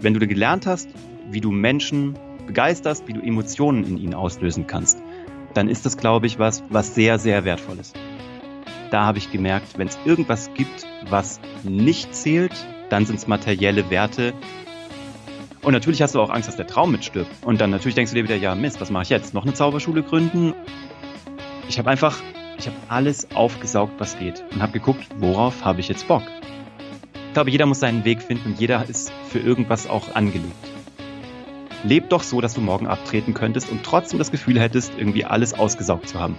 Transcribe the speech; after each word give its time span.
Wenn 0.00 0.14
du 0.14 0.26
gelernt 0.26 0.66
hast, 0.66 0.88
wie 1.30 1.40
du 1.40 1.50
Menschen 1.50 2.18
begeisterst, 2.46 3.08
wie 3.08 3.12
du 3.12 3.20
Emotionen 3.20 3.84
in 3.84 3.98
ihnen 3.98 4.14
auslösen 4.14 4.66
kannst, 4.66 4.98
dann 5.54 5.68
ist 5.68 5.86
das 5.86 5.96
glaube 5.96 6.26
ich 6.26 6.38
was 6.38 6.62
was 6.68 6.94
sehr 6.94 7.18
sehr 7.18 7.44
wertvolles. 7.44 7.92
Da 8.90 9.04
habe 9.04 9.18
ich 9.18 9.32
gemerkt, 9.32 9.78
wenn 9.78 9.88
es 9.88 9.98
irgendwas 10.04 10.50
gibt, 10.54 10.86
was 11.08 11.40
nicht 11.64 12.14
zählt, 12.14 12.52
dann 12.88 13.04
sind 13.04 13.16
es 13.16 13.26
materielle 13.26 13.90
Werte, 13.90 14.32
und 15.66 15.72
natürlich 15.72 16.00
hast 16.00 16.14
du 16.14 16.20
auch 16.20 16.30
Angst, 16.30 16.46
dass 16.46 16.54
der 16.54 16.68
Traum 16.68 16.92
mitstirbt. 16.92 17.28
Und 17.44 17.60
dann 17.60 17.70
natürlich 17.70 17.96
denkst 17.96 18.12
du 18.12 18.14
dir 18.14 18.22
wieder, 18.22 18.36
ja 18.36 18.54
Mist, 18.54 18.80
was 18.80 18.90
mache 18.90 19.02
ich 19.02 19.08
jetzt? 19.08 19.34
Noch 19.34 19.42
eine 19.42 19.52
Zauberschule 19.52 20.04
gründen? 20.04 20.54
Ich 21.68 21.76
habe 21.76 21.90
einfach, 21.90 22.22
ich 22.56 22.68
habe 22.68 22.76
alles 22.86 23.26
aufgesaugt, 23.34 23.94
was 23.98 24.16
geht. 24.16 24.44
Und 24.52 24.62
habe 24.62 24.70
geguckt, 24.70 25.08
worauf 25.18 25.64
habe 25.64 25.80
ich 25.80 25.88
jetzt 25.88 26.06
Bock? 26.06 26.22
Ich 27.36 27.38
glaube, 27.38 27.50
jeder 27.50 27.66
muss 27.66 27.80
seinen 27.80 28.06
Weg 28.06 28.22
finden 28.22 28.52
und 28.52 28.60
jeder 28.60 28.88
ist 28.88 29.12
für 29.28 29.38
irgendwas 29.38 29.86
auch 29.86 30.14
angelegt. 30.14 30.54
Leb 31.84 32.08
doch 32.08 32.22
so, 32.22 32.40
dass 32.40 32.54
du 32.54 32.62
morgen 32.62 32.86
abtreten 32.86 33.34
könntest 33.34 33.70
und 33.70 33.82
trotzdem 33.82 34.18
das 34.18 34.30
Gefühl 34.30 34.58
hättest, 34.58 34.92
irgendwie 34.96 35.26
alles 35.26 35.52
ausgesaugt 35.52 36.08
zu 36.08 36.18
haben. 36.18 36.36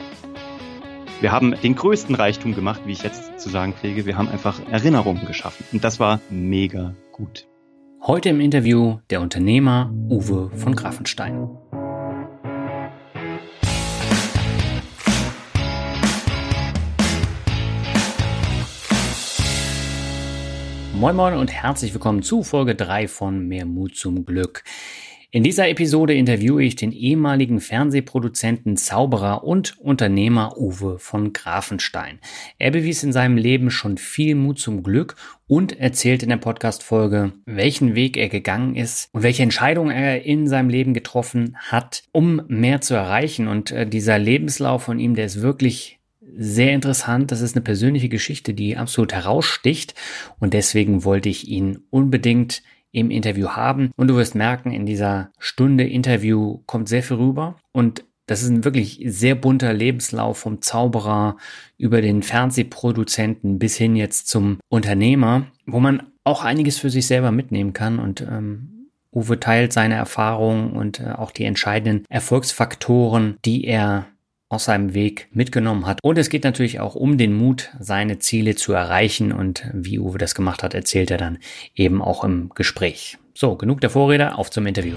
Wir 1.22 1.32
haben 1.32 1.54
den 1.62 1.76
größten 1.76 2.16
Reichtum 2.16 2.56
gemacht, 2.56 2.82
wie 2.86 2.94
ich 2.94 3.04
jetzt 3.04 3.40
zu 3.40 3.48
sagen 3.48 3.74
pflege. 3.74 4.08
Wir 4.08 4.18
haben 4.18 4.28
einfach 4.28 4.60
Erinnerungen 4.72 5.28
geschaffen. 5.28 5.68
Und 5.72 5.84
das 5.84 6.00
war 6.00 6.20
mega 6.32 6.96
gut. 7.12 7.46
Heute 8.02 8.30
im 8.30 8.42
Interview 8.42 8.98
der 9.12 9.22
Unternehmer 9.22 9.94
Uwe 10.10 10.50
von 10.56 10.76
Grafenstein. 10.76 11.48
Moin 21.00 21.16
Moin 21.16 21.36
und 21.36 21.52
herzlich 21.52 21.94
willkommen 21.94 22.24
zu 22.24 22.42
Folge 22.42 22.74
3 22.74 23.08
von 23.08 23.48
Mehr 23.48 23.68
Mut 23.68 23.96
zum 23.96 24.26
Glück. 24.26 24.64
In 25.30 25.44
dieser 25.44 25.70
Episode 25.70 26.16
interviewe 26.16 26.64
ich 26.64 26.76
den 26.76 26.92
ehemaligen 26.92 27.60
Fernsehproduzenten, 27.60 28.78
Zauberer 28.78 29.44
und 29.44 29.78
Unternehmer 29.78 30.58
Uwe 30.58 30.98
von 30.98 31.34
Grafenstein. 31.34 32.18
Er 32.58 32.72
bewies 32.72 33.04
in 33.04 33.14
seinem 33.14 33.38
Leben 33.38 33.70
schon 33.70 34.00
viel 34.00 34.34
Mut 34.34 34.58
zum 34.58 34.82
Glück 34.82 35.16
und 35.46 35.80
erzählt 35.80 36.24
in 36.24 36.30
der 36.30 36.38
Podcast-Folge, 36.38 37.34
welchen 37.46 37.94
Weg 37.94 38.18
er 38.18 38.30
gegangen 38.30 38.76
ist 38.76 39.10
und 39.12 39.22
welche 39.22 39.44
Entscheidungen 39.44 39.92
er 39.92 40.26
in 40.26 40.48
seinem 40.48 40.70
Leben 40.70 40.96
getroffen 40.96 41.58
hat, 41.60 42.02
um 42.12 42.42
mehr 42.48 42.82
zu 42.82 42.96
erreichen. 42.96 43.48
Und 43.48 43.70
äh, 43.70 43.86
dieser 43.86 44.18
Lebenslauf 44.18 44.82
von 44.82 44.98
ihm, 44.98 45.14
der 45.14 45.26
ist 45.26 45.44
wirklich 45.44 45.97
sehr 46.38 46.74
interessant. 46.74 47.32
Das 47.32 47.42
ist 47.42 47.56
eine 47.56 47.64
persönliche 47.64 48.10
Geschichte, 48.10 48.54
die 48.54 48.78
absolut 48.78 49.14
heraussticht. 49.14 49.96
Und 50.40 50.54
deswegen 50.54 51.04
wollte 51.04 51.30
ich 51.30 51.48
ihn 51.48 51.80
unbedingt 51.90 52.64
im 52.92 53.12
Interview 53.12 53.50
haben. 53.50 53.92
Und 53.96 54.08
du 54.08 54.16
wirst 54.16 54.36
merken, 54.36 54.72
in 54.72 54.86
dieser 54.86 55.32
Stunde 55.40 55.86
Interview 55.86 56.60
kommt 56.66 56.90
sehr 56.90 57.04
viel 57.04 57.18
rüber. 57.18 57.58
Und 57.72 58.06
das 58.28 58.44
ist 58.44 58.50
ein 58.50 58.66
wirklich 58.66 59.02
sehr 59.06 59.36
bunter 59.36 59.74
Lebenslauf 59.74 60.38
vom 60.38 60.62
Zauberer 60.62 61.38
über 61.78 62.02
den 62.02 62.24
Fernsehproduzenten 62.24 63.58
bis 63.58 63.78
hin 63.78 63.96
jetzt 63.96 64.28
zum 64.28 64.60
Unternehmer, 64.70 65.48
wo 65.66 65.80
man 65.80 66.04
auch 66.24 66.44
einiges 66.44 66.78
für 66.78 66.90
sich 66.90 67.08
selber 67.08 67.32
mitnehmen 67.32 67.74
kann. 67.74 68.00
Und 68.00 68.22
ähm, 68.22 68.90
Uwe 69.14 69.40
teilt 69.40 69.72
seine 69.72 69.96
Erfahrungen 69.96 70.74
und 70.74 71.00
äh, 71.00 71.12
auch 71.12 71.32
die 71.32 71.46
entscheidenden 71.46 72.06
Erfolgsfaktoren, 72.10 73.38
die 73.46 73.64
er 73.64 74.08
aus 74.50 74.66
seinem 74.66 74.94
Weg 74.94 75.28
mitgenommen 75.32 75.86
hat. 75.86 76.00
Und 76.04 76.18
es 76.18 76.30
geht 76.30 76.44
natürlich 76.44 76.80
auch 76.80 76.96
um 76.96 77.18
den 77.18 77.34
Mut, 77.34 77.70
seine 77.80 78.20
Ziele 78.20 78.56
zu 78.56 78.74
erreichen. 78.74 79.32
Und 79.32 79.70
wie 79.74 80.00
Uwe 80.00 80.18
das 80.18 80.36
gemacht 80.36 80.64
hat, 80.64 80.74
erzählt 80.74 81.12
er 81.12 81.18
dann 81.18 81.40
eben 81.76 82.02
auch 82.02 82.24
im 82.24 82.50
Gespräch. 82.56 83.18
So, 83.34 83.56
genug 83.56 83.82
der 83.82 83.90
Vorrede, 83.90 84.38
auf 84.38 84.50
zum 84.50 84.66
Interview. 84.66 84.96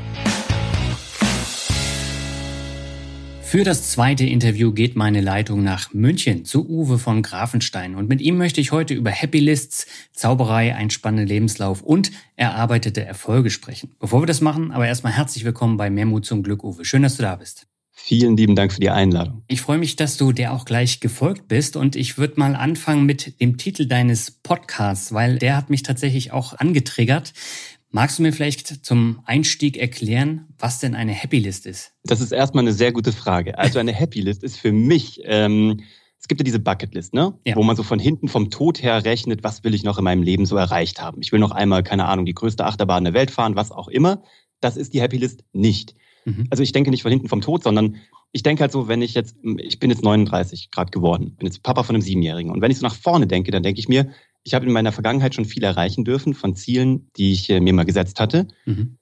Für 3.51 3.65
das 3.65 3.91
zweite 3.91 4.25
Interview 4.25 4.71
geht 4.73 4.95
meine 4.95 5.21
Leitung 5.21 5.65
nach 5.65 5.93
München 5.93 6.45
zu 6.45 6.69
Uwe 6.69 6.99
von 6.99 7.21
Grafenstein 7.21 7.97
und 7.97 8.09
mit 8.09 8.21
ihm 8.21 8.39
möchte 8.39 8.61
ich 8.61 8.71
heute 8.71 8.95
über 8.95 9.11
Happy 9.11 9.41
Lists, 9.41 9.89
Zauberei, 10.13 10.77
ein 10.77 10.89
spannender 10.89 11.27
Lebenslauf 11.27 11.83
und 11.83 12.13
erarbeitete 12.37 13.05
Erfolge 13.05 13.51
sprechen. 13.51 13.91
Bevor 13.99 14.23
wir 14.23 14.27
das 14.27 14.41
machen, 14.41 14.71
aber 14.71 14.87
erstmal 14.87 15.15
herzlich 15.15 15.45
willkommen 15.45 15.77
bei 15.79 15.91
Mehrmut 15.91 16.27
zum 16.27 16.45
Glück, 16.45 16.63
Uwe. 16.63 16.85
Schön, 16.85 17.03
dass 17.03 17.17
du 17.17 17.23
da 17.23 17.35
bist. 17.35 17.67
Vielen 18.03 18.37
lieben 18.37 18.57
Dank 18.57 18.73
für 18.73 18.81
die 18.81 18.91
Einladung. 18.91 19.43
Ich 19.47 19.61
freue 19.61 19.79
mich, 19.79 19.95
dass 19.95 20.17
du 20.17 20.33
der 20.33 20.53
auch 20.53 20.65
gleich 20.65 21.01
gefolgt 21.01 21.49
bist 21.49 21.77
und 21.77 21.95
ich 21.95 22.19
würde 22.19 22.41
mal 22.41 22.57
anfangen 22.57 23.07
mit 23.07 23.41
dem 23.41 23.57
Titel 23.57 23.87
deines 23.87 24.31
Podcasts, 24.31 25.13
weil 25.13 25.39
der 25.39 25.57
hat 25.57 25.71
mich 25.71 25.83
tatsächlich 25.83 26.33
auch 26.33 26.55
angetriggert. 26.55 27.33
Magst 27.91 28.19
du 28.19 28.23
mir 28.23 28.33
vielleicht 28.33 28.85
zum 28.85 29.21
Einstieg 29.27 29.77
erklären, 29.77 30.47
was 30.59 30.79
denn 30.79 30.95
eine 30.95 31.13
Happy 31.13 31.39
List 31.41 31.67
ist? 31.67 31.93
Das 32.05 32.21
ist 32.21 32.33
erstmal 32.33 32.65
eine 32.65 32.73
sehr 32.73 32.93
gute 32.93 33.13
Frage. 33.13 33.59
Also 33.59 33.79
eine 33.79 33.93
Happy 33.93 34.21
List 34.21 34.45
ist 34.45 34.57
für 34.57 34.73
mich, 34.73 35.21
ähm, 35.25 35.81
es 36.21 36.29
gibt 36.29 36.41
ja 36.41 36.45
diese 36.45 36.61
Bucketlist, 36.61 37.15
ne? 37.15 37.35
Ja. 37.45 37.57
Wo 37.57 37.63
man 37.63 37.77
so 37.77 37.83
von 37.83 37.99
hinten 37.99 38.29
vom 38.29 38.51
Tod 38.51 38.83
her 38.83 39.05
rechnet, 39.05 39.43
was 39.43 39.65
will 39.65 39.75
ich 39.75 39.85
noch 39.85 39.99
in 39.99 40.05
meinem 40.05 40.23
Leben 40.23 40.47
so 40.47 40.57
erreicht 40.57 41.01
haben. 41.01 41.21
Ich 41.21 41.33
will 41.33 41.41
noch 41.41 41.51
einmal, 41.51 41.83
keine 41.83 42.07
Ahnung, 42.07 42.27
die 42.27 42.35
größte 42.35 42.65
Achterbahn 42.65 43.05
der 43.05 43.15
Welt 43.15 43.31
fahren, 43.31 43.57
was 43.57 43.73
auch 43.73 43.89
immer. 43.89 44.23
Das 44.61 44.77
ist 44.77 44.95
die 44.95 45.01
Happy 45.01 45.17
List 45.17 45.45
nicht. 45.53 45.95
Mhm. 46.25 46.47
Also 46.51 46.63
ich 46.63 46.73
denke 46.73 46.91
nicht 46.91 47.03
von 47.03 47.11
hinten 47.11 47.29
vom 47.29 47.41
Tod, 47.41 47.63
sondern 47.63 47.97
ich 48.33 48.43
denke 48.43 48.63
halt 48.63 48.73
so, 48.73 48.89
wenn 48.89 49.03
ich 49.03 49.15
jetzt, 49.15 49.37
ich 49.59 49.79
bin 49.79 49.91
jetzt 49.91 50.03
39 50.03 50.71
Grad 50.71 50.93
geworden, 50.93 51.35
bin 51.37 51.47
jetzt 51.47 51.63
Papa 51.63 51.83
von 51.83 51.97
einem 51.97 52.03
Siebenjährigen. 52.03 52.53
Und 52.53 52.61
wenn 52.61 52.71
ich 52.71 52.79
so 52.79 52.87
nach 52.87 52.95
vorne 52.95 53.27
denke, 53.27 53.51
dann 53.51 53.63
denke 53.63 53.81
ich 53.81 53.89
mir, 53.89 54.11
ich 54.45 54.55
habe 54.55 54.67
in 54.67 54.73
meiner 54.73 54.93
Vergangenheit 54.93 55.35
schon 55.35 55.45
viel 55.45 55.63
erreichen 55.63 56.05
dürfen 56.05 56.35
von 56.35 56.55
Zielen, 56.55 57.11
die 57.17 57.33
ich 57.33 57.51
äh, 57.51 57.61
mir 57.61 57.73
mal 57.73 57.85
gesetzt 57.85 58.21
hatte. 58.21 58.49
Mhm. 58.65 58.97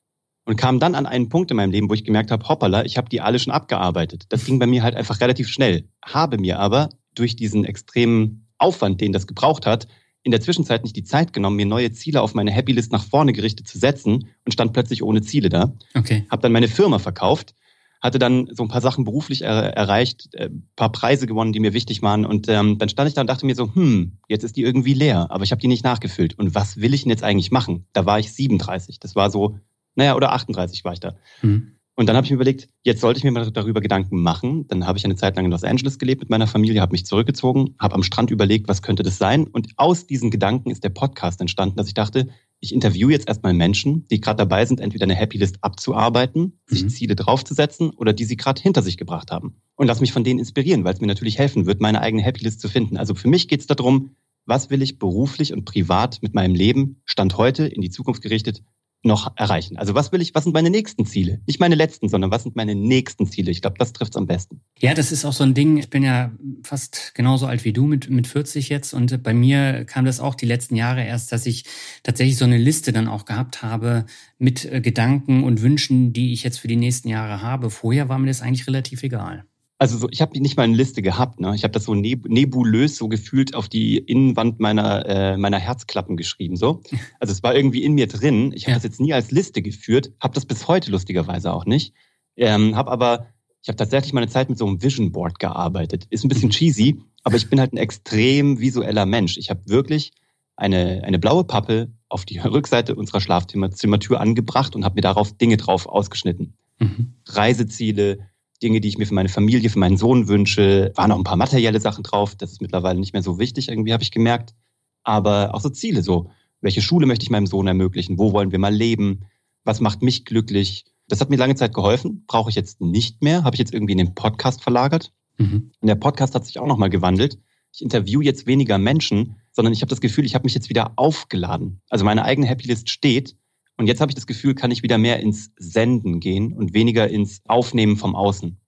Und 0.45 0.57
kam 0.57 0.81
dann 0.81 0.95
an 0.95 1.05
einen 1.05 1.29
Punkt 1.29 1.51
in 1.51 1.59
meinem 1.59 1.73
Leben, 1.73 1.91
wo 1.91 1.95
ich 1.95 2.05
gemerkt 2.05 2.31
habe, 2.31 2.49
hoppala, 2.49 2.85
ich 2.87 2.97
habe 2.97 3.11
die 3.11 3.21
alle 3.21 3.39
schon 3.39 3.53
abgearbeitet. 3.53 4.25
Das 4.31 4.47
ging 4.47 4.59
bei 4.59 4.67
mir 4.67 4.83
halt 4.83 4.97
einfach 4.97 5.21
relativ 5.21 5.49
schnell. 5.49 5.89
Habe 6.03 6.39
mir 6.39 6.59
aber 6.59 6.89
durch 7.15 7.37
diesen 7.37 7.67
extremen 7.67 8.49
Aufwand, 8.57 9.03
den 9.03 9.13
das 9.13 9.27
gebraucht 9.27 9.67
hat, 9.67 9.89
in 10.29 10.33
der 10.33 10.43
Zwischenzeit 10.43 10.85
nicht 10.85 10.95
die 10.95 11.05
Zeit 11.05 11.33
genommen, 11.33 11.57
mir 11.57 11.65
neue 11.65 11.91
Ziele 11.91 12.21
auf 12.21 12.35
meine 12.35 12.51
Happy 12.51 12.73
List 12.73 12.93
nach 12.93 13.03
vorne 13.03 13.33
gerichtet 13.33 13.67
zu 13.67 13.79
setzen 13.79 14.29
und 14.45 14.53
stand 14.53 14.75
plötzlich 14.75 15.03
ohne 15.03 15.23
Ziele 15.23 15.49
da. 15.49 15.73
Okay. 15.95 16.27
Habe 16.31 16.43
dann 16.43 16.53
meine 16.53 16.69
Firma 16.69 16.99
verkauft, 16.99 17.55
hatte 18.03 18.19
dann 18.19 18.47
so 18.53 18.63
ein 18.63 18.69
paar 18.69 18.83
Sachen 18.83 19.05
beruflich 19.05 19.41
er 19.41 19.75
erreicht, 19.75 20.29
ein 20.37 20.43
äh, 20.43 20.51
paar 20.77 20.93
Preise 20.93 21.27
gewonnen, 21.27 21.55
die 21.55 21.61
mir 21.61 21.73
wichtig 21.73 22.03
waren 22.03 22.27
und 22.27 22.47
ähm, 22.51 22.77
dann 22.77 22.91
stand 22.91 23.09
ich 23.09 23.15
da 23.15 23.23
und 23.23 23.27
dachte 23.27 23.47
mir 23.47 23.55
so, 23.55 23.75
hm, 23.75 24.19
jetzt 24.29 24.45
ist 24.45 24.57
die 24.57 24.65
irgendwie 24.65 24.93
leer, 24.93 25.31
aber 25.31 25.45
ich 25.45 25.51
habe 25.51 25.63
die 25.63 25.67
nicht 25.67 25.83
nachgefüllt 25.83 26.39
und 26.39 26.55
was 26.55 26.77
will 26.77 26.93
ich 26.93 27.05
denn 27.05 27.11
jetzt 27.11 27.25
eigentlich 27.25 27.51
machen? 27.51 27.87
Da 27.95 28.05
war 28.05 28.19
ich 28.19 28.31
37, 28.31 29.01
das 29.01 29.17
war 29.17 29.31
so, 29.31 29.59
naja, 29.95 30.15
oder 30.15 30.33
38 30.33 30.85
war 30.85 30.93
ich 30.93 31.01
da. 31.01 31.17
Mhm. 31.41 31.78
Und 31.99 32.07
dann 32.07 32.15
habe 32.15 32.25
ich 32.25 32.31
mir 32.31 32.37
überlegt, 32.37 32.69
jetzt 32.85 33.01
sollte 33.01 33.19
ich 33.19 33.25
mir 33.25 33.33
mal 33.33 33.51
darüber 33.51 33.81
Gedanken 33.81 34.23
machen. 34.23 34.69
Dann 34.69 34.87
habe 34.87 34.99
ich 34.99 35.05
eine 35.05 35.17
Zeit 35.17 35.35
lang 35.35 35.47
in 35.47 35.51
Los 35.51 35.65
Angeles 35.65 35.99
gelebt 35.99 36.21
mit 36.21 36.31
meiner 36.31 36.47
Familie, 36.47 36.81
habe 36.81 36.93
mich 36.93 37.05
zurückgezogen, 37.05 37.75
habe 37.77 37.97
am 37.97 38.05
Strand 38.05 38.31
überlegt, 38.31 38.69
was 38.69 38.83
könnte 38.83 39.03
das 39.03 39.19
sein. 39.19 39.49
Und 39.49 39.71
aus 39.79 40.07
diesen 40.07 40.31
Gedanken 40.31 40.71
ist 40.71 40.85
der 40.85 40.91
Podcast 40.91 41.41
entstanden, 41.41 41.75
dass 41.75 41.89
ich 41.89 41.95
dachte, 41.95 42.29
ich 42.61 42.73
interviewe 42.73 43.11
jetzt 43.11 43.27
erstmal 43.27 43.53
Menschen, 43.53 44.07
die 44.13 44.21
gerade 44.21 44.37
dabei 44.37 44.65
sind, 44.65 44.79
entweder 44.79 45.07
eine 45.07 45.17
Happy 45.17 45.39
List 45.39 45.57
abzuarbeiten, 45.63 46.43
mhm. 46.43 46.53
sich 46.73 46.89
Ziele 46.89 47.17
draufzusetzen 47.17 47.91
oder 47.91 48.13
die 48.13 48.27
sie 48.27 48.37
gerade 48.37 48.63
hinter 48.63 48.83
sich 48.83 48.97
gebracht 48.97 49.33
haben. 49.33 49.57
Und 49.75 49.89
lass 49.89 50.01
mich 50.01 50.13
von 50.13 50.23
denen 50.23 50.39
inspirieren, 50.39 50.85
weil 50.85 50.95
es 50.95 51.01
mir 51.01 51.09
natürlich 51.09 51.37
helfen 51.37 51.67
wird, 51.67 51.81
meine 51.81 52.01
eigene 52.01 52.23
Happy 52.23 52.45
List 52.45 52.61
zu 52.61 52.69
finden. 52.69 52.97
Also 52.97 53.17
für 53.17 53.27
mich 53.27 53.49
geht 53.49 53.59
es 53.59 53.67
darum, 53.67 54.15
was 54.47 54.71
will 54.71 54.83
ich 54.83 55.01
beruflich 55.01 55.53
und 55.53 55.65
privat 55.65 56.23
mit 56.23 56.33
meinem 56.33 56.55
Leben, 56.55 57.03
Stand 57.05 57.37
heute, 57.39 57.67
in 57.67 57.83
die 57.83 57.91
Zukunft 57.91 58.23
gerichtet, 58.23 58.63
noch 59.03 59.37
erreichen? 59.37 59.77
Also 59.77 59.95
was 59.95 60.13
will 60.13 60.21
ich, 60.21 60.35
was 60.35 60.45
sind 60.45 60.53
meine 60.53 60.71
nächsten 60.71 61.07
Ziele? 61.07 61.41
Nicht 61.47 61.61
meine 61.61 61.75
letzten, 61.75 62.09
sondern 62.09 62.31
was 62.31 62.43
sind 62.43 62.57
meine 62.57 62.75
nächsten 62.75 63.27
Ziele? 63.27 63.51
Ich 63.51 63.63
glaube, 63.63 63.77
das 63.79 63.93
trifft 63.93 64.13
es 64.13 64.17
am 64.17 64.27
besten. 64.27 64.61
Ja, 64.79 64.95
das 64.95 65.13
ist 65.13 65.25
auch 65.25 65.33
so 65.33 65.45
ein 65.45 65.55
Ding. 65.55 65.77
Ich 65.77 65.91
bin 65.91 66.03
ja 66.03 66.33
fast 66.63 67.15
genauso 67.15 67.47
alt 67.47 67.65
wie 67.65 67.73
du 67.73 67.87
mit, 67.87 68.11
mit 68.11 68.27
40 68.27 68.69
jetzt 68.69 68.95
und 68.95 69.23
bei 69.23 69.35
mir 69.35 69.85
kam 69.85 70.05
das 70.05 70.21
auch 70.21 70.35
die 70.35 70.47
letzten 70.47 70.77
Jahre 70.77 71.05
erst, 71.05 71.33
dass 71.33 71.47
ich 71.47 71.65
tatsächlich 72.03 72.37
so 72.37 72.45
eine 72.45 72.59
Liste 72.59 72.93
dann 72.93 73.09
auch 73.09 73.25
gehabt 73.25 73.63
habe 73.63 74.07
mit 74.39 74.65
äh, 74.65 74.81
Gedanken 74.81 75.45
und 75.45 75.63
Wünschen, 75.63 76.13
die 76.13 76.33
ich 76.33 76.43
jetzt 76.43 76.59
für 76.59 76.69
die 76.69 76.77
nächsten 76.77 77.09
Jahre 77.09 77.43
habe. 77.43 77.71
Vorher 77.71 78.09
war 78.09 78.19
mir 78.19 78.27
das 78.27 78.43
eigentlich 78.43 78.67
relativ 78.67 79.03
egal. 79.03 79.45
Also 79.81 79.97
so, 79.97 80.09
ich 80.11 80.21
habe 80.21 80.39
nicht 80.41 80.57
mal 80.57 80.65
eine 80.65 80.75
Liste 80.75 81.03
gehabt. 81.03 81.39
Ne? 81.39 81.55
Ich 81.55 81.63
habe 81.63 81.73
das 81.73 81.85
so 81.85 81.95
nebulös 81.95 82.97
so 82.97 83.09
gefühlt 83.09 83.55
auf 83.55 83.69
die 83.69 83.99
Innenwand 83.99 84.59
meiner, 84.59 85.07
äh, 85.07 85.37
meiner 85.37 85.59
Herzklappen 85.59 86.17
geschrieben. 86.17 86.57
So. 86.57 86.83
Also 87.21 87.33
es 87.33 87.43
war 87.43 87.55
irgendwie 87.55 87.85
in 87.85 87.95
mir 87.95 88.09
drin. 88.09 88.53
Ich 88.55 88.65
habe 88.65 88.73
ja. 88.73 88.77
das 88.77 88.85
jetzt 88.85 89.01
nie 89.01 89.13
als 89.13 89.31
Liste 89.31 89.63
geführt, 89.63 90.13
habe 90.21 90.35
das 90.35 90.47
bis 90.47 90.67
heute 90.67 90.91
lustigerweise 90.91 91.53
auch 91.53 91.65
nicht. 91.65 91.95
Ähm, 92.37 92.77
habe 92.77 92.91
aber, 92.91 93.27
ich 93.63 93.69
habe 93.69 93.77
tatsächlich 93.77 94.13
meine 94.13 94.29
Zeit 94.29 94.49
mit 94.49 94.59
so 94.59 94.67
einem 94.67 94.83
Vision 94.83 95.13
Board 95.13 95.39
gearbeitet. 95.39 96.07
Ist 96.11 96.25
ein 96.25 96.29
bisschen 96.29 96.49
mhm. 96.49 96.53
cheesy, 96.53 97.01
aber 97.23 97.37
ich 97.37 97.49
bin 97.49 97.61
halt 97.61 97.73
ein 97.73 97.79
extrem 97.79 98.59
visueller 98.59 99.07
Mensch. 99.07 99.37
Ich 99.37 99.51
habe 99.51 99.61
wirklich 99.67 100.13
eine, 100.57 101.03
eine 101.05 101.19
blaue 101.19 101.45
Pappe 101.45 101.93
auf 102.09 102.25
die 102.25 102.39
Rückseite 102.45 102.97
unserer 102.97 103.21
Schlafzimmertür 103.21 104.21
angebracht 104.21 104.75
und 104.75 104.85
habe 104.85 104.97
mir 104.97 105.03
darauf 105.03 105.37
Dinge 105.37 105.57
drauf 105.57 105.87
ausgeschnitten. 105.87 106.55
Mhm. 106.81 107.15
Reiseziele, 107.27 108.19
Dinge, 108.63 108.81
die 108.81 108.89
ich 108.89 108.99
mir 108.99 109.07
für 109.07 109.15
meine 109.15 109.29
Familie, 109.29 109.71
für 109.71 109.79
meinen 109.79 109.97
Sohn 109.97 110.29
wünsche. 110.29 110.93
Waren 110.97 111.13
auch 111.13 111.19
ein 111.19 111.25
paar 111.25 111.37
materielle 111.37 111.81
Sachen 111.81 112.03
drauf. 112.03 112.35
Das 112.35 112.53
ist 112.53 112.61
mittlerweile 112.61 112.99
nicht 112.99 113.13
mehr 113.13 113.23
so 113.23 113.39
wichtig, 113.39 113.69
irgendwie 113.69 113.93
habe 113.93 114.03
ich 114.03 114.11
gemerkt. 114.11 114.55
Aber 115.03 115.55
auch 115.55 115.61
so 115.61 115.69
Ziele, 115.71 116.03
so. 116.03 116.31
Welche 116.61 116.83
Schule 116.83 117.07
möchte 117.07 117.23
ich 117.23 117.31
meinem 117.31 117.47
Sohn 117.47 117.69
ermöglichen? 117.69 118.19
Wo 118.19 118.33
wollen 118.33 118.51
wir 118.51 118.59
mal 118.59 118.75
leben? 118.75 119.27
Was 119.65 119.81
macht 119.81 120.03
mich 120.03 120.25
glücklich? 120.25 120.85
Das 121.07 121.21
hat 121.21 121.31
mir 121.31 121.37
lange 121.37 121.55
Zeit 121.55 121.73
geholfen. 121.73 122.25
Brauche 122.27 122.51
ich 122.51 122.57
jetzt 122.57 122.81
nicht 122.81 123.23
mehr. 123.23 123.45
Habe 123.45 123.55
ich 123.55 123.61
jetzt 123.61 123.73
irgendwie 123.73 123.93
in 123.93 123.99
den 123.99 124.15
Podcast 124.15 124.63
verlagert. 124.63 125.13
Mhm. 125.39 125.71
Und 125.81 125.89
der 125.89 125.95
Podcast 125.95 126.35
hat 126.35 126.45
sich 126.45 126.59
auch 126.59 126.67
nochmal 126.67 126.91
gewandelt. 126.91 127.39
Ich 127.73 127.83
interview 127.83 128.21
jetzt 128.21 128.47
weniger 128.47 128.79
Menschen, 128.79 129.37
sondern 129.53 129.73
ich 129.73 129.83
habe 129.83 129.91
das 129.91 130.01
Gefühl, 130.01 130.25
ich 130.25 130.35
habe 130.35 130.45
mich 130.45 130.55
jetzt 130.55 130.69
wieder 130.69 130.93
aufgeladen. 130.97 131.81
Also 131.91 132.05
meine 132.05 132.25
eigene 132.25 132.47
Happy 132.47 132.67
List 132.67 132.91
steht 132.91 133.37
und 133.79 133.87
jetzt 133.87 134.01
habe 134.01 134.11
ich 134.11 134.17
das 134.17 134.27
Gefühl, 134.27 134.55
kann 134.55 134.71
ich 134.71 134.83
wieder 134.83 134.99
mehr 134.99 135.21
ins 135.21 135.53
Senden 135.57 136.21
gehen 136.21 136.53
und 136.53 136.75
weniger 136.75 137.09
ins 137.09 137.41
Aufnehmen 137.47 137.97
vom 137.97 138.15
Außen. 138.15 138.59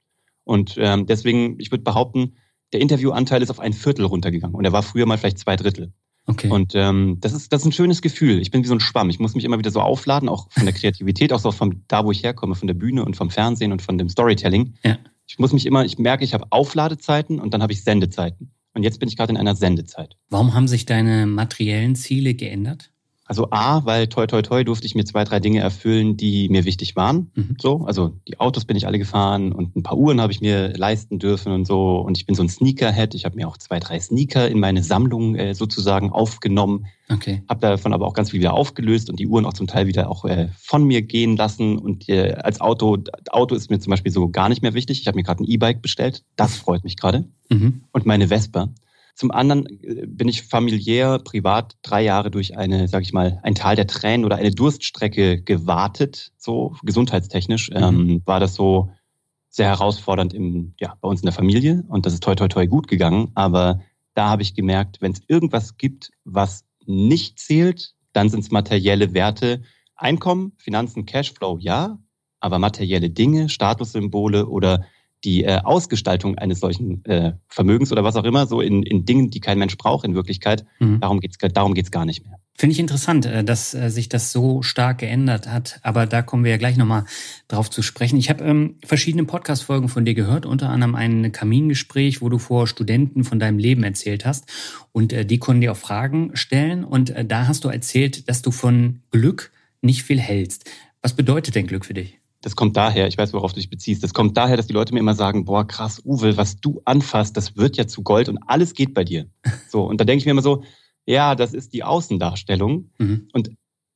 Und 0.44 0.76
ähm, 0.78 1.06
deswegen, 1.06 1.56
ich 1.58 1.70
würde 1.70 1.84
behaupten, 1.84 2.36
der 2.72 2.80
Interviewanteil 2.80 3.42
ist 3.42 3.50
auf 3.50 3.60
ein 3.60 3.72
Viertel 3.72 4.04
runtergegangen 4.04 4.54
und 4.54 4.64
er 4.64 4.72
war 4.72 4.82
früher 4.82 5.06
mal 5.06 5.18
vielleicht 5.18 5.38
zwei 5.38 5.56
Drittel. 5.56 5.92
Okay. 6.26 6.48
Und 6.48 6.74
ähm, 6.76 7.16
das 7.20 7.32
ist 7.32 7.52
das 7.52 7.62
ist 7.62 7.66
ein 7.66 7.72
schönes 7.72 8.02
Gefühl. 8.02 8.40
Ich 8.40 8.52
bin 8.52 8.62
wie 8.62 8.68
so 8.68 8.74
ein 8.74 8.80
Schwamm. 8.80 9.10
Ich 9.10 9.18
muss 9.18 9.34
mich 9.34 9.44
immer 9.44 9.58
wieder 9.58 9.72
so 9.72 9.80
aufladen, 9.80 10.28
auch 10.28 10.48
von 10.52 10.64
der 10.64 10.74
Kreativität, 10.74 11.32
auch 11.32 11.40
so 11.40 11.50
von 11.50 11.82
da, 11.88 12.04
wo 12.04 12.12
ich 12.12 12.22
herkomme, 12.22 12.54
von 12.54 12.68
der 12.68 12.74
Bühne 12.74 13.04
und 13.04 13.16
vom 13.16 13.30
Fernsehen 13.30 13.72
und 13.72 13.82
von 13.82 13.98
dem 13.98 14.08
Storytelling. 14.08 14.74
Ja. 14.84 14.98
Ich 15.26 15.38
muss 15.38 15.52
mich 15.52 15.66
immer, 15.66 15.84
ich 15.84 15.98
merke, 15.98 16.24
ich 16.24 16.34
habe 16.34 16.46
Aufladezeiten 16.50 17.40
und 17.40 17.52
dann 17.52 17.62
habe 17.62 17.72
ich 17.72 17.82
Sendezeiten. 17.82 18.52
Und 18.74 18.84
jetzt 18.84 19.00
bin 19.00 19.08
ich 19.08 19.16
gerade 19.16 19.32
in 19.32 19.36
einer 19.36 19.56
Sendezeit. 19.56 20.16
Warum 20.28 20.54
haben 20.54 20.68
sich 20.68 20.86
deine 20.86 21.26
materiellen 21.26 21.96
Ziele 21.96 22.34
geändert? 22.34 22.89
Also 23.30 23.46
A, 23.52 23.84
weil 23.84 24.08
toi 24.08 24.26
toi 24.26 24.42
toi 24.42 24.64
durfte 24.64 24.86
ich 24.86 24.96
mir 24.96 25.04
zwei, 25.04 25.22
drei 25.22 25.38
Dinge 25.38 25.60
erfüllen, 25.60 26.16
die 26.16 26.48
mir 26.48 26.64
wichtig 26.64 26.96
waren. 26.96 27.30
Mhm. 27.36 27.56
So, 27.60 27.84
also 27.84 28.16
die 28.26 28.40
Autos 28.40 28.64
bin 28.64 28.76
ich 28.76 28.88
alle 28.88 28.98
gefahren 28.98 29.52
und 29.52 29.76
ein 29.76 29.84
paar 29.84 29.96
Uhren 29.96 30.20
habe 30.20 30.32
ich 30.32 30.40
mir 30.40 30.76
leisten 30.76 31.20
dürfen 31.20 31.52
und 31.52 31.64
so. 31.64 32.00
Und 32.00 32.18
ich 32.18 32.26
bin 32.26 32.34
so 32.34 32.42
ein 32.42 32.48
Sneakerhead. 32.48 33.14
Ich 33.14 33.24
habe 33.24 33.36
mir 33.36 33.46
auch 33.46 33.56
zwei, 33.56 33.78
drei 33.78 34.00
Sneaker 34.00 34.48
in 34.48 34.58
meine 34.58 34.82
Sammlung 34.82 35.36
äh, 35.36 35.54
sozusagen 35.54 36.10
aufgenommen. 36.10 36.86
Okay. 37.08 37.44
Habe 37.48 37.60
davon 37.60 37.92
aber 37.92 38.08
auch 38.08 38.14
ganz 38.14 38.32
viel 38.32 38.40
wieder 38.40 38.52
aufgelöst 38.52 39.08
und 39.08 39.20
die 39.20 39.28
Uhren 39.28 39.46
auch 39.46 39.52
zum 39.52 39.68
Teil 39.68 39.86
wieder 39.86 40.10
auch 40.10 40.24
äh, 40.24 40.48
von 40.60 40.82
mir 40.82 41.02
gehen 41.02 41.36
lassen. 41.36 41.78
Und 41.78 42.08
äh, 42.08 42.32
als 42.32 42.60
Auto, 42.60 42.98
Auto 43.30 43.54
ist 43.54 43.70
mir 43.70 43.78
zum 43.78 43.92
Beispiel 43.92 44.10
so 44.10 44.28
gar 44.28 44.48
nicht 44.48 44.62
mehr 44.62 44.74
wichtig. 44.74 45.00
Ich 45.02 45.06
habe 45.06 45.14
mir 45.14 45.22
gerade 45.22 45.44
ein 45.44 45.48
E-Bike 45.48 45.82
bestellt. 45.82 46.24
Das 46.34 46.56
freut 46.56 46.82
mich 46.82 46.96
gerade. 46.96 47.28
Mhm. 47.48 47.82
Und 47.92 48.06
meine 48.06 48.26
Vespa. 48.26 48.70
Zum 49.20 49.32
anderen 49.32 49.66
äh, 49.82 50.06
bin 50.06 50.28
ich 50.28 50.44
familiär, 50.44 51.18
privat 51.18 51.76
drei 51.82 52.02
Jahre 52.02 52.30
durch 52.30 52.56
eine, 52.56 52.88
sag 52.88 53.02
ich 53.02 53.12
mal, 53.12 53.38
ein 53.42 53.54
Tal 53.54 53.76
der 53.76 53.86
Tränen 53.86 54.24
oder 54.24 54.36
eine 54.36 54.50
Durststrecke 54.50 55.42
gewartet, 55.42 56.32
so 56.38 56.74
gesundheitstechnisch. 56.82 57.68
Mhm. 57.68 57.76
Ähm, 57.76 58.22
war 58.24 58.40
das 58.40 58.54
so 58.54 58.88
sehr 59.50 59.66
herausfordernd 59.66 60.32
im, 60.32 60.72
ja, 60.80 60.94
bei 61.02 61.08
uns 61.10 61.20
in 61.20 61.26
der 61.26 61.34
Familie 61.34 61.84
und 61.88 62.06
das 62.06 62.14
ist 62.14 62.22
toi 62.22 62.34
toi 62.34 62.48
toi 62.48 62.66
gut 62.66 62.88
gegangen. 62.88 63.30
Aber 63.34 63.82
da 64.14 64.30
habe 64.30 64.40
ich 64.40 64.54
gemerkt, 64.54 65.02
wenn 65.02 65.12
es 65.12 65.20
irgendwas 65.28 65.76
gibt, 65.76 66.12
was 66.24 66.64
nicht 66.86 67.38
zählt, 67.38 67.92
dann 68.14 68.30
sind 68.30 68.40
es 68.40 68.50
materielle 68.50 69.12
Werte. 69.12 69.60
Einkommen, 69.96 70.52
Finanzen, 70.56 71.04
Cashflow, 71.04 71.58
ja, 71.58 71.98
aber 72.40 72.58
materielle 72.58 73.10
Dinge, 73.10 73.50
Statussymbole 73.50 74.46
oder 74.46 74.86
die 75.24 75.44
äh, 75.44 75.60
Ausgestaltung 75.62 76.38
eines 76.38 76.60
solchen 76.60 77.04
äh, 77.04 77.32
Vermögens 77.48 77.92
oder 77.92 78.04
was 78.04 78.16
auch 78.16 78.24
immer, 78.24 78.46
so 78.46 78.60
in, 78.60 78.82
in 78.82 79.04
Dingen, 79.04 79.30
die 79.30 79.40
kein 79.40 79.58
Mensch 79.58 79.76
braucht 79.76 80.04
in 80.04 80.14
Wirklichkeit, 80.14 80.64
mhm. 80.78 81.00
darum 81.00 81.20
geht's 81.20 81.36
darum 81.38 81.74
geht's 81.74 81.90
gar 81.90 82.04
nicht 82.04 82.24
mehr. 82.24 82.38
Finde 82.60 82.74
ich 82.74 82.78
interessant, 82.78 83.24
äh, 83.24 83.42
dass 83.42 83.72
äh, 83.72 83.88
sich 83.88 84.10
das 84.10 84.32
so 84.32 84.60
stark 84.60 84.98
geändert 84.98 85.46
hat, 85.48 85.80
aber 85.82 86.04
da 86.04 86.20
kommen 86.20 86.44
wir 86.44 86.50
ja 86.50 86.56
gleich 86.58 86.76
nochmal 86.76 87.04
drauf 87.48 87.70
zu 87.70 87.80
sprechen. 87.80 88.18
Ich 88.18 88.28
habe 88.28 88.44
ähm, 88.44 88.76
verschiedene 88.84 89.24
Podcast-Folgen 89.24 89.88
von 89.88 90.04
dir 90.04 90.12
gehört, 90.12 90.44
unter 90.44 90.68
anderem 90.68 90.94
ein 90.94 91.32
Kamingespräch, 91.32 92.20
wo 92.20 92.28
du 92.28 92.38
vor 92.38 92.66
Studenten 92.66 93.24
von 93.24 93.38
deinem 93.38 93.58
Leben 93.58 93.82
erzählt 93.82 94.26
hast 94.26 94.44
und 94.92 95.12
äh, 95.12 95.24
die 95.24 95.38
konnten 95.38 95.62
dir 95.62 95.72
auch 95.72 95.76
Fragen 95.78 96.32
stellen 96.34 96.84
und 96.84 97.10
äh, 97.10 97.24
da 97.24 97.46
hast 97.46 97.64
du 97.64 97.68
erzählt, 97.68 98.28
dass 98.28 98.42
du 98.42 98.50
von 98.50 99.00
Glück 99.10 99.52
nicht 99.80 100.02
viel 100.02 100.20
hältst. 100.20 100.70
Was 101.00 101.14
bedeutet 101.14 101.54
denn 101.54 101.66
Glück 101.66 101.86
für 101.86 101.94
dich? 101.94 102.19
Das 102.42 102.56
kommt 102.56 102.76
daher, 102.76 103.06
ich 103.06 103.18
weiß, 103.18 103.32
worauf 103.32 103.52
du 103.52 103.60
dich 103.60 103.70
beziehst, 103.70 104.02
das 104.02 104.14
kommt 104.14 104.36
daher, 104.36 104.56
dass 104.56 104.66
die 104.66 104.72
Leute 104.72 104.94
mir 104.94 105.00
immer 105.00 105.14
sagen, 105.14 105.44
boah, 105.44 105.66
krass, 105.66 106.00
Uwe, 106.04 106.36
was 106.36 106.60
du 106.60 106.80
anfasst, 106.84 107.36
das 107.36 107.56
wird 107.56 107.76
ja 107.76 107.86
zu 107.86 108.02
Gold 108.02 108.28
und 108.28 108.38
alles 108.46 108.74
geht 108.74 108.94
bei 108.94 109.04
dir. 109.04 109.26
So, 109.68 109.84
und 109.84 110.00
da 110.00 110.04
denke 110.04 110.18
ich 110.18 110.24
mir 110.24 110.32
immer 110.32 110.42
so, 110.42 110.64
ja, 111.06 111.36
das 111.36 111.54
ist 111.54 111.72
die 111.72 111.84
Außendarstellung. 111.84 112.90
Mhm. 112.98 113.28
Und 113.32 113.50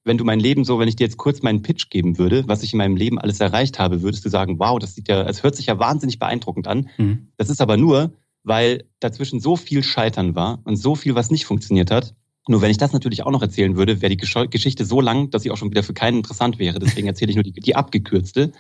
wenn 0.05 0.19
du 0.19 0.25
mein 0.25 0.39
Leben 0.39 0.65
so, 0.65 0.79
wenn 0.79 0.87
ich 0.87 0.95
dir 0.95 1.05
jetzt 1.05 1.17
kurz 1.17 1.43
meinen 1.43 1.63
Pitch 1.63 1.91
geben 1.91 2.17
würde, 2.19 2.47
was 2.47 2.63
ich 2.63 2.73
in 2.73 2.79
meinem 2.79 2.97
Leben 2.97 3.19
alles 3.19 3.41
erreicht 3.41 3.79
habe, 3.79 4.03
würdest 4.03 4.25
du 4.25 4.29
sagen, 4.29 4.59
wow, 4.61 4.79
das 4.79 4.95
sieht 4.95 5.09
ja, 5.09 5.23
es 5.23 5.43
hört 5.43 5.57
sich 5.57 5.67
ja 5.67 5.79
wahnsinnig 5.79 6.19
beeindruckend 6.19 6.69
an. 6.69 6.91
Mhm. 6.97 7.29
Das 7.37 7.51
ist 7.51 7.61
aber 7.61 7.77
nur, 7.77 8.13
weil 8.45 8.85
dazwischen 9.01 9.41
so 9.41 9.57
viel 9.57 9.83
Scheitern 9.83 10.35
war 10.35 10.61
und 10.65 10.77
so 10.77 10.95
viel, 10.95 11.15
was 11.15 11.31
nicht 11.31 11.47
funktioniert 11.47 11.91
hat, 11.91 12.15
nur 12.47 12.61
wenn 12.61 12.71
ich 12.71 12.79
das 12.79 12.93
natürlich 12.93 13.23
auch 13.23 13.31
noch 13.31 13.43
erzählen 13.43 13.77
würde, 13.77 14.03
wäre 14.03 14.15
die 14.15 14.17
Geschichte 14.17 14.85
so 14.85 15.01
lang, 15.01 15.31
dass 15.31 15.43
sie 15.43 15.51
auch 15.51 15.57
schon 15.57 15.71
wieder 15.71 15.83
für 15.83 15.95
keinen 15.95 16.19
interessant 16.19 16.59
wäre. 16.59 16.79
Deswegen 16.79 17.07
erzähle 17.07 17.31
ich 17.31 17.37
nur 17.37 17.45
die, 17.45 17.53
die 17.53 17.75
abgekürzte. 17.75 18.53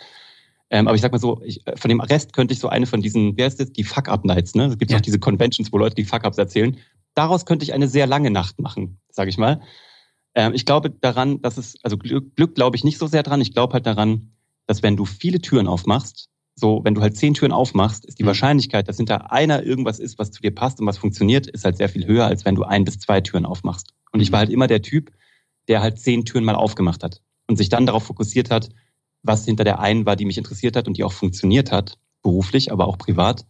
Ähm, 0.70 0.88
aber 0.88 0.94
ich 0.94 1.02
sag 1.02 1.12
mal 1.12 1.19
so, 1.19 1.42
ich, 1.44 1.62
von 1.76 1.88
dem 1.90 2.00
Rest 2.00 2.32
könnte 2.32 2.54
ich 2.54 2.60
so 2.60 2.69
eine 2.69 2.86
von 2.86 3.02
diesen, 3.02 3.36
wer 3.36 3.46
ist 3.46 3.60
das? 3.60 3.72
Die 3.72 3.84
Fuck-Up-Nights, 3.84 4.54
ne? 4.54 4.66
Es 4.66 4.78
gibt 4.78 4.90
ja. 4.90 4.96
auch 4.96 5.02
diese 5.02 5.19
Conventions, 5.19 5.72
wo 5.72 5.78
Leute 5.78 5.94
die 5.94 6.04
Fuck-Ups 6.04 6.38
erzählen. 6.38 6.78
Daraus 7.14 7.44
könnte 7.44 7.64
ich 7.64 7.75
eine 7.75 7.86
sehr 7.86 8.06
lange 8.06 8.31
Nacht 8.31 8.58
machen, 8.58 8.98
sage 9.10 9.28
ich 9.28 9.36
mal. 9.36 9.60
Ähm, 10.34 10.54
ich 10.54 10.64
glaube 10.64 10.90
daran, 10.90 11.42
dass 11.42 11.58
es, 11.58 11.76
also 11.82 11.98
Glück, 11.98 12.34
Glück 12.36 12.54
glaube 12.54 12.76
ich 12.76 12.84
nicht 12.84 12.98
so 12.98 13.06
sehr 13.06 13.22
dran. 13.22 13.40
Ich 13.40 13.52
glaube 13.52 13.75
halt 13.75 13.86
daran, 13.86 14.32
dass 14.66 14.82
wenn 14.82 14.96
du 14.96 15.04
viele 15.04 15.40
Türen 15.40 15.69
aufmachst, 15.69 16.28
so, 16.55 16.83
wenn 16.85 16.95
du 16.95 17.01
halt 17.01 17.17
zehn 17.17 17.35
Türen 17.35 17.53
aufmachst, 17.53 18.05
ist 18.05 18.19
die 18.19 18.23
mhm. 18.23 18.29
Wahrscheinlichkeit, 18.29 18.89
dass 18.89 18.97
hinter 18.97 19.33
einer 19.33 19.65
irgendwas 19.65 19.99
ist, 19.99 20.19
was 20.19 20.31
zu 20.31 20.41
dir 20.41 20.55
passt 20.55 20.81
und 20.81 20.87
was 20.87 20.99
funktioniert, 20.99 21.47
ist 21.47 21.65
halt 21.65 21.77
sehr 21.77 21.89
viel 21.89 22.06
höher, 22.06 22.27
als 22.27 22.45
wenn 22.45 22.55
du 22.55 22.62
ein 22.62 22.85
bis 22.85 22.99
zwei 22.99 23.21
Türen 23.21 23.45
aufmachst. 23.45 23.93
Und 24.12 24.21
ich 24.21 24.31
war 24.31 24.41
halt 24.41 24.51
immer 24.51 24.67
der 24.67 24.83
Typ, 24.83 25.11
der 25.69 25.83
halt 25.83 25.99
zehn 25.99 26.25
Türen 26.25 26.45
mal 26.45 26.55
aufgemacht 26.55 27.03
hat 27.03 27.23
und 27.49 27.56
sich 27.56 27.69
dann 27.69 27.87
darauf 27.87 28.05
fokussiert 28.05 28.51
hat, 28.51 28.69
was 29.23 29.44
hinter 29.44 29.65
der 29.65 29.81
einen 29.81 30.06
war, 30.06 30.17
die 30.17 30.27
mich 30.27 30.39
interessiert 30.39 30.77
hat 30.77 30.87
und 30.87 30.96
die 30.96 31.05
auch 31.05 31.13
funktioniert 31.13 31.73
hat, 31.73 31.99
beruflich, 32.23 32.70
aber 32.70 32.87
auch 32.87 32.99
privat. 32.99 33.46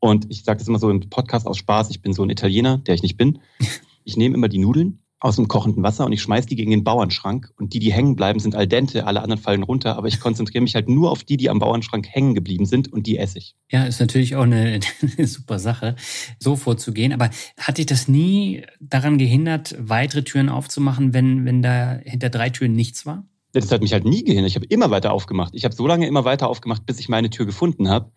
Und 0.00 0.26
ich 0.30 0.44
sage 0.44 0.58
das 0.58 0.68
immer 0.68 0.78
so 0.78 0.90
im 0.90 1.08
Podcast 1.08 1.46
aus 1.46 1.58
Spaß, 1.58 1.90
ich 1.90 2.02
bin 2.02 2.12
so 2.12 2.22
ein 2.22 2.30
Italiener, 2.30 2.78
der 2.78 2.94
ich 2.94 3.02
nicht 3.02 3.16
bin. 3.16 3.38
Ich 4.04 4.16
nehme 4.16 4.34
immer 4.34 4.48
die 4.48 4.58
Nudeln 4.58 4.98
aus 5.22 5.36
dem 5.36 5.46
kochenden 5.46 5.84
Wasser 5.84 6.04
und 6.04 6.12
ich 6.12 6.20
schmeiß 6.20 6.46
die 6.46 6.56
gegen 6.56 6.72
den 6.72 6.82
Bauernschrank 6.82 7.52
und 7.56 7.72
die, 7.74 7.78
die 7.78 7.92
hängen 7.92 8.16
bleiben, 8.16 8.40
sind 8.40 8.56
al 8.56 8.66
dente, 8.66 9.06
alle 9.06 9.22
anderen 9.22 9.40
fallen 9.40 9.62
runter, 9.62 9.96
aber 9.96 10.08
ich 10.08 10.18
konzentriere 10.18 10.62
mich 10.62 10.74
halt 10.74 10.88
nur 10.88 11.12
auf 11.12 11.22
die, 11.22 11.36
die 11.36 11.48
am 11.48 11.60
Bauernschrank 11.60 12.08
hängen 12.08 12.34
geblieben 12.34 12.66
sind 12.66 12.92
und 12.92 13.06
die 13.06 13.18
esse 13.18 13.38
ich. 13.38 13.54
Ja, 13.70 13.84
ist 13.84 14.00
natürlich 14.00 14.34
auch 14.34 14.42
eine, 14.42 14.80
eine 15.16 15.26
super 15.28 15.60
Sache, 15.60 15.94
so 16.40 16.56
vorzugehen, 16.56 17.12
aber 17.12 17.30
hat 17.56 17.78
dich 17.78 17.86
das 17.86 18.08
nie 18.08 18.64
daran 18.80 19.16
gehindert, 19.16 19.76
weitere 19.78 20.24
Türen 20.24 20.48
aufzumachen, 20.48 21.14
wenn, 21.14 21.44
wenn 21.44 21.62
da 21.62 22.00
hinter 22.02 22.28
drei 22.28 22.50
Türen 22.50 22.72
nichts 22.72 23.06
war? 23.06 23.24
Das 23.52 23.70
hat 23.70 23.80
mich 23.80 23.92
halt 23.92 24.04
nie 24.04 24.24
gehindert. 24.24 24.50
Ich 24.50 24.56
habe 24.56 24.66
immer 24.66 24.90
weiter 24.90 25.12
aufgemacht. 25.12 25.54
Ich 25.54 25.64
habe 25.64 25.74
so 25.74 25.86
lange 25.86 26.08
immer 26.08 26.24
weiter 26.24 26.48
aufgemacht, 26.48 26.84
bis 26.84 26.98
ich 26.98 27.08
meine 27.08 27.30
Tür 27.30 27.46
gefunden 27.46 27.88
habe. 27.88 28.10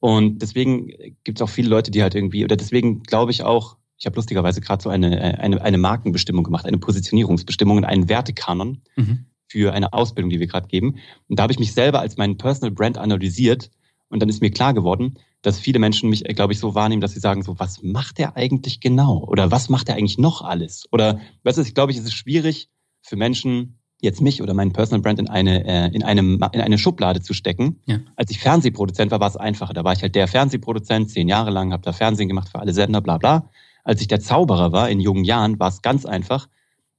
Und 0.00 0.42
deswegen 0.42 0.88
gibt 1.24 1.38
es 1.38 1.42
auch 1.42 1.48
viele 1.48 1.68
Leute, 1.68 1.92
die 1.92 2.02
halt 2.02 2.14
irgendwie, 2.14 2.44
oder 2.44 2.56
deswegen 2.56 3.04
glaube 3.04 3.30
ich 3.30 3.42
auch, 3.42 3.76
ich 4.02 4.06
habe 4.06 4.16
lustigerweise 4.16 4.60
gerade 4.60 4.82
so 4.82 4.90
eine, 4.90 5.16
äh, 5.16 5.36
eine, 5.38 5.62
eine 5.62 5.78
Markenbestimmung 5.78 6.42
gemacht, 6.42 6.66
eine 6.66 6.78
Positionierungsbestimmung 6.78 7.76
und 7.76 7.84
einen 7.84 8.08
Wertekanon 8.08 8.80
mhm. 8.96 9.26
für 9.46 9.72
eine 9.72 9.92
Ausbildung, 9.92 10.28
die 10.28 10.40
wir 10.40 10.48
gerade 10.48 10.66
geben. 10.66 10.96
Und 11.28 11.38
da 11.38 11.44
habe 11.44 11.52
ich 11.52 11.60
mich 11.60 11.72
selber 11.72 12.00
als 12.00 12.16
meinen 12.16 12.36
Personal 12.36 12.72
Brand 12.72 12.98
analysiert 12.98 13.70
und 14.08 14.20
dann 14.20 14.28
ist 14.28 14.42
mir 14.42 14.50
klar 14.50 14.74
geworden, 14.74 15.18
dass 15.42 15.60
viele 15.60 15.78
Menschen 15.78 16.10
mich, 16.10 16.28
äh, 16.28 16.34
glaube 16.34 16.52
ich, 16.52 16.58
so 16.58 16.74
wahrnehmen, 16.74 17.00
dass 17.00 17.12
sie 17.12 17.20
sagen, 17.20 17.44
so, 17.44 17.60
was 17.60 17.84
macht 17.84 18.18
er 18.18 18.36
eigentlich 18.36 18.80
genau? 18.80 19.18
Oder 19.18 19.52
was 19.52 19.68
macht 19.68 19.88
er 19.88 19.94
eigentlich 19.94 20.18
noch 20.18 20.42
alles? 20.42 20.88
Oder, 20.90 21.20
weißt 21.44 21.58
du, 21.58 21.62
ich 21.62 21.74
glaube, 21.74 21.92
es 21.92 21.98
ist 21.98 22.12
schwierig 22.12 22.70
für 23.02 23.14
Menschen, 23.14 23.78
jetzt 24.00 24.20
mich 24.20 24.42
oder 24.42 24.52
meinen 24.52 24.72
Personal 24.72 25.00
Brand 25.00 25.20
in 25.20 25.28
eine, 25.28 25.64
äh, 25.64 25.94
in 25.94 26.02
eine, 26.02 26.22
in 26.22 26.60
eine 26.60 26.76
Schublade 26.76 27.22
zu 27.22 27.34
stecken. 27.34 27.80
Ja. 27.86 28.00
Als 28.16 28.32
ich 28.32 28.40
Fernsehproduzent 28.40 29.12
war, 29.12 29.20
war 29.20 29.28
es 29.28 29.36
einfacher. 29.36 29.74
Da 29.74 29.84
war 29.84 29.92
ich 29.92 30.02
halt 30.02 30.16
der 30.16 30.26
Fernsehproduzent, 30.26 31.08
zehn 31.08 31.28
Jahre 31.28 31.52
lang, 31.52 31.72
habe 31.72 31.84
da 31.84 31.92
Fernsehen 31.92 32.26
gemacht 32.26 32.48
für 32.48 32.58
alle 32.58 32.72
Sender, 32.72 33.00
bla 33.00 33.18
bla. 33.18 33.48
Als 33.82 34.00
ich 34.00 34.08
der 34.08 34.20
Zauberer 34.20 34.72
war 34.72 34.88
in 34.90 35.00
jungen 35.00 35.24
Jahren, 35.24 35.58
war 35.58 35.68
es 35.68 35.82
ganz 35.82 36.06
einfach. 36.06 36.48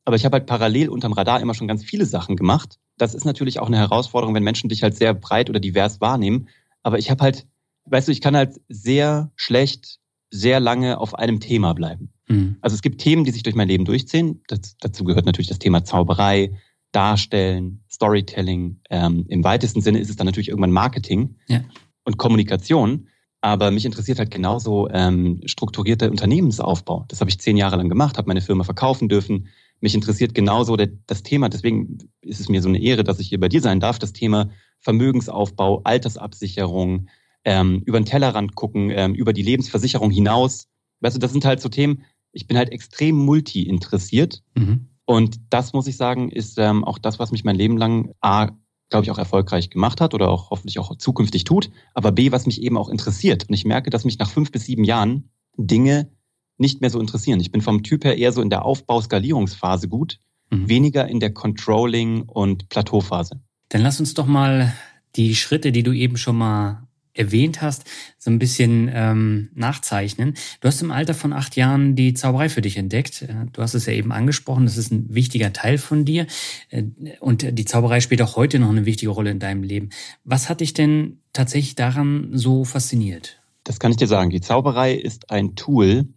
Aber 0.05 0.15
ich 0.15 0.25
habe 0.25 0.35
halt 0.35 0.45
parallel 0.45 0.89
unterm 0.89 1.13
Radar 1.13 1.41
immer 1.41 1.53
schon 1.53 1.67
ganz 1.67 1.83
viele 1.83 2.05
Sachen 2.05 2.35
gemacht. 2.35 2.77
Das 2.97 3.15
ist 3.15 3.25
natürlich 3.25 3.59
auch 3.59 3.67
eine 3.67 3.77
Herausforderung, 3.77 4.35
wenn 4.35 4.43
Menschen 4.43 4.69
dich 4.69 4.83
halt 4.83 4.95
sehr 4.95 5.13
breit 5.13 5.49
oder 5.49 5.59
divers 5.59 6.01
wahrnehmen. 6.01 6.49
Aber 6.83 6.99
ich 6.99 7.09
habe 7.09 7.23
halt 7.23 7.47
weißt 7.85 8.07
du, 8.07 8.11
ich 8.11 8.21
kann 8.21 8.35
halt 8.35 8.59
sehr 8.69 9.31
schlecht, 9.35 9.99
sehr 10.29 10.59
lange 10.59 10.99
auf 10.99 11.15
einem 11.15 11.39
Thema 11.39 11.73
bleiben. 11.73 12.09
Mhm. 12.27 12.57
Also 12.61 12.75
es 12.75 12.81
gibt 12.81 13.01
Themen, 13.01 13.23
die 13.23 13.31
sich 13.31 13.43
durch 13.43 13.55
mein 13.55 13.67
Leben 13.67 13.85
durchziehen. 13.85 14.41
Das, 14.47 14.77
dazu 14.79 15.03
gehört 15.03 15.25
natürlich 15.25 15.49
das 15.49 15.59
Thema 15.59 15.83
Zauberei, 15.83 16.51
Darstellen, 16.91 17.83
Storytelling. 17.91 18.79
Ähm, 18.89 19.25
Im 19.27 19.43
weitesten 19.43 19.81
Sinne 19.81 19.99
ist 19.99 20.09
es 20.09 20.15
dann 20.15 20.25
natürlich 20.25 20.49
irgendwann 20.49 20.71
Marketing 20.71 21.35
ja. 21.47 21.61
und 22.03 22.17
Kommunikation. 22.17 23.07
Aber 23.43 23.71
mich 23.71 23.83
interessiert 23.83 24.19
halt 24.19 24.31
genauso 24.31 24.87
ähm, 24.89 25.41
strukturierter 25.43 26.09
Unternehmensaufbau. 26.09 27.03
Das 27.09 27.19
habe 27.19 27.29
ich 27.29 27.41
zehn 27.41 27.57
Jahre 27.57 27.75
lang 27.75 27.89
gemacht, 27.89 28.17
habe 28.17 28.29
meine 28.29 28.39
Firma 28.39 28.63
verkaufen 28.63 29.09
dürfen. 29.09 29.49
Mich 29.81 29.93
interessiert 29.93 30.33
genauso 30.33 30.77
der, 30.77 30.91
das 31.07 31.23
Thema. 31.23 31.49
Deswegen 31.49 31.97
ist 32.21 32.39
es 32.39 32.47
mir 32.47 32.61
so 32.61 32.69
eine 32.69 32.81
Ehre, 32.81 33.03
dass 33.03 33.19
ich 33.19 33.27
hier 33.27 33.41
bei 33.41 33.49
dir 33.49 33.59
sein 33.59 33.81
darf. 33.81 33.99
Das 33.99 34.13
Thema 34.13 34.49
Vermögensaufbau, 34.79 35.81
Altersabsicherung, 35.83 37.09
ähm, 37.43 37.81
über 37.85 37.99
den 37.99 38.05
Tellerrand 38.05 38.55
gucken, 38.55 38.91
ähm, 38.91 39.13
über 39.13 39.33
die 39.33 39.43
Lebensversicherung 39.43 40.09
hinaus. 40.09 40.69
Weißt 41.01 41.17
du, 41.17 41.19
das 41.19 41.33
sind 41.33 41.43
halt 41.43 41.59
so 41.59 41.67
Themen. 41.67 42.05
Ich 42.31 42.47
bin 42.47 42.55
halt 42.55 42.71
extrem 42.71 43.17
multi 43.17 43.63
interessiert. 43.63 44.41
Mhm. 44.55 44.87
Und 45.03 45.41
das 45.49 45.73
muss 45.73 45.87
ich 45.87 45.97
sagen, 45.97 46.29
ist 46.29 46.57
ähm, 46.59 46.85
auch 46.85 46.97
das, 46.97 47.19
was 47.19 47.33
mich 47.33 47.43
mein 47.43 47.57
Leben 47.57 47.75
lang 47.75 48.13
A, 48.21 48.51
glaube 48.93 49.05
ich, 49.05 49.11
auch 49.11 49.17
erfolgreich 49.17 49.71
gemacht 49.71 50.01
hat 50.01 50.13
oder 50.13 50.29
auch 50.29 50.51
hoffentlich 50.51 50.77
auch 50.77 50.95
zukünftig 50.95 51.45
tut, 51.45 51.71
aber 51.95 52.11
B, 52.11 52.31
was 52.31 52.45
mich 52.45 52.61
eben 52.61 52.77
auch 52.77 52.89
interessiert. 52.89 53.49
Und 53.49 53.55
ich 53.55 53.65
merke, 53.65 53.89
dass 53.89 54.05
mich 54.05 54.19
nach 54.19 54.29
fünf 54.29 54.51
bis 54.51 54.65
sieben 54.65 54.83
Jahren 54.83 55.29
Dinge 55.57 56.11
nicht 56.59 56.79
mehr 56.79 56.91
so 56.91 56.99
interessieren. 56.99 57.39
Ich 57.39 57.51
bin 57.51 57.61
vom 57.61 57.81
Typ 57.81 58.05
her 58.05 58.19
eher 58.19 58.31
so 58.31 58.43
in 58.43 58.51
der 58.51 58.65
Aufbau-Skalierungsphase 58.65 59.87
gut, 59.87 60.19
mhm. 60.51 60.69
weniger 60.69 61.07
in 61.07 61.19
der 61.19 61.33
Controlling- 61.33 62.21
und 62.21 62.69
Plateauphase. 62.69 63.41
Dann 63.69 63.81
lass 63.81 63.99
uns 63.99 64.13
doch 64.13 64.27
mal 64.27 64.75
die 65.15 65.33
Schritte, 65.33 65.71
die 65.71 65.81
du 65.81 65.91
eben 65.91 66.17
schon 66.17 66.37
mal 66.37 66.82
erwähnt 67.13 67.61
hast, 67.61 67.85
so 68.17 68.31
ein 68.31 68.39
bisschen 68.39 68.89
ähm, 68.93 69.49
nachzeichnen. 69.53 70.35
Du 70.61 70.67
hast 70.67 70.81
im 70.81 70.91
Alter 70.91 71.13
von 71.13 71.33
acht 71.33 71.55
Jahren 71.55 71.95
die 71.95 72.13
Zauberei 72.13 72.49
für 72.49 72.61
dich 72.61 72.77
entdeckt. 72.77 73.21
Äh, 73.23 73.45
du 73.51 73.61
hast 73.61 73.73
es 73.73 73.85
ja 73.85 73.93
eben 73.93 74.11
angesprochen, 74.11 74.65
das 74.65 74.77
ist 74.77 74.91
ein 74.91 75.13
wichtiger 75.13 75.53
Teil 75.53 75.77
von 75.77 76.05
dir. 76.05 76.27
Äh, 76.69 76.83
und 77.19 77.57
die 77.57 77.65
Zauberei 77.65 77.99
spielt 78.01 78.21
auch 78.21 78.35
heute 78.35 78.59
noch 78.59 78.69
eine 78.69 78.85
wichtige 78.85 79.11
Rolle 79.11 79.31
in 79.31 79.39
deinem 79.39 79.63
Leben. 79.63 79.89
Was 80.23 80.49
hat 80.49 80.61
dich 80.61 80.73
denn 80.73 81.19
tatsächlich 81.33 81.75
daran 81.75 82.29
so 82.33 82.65
fasziniert? 82.65 83.41
Das 83.63 83.79
kann 83.79 83.91
ich 83.91 83.97
dir 83.97 84.07
sagen. 84.07 84.29
Die 84.29 84.41
Zauberei 84.41 84.93
ist 84.93 85.29
ein 85.29 85.55
Tool, 85.55 86.07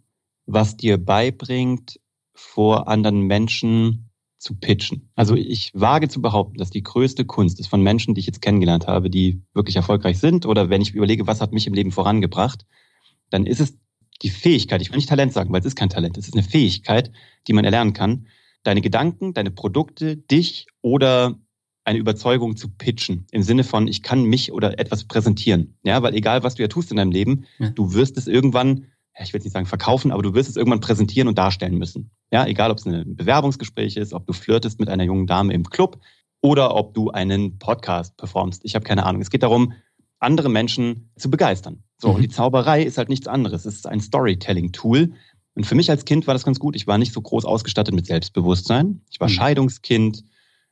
was 0.45 0.77
dir 0.77 0.97
beibringt, 0.97 1.99
vor 2.33 2.87
anderen 2.87 3.21
Menschen 3.21 4.06
zu 4.47 4.55
pitchen. 4.55 5.09
Also 5.15 5.35
ich 5.35 5.71
wage 5.73 6.07
zu 6.07 6.21
behaupten, 6.21 6.57
dass 6.57 6.69
die 6.69 6.81
größte 6.81 7.25
Kunst 7.25 7.59
ist 7.59 7.67
von 7.67 7.81
Menschen, 7.81 8.15
die 8.15 8.21
ich 8.21 8.25
jetzt 8.25 8.41
kennengelernt 8.41 8.87
habe, 8.87 9.09
die 9.09 9.41
wirklich 9.53 9.75
erfolgreich 9.75 10.19
sind 10.19 10.45
oder 10.45 10.69
wenn 10.69 10.81
ich 10.81 10.93
überlege, 10.93 11.27
was 11.27 11.41
hat 11.41 11.51
mich 11.51 11.67
im 11.67 11.73
Leben 11.73 11.91
vorangebracht, 11.91 12.65
dann 13.29 13.45
ist 13.45 13.59
es 13.59 13.77
die 14.21 14.29
Fähigkeit, 14.29 14.81
ich 14.81 14.89
will 14.89 14.95
nicht 14.95 15.09
Talent 15.09 15.33
sagen, 15.33 15.51
weil 15.51 15.59
es 15.59 15.65
ist 15.65 15.75
kein 15.75 15.89
Talent, 15.89 16.17
es 16.17 16.29
ist 16.29 16.33
eine 16.33 16.43
Fähigkeit, 16.43 17.11
die 17.47 17.53
man 17.53 17.65
erlernen 17.65 17.91
kann, 17.91 18.27
deine 18.63 18.79
Gedanken, 18.79 19.33
deine 19.33 19.51
Produkte, 19.51 20.15
dich 20.15 20.67
oder 20.81 21.37
eine 21.83 21.99
Überzeugung 21.99 22.55
zu 22.55 22.69
pitchen. 22.69 23.27
Im 23.31 23.43
Sinne 23.43 23.65
von, 23.65 23.87
ich 23.87 24.01
kann 24.01 24.23
mich 24.23 24.53
oder 24.53 24.79
etwas 24.79 25.03
präsentieren. 25.05 25.77
Ja, 25.83 26.01
weil 26.03 26.15
egal, 26.15 26.43
was 26.43 26.55
du 26.55 26.61
ja 26.61 26.67
tust 26.69 26.91
in 26.91 26.97
deinem 26.97 27.11
Leben, 27.11 27.45
ja. 27.59 27.69
du 27.69 27.93
wirst 27.93 28.17
es 28.17 28.27
irgendwann 28.27 28.87
ich 29.23 29.33
will 29.33 29.41
nicht 29.41 29.51
sagen 29.51 29.65
verkaufen, 29.65 30.11
aber 30.11 30.21
du 30.21 30.33
wirst 30.33 30.49
es 30.49 30.55
irgendwann 30.55 30.79
präsentieren 30.79 31.27
und 31.27 31.37
darstellen 31.37 31.77
müssen. 31.77 32.11
Ja, 32.31 32.45
egal 32.45 32.71
ob 32.71 32.77
es 32.77 32.85
ein 32.85 33.15
Bewerbungsgespräch 33.15 33.97
ist, 33.97 34.13
ob 34.13 34.25
du 34.27 34.33
flirtest 34.33 34.79
mit 34.79 34.89
einer 34.89 35.03
jungen 35.03 35.27
Dame 35.27 35.53
im 35.53 35.63
Club 35.69 35.99
oder 36.41 36.75
ob 36.75 36.93
du 36.93 37.09
einen 37.09 37.57
Podcast 37.57 38.15
performst. 38.17 38.61
Ich 38.63 38.75
habe 38.75 38.85
keine 38.85 39.05
Ahnung. 39.05 39.21
Es 39.21 39.29
geht 39.29 39.43
darum, 39.43 39.73
andere 40.19 40.49
Menschen 40.49 41.09
zu 41.17 41.29
begeistern. 41.29 41.83
So, 41.99 42.09
mhm. 42.09 42.15
und 42.15 42.21
die 42.21 42.29
Zauberei 42.29 42.83
ist 42.83 42.97
halt 42.97 43.09
nichts 43.09 43.27
anderes. 43.27 43.65
Es 43.65 43.75
ist 43.75 43.87
ein 43.87 43.99
Storytelling-Tool. 43.99 45.13
Und 45.55 45.65
für 45.65 45.75
mich 45.75 45.89
als 45.89 46.05
Kind 46.05 46.27
war 46.27 46.35
das 46.35 46.43
ganz 46.43 46.59
gut. 46.59 46.75
Ich 46.75 46.85
war 46.85 46.97
nicht 46.97 47.13
so 47.13 47.21
groß 47.21 47.45
ausgestattet 47.45 47.93
mit 47.93 48.05
Selbstbewusstsein. 48.05 49.01
Ich 49.09 49.19
war 49.19 49.27
mhm. 49.27 49.33
Scheidungskind. 49.33 50.23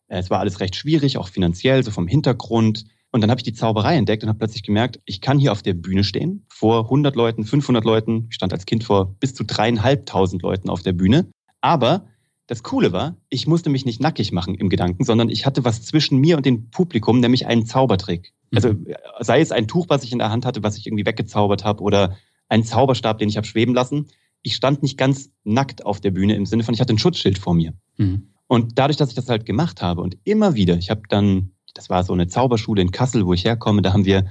Es 0.07 0.29
war 0.29 0.39
alles 0.39 0.59
recht 0.59 0.75
schwierig, 0.75 1.17
auch 1.17 1.29
finanziell, 1.29 1.83
so 1.83 1.89
vom 1.89 2.07
Hintergrund. 2.07 2.85
Und 3.15 3.21
dann 3.21 3.29
habe 3.29 3.39
ich 3.39 3.45
die 3.45 3.53
Zauberei 3.53 3.95
entdeckt 3.95 4.23
und 4.23 4.27
habe 4.27 4.39
plötzlich 4.39 4.61
gemerkt, 4.61 4.99
ich 5.05 5.21
kann 5.21 5.39
hier 5.39 5.53
auf 5.53 5.63
der 5.63 5.73
Bühne 5.73 6.03
stehen, 6.03 6.45
vor 6.49 6.83
100 6.83 7.15
Leuten, 7.15 7.45
500 7.45 7.85
Leuten. 7.85 8.25
Ich 8.29 8.35
stand 8.35 8.51
als 8.51 8.65
Kind 8.65 8.83
vor 8.83 9.15
bis 9.21 9.33
zu 9.33 9.45
dreieinhalbtausend 9.45 10.41
Leuten 10.41 10.69
auf 10.69 10.81
der 10.81 10.91
Bühne. 10.91 11.25
Aber 11.61 12.07
das 12.47 12.61
Coole 12.61 12.91
war, 12.91 13.15
ich 13.29 13.47
musste 13.47 13.69
mich 13.69 13.85
nicht 13.85 14.01
nackig 14.01 14.33
machen 14.33 14.55
im 14.55 14.67
Gedanken, 14.67 15.05
sondern 15.05 15.29
ich 15.29 15.45
hatte 15.45 15.63
was 15.63 15.81
zwischen 15.83 16.17
mir 16.19 16.35
und 16.35 16.45
dem 16.45 16.69
Publikum, 16.71 17.21
nämlich 17.21 17.47
einen 17.47 17.65
Zaubertrick. 17.65 18.33
Mhm. 18.51 18.57
Also 18.57 18.75
sei 19.21 19.39
es 19.39 19.53
ein 19.53 19.69
Tuch, 19.69 19.85
was 19.87 20.03
ich 20.03 20.11
in 20.11 20.19
der 20.19 20.29
Hand 20.29 20.45
hatte, 20.45 20.61
was 20.61 20.77
ich 20.77 20.85
irgendwie 20.85 21.05
weggezaubert 21.05 21.63
habe, 21.63 21.83
oder 21.83 22.17
ein 22.49 22.65
Zauberstab, 22.65 23.17
den 23.19 23.29
ich 23.29 23.37
habe 23.37 23.47
schweben 23.47 23.73
lassen. 23.73 24.07
Ich 24.41 24.57
stand 24.57 24.83
nicht 24.83 24.97
ganz 24.97 25.29
nackt 25.45 25.85
auf 25.85 26.01
der 26.01 26.11
Bühne 26.11 26.35
im 26.35 26.45
Sinne 26.45 26.65
von, 26.65 26.73
ich 26.73 26.81
hatte 26.81 26.93
ein 26.93 26.99
Schutzschild 26.99 27.37
vor 27.37 27.53
mir. 27.53 27.75
Mhm. 27.95 28.33
Und 28.47 28.77
dadurch, 28.77 28.97
dass 28.97 29.07
ich 29.07 29.15
das 29.15 29.29
halt 29.29 29.45
gemacht 29.45 29.81
habe 29.81 30.01
und 30.01 30.17
immer 30.25 30.55
wieder, 30.55 30.75
ich 30.75 30.89
habe 30.89 31.03
dann 31.07 31.51
das 31.75 31.89
war 31.89 32.03
so 32.03 32.13
eine 32.13 32.27
Zauberschule 32.27 32.81
in 32.81 32.91
Kassel, 32.91 33.27
wo 33.27 33.33
ich 33.33 33.45
herkomme. 33.45 33.83
Da 33.83 33.93
haben 33.93 34.05
wir 34.05 34.25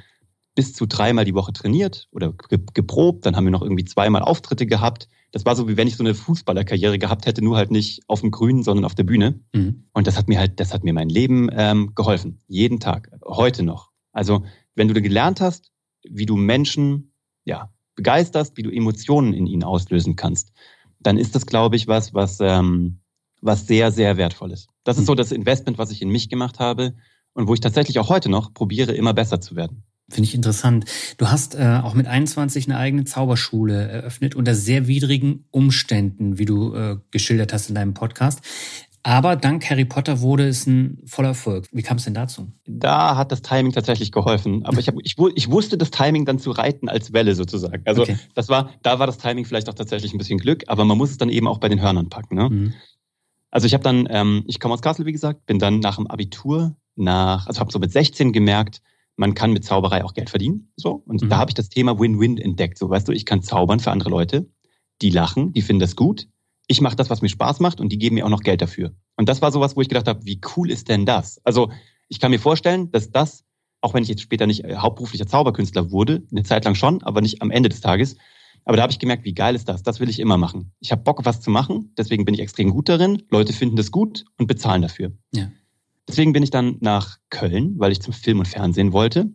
bis 0.57 0.73
zu 0.73 0.87
dreimal 0.87 1.25
die 1.25 1.35
Woche 1.35 1.53
trainiert 1.53 2.09
oder 2.11 2.33
geprobt. 2.33 3.27
Dann 3.27 3.37
haben 3.37 3.45
wir 3.45 3.51
noch 3.51 3.63
irgendwie 3.63 3.85
zweimal 3.85 4.23
Auftritte 4.23 4.67
gehabt. 4.67 5.09
Das 5.31 5.45
war 5.45 5.55
so, 5.55 5.69
wie 5.69 5.77
wenn 5.77 5.87
ich 5.87 5.97
so 5.97 6.05
eine 6.05 6.15
Fußballerkarriere 6.15 6.99
gehabt 6.99 7.27
hätte, 7.27 7.43
nur 7.43 7.57
halt 7.57 7.71
nicht 7.71 8.03
auf 8.09 8.21
dem 8.21 8.31
Grünen, 8.31 8.63
sondern 8.63 8.85
auf 8.85 8.95
der 8.95 9.05
Bühne. 9.05 9.41
Mhm. 9.53 9.85
Und 9.93 10.07
das 10.07 10.17
hat 10.17 10.29
mir 10.29 10.39
halt, 10.39 10.59
das 10.59 10.73
hat 10.73 10.85
mir 10.85 10.95
mein 10.95 11.09
Leben 11.09 11.51
ähm, 11.53 11.93
geholfen. 11.95 12.41
Jeden 12.47 12.81
Tag, 12.81 13.11
heute 13.25 13.63
noch. 13.63 13.91
Also, 14.13 14.45
wenn 14.75 14.89
du 14.89 15.01
gelernt 15.01 15.41
hast, 15.41 15.71
wie 16.09 16.27
du 16.27 16.37
Menschen, 16.37 17.13
ja, 17.45 17.73
begeisterst, 17.97 18.57
wie 18.57 18.63
du 18.63 18.71
Emotionen 18.71 19.35
in 19.35 19.47
ihnen 19.47 19.65
auslösen 19.65 20.17
kannst, 20.17 20.53
dann 21.01 21.19
ist 21.19 21.35
das, 21.35 21.47
glaube 21.47 21.77
ich, 21.77 21.89
was, 21.89 22.15
was, 22.15 22.39
ähm, 22.41 23.01
was 23.41 23.67
sehr, 23.67 23.93
sehr 23.93 24.17
wertvoll 24.17 24.53
ist. 24.53 24.69
Das 24.85 24.97
ist 24.97 25.03
mhm. 25.03 25.07
so 25.07 25.15
das 25.15 25.33
Investment, 25.33 25.79
was 25.79 25.91
ich 25.91 26.01
in 26.01 26.09
mich 26.09 26.29
gemacht 26.29 26.59
habe 26.59 26.95
und 27.35 27.49
wo 27.49 27.55
ich 27.55 27.61
tatsächlich 27.61 27.99
auch 27.99 28.09
heute 28.09 28.29
noch 28.29 28.55
probiere, 28.55 28.93
immer 28.93 29.13
besser 29.13 29.41
zu 29.41 29.57
werden. 29.57 29.83
Finde 30.11 30.29
ich 30.29 30.35
interessant. 30.35 30.85
Du 31.17 31.29
hast 31.29 31.55
äh, 31.55 31.81
auch 31.83 31.95
mit 31.95 32.07
21 32.07 32.67
eine 32.67 32.77
eigene 32.79 33.05
Zauberschule 33.05 33.89
eröffnet 33.89 34.35
unter 34.35 34.55
sehr 34.55 34.87
widrigen 34.87 35.45
Umständen, 35.51 36.39
wie 36.39 36.45
du 36.45 36.75
äh, 36.75 36.97
geschildert 37.11 37.53
hast 37.53 37.71
in 37.71 37.75
deinem 37.75 37.95
Podcast. 37.95 38.43
Aber 39.03 39.37
dank 39.37 39.69
Harry 39.69 39.85
Potter 39.85 40.21
wurde 40.21 40.49
es 40.49 40.67
ein 40.67 41.03
voller 41.07 41.29
Erfolg. 41.29 41.69
Wie 41.73 41.83
kam 41.83 41.99
es 41.99 42.05
denn 42.05 42.15
dazu? 42.15 42.51
Da 42.67 43.17
hat 43.17 43.33
das 43.33 43.43
Timing 43.43 43.73
tatsächlich 43.73 44.13
geholfen. 44.13 44.65
Aber 44.65 44.79
ich, 44.79 44.89
hab, 44.89 44.95
ich, 45.03 45.17
ich 45.35 45.51
wusste 45.51 45.77
das 45.77 45.91
Timing 45.91 46.25
dann 46.25 46.39
zu 46.39 46.51
reiten 46.53 46.89
als 46.89 47.13
Welle 47.13 47.35
sozusagen. 47.35 47.83
Also 47.85 48.03
okay. 48.03 48.17
das 48.35 48.49
war, 48.49 48.71
da 48.83 48.99
war 48.99 49.07
das 49.07 49.19
Timing 49.19 49.45
vielleicht 49.45 49.69
auch 49.69 49.75
tatsächlich 49.75 50.15
ein 50.15 50.19
bisschen 50.19 50.39
Glück, 50.39 50.65
aber 50.69 50.87
man 50.87 50.97
muss 50.97 51.11
es 51.11 51.19
dann 51.19 51.29
eben 51.29 51.47
auch 51.47 51.59
bei 51.59 51.69
den 51.69 51.83
Hörnern 51.83 52.09
packen. 52.09 52.35
Ne? 52.35 52.49
Mhm. 52.49 52.75
Also 53.51 53.67
ich 53.67 53.75
habe 53.75 53.85
dann, 53.85 54.07
ähm, 54.11 54.43
ich 54.47 54.59
komme 54.59 54.73
aus 54.73 54.83
Kassel, 54.83 55.05
wie 55.05 55.13
gesagt, 55.13 55.45
bin 55.45 55.59
dann 55.59 55.81
nach 55.81 55.97
dem 55.97 56.07
Abitur 56.07 56.75
nach, 56.97 57.47
also 57.47 57.61
habe 57.61 57.73
so 57.73 57.79
mit 57.79 57.93
16 57.93 58.33
gemerkt, 58.33 58.83
man 59.17 59.35
kann 59.35 59.53
mit 59.53 59.65
Zauberei 59.65 60.05
auch 60.05 60.15
Geld 60.15 60.31
verdienen. 60.31 60.73
So. 60.77 61.03
Und 61.07 61.23
mhm. 61.23 61.29
da 61.29 61.39
habe 61.39 61.51
ich 61.51 61.55
das 61.55 61.69
Thema 61.69 61.99
Win-Win 61.99 62.39
entdeckt. 62.39 62.79
So, 62.79 62.91
weißt 62.91 63.07
du, 63.09 63.13
ich 63.13 63.27
kann 63.27 63.43
zaubern 63.43 63.81
für 63.81 63.91
andere 63.91 64.11
Leute, 64.11 64.49
die 65.03 65.11
lachen, 65.11 65.53
die 65.53 65.63
finden 65.63 65.81
das 65.81 65.97
gut. 65.97 66.29
Ich 66.67 66.81
mache 66.81 66.97
das, 66.97 67.11
was 67.11 67.23
mir 67.23 67.29
Spaß 67.29 67.61
macht 67.61 67.81
und 67.81 67.91
die 67.91 67.99
geben 67.99 68.15
mir 68.15 68.25
auch 68.25 68.31
noch 68.31 68.43
Geld 68.43 68.63
dafür. 68.63 68.95
Und 69.17 69.29
das 69.29 69.43
war 69.43 69.53
sowas, 69.53 69.77
wo 69.77 69.83
ich 69.83 69.89
gedacht 69.89 70.09
habe, 70.09 70.25
wie 70.25 70.41
cool 70.57 70.71
ist 70.71 70.89
denn 70.89 71.05
das? 71.07 71.41
Also 71.45 71.71
ich 72.09 72.21
kann 72.21 72.31
mir 72.31 72.39
vorstellen, 72.39 72.91
dass 72.91 73.11
das, 73.11 73.45
auch 73.81 73.95
wenn 73.95 74.03
ich 74.03 74.09
jetzt 74.09 74.23
später 74.23 74.47
nicht 74.47 74.65
äh, 74.65 74.77
hauptberuflicher 74.77 75.27
Zauberkünstler 75.27 75.91
wurde, 75.91 76.23
eine 76.31 76.43
Zeit 76.43 76.65
lang 76.65 76.75
schon, 76.75 77.03
aber 77.03 77.21
nicht 77.21 77.43
am 77.43 77.51
Ende 77.51 77.69
des 77.69 77.81
Tages. 77.81 78.17
Aber 78.65 78.79
da 78.79 78.83
habe 78.83 78.93
ich 78.93 78.99
gemerkt, 78.99 79.25
wie 79.25 79.35
geil 79.35 79.55
ist 79.55 79.69
das? 79.69 79.83
Das 79.83 80.01
will 80.01 80.09
ich 80.09 80.19
immer 80.19 80.39
machen. 80.39 80.73
Ich 80.81 80.91
habe 80.91 81.03
Bock, 81.03 81.25
was 81.25 81.43
zu 81.43 81.51
machen, 81.51 81.93
deswegen 81.99 82.25
bin 82.25 82.35
ich 82.35 82.41
extrem 82.41 82.71
gut 82.71 82.89
darin. 82.89 83.23
Leute 83.31 83.53
finden 83.53 83.77
das 83.77 83.91
gut 83.91 84.25
und 84.39 84.47
bezahlen 84.47 84.81
dafür. 84.81 85.13
Ja. 85.35 85.51
Deswegen 86.09 86.33
bin 86.33 86.43
ich 86.43 86.51
dann 86.51 86.77
nach 86.81 87.19
Köln, 87.31 87.75
weil 87.79 87.93
ich 87.93 88.01
zum 88.01 88.13
Film 88.13 88.39
und 88.39 88.49
Fernsehen 88.49 88.93
wollte. 88.93 89.31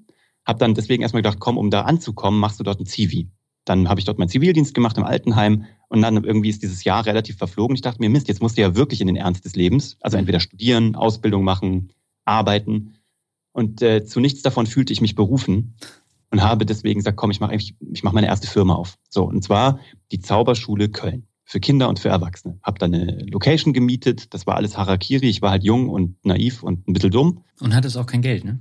Habe 0.46 0.60
dann 0.60 0.74
deswegen 0.74 1.04
erstmal 1.04 1.22
gedacht, 1.22 1.40
komm, 1.40 1.58
um 1.58 1.70
da 1.70 1.82
anzukommen, 1.82 2.40
machst 2.40 2.60
du 2.60 2.64
dort 2.64 2.80
ein 2.80 2.86
Zivi. 2.86 3.30
Dann 3.66 3.90
habe 3.90 4.00
ich 4.00 4.06
dort 4.06 4.18
meinen 4.18 4.30
Zivildienst 4.30 4.74
gemacht 4.74 4.98
im 4.98 5.04
Altenheim 5.04 5.66
und 5.90 6.02
dann 6.02 6.24
irgendwie 6.24 6.50
ist 6.50 6.64
dieses 6.64 6.84
Jahr 6.84 7.06
relativ 7.06 7.38
verflogen. 7.38 7.76
Ich 7.76 7.82
dachte 7.82 8.00
mir, 8.00 8.10
Mist, 8.10 8.28
jetzt 8.28 8.42
musst 8.42 8.58
du 8.58 8.62
ja 8.62 8.76
wirklich 8.76 9.02
in 9.02 9.08
den 9.08 9.16
Ernst 9.16 9.46
des 9.46 9.56
Lebens. 9.56 9.98
Also 10.02 10.18
mhm. 10.18 10.22
entweder 10.22 10.40
studieren, 10.40 10.96
Ausbildung 10.96 11.44
machen, 11.44 11.92
arbeiten. 12.26 12.96
Und 13.52 13.82
äh, 13.82 14.06
zu 14.06 14.20
nichts 14.20 14.42
davon 14.42 14.66
fühlte 14.66 14.94
ich 14.94 15.02
mich 15.02 15.16
berufen 15.16 15.76
und 16.32 16.42
habe 16.44 16.66
deswegen 16.66 17.00
gesagt, 17.00 17.18
komm, 17.18 17.32
ich 17.32 17.40
mache 17.40 17.56
ich 17.56 18.04
mach 18.04 18.14
meine 18.14 18.28
erste 18.28 18.48
Firma 18.48 18.76
auf. 18.76 18.98
So, 19.10 19.26
und 19.26 19.44
zwar 19.44 19.80
die 20.12 20.20
Zauberschule 20.20 20.90
Köln 20.90 21.29
für 21.50 21.60
Kinder 21.60 21.90
und 21.90 21.98
für 21.98 22.10
Erwachsene. 22.10 22.60
Hab 22.62 22.78
da 22.78 22.86
eine 22.86 23.26
Location 23.26 23.74
gemietet, 23.74 24.36
das 24.36 24.46
war 24.46 24.56
alles 24.56 24.78
Harakiri. 24.78 25.28
Ich 25.28 25.42
war 25.42 25.50
halt 25.50 25.64
jung 25.64 25.90
und 25.90 26.24
naiv 26.24 26.62
und 26.62 26.88
ein 26.88 26.94
bisschen 26.94 27.10
dumm. 27.10 27.44
Und 27.60 27.74
hattest 27.74 27.98
auch 27.98 28.06
kein 28.06 28.22
Geld, 28.22 28.46
ne? 28.46 28.60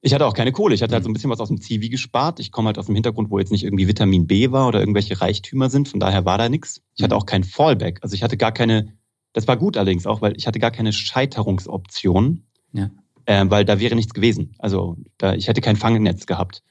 Ich 0.00 0.14
hatte 0.14 0.26
auch 0.26 0.32
keine 0.32 0.50
Kohle. 0.50 0.74
Ich 0.74 0.82
hatte 0.82 0.94
halt 0.94 1.04
so 1.04 1.10
ein 1.10 1.12
bisschen 1.12 1.28
was 1.28 1.40
aus 1.40 1.48
dem 1.48 1.60
Zivi 1.60 1.90
gespart. 1.90 2.40
Ich 2.40 2.50
komme 2.50 2.68
halt 2.68 2.78
aus 2.78 2.86
dem 2.86 2.94
Hintergrund, 2.94 3.30
wo 3.30 3.38
jetzt 3.38 3.52
nicht 3.52 3.64
irgendwie 3.64 3.86
Vitamin 3.86 4.26
B 4.26 4.50
war 4.50 4.66
oder 4.66 4.80
irgendwelche 4.80 5.20
Reichtümer 5.20 5.68
sind. 5.68 5.90
Von 5.90 6.00
daher 6.00 6.24
war 6.24 6.38
da 6.38 6.48
nichts. 6.48 6.80
Ich 6.94 7.02
hatte 7.02 7.14
mhm. 7.14 7.20
auch 7.20 7.26
kein 7.26 7.44
Fallback. 7.44 7.98
Also 8.00 8.14
ich 8.14 8.22
hatte 8.22 8.38
gar 8.38 8.52
keine, 8.52 8.94
das 9.34 9.46
war 9.46 9.58
gut 9.58 9.76
allerdings 9.76 10.06
auch, 10.06 10.22
weil 10.22 10.34
ich 10.34 10.46
hatte 10.46 10.58
gar 10.58 10.70
keine 10.70 10.94
Scheiterungsoption. 10.94 12.44
Ja. 12.72 12.90
Äh, 13.26 13.44
weil 13.50 13.66
da 13.66 13.78
wäre 13.78 13.94
nichts 13.94 14.14
gewesen. 14.14 14.54
Also 14.58 14.96
da, 15.18 15.34
ich 15.34 15.48
hätte 15.48 15.60
kein 15.60 15.76
Fangnetz 15.76 16.24
gehabt. 16.24 16.62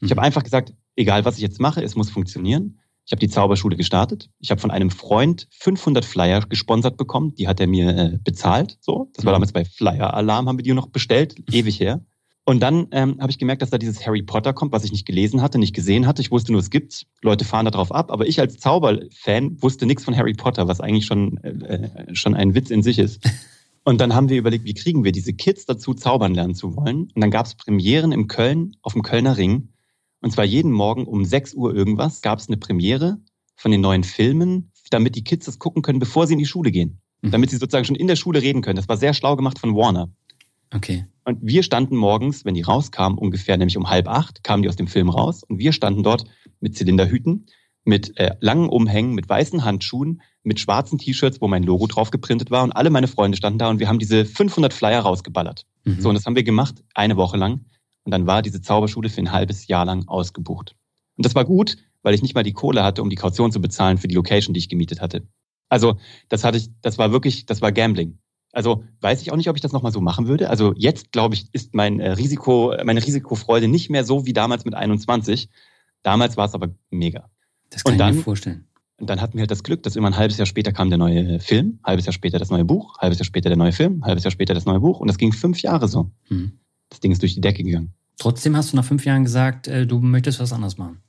Ich 0.00 0.06
mhm. 0.06 0.12
habe 0.12 0.22
einfach 0.22 0.44
gesagt, 0.44 0.72
egal 0.96 1.26
was 1.26 1.36
ich 1.36 1.42
jetzt 1.42 1.60
mache, 1.60 1.82
es 1.82 1.94
muss 1.94 2.08
funktionieren. 2.08 2.80
Ich 3.06 3.12
habe 3.12 3.20
die 3.20 3.28
Zauberschule 3.28 3.76
gestartet. 3.76 4.30
Ich 4.38 4.50
habe 4.50 4.60
von 4.60 4.70
einem 4.70 4.90
Freund 4.90 5.48
500 5.58 6.04
Flyer 6.04 6.40
gesponsert 6.48 6.96
bekommen. 6.96 7.34
Die 7.34 7.48
hat 7.48 7.60
er 7.60 7.66
mir 7.66 7.96
äh, 7.96 8.18
bezahlt. 8.22 8.78
So, 8.80 9.10
das 9.14 9.24
war 9.24 9.32
mhm. 9.32 9.36
damals 9.36 9.52
bei 9.52 9.64
Flyer 9.64 10.14
Alarm, 10.14 10.48
haben 10.48 10.58
wir 10.58 10.62
die 10.62 10.72
noch 10.72 10.88
bestellt, 10.88 11.34
ewig 11.50 11.80
her. 11.80 12.04
Und 12.44 12.60
dann 12.60 12.88
ähm, 12.90 13.18
habe 13.20 13.30
ich 13.30 13.38
gemerkt, 13.38 13.62
dass 13.62 13.70
da 13.70 13.78
dieses 13.78 14.04
Harry 14.06 14.22
Potter 14.22 14.52
kommt, 14.52 14.72
was 14.72 14.84
ich 14.84 14.92
nicht 14.92 15.06
gelesen 15.06 15.42
hatte, 15.42 15.58
nicht 15.58 15.74
gesehen 15.74 16.06
hatte. 16.06 16.22
Ich 16.22 16.30
wusste 16.30 16.52
nur, 16.52 16.60
es 16.60 16.70
gibt's. 16.70 17.06
Leute 17.22 17.44
fahren 17.44 17.64
da 17.64 17.70
drauf 17.70 17.92
ab. 17.92 18.10
Aber 18.10 18.26
ich 18.26 18.40
als 18.40 18.58
Zauberfan 18.58 19.62
wusste 19.62 19.86
nichts 19.86 20.04
von 20.04 20.16
Harry 20.16 20.34
Potter, 20.34 20.66
was 20.66 20.80
eigentlich 20.80 21.06
schon, 21.06 21.36
äh, 21.44 21.50
äh 21.50 22.14
schon 22.14 22.34
ein 22.34 22.54
Witz 22.54 22.70
in 22.70 22.82
sich 22.82 22.98
ist. 22.98 23.22
Und 23.84 24.00
dann 24.00 24.14
haben 24.14 24.28
wir 24.28 24.38
überlegt, 24.38 24.64
wie 24.64 24.74
kriegen 24.74 25.04
wir 25.04 25.12
diese 25.12 25.32
Kids 25.32 25.64
dazu, 25.64 25.94
zaubern 25.94 26.34
lernen 26.34 26.54
zu 26.54 26.76
wollen. 26.76 27.10
Und 27.14 27.20
dann 27.20 27.30
gab 27.30 27.46
es 27.46 27.54
Premieren 27.54 28.12
im 28.12 28.26
Köln 28.26 28.76
auf 28.82 28.92
dem 28.92 29.02
Kölner 29.02 29.36
Ring. 29.36 29.68
Und 30.20 30.32
zwar 30.32 30.44
jeden 30.44 30.72
Morgen 30.72 31.06
um 31.06 31.24
6 31.24 31.54
Uhr 31.54 31.74
irgendwas 31.74 32.20
gab 32.20 32.38
es 32.38 32.48
eine 32.48 32.56
Premiere 32.56 33.18
von 33.56 33.70
den 33.70 33.80
neuen 33.80 34.04
Filmen, 34.04 34.72
damit 34.90 35.16
die 35.16 35.24
Kids 35.24 35.46
das 35.46 35.58
gucken 35.58 35.82
können, 35.82 35.98
bevor 35.98 36.26
sie 36.26 36.34
in 36.34 36.38
die 36.38 36.46
Schule 36.46 36.70
gehen. 36.70 37.00
Mhm. 37.22 37.30
Damit 37.30 37.50
sie 37.50 37.56
sozusagen 37.56 37.84
schon 37.84 37.96
in 37.96 38.06
der 38.06 38.16
Schule 38.16 38.42
reden 38.42 38.62
können. 38.62 38.76
Das 38.76 38.88
war 38.88 38.96
sehr 38.96 39.14
schlau 39.14 39.36
gemacht 39.36 39.58
von 39.58 39.74
Warner. 39.74 40.10
Okay. 40.72 41.06
Und 41.24 41.38
wir 41.42 41.62
standen 41.62 41.96
morgens, 41.96 42.44
wenn 42.44 42.54
die 42.54 42.62
rauskamen, 42.62 43.18
ungefähr 43.18 43.56
nämlich 43.56 43.76
um 43.76 43.90
halb 43.90 44.08
acht, 44.08 44.44
kamen 44.44 44.62
die 44.62 44.68
aus 44.68 44.76
dem 44.76 44.86
Film 44.86 45.08
raus. 45.08 45.42
Und 45.44 45.58
wir 45.58 45.72
standen 45.72 46.02
dort 46.02 46.24
mit 46.60 46.76
Zylinderhüten, 46.76 47.46
mit 47.84 48.16
äh, 48.18 48.36
langen 48.40 48.68
Umhängen, 48.68 49.14
mit 49.14 49.28
weißen 49.28 49.64
Handschuhen, 49.64 50.22
mit 50.42 50.60
schwarzen 50.60 50.98
T-Shirts, 50.98 51.40
wo 51.40 51.48
mein 51.48 51.62
Logo 51.62 51.86
drauf 51.86 52.10
geprintet 52.10 52.50
war. 52.50 52.62
Und 52.62 52.72
alle 52.72 52.90
meine 52.90 53.08
Freunde 53.08 53.36
standen 53.36 53.58
da 53.58 53.68
und 53.68 53.80
wir 53.80 53.88
haben 53.88 53.98
diese 53.98 54.24
500 54.24 54.72
Flyer 54.72 55.00
rausgeballert. 55.00 55.66
Mhm. 55.84 56.00
So, 56.00 56.08
und 56.08 56.14
das 56.14 56.24
haben 56.24 56.36
wir 56.36 56.44
gemacht, 56.44 56.82
eine 56.94 57.16
Woche 57.16 57.36
lang. 57.36 57.64
Und 58.10 58.12
dann 58.12 58.26
war 58.26 58.42
diese 58.42 58.60
Zauberschule 58.60 59.08
für 59.08 59.20
ein 59.20 59.30
halbes 59.30 59.68
Jahr 59.68 59.84
lang 59.84 60.08
ausgebucht. 60.08 60.74
Und 61.16 61.24
das 61.24 61.36
war 61.36 61.44
gut, 61.44 61.76
weil 62.02 62.12
ich 62.12 62.22
nicht 62.22 62.34
mal 62.34 62.42
die 62.42 62.52
Kohle 62.52 62.82
hatte, 62.82 63.02
um 63.02 63.08
die 63.08 63.14
Kaution 63.14 63.52
zu 63.52 63.60
bezahlen 63.60 63.98
für 63.98 64.08
die 64.08 64.16
Location, 64.16 64.52
die 64.52 64.58
ich 64.58 64.68
gemietet 64.68 65.00
hatte. 65.00 65.28
Also, 65.68 65.96
das 66.28 66.42
hatte 66.42 66.58
ich, 66.58 66.70
das 66.82 66.98
war 66.98 67.12
wirklich, 67.12 67.46
das 67.46 67.62
war 67.62 67.70
Gambling. 67.70 68.18
Also 68.50 68.82
weiß 69.00 69.22
ich 69.22 69.30
auch 69.30 69.36
nicht, 69.36 69.48
ob 69.48 69.54
ich 69.54 69.62
das 69.62 69.70
nochmal 69.70 69.92
so 69.92 70.00
machen 70.00 70.26
würde. 70.26 70.50
Also 70.50 70.74
jetzt, 70.76 71.12
glaube 71.12 71.36
ich, 71.36 71.46
ist 71.52 71.72
mein 71.72 72.00
äh, 72.00 72.10
Risiko, 72.10 72.74
meine 72.82 73.00
Risikofreude 73.00 73.68
nicht 73.68 73.90
mehr 73.90 74.02
so 74.02 74.26
wie 74.26 74.32
damals 74.32 74.64
mit 74.64 74.74
21. 74.74 75.48
Damals 76.02 76.36
war 76.36 76.46
es 76.46 76.54
aber 76.54 76.70
mega. 76.90 77.30
Das 77.70 77.84
kann 77.84 77.92
und 77.92 77.98
dann, 77.98 78.10
ich 78.10 78.16
mir 78.16 78.22
vorstellen. 78.24 78.66
Und 78.96 79.08
dann 79.08 79.20
hatten 79.20 79.34
wir 79.34 79.42
halt 79.42 79.52
das 79.52 79.62
Glück, 79.62 79.84
dass 79.84 79.94
immer 79.94 80.08
ein 80.08 80.16
halbes 80.16 80.36
Jahr 80.36 80.46
später 80.46 80.72
kam 80.72 80.88
der 80.88 80.98
neue 80.98 81.38
Film, 81.38 81.78
halbes 81.84 82.06
Jahr 82.06 82.12
später 82.12 82.40
das 82.40 82.50
neue 82.50 82.64
Buch, 82.64 82.98
halbes 82.98 83.20
Jahr 83.20 83.24
später 83.24 83.50
der 83.50 83.56
neue 83.56 83.70
Film, 83.70 84.04
halbes 84.04 84.24
Jahr 84.24 84.32
später 84.32 84.52
das 84.52 84.64
neue 84.64 84.80
Buch. 84.80 84.98
Und 84.98 85.06
das 85.06 85.16
ging 85.16 85.32
fünf 85.32 85.62
Jahre 85.62 85.86
so. 85.86 86.10
Hm. 86.24 86.58
Das 86.90 86.98
Ding 86.98 87.12
ist 87.12 87.22
durch 87.22 87.34
die 87.34 87.40
Decke 87.40 87.62
gegangen. 87.62 87.94
Trotzdem 88.20 88.54
hast 88.54 88.72
du 88.72 88.76
nach 88.76 88.84
fünf 88.84 89.06
Jahren 89.06 89.24
gesagt, 89.24 89.66
äh, 89.66 89.86
du 89.86 89.98
möchtest 89.98 90.40
was 90.40 90.52
anderes 90.52 90.76
machen. 90.76 91.00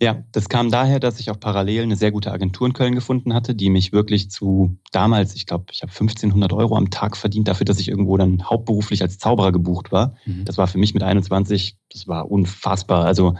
Ja, 0.00 0.24
das 0.32 0.48
kam 0.48 0.70
daher, 0.70 0.98
dass 0.98 1.20
ich 1.20 1.30
auch 1.30 1.38
parallel 1.38 1.82
eine 1.82 1.96
sehr 1.96 2.10
gute 2.10 2.32
Agentur 2.32 2.66
in 2.66 2.72
Köln 2.72 2.94
gefunden 2.94 3.34
hatte, 3.34 3.54
die 3.54 3.68
mich 3.68 3.92
wirklich 3.92 4.30
zu 4.30 4.78
damals, 4.90 5.34
ich 5.34 5.44
glaube, 5.44 5.66
ich 5.70 5.82
habe 5.82 5.92
1500 5.92 6.54
Euro 6.54 6.78
am 6.78 6.88
Tag 6.88 7.18
verdient 7.18 7.46
dafür, 7.46 7.66
dass 7.66 7.78
ich 7.78 7.88
irgendwo 7.88 8.16
dann 8.16 8.48
hauptberuflich 8.48 9.02
als 9.02 9.18
Zauberer 9.18 9.52
gebucht 9.52 9.92
war. 9.92 10.16
Mhm. 10.24 10.46
Das 10.46 10.56
war 10.56 10.66
für 10.66 10.78
mich 10.78 10.94
mit 10.94 11.02
21, 11.02 11.76
das 11.92 12.08
war 12.08 12.30
unfassbar. 12.30 13.04
Also 13.04 13.34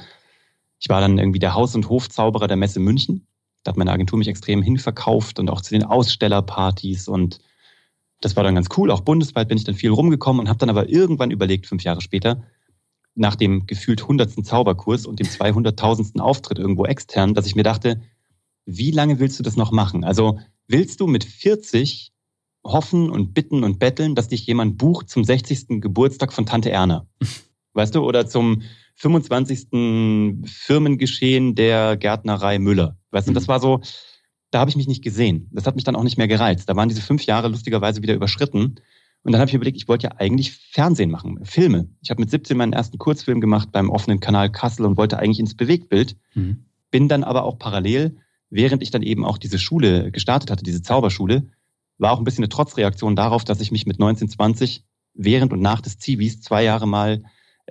ich 0.78 0.90
war 0.90 1.00
dann 1.00 1.16
irgendwie 1.16 1.38
der 1.38 1.54
Haus- 1.54 1.74
und 1.74 1.88
Hofzauberer 1.88 2.48
der 2.48 2.58
Messe 2.58 2.80
München. 2.80 3.26
Da 3.62 3.70
hat 3.70 3.78
meine 3.78 3.92
Agentur 3.92 4.18
mich 4.18 4.28
extrem 4.28 4.60
hinverkauft 4.60 5.38
und 5.38 5.48
auch 5.48 5.62
zu 5.62 5.70
den 5.70 5.84
Ausstellerpartys 5.84 7.08
und 7.08 7.40
das 8.20 8.36
war 8.36 8.44
dann 8.44 8.54
ganz 8.54 8.68
cool. 8.76 8.90
Auch 8.90 9.00
bundesweit 9.00 9.48
bin 9.48 9.56
ich 9.56 9.64
dann 9.64 9.74
viel 9.74 9.90
rumgekommen 9.90 10.40
und 10.40 10.48
habe 10.50 10.58
dann 10.58 10.68
aber 10.68 10.90
irgendwann 10.90 11.30
überlegt, 11.30 11.66
fünf 11.66 11.84
Jahre 11.84 12.02
später, 12.02 12.42
nach 13.14 13.36
dem 13.36 13.66
gefühlt 13.66 14.06
hundertsten 14.06 14.44
Zauberkurs 14.44 15.06
und 15.06 15.18
dem 15.18 15.26
200.000. 15.26 16.20
Auftritt 16.20 16.58
irgendwo 16.58 16.86
extern, 16.86 17.34
dass 17.34 17.46
ich 17.46 17.54
mir 17.54 17.62
dachte, 17.62 18.00
wie 18.66 18.90
lange 18.90 19.18
willst 19.18 19.38
du 19.38 19.42
das 19.42 19.56
noch 19.56 19.72
machen? 19.72 20.04
Also 20.04 20.38
willst 20.68 21.00
du 21.00 21.06
mit 21.06 21.24
40 21.24 22.12
hoffen 22.64 23.10
und 23.10 23.34
bitten 23.34 23.64
und 23.64 23.78
betteln, 23.78 24.14
dass 24.14 24.28
dich 24.28 24.46
jemand 24.46 24.78
bucht 24.78 25.08
zum 25.08 25.24
60. 25.24 25.80
Geburtstag 25.80 26.32
von 26.32 26.46
Tante 26.46 26.70
Erna? 26.70 27.06
Weißt 27.72 27.94
du, 27.94 28.04
oder 28.04 28.26
zum 28.26 28.62
25. 28.96 29.68
Firmengeschehen 30.44 31.54
der 31.54 31.96
Gärtnerei 31.96 32.58
Müller. 32.58 32.98
Weißt 33.10 33.28
du, 33.28 33.32
das 33.32 33.44
mhm. 33.44 33.48
war 33.48 33.60
so, 33.60 33.80
da 34.50 34.60
habe 34.60 34.70
ich 34.70 34.76
mich 34.76 34.88
nicht 34.88 35.02
gesehen. 35.02 35.48
Das 35.52 35.66
hat 35.66 35.76
mich 35.76 35.84
dann 35.84 35.96
auch 35.96 36.02
nicht 36.02 36.18
mehr 36.18 36.28
gereizt. 36.28 36.68
Da 36.68 36.76
waren 36.76 36.88
diese 36.88 37.00
fünf 37.00 37.24
Jahre 37.24 37.48
lustigerweise 37.48 38.02
wieder 38.02 38.14
überschritten. 38.14 38.76
Und 39.22 39.32
dann 39.32 39.40
habe 39.40 39.50
ich 39.50 39.54
überlegt, 39.54 39.76
ich 39.76 39.88
wollte 39.88 40.08
ja 40.08 40.12
eigentlich 40.16 40.52
Fernsehen 40.52 41.10
machen, 41.10 41.44
Filme. 41.44 41.88
Ich 42.02 42.10
habe 42.10 42.20
mit 42.20 42.30
17 42.30 42.56
meinen 42.56 42.72
ersten 42.72 42.98
Kurzfilm 42.98 43.40
gemacht 43.40 43.70
beim 43.70 43.90
offenen 43.90 44.20
Kanal 44.20 44.50
Kassel 44.50 44.86
und 44.86 44.96
wollte 44.96 45.18
eigentlich 45.18 45.40
ins 45.40 45.54
Bewegtbild. 45.56 46.16
Mhm. 46.34 46.64
Bin 46.90 47.08
dann 47.08 47.22
aber 47.22 47.44
auch 47.44 47.58
parallel, 47.58 48.16
während 48.48 48.82
ich 48.82 48.90
dann 48.90 49.02
eben 49.02 49.24
auch 49.24 49.38
diese 49.38 49.58
Schule 49.58 50.10
gestartet 50.10 50.50
hatte, 50.50 50.64
diese 50.64 50.82
Zauberschule, 50.82 51.50
war 51.98 52.12
auch 52.12 52.18
ein 52.18 52.24
bisschen 52.24 52.44
eine 52.44 52.48
Trotzreaktion 52.48 53.14
darauf, 53.14 53.44
dass 53.44 53.60
ich 53.60 53.70
mich 53.70 53.84
mit 53.84 53.96
1920 53.96 54.84
während 55.14 55.52
und 55.52 55.60
nach 55.60 55.82
des 55.82 55.98
Zivis 55.98 56.40
zwei 56.40 56.64
Jahre 56.64 56.88
mal 56.88 57.22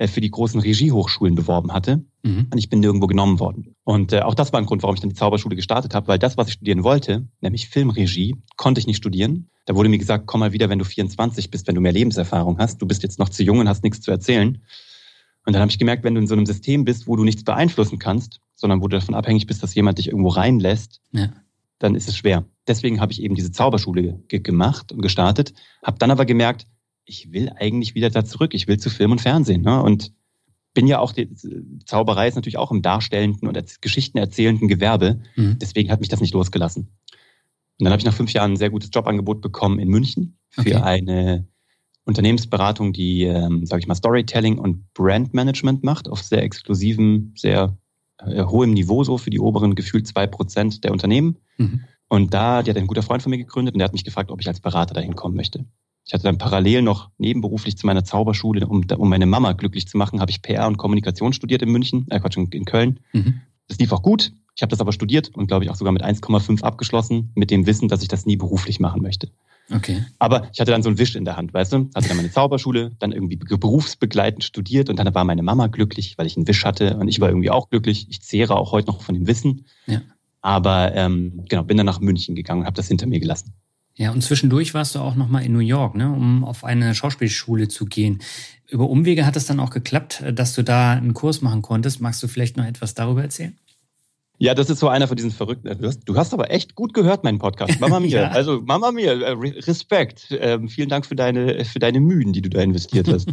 für 0.08 0.22
die 0.22 0.32
großen 0.32 0.60
Regiehochschulen 0.60 1.36
beworben 1.36 1.74
hatte. 1.74 2.06
Mhm. 2.24 2.48
Und 2.52 2.58
ich 2.58 2.70
bin 2.70 2.80
nirgendwo 2.80 3.08
genommen 3.08 3.40
worden. 3.40 3.76
Und 3.84 4.14
äh, 4.14 4.22
auch 4.22 4.34
das 4.34 4.54
war 4.54 4.60
ein 4.60 4.66
Grund, 4.66 4.82
warum 4.84 4.96
ich 4.96 5.02
dann 5.02 5.10
die 5.10 5.16
Zauberschule 5.16 5.56
gestartet 5.56 5.94
habe, 5.94 6.08
weil 6.08 6.20
das, 6.20 6.38
was 6.38 6.48
ich 6.48 6.54
studieren 6.54 6.84
wollte, 6.84 7.28
nämlich 7.42 7.68
Filmregie, 7.68 8.36
konnte 8.56 8.80
ich 8.80 8.88
nicht 8.88 8.98
studieren. 8.98 9.50
Da 9.66 9.76
wurde 9.76 9.90
mir 9.90 9.98
gesagt, 9.98 10.26
komm 10.26 10.40
mal 10.40 10.54
wieder, 10.54 10.70
wenn 10.70 10.80
du 10.80 10.86
24 10.86 11.52
bist, 11.52 11.68
wenn 11.68 11.76
du 11.76 11.82
mehr 11.82 11.92
Lebenserfahrung 11.92 12.58
hast. 12.58 12.82
Du 12.82 12.88
bist 12.88 13.04
jetzt 13.04 13.20
noch 13.20 13.30
zu 13.30 13.44
jung 13.44 13.60
und 13.60 13.68
hast 13.70 13.84
nichts 13.84 14.02
zu 14.02 14.12
erzählen. 14.12 14.60
Und 15.46 15.54
dann 15.54 15.62
habe 15.62 15.72
ich 15.72 15.80
gemerkt, 15.80 16.04
wenn 16.04 16.16
du 16.16 16.22
in 16.22 16.28
so 16.28 16.36
einem 16.36 16.46
System 16.46 16.86
bist, 16.86 17.08
wo 17.08 17.16
du 17.16 17.24
nichts 17.24 17.44
beeinflussen 17.44 18.00
kannst, 18.00 18.40
sondern 18.56 18.82
wo 18.82 18.88
du 18.88 18.98
davon 18.98 19.16
abhängig 19.16 19.48
bist, 19.48 19.64
dass 19.64 19.76
jemand 19.76 19.98
dich 19.98 20.08
irgendwo 20.08 20.30
reinlässt, 20.30 21.02
ja. 21.12 21.34
dann 21.80 21.96
ist 21.96 22.08
es 22.08 22.16
schwer. 22.16 22.46
Deswegen 22.68 23.02
habe 23.02 23.12
ich 23.12 23.22
eben 23.22 23.36
diese 23.36 23.52
Zauberschule 23.52 24.22
ge 24.28 24.40
gemacht 24.40 24.92
und 24.92 25.02
gestartet, 25.02 25.54
habe 25.84 25.98
dann 25.98 26.12
aber 26.12 26.26
gemerkt, 26.26 26.68
ich 27.10 27.34
will 27.34 27.52
eigentlich 27.56 27.96
wieder 27.96 28.10
da 28.10 28.24
zurück. 28.24 28.54
Ich 28.54 28.68
will 28.68 28.78
zu 28.78 28.90
Film 28.90 29.12
und 29.12 29.22
Fernsehen. 29.22 29.64
Ne? 29.64 29.82
Und 29.82 30.14
bin 30.74 30.88
ja 30.88 31.00
auch, 31.00 31.12
die 31.12 31.30
Zauberei 31.86 32.28
ist 32.28 32.36
natürlich 32.36 32.58
auch 32.58 32.72
im 32.72 32.84
darstellenden 32.84 33.48
und 33.48 33.82
Geschichten 33.82 34.20
erzählenden 34.20 34.68
Gewerbe. 34.68 35.20
Mhm. 35.36 35.58
Deswegen 35.60 35.92
hat 35.92 36.00
mich 36.00 36.10
das 36.10 36.22
nicht 36.22 36.34
losgelassen. 36.34 36.90
Und 37.80 37.86
dann 37.86 37.92
habe 37.92 38.00
ich 38.00 38.06
nach 38.06 38.14
fünf 38.14 38.32
Jahren 38.32 38.54
ein 38.54 38.58
sehr 38.58 38.70
gutes 38.70 38.92
Jobangebot 38.94 39.42
bekommen 39.42 39.80
in 39.80 39.88
München 39.90 40.38
für 40.50 40.62
okay. 40.62 40.76
eine 40.76 41.48
Unternehmensberatung, 42.06 42.94
die, 42.94 43.24
ähm, 43.24 43.66
sage 43.66 43.82
ich 43.82 43.88
mal, 43.88 43.96
Storytelling 43.96 44.60
und 44.60 44.94
Brandmanagement 44.94 45.84
macht 45.84 46.08
auf 46.08 46.22
sehr 46.22 46.44
exklusivem, 46.44 47.34
sehr 47.36 47.78
äh, 48.20 48.44
hohem 48.44 48.74
Niveau, 48.74 49.04
so 49.04 49.18
für 49.18 49.30
die 49.30 49.40
oberen 49.40 49.76
gefühlt 49.76 50.08
zwei 50.08 50.28
Prozent 50.28 50.84
der 50.84 50.92
Unternehmen. 50.92 51.38
Mhm. 51.58 51.82
Und 52.08 52.34
da, 52.34 52.64
die 52.64 52.70
hat 52.70 52.78
ein 52.78 52.88
guter 52.88 53.04
Freund 53.04 53.24
von 53.24 53.30
mir 53.30 53.38
gegründet 53.38 53.74
und 53.76 53.80
der 53.80 53.86
hat 53.86 53.94
mich 53.94 54.04
gefragt, 54.04 54.32
ob 54.32 54.42
ich 54.42 54.48
als 54.48 54.60
Berater 54.60 54.94
dahin 54.94 55.16
kommen 55.16 55.36
möchte. 55.36 55.66
Ich 56.10 56.14
hatte 56.16 56.24
dann 56.24 56.40
parallel 56.40 56.82
noch 56.82 57.12
nebenberuflich 57.20 57.78
zu 57.78 57.86
meiner 57.86 58.04
Zauberschule, 58.04 58.66
um, 58.66 58.84
um 58.98 59.10
meine 59.10 59.28
Mama 59.28 59.52
glücklich 59.52 59.88
zu 59.88 59.96
machen, 59.96 60.22
habe 60.22 60.32
ich 60.32 60.42
PR 60.42 60.66
und 60.66 60.78
Kommunikation 60.78 61.34
studiert 61.34 61.62
in 61.62 61.70
München, 61.70 62.08
äh 62.10 62.20
Quatsch, 62.20 62.36
in 62.36 62.66
Köln. 62.66 63.00
Mhm. 63.14 63.42
Das 63.68 63.78
lief 63.78 63.92
auch 63.92 64.02
gut. 64.02 64.32
Ich 64.56 64.64
habe 64.64 64.72
das 64.72 64.82
aber 64.82 64.92
studiert 64.92 65.30
und 65.36 65.46
glaube 65.46 65.66
ich 65.66 65.70
auch 65.70 65.76
sogar 65.76 65.94
mit 65.94 66.04
1,5 66.04 66.64
abgeschlossen, 66.64 67.30
mit 67.36 67.52
dem 67.52 67.68
Wissen, 67.68 67.90
dass 67.90 68.02
ich 68.02 68.08
das 68.08 68.26
nie 68.26 68.38
beruflich 68.38 68.80
machen 68.80 69.04
möchte. 69.04 69.30
Okay. 69.72 70.04
Aber 70.18 70.50
ich 70.52 70.60
hatte 70.60 70.72
dann 70.72 70.82
so 70.82 70.90
ein 70.90 70.98
Wisch 70.98 71.16
in 71.16 71.26
der 71.26 71.38
Hand, 71.38 71.54
weißt 71.54 71.74
du? 71.74 71.90
Hatte 71.94 72.08
dann 72.08 72.18
meine 72.18 72.32
Zauberschule, 72.32 72.90
dann 72.98 73.12
irgendwie 73.12 73.36
berufsbegleitend 73.36 74.44
studiert 74.44 74.90
und 74.90 74.98
dann 74.98 75.14
war 75.14 75.26
meine 75.26 75.44
Mama 75.44 75.68
glücklich, 75.68 76.18
weil 76.18 76.26
ich 76.26 76.36
einen 76.38 76.48
Wisch 76.48 76.66
hatte 76.66 76.98
und 76.98 77.08
ich 77.08 77.20
war 77.20 77.30
irgendwie 77.30 77.52
auch 77.52 77.70
glücklich. 77.70 78.08
Ich 78.10 78.24
zehre 78.24 78.56
auch 78.56 78.72
heute 78.72 78.88
noch 78.88 79.04
von 79.04 79.14
dem 79.14 79.28
Wissen. 79.28 79.66
Ja. 79.86 80.02
Aber 80.42 80.96
ähm, 80.96 81.44
genau, 81.48 81.62
bin 81.62 81.78
dann 81.78 81.86
nach 81.86 82.00
München 82.00 82.34
gegangen 82.34 82.62
und 82.62 82.66
habe 82.66 82.78
das 82.78 82.88
hinter 82.88 83.06
mir 83.06 83.20
gelassen. 83.20 83.54
Ja, 84.00 84.12
und 84.12 84.24
zwischendurch 84.24 84.74
warst 84.74 84.96
du 84.96 85.00
auch 85.00 85.16
nochmal 85.16 85.44
in 85.44 85.52
New 85.52 85.60
York, 85.60 85.94
ne, 85.94 86.10
um 86.10 86.46
auf 86.46 86.64
eine 86.64 86.96
Schauspielschule 86.96 87.68
zu 87.68 87.84
gehen. 87.84 88.20
Über 88.70 88.90
Umwege 88.90 89.26
hat 89.26 89.36
es 89.36 89.46
dann 89.46 89.60
auch 89.60 89.72
geklappt, 89.72 90.24
dass 90.32 90.56
du 90.56 90.64
da 90.64 90.94
einen 90.94 91.14
Kurs 91.14 91.42
machen 91.42 91.62
konntest. 91.62 92.00
Magst 92.00 92.24
du 92.24 92.30
vielleicht 92.30 92.56
noch 92.56 92.66
etwas 92.66 92.94
darüber 92.94 93.24
erzählen? 93.24 93.58
Ja, 94.38 94.56
das 94.56 94.70
ist 94.70 94.80
so 94.80 94.88
einer 94.88 95.10
von 95.10 95.18
diesen 95.18 95.32
verrückten. 95.32 95.78
Du 95.82 95.86
hast, 95.86 96.00
du 96.06 96.16
hast 96.16 96.34
aber 96.34 96.50
echt 96.50 96.76
gut 96.76 96.94
gehört, 96.94 97.26
meinen 97.26 97.40
Podcast. 97.40 97.82
Mama 97.82 98.00
mir. 98.00 98.08
ja. 98.08 98.30
Also 98.30 98.62
Mama 98.62 98.94
mir, 98.94 99.22
äh, 99.22 99.32
Respekt. 99.32 100.28
Ähm, 100.32 100.70
vielen 100.70 100.88
Dank 100.88 101.06
für 101.06 101.18
deine, 101.18 101.66
für 101.66 101.80
deine 101.80 102.00
Mühen, 102.00 102.32
die 102.32 102.42
du 102.42 102.50
da 102.50 102.62
investiert 102.62 103.10
hast. 103.10 103.28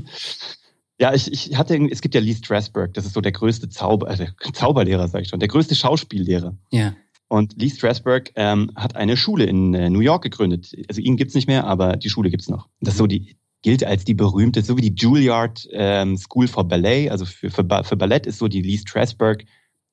ja, 0.99 1.15
ich, 1.15 1.33
ich 1.33 1.57
hatte, 1.57 1.79
es 1.93 2.01
gibt 2.01 2.17
ja 2.17 2.21
Lee 2.21 2.35
Strasberg, 2.35 2.93
das 2.95 3.07
ist 3.07 3.15
so 3.15 3.21
der 3.21 3.31
größte 3.31 3.69
Zauber, 3.69 4.11
äh, 4.11 4.27
Zauberlehrer, 4.53 5.07
sag 5.07 5.23
ich 5.23 5.29
schon, 5.29 5.39
der 5.39 5.49
größte 5.49 5.77
Schauspiellehrer. 5.77 6.57
Ja. 6.73 6.97
Und 7.29 7.61
Lee 7.61 7.71
Strasberg 7.71 8.33
ähm, 8.37 8.71
hat 8.77 8.95
eine 8.95 9.17
Schule 9.17 9.45
in 9.45 9.75
äh, 9.75 9.91
New 9.91 10.01
York 10.01 10.23
gegründet. 10.23 10.73
Also 10.89 11.01
ihn 11.01 11.17
gibt's 11.17 11.35
nicht 11.35 11.49
mehr, 11.49 11.67
aber 11.67 11.97
die 11.97 12.09
Schule 12.09 12.31
gibt's 12.31 12.49
noch. 12.49 12.69
Das 12.81 12.95
ist 12.95 12.99
so 12.99 13.07
die 13.07 13.37
gilt 13.63 13.83
als 13.83 14.05
die 14.05 14.15
berühmte, 14.15 14.63
so 14.63 14.77
wie 14.77 14.91
die 14.91 14.95
Juilliard 14.95 15.67
ähm, 15.73 16.17
School 16.17 16.47
for 16.47 16.69
Ballet, 16.69 17.11
also 17.11 17.25
für, 17.25 17.51
für, 17.51 17.65
für 17.83 17.97
Ballett 17.97 18.27
ist 18.27 18.39
so 18.39 18.47
die 18.47 18.63
Lee 18.63 18.79
Strasberg, 18.79 19.45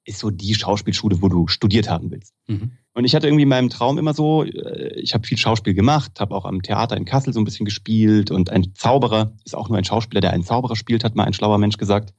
ist 0.05 0.19
so 0.19 0.29
die 0.29 0.53
Schauspielschule, 0.53 1.23
wo 1.23 1.27
du 1.27 1.47
studiert 1.47 1.89
haben 1.89 2.11
willst. 2.11 2.35
Mhm. 2.45 2.73
Und 2.93 3.05
ich 3.05 3.15
hatte 3.15 3.25
irgendwie 3.25 3.43
in 3.43 3.49
meinem 3.49 3.69
Traum 3.69 3.97
immer 3.97 4.13
so, 4.13 4.43
äh, 4.43 4.93
ich 4.99 5.15
habe 5.15 5.25
viel 5.25 5.39
Schauspiel 5.39 5.73
gemacht, 5.73 6.19
habe 6.19 6.35
auch 6.35 6.45
am 6.45 6.61
Theater 6.61 6.95
in 6.95 7.05
Kassel 7.05 7.33
so 7.33 7.39
ein 7.39 7.45
bisschen 7.45 7.65
gespielt 7.65 8.29
und 8.29 8.51
ein 8.51 8.75
Zauberer 8.75 9.33
ist 9.43 9.55
auch 9.55 9.69
nur 9.69 9.77
ein 9.79 9.85
Schauspieler, 9.85 10.21
der 10.21 10.33
einen 10.33 10.43
Zauberer 10.43 10.75
spielt, 10.75 11.03
hat 11.03 11.15
mal 11.15 11.23
ein 11.23 11.33
schlauer 11.33 11.57
Mensch 11.57 11.77
gesagt. 11.77 12.13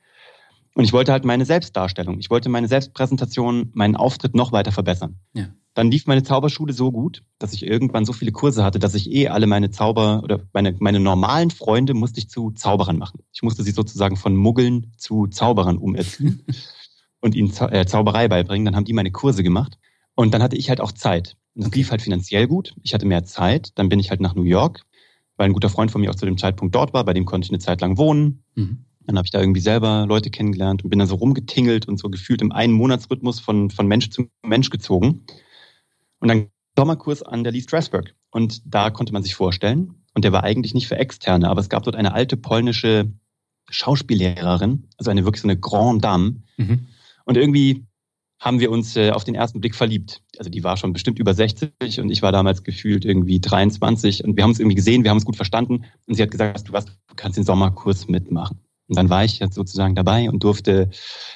Und 0.75 0.85
ich 0.85 0.93
wollte 0.93 1.13
halt 1.13 1.25
meine 1.25 1.45
Selbstdarstellung, 1.45 2.19
ich 2.19 2.31
wollte 2.31 2.49
meine 2.49 2.69
Selbstpräsentation, 2.69 3.71
meinen 3.75 3.97
Auftritt 3.97 4.35
noch 4.35 4.51
weiter 4.51 4.73
verbessern. 4.73 5.21
Ja. 5.33 5.47
Dann 5.75 5.91
lief 5.91 6.07
meine 6.07 6.23
Zauberschule 6.23 6.73
so 6.73 6.93
gut, 6.93 7.23
dass 7.39 7.53
ich 7.53 7.67
irgendwann 7.67 8.05
so 8.05 8.13
viele 8.13 8.31
Kurse 8.31 8.63
hatte, 8.65 8.79
dass 8.79 8.95
ich 8.95 9.11
eh 9.11 9.29
alle 9.29 9.49
meine 9.49 9.71
Zauber 9.71 10.23
oder 10.23 10.41
meine, 10.53 10.77
meine 10.79 11.01
normalen 11.01 11.51
Freunde 11.51 11.95
musste 11.95 12.21
ich 12.21 12.29
zu 12.29 12.53
Zauberern 12.53 12.97
machen. 12.97 13.21
Ich 13.33 13.43
musste 13.43 13.65
sie 13.65 13.73
sozusagen 13.73 14.17
von 14.17 14.37
Muggeln 14.37 14.93
zu 14.97 15.27
Zauberern 15.27 15.79
umerziehen 15.79 16.45
und 17.21 17.35
ihnen 17.35 17.53
Zau 17.53 17.69
äh, 17.69 17.87
Zauberei 17.87 18.29
beibringen. 18.29 18.65
Dann 18.65 18.77
haben 18.77 18.85
die 18.85 18.93
meine 18.93 19.11
Kurse 19.11 19.43
gemacht. 19.43 19.79
Und 20.15 20.33
dann 20.33 20.45
hatte 20.45 20.57
ich 20.57 20.69
halt 20.69 20.81
auch 20.81 20.93
Zeit. 20.93 21.37
Und 21.55 21.67
das 21.67 21.75
lief 21.75 21.91
halt 21.91 22.03
finanziell 22.03 22.47
gut. 22.47 22.77
Ich 22.83 22.95
hatte 22.95 23.07
mehr 23.07 23.25
Zeit. 23.25 23.73
Dann 23.75 23.89
bin 23.89 23.99
ich 23.99 24.11
halt 24.11 24.21
nach 24.21 24.37
New 24.37 24.45
York, 24.45 24.85
weil 25.37 25.47
ein 25.47 25.53
guter 25.53 25.71
Freund 25.71 25.91
von 25.91 26.01
mir 26.01 26.11
auch 26.11 26.15
zu 26.15 26.27
dem 26.27 26.39
Zeitpunkt 26.39 26.75
dort 26.75 26.93
war. 26.95 27.05
Bei 27.05 27.15
dem 27.15 27.25
konnte 27.25 27.47
ich 27.47 27.51
eine 27.51 27.59
Zeit 27.59 27.81
lang 27.81 27.99
wohnen. 27.99 28.45
Mhm. 28.55 28.85
Dann 29.07 29.17
habe 29.17 29.27
ich 29.27 29.31
da 29.31 29.40
irgendwie 29.40 29.61
selber 29.61 30.07
Leute 30.09 30.31
kennengelernt 30.31 30.83
und 30.83 30.90
bin 30.90 30.99
dann 30.99 31.09
so 31.09 31.17
rumgetingelt 31.17 31.87
und 31.87 31.99
so 31.99 32.09
gefühlt 32.09 32.43
im 32.43 32.53
einen 32.53 32.73
Monatsrhythmus 32.73 33.40
von, 33.40 33.71
von 33.71 33.87
Mensch 33.87 34.11
zu 34.11 34.29
Mensch 34.43 34.71
gezogen. 34.71 35.27
Und 36.21 36.29
dann 36.29 36.49
Sommerkurs 36.77 37.23
an 37.23 37.45
der 37.45 37.53
Lee 37.53 37.61
Strasberg. 37.61 38.14
Und 38.31 38.62
da 38.67 38.90
konnte 38.90 39.12
man 39.12 39.23
sich 39.23 39.35
vorstellen, 39.35 39.95
und 40.14 40.25
der 40.25 40.33
war 40.33 40.45
eigentlich 40.45 40.75
nicht 40.75 40.88
für 40.88 40.97
Externe, 40.97 41.49
aber 41.49 41.61
es 41.61 41.69
gab 41.69 41.83
dort 41.83 41.97
eine 41.97 42.14
alte 42.14 42.37
polnische 42.37 43.12
Schauspiellehrerin, 43.71 44.88
also 44.97 45.11
eine 45.11 45.25
wirklich 45.25 45.43
so 45.43 45.49
eine 45.49 45.59
Grande 45.59 46.03
Dame. 46.03 46.43
Mhm. 46.57 46.87
Und 47.25 47.37
irgendwie 47.37 47.85
haben 48.40 48.61
wir 48.61 48.71
uns 48.71 48.97
äh, 48.97 49.11
auf 49.11 49.25
den 49.25 49.35
ersten 49.35 49.61
Blick 49.61 49.75
verliebt. 49.75 50.23
Also 50.38 50.51
die 50.51 50.62
war 50.62 50.77
schon 50.77 50.93
bestimmt 50.93 51.19
über 51.19 51.33
60 51.33 52.01
und 52.01 52.11
ich 52.11 52.23
war 52.23 52.31
damals 52.31 52.62
gefühlt 52.62 53.05
irgendwie 53.05 53.40
23 53.40 54.23
und 54.25 54.37
wir 54.37 54.43
haben 54.43 54.51
uns 54.51 54.61
irgendwie 54.61 54.77
gesehen, 54.77 55.03
wir 55.03 55.11
haben 55.11 55.17
uns 55.17 55.25
gut 55.25 55.37
verstanden 55.37 55.85
und 56.07 56.14
sie 56.14 56.23
hat 56.23 56.31
gesagt, 56.31 56.69
du 56.69 56.73
was, 56.73 56.85
du 56.85 57.14
kannst 57.17 57.38
den 57.38 57.45
Sommerkurs 57.45 58.07
mitmachen. 58.09 58.61
Und 58.88 58.97
dann 58.97 59.09
war 59.09 59.25
ich 59.25 59.38
jetzt 59.38 59.55
sozusagen 59.55 59.94
dabei 59.94 60.29
und 60.29 60.44
durfte 60.44 60.90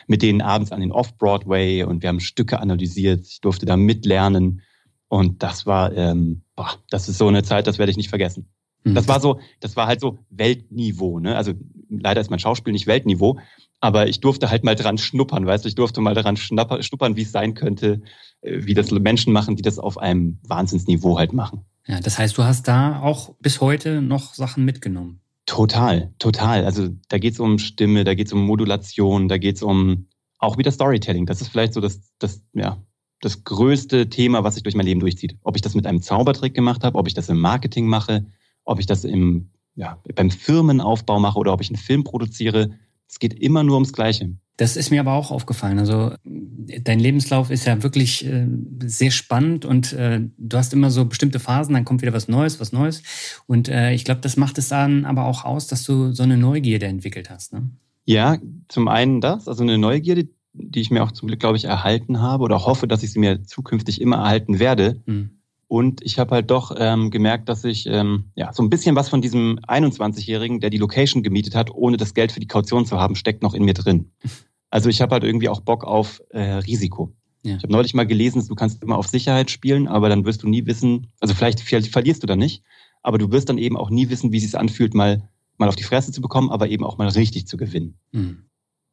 mit 0.07 0.23
denen 0.23 0.43
abends 0.43 0.73
an 0.73 0.81
den 0.81 0.93
Off-Broadway 0.93 1.85
und 1.85 2.03
wir 2.03 2.11
haben 2.11 2.21
Stücke 2.21 2.61
analysiert. 2.61 3.27
Ich 3.27 3.41
durfte 3.41 3.67
da 3.67 3.77
mitlernen. 3.77 4.63
Und 5.09 5.43
das 5.43 5.65
war, 5.65 5.93
ähm, 5.95 6.43
boah, 6.55 6.75
das 6.91 7.09
ist 7.09 7.19
so 7.19 7.29
eine 7.29 7.43
Zeit, 7.43 7.67
das 7.67 7.79
werde 7.79 7.91
ich 7.91 7.97
nicht 7.97 8.11
vergessen. 8.11 8.49
Mhm. 8.85 8.95
Das 8.95 9.09
war 9.09 9.21
so, 9.21 9.41
das 9.61 9.77
war 9.77 9.87
halt 9.87 10.01
so 10.01 10.19
Weltniveau. 10.31 11.19
Ne? 11.21 11.37
Also 11.37 11.55
leider 11.89 12.21
ist 12.21 12.31
mein 12.31 12.39
Schauspiel 12.39 12.73
nicht 12.73 12.87
Weltniveau, 12.87 13.39
aber 13.81 14.09
ich 14.09 14.21
durfte 14.21 14.51
halt 14.51 14.65
mal 14.65 14.75
dran 14.75 14.99
schnuppern, 14.99 15.47
weißt 15.47 15.65
du, 15.65 15.69
ich 15.69 15.75
durfte 15.75 16.01
mal 16.01 16.15
daran 16.15 16.37
schnuppern, 16.37 17.17
wie 17.17 17.23
es 17.23 17.33
sein 17.33 17.55
könnte, 17.55 18.03
äh, 18.43 18.67
wie 18.67 18.75
das 18.75 18.91
Menschen 18.91 19.33
machen, 19.33 19.57
die 19.57 19.63
das 19.63 19.79
auf 19.79 19.99
einem 19.99 20.39
Wahnsinnsniveau 20.47 21.19
halt 21.19 21.33
machen. 21.33 21.65
Ja, 21.87 22.01
das 22.01 22.19
heißt, 22.19 22.37
du 22.37 22.45
hast 22.45 22.69
da 22.69 23.01
auch 23.01 23.35
bis 23.41 23.61
heute 23.61 24.03
noch 24.03 24.35
Sachen 24.35 24.65
mitgenommen. 24.65 25.21
Total, 25.49 26.13
total. 26.19 26.67
Also 26.67 26.91
da 27.09 27.17
geht 27.17 27.33
es 27.33 27.41
um 27.41 27.59
Stimme, 27.59 28.05
da 28.05 28.13
geht 28.13 28.27
es 28.27 28.35
um 28.35 28.45
Modulation, 28.45 29.29
da 29.29 29.39
geht 29.39 29.57
es 29.57 29.63
um 29.63 30.07
auch 30.39 30.59
wieder 30.59 30.71
Storytelling. 30.71 31.25
Das 31.25 31.41
ist 31.41 31.49
vielleicht 31.49 31.73
so 31.73 31.81
das, 31.81 32.13
das, 32.19 32.43
ja, 32.53 32.85
das 33.23 33.45
größte 33.45 34.11
Thema, 34.11 34.45
was 34.45 34.55
sich 34.55 34.63
durch 34.63 34.75
mein 34.75 34.85
Leben 34.85 35.01
durchzieht. 35.01 35.39
Ob 35.43 35.57
ich 35.57 35.63
das 35.63 35.75
mit 35.75 35.87
einem 35.87 36.03
Zaubertrick 36.03 36.53
gemacht 36.53 36.85
habe, 36.85 36.99
ob 36.99 37.09
ich 37.09 37.15
das 37.15 37.31
im 37.31 37.41
Marketing 37.41 37.87
mache, 37.87 38.27
ob 38.65 38.79
ich 38.79 38.85
das 38.85 39.05
im, 39.05 39.49
ja, 39.75 39.99
beim 40.15 40.31
Firmenaufbau 40.31 41.19
mache 41.19 41.39
oder 41.39 41.55
ob 41.55 41.63
ich 41.63 41.71
einen 41.71 41.79
Film 41.79 42.05
produziere. 42.05 42.73
Es 43.09 43.19
geht 43.19 43.33
immer 43.33 43.63
nur 43.63 43.77
ums 43.77 43.95
Gleiche. 43.95 44.37
Das 44.59 44.77
ist 44.77 44.91
mir 44.91 44.99
aber 45.01 45.13
auch 45.13 45.31
aufgefallen. 45.31 45.79
Also 45.79 46.13
dein 46.25 46.99
Lebenslauf 46.99 47.51
ist 47.51 47.65
ja 47.65 47.81
wirklich 47.85 48.27
äh, 48.27 48.49
sehr 48.85 49.13
spannend 49.13 49.65
und 49.65 49.93
äh, 49.93 50.21
du 50.37 50.57
hast 50.59 50.75
immer 50.75 50.91
so 50.91 51.05
bestimmte 51.05 51.39
Phasen, 51.39 51.75
dann 51.75 51.85
kommt 51.85 52.03
wieder 52.03 52.13
was 52.13 52.27
Neues, 52.27 52.59
was 52.59 52.73
Neues. 52.73 53.05
Und 53.47 53.69
äh, 53.69 53.93
ich 53.93 54.05
glaube, 54.05 54.21
das 54.21 54.37
macht 54.37 54.59
es 54.59 54.69
dann 54.69 55.05
aber 55.05 55.27
auch 55.27 55.45
aus, 55.45 55.69
dass 55.69 55.85
du 55.85 56.13
so 56.13 56.25
eine 56.25 56.37
Neugierde 56.37 56.87
entwickelt 56.87 57.31
hast. 57.31 57.53
Ne? 57.53 57.71
Ja, 58.05 58.37
zum 58.67 58.89
einen 58.89 59.21
das, 59.21 59.47
also 59.47 59.63
eine 59.63 59.79
Neugierde, 59.79 60.27
die 60.55 60.81
ich 60.81 60.91
mir 60.91 61.05
auch 61.05 61.13
zum 61.13 61.29
Glück, 61.29 61.39
glaube 61.39 61.57
ich, 61.57 61.67
erhalten 61.67 62.21
habe 62.21 62.43
oder 62.43 62.67
hoffe, 62.67 62.89
dass 62.89 63.05
ich 63.05 63.13
sie 63.13 63.21
mir 63.21 63.45
zukünftig 63.45 64.01
immer 64.01 64.17
erhalten 64.17 64.59
werde. 64.59 65.01
Mhm. 65.07 65.39
Und 65.69 66.03
ich 66.03 66.19
habe 66.19 66.35
halt 66.35 66.51
doch 66.51 66.75
ähm, 66.77 67.11
gemerkt, 67.11 67.49
dass 67.49 67.63
ich 67.63 67.87
ähm, 67.87 68.25
ja 68.35 68.53
so 68.53 68.63
ein 68.65 68.71
bisschen 68.71 68.97
was 68.97 69.09
von 69.09 69.23
diesem 69.23 69.61
21-Jährigen, 69.61 70.59
der 70.59 70.71
die 70.71 70.79
Location 70.79 71.23
gemietet 71.23 71.55
hat, 71.55 71.71
ohne 71.71 71.97
das 71.97 72.15
Geld 72.15 72.33
für 72.33 72.41
die 72.41 72.49
Kaution 72.49 72.87
zu 72.87 72.99
haben, 72.99 73.15
steckt 73.15 73.43
noch 73.43 73.55
in 73.55 73.65
mir 73.65 73.75
drin. 73.75 74.11
Also 74.71 74.89
ich 74.89 75.01
habe 75.01 75.13
halt 75.13 75.25
irgendwie 75.25 75.49
auch 75.49 75.61
Bock 75.61 75.85
auf 75.85 76.23
äh, 76.31 76.41
Risiko. 76.41 77.13
Ja. 77.43 77.57
Ich 77.57 77.63
habe 77.63 77.73
neulich 77.73 77.95
mal 77.95 78.07
gelesen, 78.07 78.47
du 78.47 78.55
kannst 78.55 78.83
immer 78.83 78.99
auf 78.99 79.07
Sicherheit 79.07 79.51
spielen, 79.51 79.89
aber 79.89 80.09
dann 80.09 80.25
wirst 80.25 80.43
du 80.43 80.49
nie 80.49 80.67
wissen, 80.67 81.07
also 81.21 81.35
vielleicht, 81.35 81.61
vielleicht 81.61 81.93
verlierst 81.93 82.23
du 82.23 82.27
dann 82.27 82.39
nicht, 82.39 82.63
aber 83.03 83.19
du 83.19 83.31
wirst 83.31 83.49
dann 83.49 83.59
eben 83.59 83.77
auch 83.77 83.91
nie 83.91 84.09
wissen, 84.11 84.33
wie 84.33 84.39
es 84.39 84.45
sich 84.45 84.59
anfühlt, 84.59 84.95
mal, 84.95 85.29
mal 85.57 85.69
auf 85.69 85.77
die 85.77 85.85
Fresse 85.85 86.13
zu 86.13 86.21
bekommen, 86.21 86.51
aber 86.51 86.69
eben 86.69 86.85
auch 86.85 86.99
mal 86.99 87.09
richtig 87.09 87.47
zu 87.47 87.57
gewinnen. 87.57 87.99
Mhm. 88.13 88.45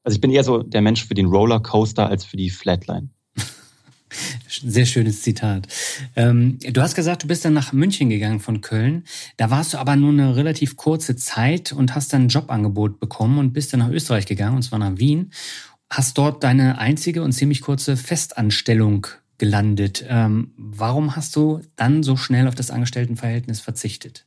Also 0.04 0.16
ich 0.16 0.22
bin 0.22 0.32
eher 0.32 0.44
so 0.44 0.62
der 0.62 0.82
Mensch 0.82 1.04
für 1.06 1.16
den 1.16 1.26
Rollercoaster 1.26 2.08
als 2.08 2.24
für 2.24 2.38
die 2.38 2.52
Flatline. 2.52 3.10
Sehr 4.48 4.86
schönes 4.86 5.22
Zitat. 5.22 5.68
Ähm, 6.16 6.60
du 6.60 6.82
hast 6.82 6.96
gesagt, 6.96 7.24
du 7.24 7.28
bist 7.28 7.46
dann 7.46 7.54
nach 7.54 7.74
München 7.74 8.10
gegangen 8.10 8.40
von 8.40 8.62
Köln. 8.62 9.04
Da 9.38 9.50
warst 9.50 9.74
du 9.74 9.78
aber 9.78 9.96
nur 9.96 10.12
eine 10.12 10.36
relativ 10.36 10.76
kurze 10.76 11.16
Zeit 11.16 11.72
und 11.72 11.96
hast 11.96 12.14
dann 12.14 12.24
ein 12.24 12.30
Jobangebot 12.30 13.00
bekommen 13.00 13.38
und 13.40 13.54
bist 13.54 13.74
dann 13.74 13.80
nach 13.80 13.90
Österreich 13.90 14.26
gegangen, 14.26 14.56
und 14.56 14.64
zwar 14.64 14.80
nach 14.80 14.98
Wien. 14.98 15.32
Hast 15.90 16.18
dort 16.18 16.44
deine 16.44 16.78
einzige 16.78 17.24
und 17.24 17.32
ziemlich 17.32 17.62
kurze 17.62 17.98
Festanstellung 17.98 19.08
gelandet. 19.38 20.06
Ähm, 20.08 20.52
warum 20.58 21.16
hast 21.16 21.36
du 21.36 21.62
dann 21.76 22.04
so 22.04 22.18
schnell 22.18 22.48
auf 22.48 22.56
das 22.56 22.72
Angestelltenverhältnis 22.72 23.60
verzichtet? 23.60 24.26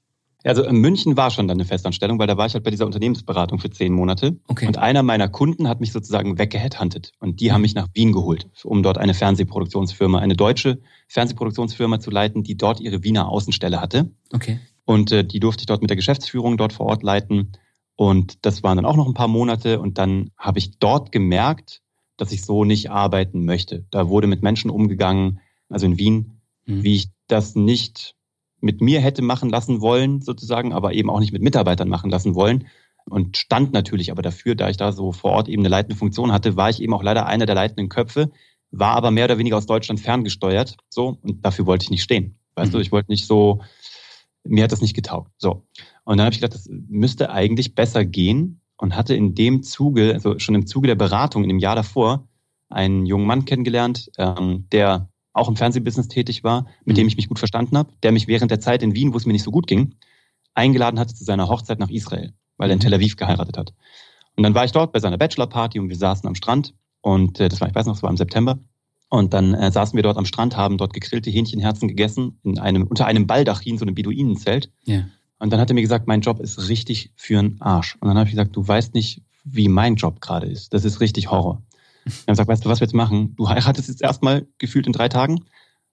Also 0.49 0.65
in 0.65 0.77
München 0.77 1.17
war 1.19 1.31
schon 1.31 1.47
dann 1.47 1.59
eine 1.59 1.67
Festanstellung, 1.67 2.19
weil 2.19 2.27
da 2.27 2.39
war 2.39 2.47
ich 2.47 2.55
halt 2.55 2.65
bei 2.65 2.71
dieser 2.71 2.87
Unternehmensberatung 2.87 3.59
für 3.59 3.69
zehn 3.69 3.93
Monate. 3.93 4.39
Okay. 4.47 4.67
Und 4.67 4.79
einer 4.79 5.03
meiner 5.03 5.29
Kunden 5.29 5.69
hat 5.69 5.81
mich 5.81 5.93
sozusagen 5.93 6.39
weggeheadhuntet. 6.39 7.13
Und 7.21 7.41
die 7.41 7.53
haben 7.53 7.61
mich 7.61 7.75
nach 7.75 7.89
Wien 7.93 8.13
geholt, 8.13 8.49
um 8.65 8.83
dort 8.83 8.97
eine 8.97 9.13
Fernsehproduktionsfirma, 9.13 10.21
eine 10.21 10.37
deutsche 10.37 10.81
Fernsehproduktionsfirma 11.09 12.01
zu 12.01 12.11
leiten, 12.11 12.45
die 12.45 12.57
dort 12.57 12.81
ihre 12.81 13.05
Wiener 13.05 13.29
Außenstelle 13.29 13.79
hatte. 13.79 14.11
Okay. 14.33 14.59
Und 14.87 15.13
äh, 15.13 15.23
die 15.23 15.39
durfte 15.39 15.63
ich 15.63 15.67
dort 15.67 15.83
mit 15.83 15.91
der 15.91 15.97
Geschäftsführung 15.97 16.57
dort 16.57 16.73
vor 16.73 16.87
Ort 16.87 17.03
leiten. 17.03 17.53
Und 17.95 18.47
das 18.47 18.63
waren 18.63 18.77
dann 18.77 18.87
auch 18.87 18.97
noch 18.97 19.07
ein 19.07 19.15
paar 19.15 19.29
Monate. 19.29 19.81
Und 19.81 19.99
dann 19.99 20.31
habe 20.39 20.61
ich 20.61 20.79
dort 20.79 21.13
gemerkt, 21.13 21.83
dass 22.17 22.33
ich 22.33 22.43
so 22.43 22.65
nicht 22.65 22.91
arbeiten 22.91 23.45
möchte. 23.45 23.85
Da 23.91 24.09
wurde 24.09 24.27
mit 24.27 24.43
Menschen 24.43 24.71
umgegangen, 24.71 25.41
also 25.69 25.85
in 25.85 25.99
Wien, 25.99 26.41
mhm. 26.65 26.83
wie 26.85 26.95
ich 26.95 27.09
das 27.27 27.55
nicht 27.55 28.15
mit 28.61 28.81
mir 28.81 29.01
hätte 29.01 29.23
machen 29.23 29.51
lassen 29.51 29.81
wollen, 29.81 30.21
sozusagen, 30.21 30.73
aber 30.73 30.93
eben 30.93 31.11
auch 31.11 31.21
nicht 31.21 31.33
mit 31.33 31.43
Mitarbeitern 31.43 31.89
machen 31.89 32.11
lassen 32.11 32.35
wollen. 32.35 32.67
Und 33.05 33.37
stand 33.37 33.73
natürlich 33.73 34.11
aber 34.11 34.23
dafür, 34.23 34.55
da 34.55 34.69
ich 34.69 34.77
da 34.77 34.93
so 34.93 35.13
vor 35.13 35.33
Ort 35.33 35.49
eben 35.49 35.63
eine 35.63 35.69
leitende 35.69 35.97
Funktion 35.97 36.33
hatte, 36.33 36.57
war 36.57 36.69
ich 36.69 36.83
eben 36.83 36.93
auch 36.93 37.03
leider 37.03 37.27
einer 37.27 37.47
der 37.47 37.55
leitenden 37.55 37.89
Köpfe, 37.89 38.31
war 38.71 38.97
aber 38.97 39.11
mehr 39.11 39.25
oder 39.25 39.39
weniger 39.39 39.57
aus 39.57 39.67
Deutschland 39.67 40.01
ferngesteuert. 40.01 40.77
So, 40.91 41.19
und 41.23 41.45
dafür 41.45 41.67
wollte 41.67 41.85
ich 41.85 41.91
nicht 41.91 42.03
stehen. 42.03 42.39
Weißt 42.55 42.73
mhm. 42.73 42.77
du, 42.77 42.81
ich 42.81 42.93
wollte 42.93 43.11
nicht 43.11 43.27
so, 43.27 43.63
mir 44.45 44.65
hat 44.65 44.73
das 44.73 44.83
nicht 44.83 44.95
getaugt. 44.95 45.31
So. 45.39 45.67
Und 46.05 46.19
dann 46.19 46.27
habe 46.27 46.35
ich 46.35 46.41
gedacht, 46.41 46.55
das 46.55 46.69
müsste 46.69 47.31
eigentlich 47.31 47.75
besser 47.75 48.05
gehen 48.05 48.61
und 48.77 48.95
hatte 48.95 49.15
in 49.15 49.35
dem 49.35 49.63
Zuge, 49.63 50.13
also 50.13 50.39
schon 50.39 50.55
im 50.55 50.67
Zuge 50.67 50.89
der 50.89 50.95
Beratung 50.95 51.45
in 51.45 51.49
dem 51.49 51.59
Jahr 51.59 51.77
davor, 51.77 52.29
einen 52.69 53.07
jungen 53.07 53.27
Mann 53.27 53.45
kennengelernt, 53.45 54.11
ähm, 54.19 54.67
der 54.73 55.09
auch 55.39 55.49
im 55.49 55.57
Fernsehbusiness 55.57 56.09
tätig 56.09 56.45
war, 56.45 56.67
mit 56.85 56.97
mhm. 56.97 57.01
dem 57.01 57.09
ich 57.09 57.17
mich 57.17 57.29
gut 57.29 57.39
verstanden 57.39 57.77
habe, 57.77 57.93
der 58.03 58.13
mich 58.13 58.29
während 58.29 58.51
der 58.51 58.61
Zeit 58.61 58.83
in 58.83 58.95
Wien, 58.95 59.13
wo 59.13 59.17
es 59.17 59.27
mir 59.27 59.33
nicht 59.33 59.45
so 59.45 59.51
gut 59.51 59.67
ging, 59.67 59.95
eingeladen 60.55 60.99
hatte 60.99 61.15
zu 61.15 61.25
seiner 61.25 61.49
Hochzeit 61.49 61.79
nach 61.79 61.91
Israel, 61.91 62.33
weil 62.57 62.71
er 62.71 62.75
in 62.75 62.79
mhm. 62.79 62.83
Tel 62.83 62.95
Aviv 62.95 63.17
geheiratet 63.17 63.57
hat. 63.57 63.75
Und 64.37 64.43
dann 64.43 64.55
war 64.55 64.65
ich 64.65 64.73
dort 64.73 64.93
bei 64.93 65.01
seiner 65.01 65.19
Bachelorparty 65.19 65.81
und 65.81 65.89
wir 65.89 65.97
saßen 65.97 66.29
am 66.29 66.35
Strand 66.35 66.75
und 67.01 67.41
äh, 67.41 67.49
das 67.49 67.61
war, 67.61 67.69
ich 67.69 67.75
weiß 67.75 67.87
noch, 67.87 67.97
es 67.97 68.03
war 68.03 68.11
im 68.11 68.17
September. 68.17 68.59
Und 69.11 69.33
dann 69.33 69.55
äh, 69.55 69.73
saßen 69.73 69.97
wir 69.97 70.03
dort 70.03 70.19
am 70.19 70.27
Strand, 70.27 70.57
haben 70.57 70.77
dort 70.77 70.93
gegrillte 70.93 71.31
Hähnchenherzen 71.31 71.89
gegessen, 71.89 72.39
in 72.43 72.59
einem, 72.59 72.87
unter 72.87 73.07
einem 73.07 73.27
Baldachin, 73.27 73.79
so 73.79 73.85
einem 73.85 73.95
Beduinenzelt. 73.95 74.71
Ja. 74.85 75.05
Und 75.39 75.53
dann 75.53 75.61
hat 75.61 75.71
er 75.71 75.75
mir 75.75 75.83
gesagt, 75.83 76.07
mein 76.07 76.21
Job 76.21 76.41
ist 76.41 76.69
richtig 76.69 77.11
für 77.17 77.39
einen 77.39 77.61
Arsch. 77.61 77.97
Und 78.01 78.09
dann 78.09 78.19
habe 78.19 78.29
ich 78.29 78.33
gesagt, 78.33 78.55
du 78.55 78.67
weißt 78.67 78.95
nicht, 78.95 79.23
wie 79.45 79.69
mein 79.69 79.95
Job 79.95 80.21
gerade 80.21 80.47
ist. 80.47 80.75
Das 80.75 80.85
ist 80.85 81.01
richtig 81.01 81.31
Horror. 81.31 81.63
Wir 82.05 82.13
haben 82.13 82.33
gesagt, 82.35 82.49
weißt 82.49 82.65
du, 82.65 82.69
was 82.69 82.81
wir 82.81 82.87
jetzt 82.87 82.95
machen? 82.95 83.35
Du 83.37 83.49
heiratest 83.49 83.89
jetzt 83.89 84.03
erstmal 84.03 84.47
gefühlt 84.59 84.87
in 84.87 84.93
drei 84.93 85.09
Tagen. 85.09 85.45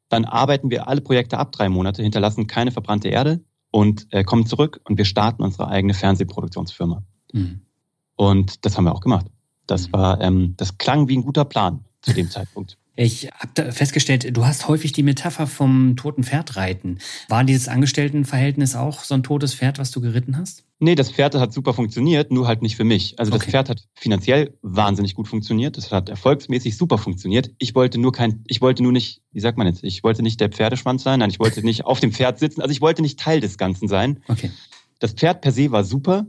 Dann 0.10 0.26
arbeiten 0.26 0.70
wir 0.70 0.88
alle 0.88 1.02
Projekte 1.02 1.38
ab 1.38 1.52
drei 1.52 1.70
Monate, 1.70 2.04
hinterlassen 2.04 2.48
keine 2.48 2.72
verbrannte 2.72 3.10
Erde 3.10 3.44
und 3.72 4.08
äh, 4.12 4.24
kommen 4.24 4.46
zurück 4.46 4.80
und 4.86 4.98
wir 4.98 5.06
starten 5.06 5.44
unsere 5.44 5.68
eigene 5.68 5.94
Fernsehproduktionsfirma. 5.94 7.04
Mhm. 7.34 7.62
Und 8.16 8.66
das 8.66 8.78
haben 8.78 8.86
wir 8.86 8.94
auch 8.94 9.02
gemacht. 9.02 9.26
Das 9.68 9.88
mhm. 9.88 9.94
war, 9.94 10.22
ähm, 10.22 10.54
das 10.58 10.78
klang 10.78 11.08
wie 11.10 11.18
ein 11.18 11.24
guter 11.24 11.46
Plan 11.46 11.84
zu 12.02 12.14
dem 12.14 12.30
Zeitpunkt. 12.32 12.78
Ich 12.98 13.30
habe 13.38 13.72
festgestellt, 13.74 14.36
du 14.36 14.46
hast 14.46 14.68
häufig 14.70 14.94
die 14.94 15.04
Metapher 15.04 15.48
vom 15.48 15.98
toten 15.98 16.24
Pferd 16.24 16.56
reiten. 16.56 17.00
War 17.28 17.44
dieses 17.44 17.68
Angestelltenverhältnis 17.68 18.76
auch 18.76 19.04
so 19.04 19.16
ein 19.16 19.24
totes 19.24 19.54
Pferd, 19.54 19.80
was 19.80 19.92
du 19.92 20.00
geritten 20.00 20.38
hast? 20.38 20.64
Nee, 20.80 20.96
das 20.96 21.12
Pferd 21.12 21.36
hat 21.36 21.52
super 21.52 21.74
funktioniert, 21.74 22.32
nur 22.32 22.48
halt 22.48 22.62
nicht 22.62 22.78
für 22.78 22.84
mich. 22.84 23.20
Also 23.20 23.32
das 23.32 23.42
okay. 23.42 23.52
Pferd 23.52 23.70
hat 23.70 23.84
finanziell 23.96 24.58
wahnsinnig 24.62 25.16
gut 25.16 25.28
funktioniert. 25.28 25.78
Das 25.78 25.92
hat 25.92 26.10
erfolgsmäßig 26.10 26.78
super 26.78 26.98
funktioniert. 26.98 27.52
Ich 27.58 27.76
wollte 27.76 27.98
nur 27.98 28.14
kein, 28.14 28.44
ich 28.48 28.62
wollte 28.62 28.84
nur 28.84 28.92
nicht, 28.92 29.22
wie 29.32 29.40
sagt 29.42 29.58
man 29.58 29.68
jetzt, 29.68 29.84
ich 29.84 30.04
wollte 30.04 30.22
nicht 30.22 30.40
der 30.40 30.50
Pferdeschwanz 30.50 31.04
sein, 31.04 31.20
nein, 31.20 31.30
ich 31.30 31.40
wollte 31.40 31.64
nicht 31.64 31.86
auf 31.86 32.00
dem 32.00 32.14
Pferd 32.14 32.40
sitzen. 32.40 32.62
Also 32.62 32.72
ich 32.72 32.82
wollte 32.82 33.02
nicht 33.02 33.20
Teil 33.20 33.42
des 33.42 33.58
Ganzen 33.58 33.88
sein. 33.88 34.22
Okay. 34.28 34.52
Das 35.00 35.12
Pferd 35.12 35.42
per 35.42 35.52
se 35.52 35.72
war 35.72 35.84
super, 35.84 36.26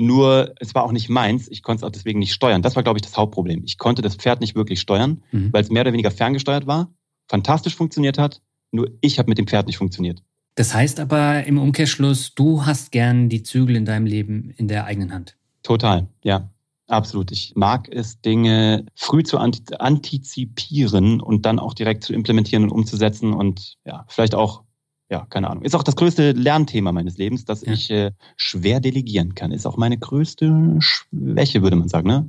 Nur 0.00 0.54
es 0.60 0.76
war 0.76 0.84
auch 0.84 0.92
nicht 0.92 1.08
meins. 1.08 1.48
Ich 1.48 1.64
konnte 1.64 1.80
es 1.80 1.88
auch 1.88 1.90
deswegen 1.90 2.20
nicht 2.20 2.32
steuern. 2.32 2.62
Das 2.62 2.76
war, 2.76 2.84
glaube 2.84 2.98
ich, 2.98 3.02
das 3.02 3.16
Hauptproblem. 3.16 3.64
Ich 3.64 3.78
konnte 3.78 4.00
das 4.00 4.14
Pferd 4.14 4.40
nicht 4.40 4.54
wirklich 4.54 4.80
steuern, 4.80 5.24
mhm. 5.32 5.52
weil 5.52 5.62
es 5.62 5.70
mehr 5.70 5.82
oder 5.82 5.92
weniger 5.92 6.12
ferngesteuert 6.12 6.68
war, 6.68 6.92
fantastisch 7.26 7.74
funktioniert 7.74 8.16
hat. 8.16 8.40
Nur 8.70 8.90
ich 9.00 9.18
habe 9.18 9.28
mit 9.28 9.38
dem 9.38 9.48
Pferd 9.48 9.66
nicht 9.66 9.78
funktioniert. 9.78 10.22
Das 10.54 10.72
heißt 10.72 11.00
aber 11.00 11.44
im 11.44 11.58
Umkehrschluss, 11.58 12.32
du 12.34 12.64
hast 12.64 12.92
gern 12.92 13.28
die 13.28 13.42
Zügel 13.42 13.74
in 13.74 13.84
deinem 13.84 14.06
Leben 14.06 14.50
in 14.56 14.68
der 14.68 14.84
eigenen 14.84 15.12
Hand. 15.12 15.36
Total, 15.64 16.06
ja. 16.22 16.48
Absolut. 16.86 17.32
Ich 17.32 17.52
mag 17.54 17.88
es, 17.90 18.20
Dinge 18.20 18.86
früh 18.94 19.22
zu 19.22 19.36
antizipieren 19.38 21.20
und 21.20 21.44
dann 21.44 21.58
auch 21.58 21.74
direkt 21.74 22.02
zu 22.02 22.14
implementieren 22.14 22.64
und 22.64 22.70
umzusetzen 22.70 23.34
und 23.34 23.76
ja, 23.84 24.06
vielleicht 24.08 24.34
auch, 24.34 24.62
ja, 25.10 25.26
keine 25.30 25.48
Ahnung. 25.48 25.64
Ist 25.64 25.74
auch 25.74 25.82
das 25.82 25.96
größte 25.96 26.32
Lernthema 26.32 26.92
meines 26.92 27.16
Lebens, 27.16 27.44
dass 27.44 27.64
ja. 27.64 27.72
ich 27.72 27.90
äh, 27.90 28.12
schwer 28.36 28.80
delegieren 28.80 29.34
kann. 29.34 29.52
Ist 29.52 29.66
auch 29.66 29.78
meine 29.78 29.96
größte 29.96 30.76
Schwäche, 30.80 31.62
würde 31.62 31.76
man 31.76 31.88
sagen. 31.88 32.08
Ne? 32.08 32.26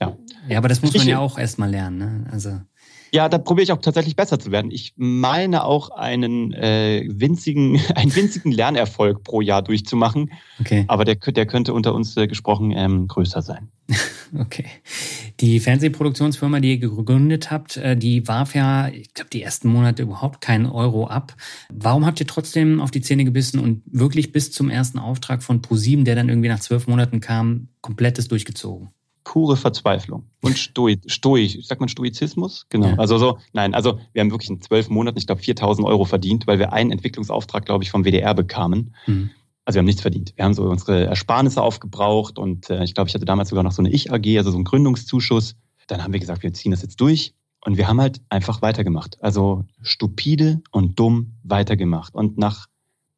Ja. 0.00 0.16
ja, 0.48 0.58
aber 0.58 0.68
das 0.68 0.82
muss 0.82 0.96
man 0.96 1.06
ja 1.06 1.18
auch 1.20 1.38
erstmal 1.38 1.70
lernen. 1.70 1.98
Ne? 1.98 2.26
Also 2.32 2.60
ja, 3.12 3.28
da 3.28 3.38
probiere 3.38 3.64
ich 3.64 3.72
auch 3.72 3.80
tatsächlich 3.80 4.16
besser 4.16 4.38
zu 4.38 4.50
werden. 4.50 4.70
Ich 4.70 4.94
meine 4.96 5.64
auch 5.64 5.90
einen 5.90 6.52
äh, 6.52 7.06
winzigen, 7.08 7.80
einen 7.94 8.14
winzigen 8.14 8.52
Lernerfolg 8.52 9.22
pro 9.22 9.40
Jahr 9.40 9.62
durchzumachen. 9.62 10.32
Okay. 10.60 10.84
Aber 10.88 11.04
der, 11.04 11.16
der 11.16 11.46
könnte 11.46 11.72
unter 11.72 11.94
uns 11.94 12.16
äh, 12.16 12.26
gesprochen 12.26 12.72
ähm, 12.76 13.08
größer 13.08 13.42
sein. 13.42 13.68
Okay. 14.38 14.66
Die 15.40 15.58
Fernsehproduktionsfirma, 15.58 16.60
die 16.60 16.72
ihr 16.72 16.78
gegründet 16.78 17.50
habt, 17.50 17.78
äh, 17.78 17.96
die 17.96 18.28
warf 18.28 18.54
ja, 18.54 18.88
ich 18.88 19.14
glaube, 19.14 19.30
die 19.30 19.42
ersten 19.42 19.68
Monate 19.68 20.02
überhaupt 20.02 20.42
keinen 20.42 20.66
Euro 20.66 21.06
ab. 21.06 21.34
Warum 21.70 22.04
habt 22.04 22.20
ihr 22.20 22.26
trotzdem 22.26 22.80
auf 22.82 22.90
die 22.90 23.00
Zähne 23.00 23.24
gebissen 23.24 23.58
und 23.58 23.82
wirklich 23.86 24.30
bis 24.30 24.52
zum 24.52 24.68
ersten 24.68 24.98
Auftrag 24.98 25.42
von 25.42 25.62
ProSieben, 25.62 26.04
der 26.04 26.14
dann 26.14 26.28
irgendwie 26.28 26.48
nach 26.48 26.60
zwölf 26.60 26.86
Monaten 26.86 27.20
kam, 27.20 27.68
komplettes 27.80 28.28
durchgezogen? 28.28 28.90
Pure 29.28 29.58
Verzweiflung 29.58 30.24
und 30.40 30.58
Stoi, 30.58 30.96
Stoi, 31.04 31.60
sagt 31.62 31.82
man 31.82 31.90
Stoizismus? 31.90 32.64
Genau. 32.70 32.94
Also 32.96 33.18
so, 33.18 33.38
nein, 33.52 33.74
also 33.74 34.00
wir 34.14 34.20
haben 34.22 34.30
wirklich 34.30 34.48
in 34.48 34.62
zwölf 34.62 34.88
Monaten, 34.88 35.18
ich 35.18 35.26
glaube, 35.26 35.42
4000 35.42 35.86
Euro 35.86 36.06
verdient, 36.06 36.46
weil 36.46 36.58
wir 36.58 36.72
einen 36.72 36.90
Entwicklungsauftrag, 36.92 37.66
glaube 37.66 37.84
ich, 37.84 37.90
vom 37.90 38.04
WDR 38.04 38.32
bekamen. 38.32 38.94
Mhm. 39.06 39.28
Also 39.66 39.76
wir 39.76 39.80
haben 39.80 39.86
nichts 39.86 40.00
verdient. 40.00 40.32
Wir 40.36 40.46
haben 40.46 40.54
so 40.54 40.62
unsere 40.62 41.04
Ersparnisse 41.04 41.60
aufgebraucht 41.60 42.38
und 42.38 42.70
äh, 42.70 42.82
ich 42.84 42.94
glaube, 42.94 43.08
ich 43.08 43.14
hatte 43.14 43.26
damals 43.26 43.50
sogar 43.50 43.62
noch 43.64 43.72
so 43.72 43.82
eine 43.82 43.90
Ich-AG, 43.90 44.38
also 44.38 44.50
so 44.50 44.56
einen 44.56 44.64
Gründungszuschuss. 44.64 45.56
Dann 45.88 46.02
haben 46.02 46.14
wir 46.14 46.20
gesagt, 46.20 46.42
wir 46.42 46.54
ziehen 46.54 46.70
das 46.70 46.80
jetzt 46.80 46.98
durch. 46.98 47.34
Und 47.62 47.76
wir 47.76 47.86
haben 47.86 48.00
halt 48.00 48.22
einfach 48.30 48.62
weitergemacht. 48.62 49.22
Also 49.22 49.66
stupide 49.82 50.62
und 50.70 50.98
dumm 50.98 51.34
weitergemacht. 51.42 52.14
Und 52.14 52.38
nach 52.38 52.66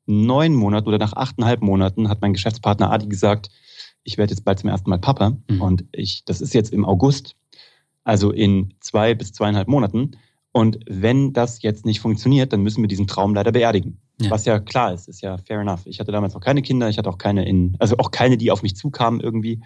neun 0.07 0.55
Monaten 0.55 0.89
oder 0.89 0.99
nach 0.99 1.13
achteinhalb 1.13 1.63
Monaten 1.63 2.09
hat 2.09 2.21
mein 2.21 2.33
Geschäftspartner 2.33 2.91
Adi 2.91 3.07
gesagt, 3.07 3.51
ich 4.05 4.19
werde 4.19 4.33
jetzt 4.33 4.45
bald 4.45 4.59
zum 4.59 4.71
ersten 4.71 4.91
Mal 4.91 4.99
Papa 4.99 5.37
mhm. 5.49 5.61
und 5.61 5.85
ich, 5.93 6.25
das 6.25 6.41
ist 6.41 6.55
jetzt 6.55 6.73
im 6.73 6.85
August, 6.85 7.37
also 8.05 8.31
in 8.31 8.75
zwei 8.81 9.15
bis 9.15 9.33
zweieinhalb 9.33 9.69
Monaten. 9.69 10.13
Und 10.53 10.81
wenn 10.89 11.33
das 11.33 11.63
jetzt 11.63 11.87
nicht 11.87 12.01
funktioniert, 12.01 12.53
dann 12.53 12.63
müssen 12.63 12.83
wir 12.83 12.89
diesen 12.89 13.07
Traum 13.07 13.35
leider 13.35 13.53
beerdigen. 13.53 14.01
Ja. 14.21 14.31
Was 14.31 14.45
ja 14.45 14.59
klar 14.59 14.93
ist, 14.93 15.09
ist 15.09 15.23
ja 15.23 15.39
fair 15.39 15.61
enough. 15.61 15.87
Ich 15.87 16.01
hatte 16.01 16.13
damals 16.13 16.35
noch 16.35 16.41
keine 16.41 16.61
Kinder, 16.61 16.89
ich 16.89 16.99
hatte 16.99 17.09
auch 17.09 17.19
keine 17.19 17.49
in, 17.49 17.77
also 17.79 17.97
auch 17.99 18.11
keine, 18.11 18.37
die 18.37 18.51
auf 18.51 18.63
mich 18.63 18.77
zukamen 18.77 19.21
irgendwie. 19.21 19.61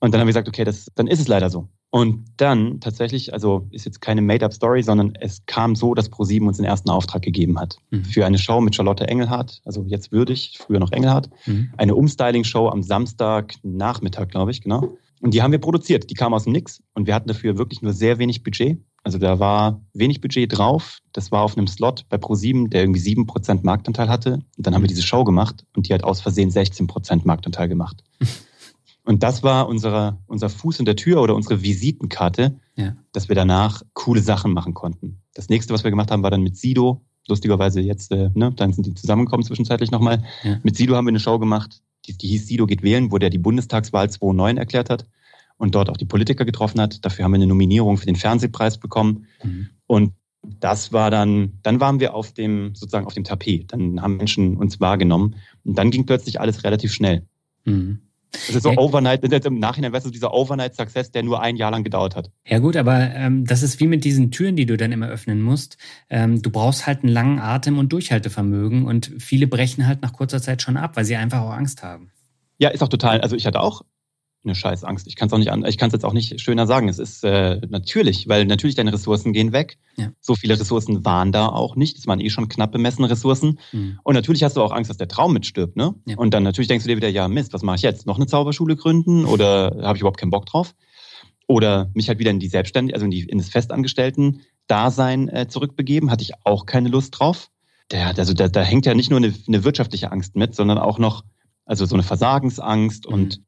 Und 0.00 0.12
dann 0.12 0.20
haben 0.20 0.26
wir 0.26 0.30
gesagt, 0.30 0.48
okay, 0.48 0.64
das, 0.64 0.86
dann 0.94 1.06
ist 1.06 1.20
es 1.20 1.28
leider 1.28 1.50
so. 1.50 1.68
Und 1.90 2.26
dann 2.36 2.80
tatsächlich, 2.80 3.32
also 3.32 3.68
ist 3.70 3.86
jetzt 3.86 4.00
keine 4.00 4.20
Made-up-Story, 4.20 4.82
sondern 4.82 5.14
es 5.20 5.46
kam 5.46 5.74
so, 5.74 5.94
dass 5.94 6.10
ProSieben 6.10 6.46
uns 6.48 6.58
den 6.58 6.66
ersten 6.66 6.90
Auftrag 6.90 7.22
gegeben 7.22 7.58
hat. 7.58 7.78
Mhm. 7.90 8.04
Für 8.04 8.26
eine 8.26 8.38
Show 8.38 8.60
mit 8.60 8.74
Charlotte 8.74 9.06
Engelhardt, 9.06 9.62
also 9.64 9.84
jetzt 9.86 10.12
würdig, 10.12 10.58
früher 10.58 10.78
noch 10.78 10.92
Engelhardt. 10.92 11.30
Mhm. 11.46 11.72
Eine 11.76 11.94
Umstyling-Show 11.94 12.68
am 12.68 12.82
Samstagnachmittag, 12.82 14.28
glaube 14.28 14.50
ich, 14.50 14.60
genau. 14.62 14.96
Und 15.20 15.32
die 15.32 15.42
haben 15.42 15.52
wir 15.52 15.58
produziert. 15.58 16.10
Die 16.10 16.14
kam 16.14 16.34
aus 16.34 16.44
dem 16.44 16.52
Nix 16.52 16.82
und 16.92 17.06
wir 17.06 17.14
hatten 17.14 17.28
dafür 17.28 17.56
wirklich 17.56 17.80
nur 17.80 17.92
sehr 17.92 18.18
wenig 18.18 18.42
Budget. 18.42 18.78
Also 19.02 19.18
da 19.18 19.38
war 19.38 19.80
wenig 19.94 20.20
Budget 20.20 20.58
drauf. 20.58 20.98
Das 21.12 21.30
war 21.30 21.42
auf 21.42 21.56
einem 21.56 21.68
Slot 21.68 22.04
bei 22.08 22.16
Pro7, 22.16 22.68
der 22.68 22.82
irgendwie 22.82 23.00
7% 23.00 23.60
Marktanteil 23.62 24.08
hatte. 24.08 24.40
Und 24.56 24.66
dann 24.66 24.74
haben 24.74 24.82
wir 24.82 24.88
diese 24.88 25.02
Show 25.02 25.24
gemacht 25.24 25.64
und 25.76 25.88
die 25.88 25.94
hat 25.94 26.04
aus 26.04 26.20
Versehen 26.20 26.50
16% 26.50 27.20
Marktanteil 27.24 27.68
gemacht. 27.68 28.02
Und 29.06 29.22
das 29.22 29.44
war 29.44 29.68
unsere, 29.68 30.18
unser 30.26 30.48
Fuß 30.48 30.80
in 30.80 30.84
der 30.84 30.96
Tür 30.96 31.22
oder 31.22 31.36
unsere 31.36 31.62
Visitenkarte, 31.62 32.58
ja. 32.74 32.96
dass 33.12 33.28
wir 33.28 33.36
danach 33.36 33.82
coole 33.94 34.20
Sachen 34.20 34.52
machen 34.52 34.74
konnten. 34.74 35.20
Das 35.32 35.48
nächste, 35.48 35.72
was 35.72 35.84
wir 35.84 35.90
gemacht 35.90 36.10
haben, 36.10 36.24
war 36.24 36.30
dann 36.32 36.42
mit 36.42 36.56
Sido. 36.56 37.02
Lustigerweise 37.28 37.80
jetzt, 37.80 38.10
äh, 38.10 38.30
ne, 38.34 38.52
dann 38.54 38.72
sind 38.72 38.86
die 38.86 38.94
zusammengekommen 38.94 39.46
zwischenzeitlich 39.46 39.92
nochmal. 39.92 40.24
Ja. 40.42 40.58
Mit 40.64 40.76
Sido 40.76 40.96
haben 40.96 41.06
wir 41.06 41.10
eine 41.10 41.20
Show 41.20 41.38
gemacht, 41.38 41.82
die, 42.06 42.18
die 42.18 42.26
hieß 42.28 42.48
Sido 42.48 42.66
geht 42.66 42.82
wählen, 42.82 43.12
wo 43.12 43.18
der 43.18 43.30
die 43.30 43.38
Bundestagswahl 43.38 44.10
2009 44.10 44.56
erklärt 44.56 44.90
hat 44.90 45.06
und 45.56 45.74
dort 45.76 45.88
auch 45.88 45.96
die 45.96 46.04
Politiker 46.04 46.44
getroffen 46.44 46.80
hat. 46.80 47.04
Dafür 47.04 47.24
haben 47.24 47.32
wir 47.32 47.36
eine 47.36 47.46
Nominierung 47.46 47.98
für 47.98 48.06
den 48.06 48.16
Fernsehpreis 48.16 48.78
bekommen. 48.78 49.26
Mhm. 49.42 49.68
Und 49.86 50.12
das 50.42 50.92
war 50.92 51.10
dann, 51.12 51.58
dann 51.62 51.80
waren 51.80 52.00
wir 52.00 52.14
auf 52.14 52.32
dem, 52.32 52.74
sozusagen 52.74 53.06
auf 53.06 53.14
dem 53.14 53.24
Tapet. 53.24 53.72
Dann 53.72 54.02
haben 54.02 54.16
Menschen 54.16 54.56
uns 54.56 54.80
wahrgenommen. 54.80 55.36
Und 55.64 55.78
dann 55.78 55.90
ging 55.90 56.06
plötzlich 56.06 56.40
alles 56.40 56.64
relativ 56.64 56.92
schnell. 56.92 57.26
Mhm. 57.64 58.00
Das 58.46 58.56
ist 58.56 58.62
so 58.62 58.72
ja. 58.72 58.78
Overnight, 58.78 59.22
im 59.46 59.58
Nachhinein 59.58 59.92
weißt 59.92 60.06
du, 60.06 60.10
dieser 60.10 60.32
Overnight-Success, 60.32 61.10
der 61.10 61.22
nur 61.22 61.40
ein 61.40 61.56
Jahr 61.56 61.70
lang 61.70 61.84
gedauert 61.84 62.16
hat. 62.16 62.30
Ja 62.46 62.58
gut, 62.58 62.76
aber 62.76 63.10
ähm, 63.14 63.44
das 63.44 63.62
ist 63.62 63.80
wie 63.80 63.86
mit 63.86 64.04
diesen 64.04 64.30
Türen, 64.30 64.56
die 64.56 64.66
du 64.66 64.76
dann 64.76 64.92
immer 64.92 65.08
öffnen 65.08 65.42
musst. 65.42 65.76
Ähm, 66.10 66.42
du 66.42 66.50
brauchst 66.50 66.86
halt 66.86 67.02
einen 67.02 67.12
langen 67.12 67.38
Atem 67.38 67.78
und 67.78 67.92
Durchhaltevermögen 67.92 68.84
und 68.84 69.12
viele 69.18 69.46
brechen 69.46 69.86
halt 69.86 70.02
nach 70.02 70.12
kurzer 70.12 70.40
Zeit 70.40 70.62
schon 70.62 70.76
ab, 70.76 70.96
weil 70.96 71.04
sie 71.04 71.16
einfach 71.16 71.40
auch 71.40 71.52
Angst 71.52 71.82
haben. 71.82 72.10
Ja, 72.58 72.70
ist 72.70 72.82
auch 72.82 72.88
total. 72.88 73.20
Also 73.20 73.36
ich 73.36 73.46
hatte 73.46 73.60
auch 73.60 73.82
eine 74.46 74.54
Scheißangst. 74.54 75.06
Ich 75.06 75.16
kann 75.16 75.26
es 75.26 75.32
auch 75.32 75.38
nicht 75.38 75.50
an, 75.50 75.64
ich 75.64 75.76
kann 75.76 75.88
es 75.88 75.92
jetzt 75.92 76.04
auch 76.04 76.12
nicht 76.12 76.40
schöner 76.40 76.66
sagen. 76.66 76.88
Es 76.88 76.98
ist 76.98 77.24
äh, 77.24 77.60
natürlich, 77.68 78.28
weil 78.28 78.46
natürlich 78.46 78.76
deine 78.76 78.92
Ressourcen 78.92 79.32
gehen 79.32 79.52
weg. 79.52 79.78
Ja. 79.96 80.10
So 80.20 80.34
viele 80.34 80.58
Ressourcen 80.58 81.04
waren 81.04 81.32
da 81.32 81.46
auch 81.48 81.76
nicht. 81.76 81.98
Es 81.98 82.06
waren 82.06 82.20
eh 82.20 82.30
schon 82.30 82.48
knapp 82.48 82.72
bemessene 82.72 83.10
Ressourcen. 83.10 83.58
Mhm. 83.72 83.98
Und 84.02 84.14
natürlich 84.14 84.42
hast 84.42 84.56
du 84.56 84.62
auch 84.62 84.72
Angst, 84.72 84.88
dass 84.90 84.96
der 84.96 85.08
Traum 85.08 85.32
mitstirbt, 85.32 85.76
ne? 85.76 85.94
Ja. 86.06 86.16
Und 86.16 86.32
dann 86.32 86.42
natürlich 86.42 86.68
denkst 86.68 86.84
du 86.84 86.88
dir 86.88 86.96
wieder, 86.96 87.08
ja 87.08 87.28
Mist, 87.28 87.52
was 87.52 87.62
mache 87.62 87.76
ich 87.76 87.82
jetzt? 87.82 88.06
Noch 88.06 88.16
eine 88.16 88.26
Zauberschule 88.26 88.76
gründen 88.76 89.24
oder 89.24 89.76
habe 89.82 89.96
ich 89.96 90.00
überhaupt 90.00 90.20
keinen 90.20 90.30
Bock 90.30 90.46
drauf? 90.46 90.74
Oder 91.46 91.90
mich 91.94 92.08
halt 92.08 92.18
wieder 92.18 92.30
in 92.30 92.40
die 92.40 92.48
Selbstständigkeit, 92.48 92.96
also 92.96 93.04
in, 93.04 93.10
die, 93.10 93.22
in 93.22 93.38
das 93.38 93.48
Festangestellten-Dasein 93.50 95.28
äh, 95.28 95.46
zurückbegeben, 95.48 96.10
hatte 96.10 96.22
ich 96.22 96.32
auch 96.44 96.66
keine 96.66 96.88
Lust 96.88 97.18
drauf. 97.18 97.50
Der, 97.92 98.18
also 98.18 98.32
da, 98.32 98.48
da 98.48 98.62
hängt 98.62 98.84
ja 98.86 98.94
nicht 98.94 99.10
nur 99.10 99.18
eine, 99.18 99.32
eine 99.46 99.62
wirtschaftliche 99.62 100.10
Angst 100.10 100.34
mit, 100.34 100.56
sondern 100.56 100.78
auch 100.78 100.98
noch 100.98 101.22
also 101.66 101.84
so 101.84 101.94
eine 101.94 102.02
Versagensangst 102.02 103.06
mhm. 103.06 103.14
und 103.14 103.40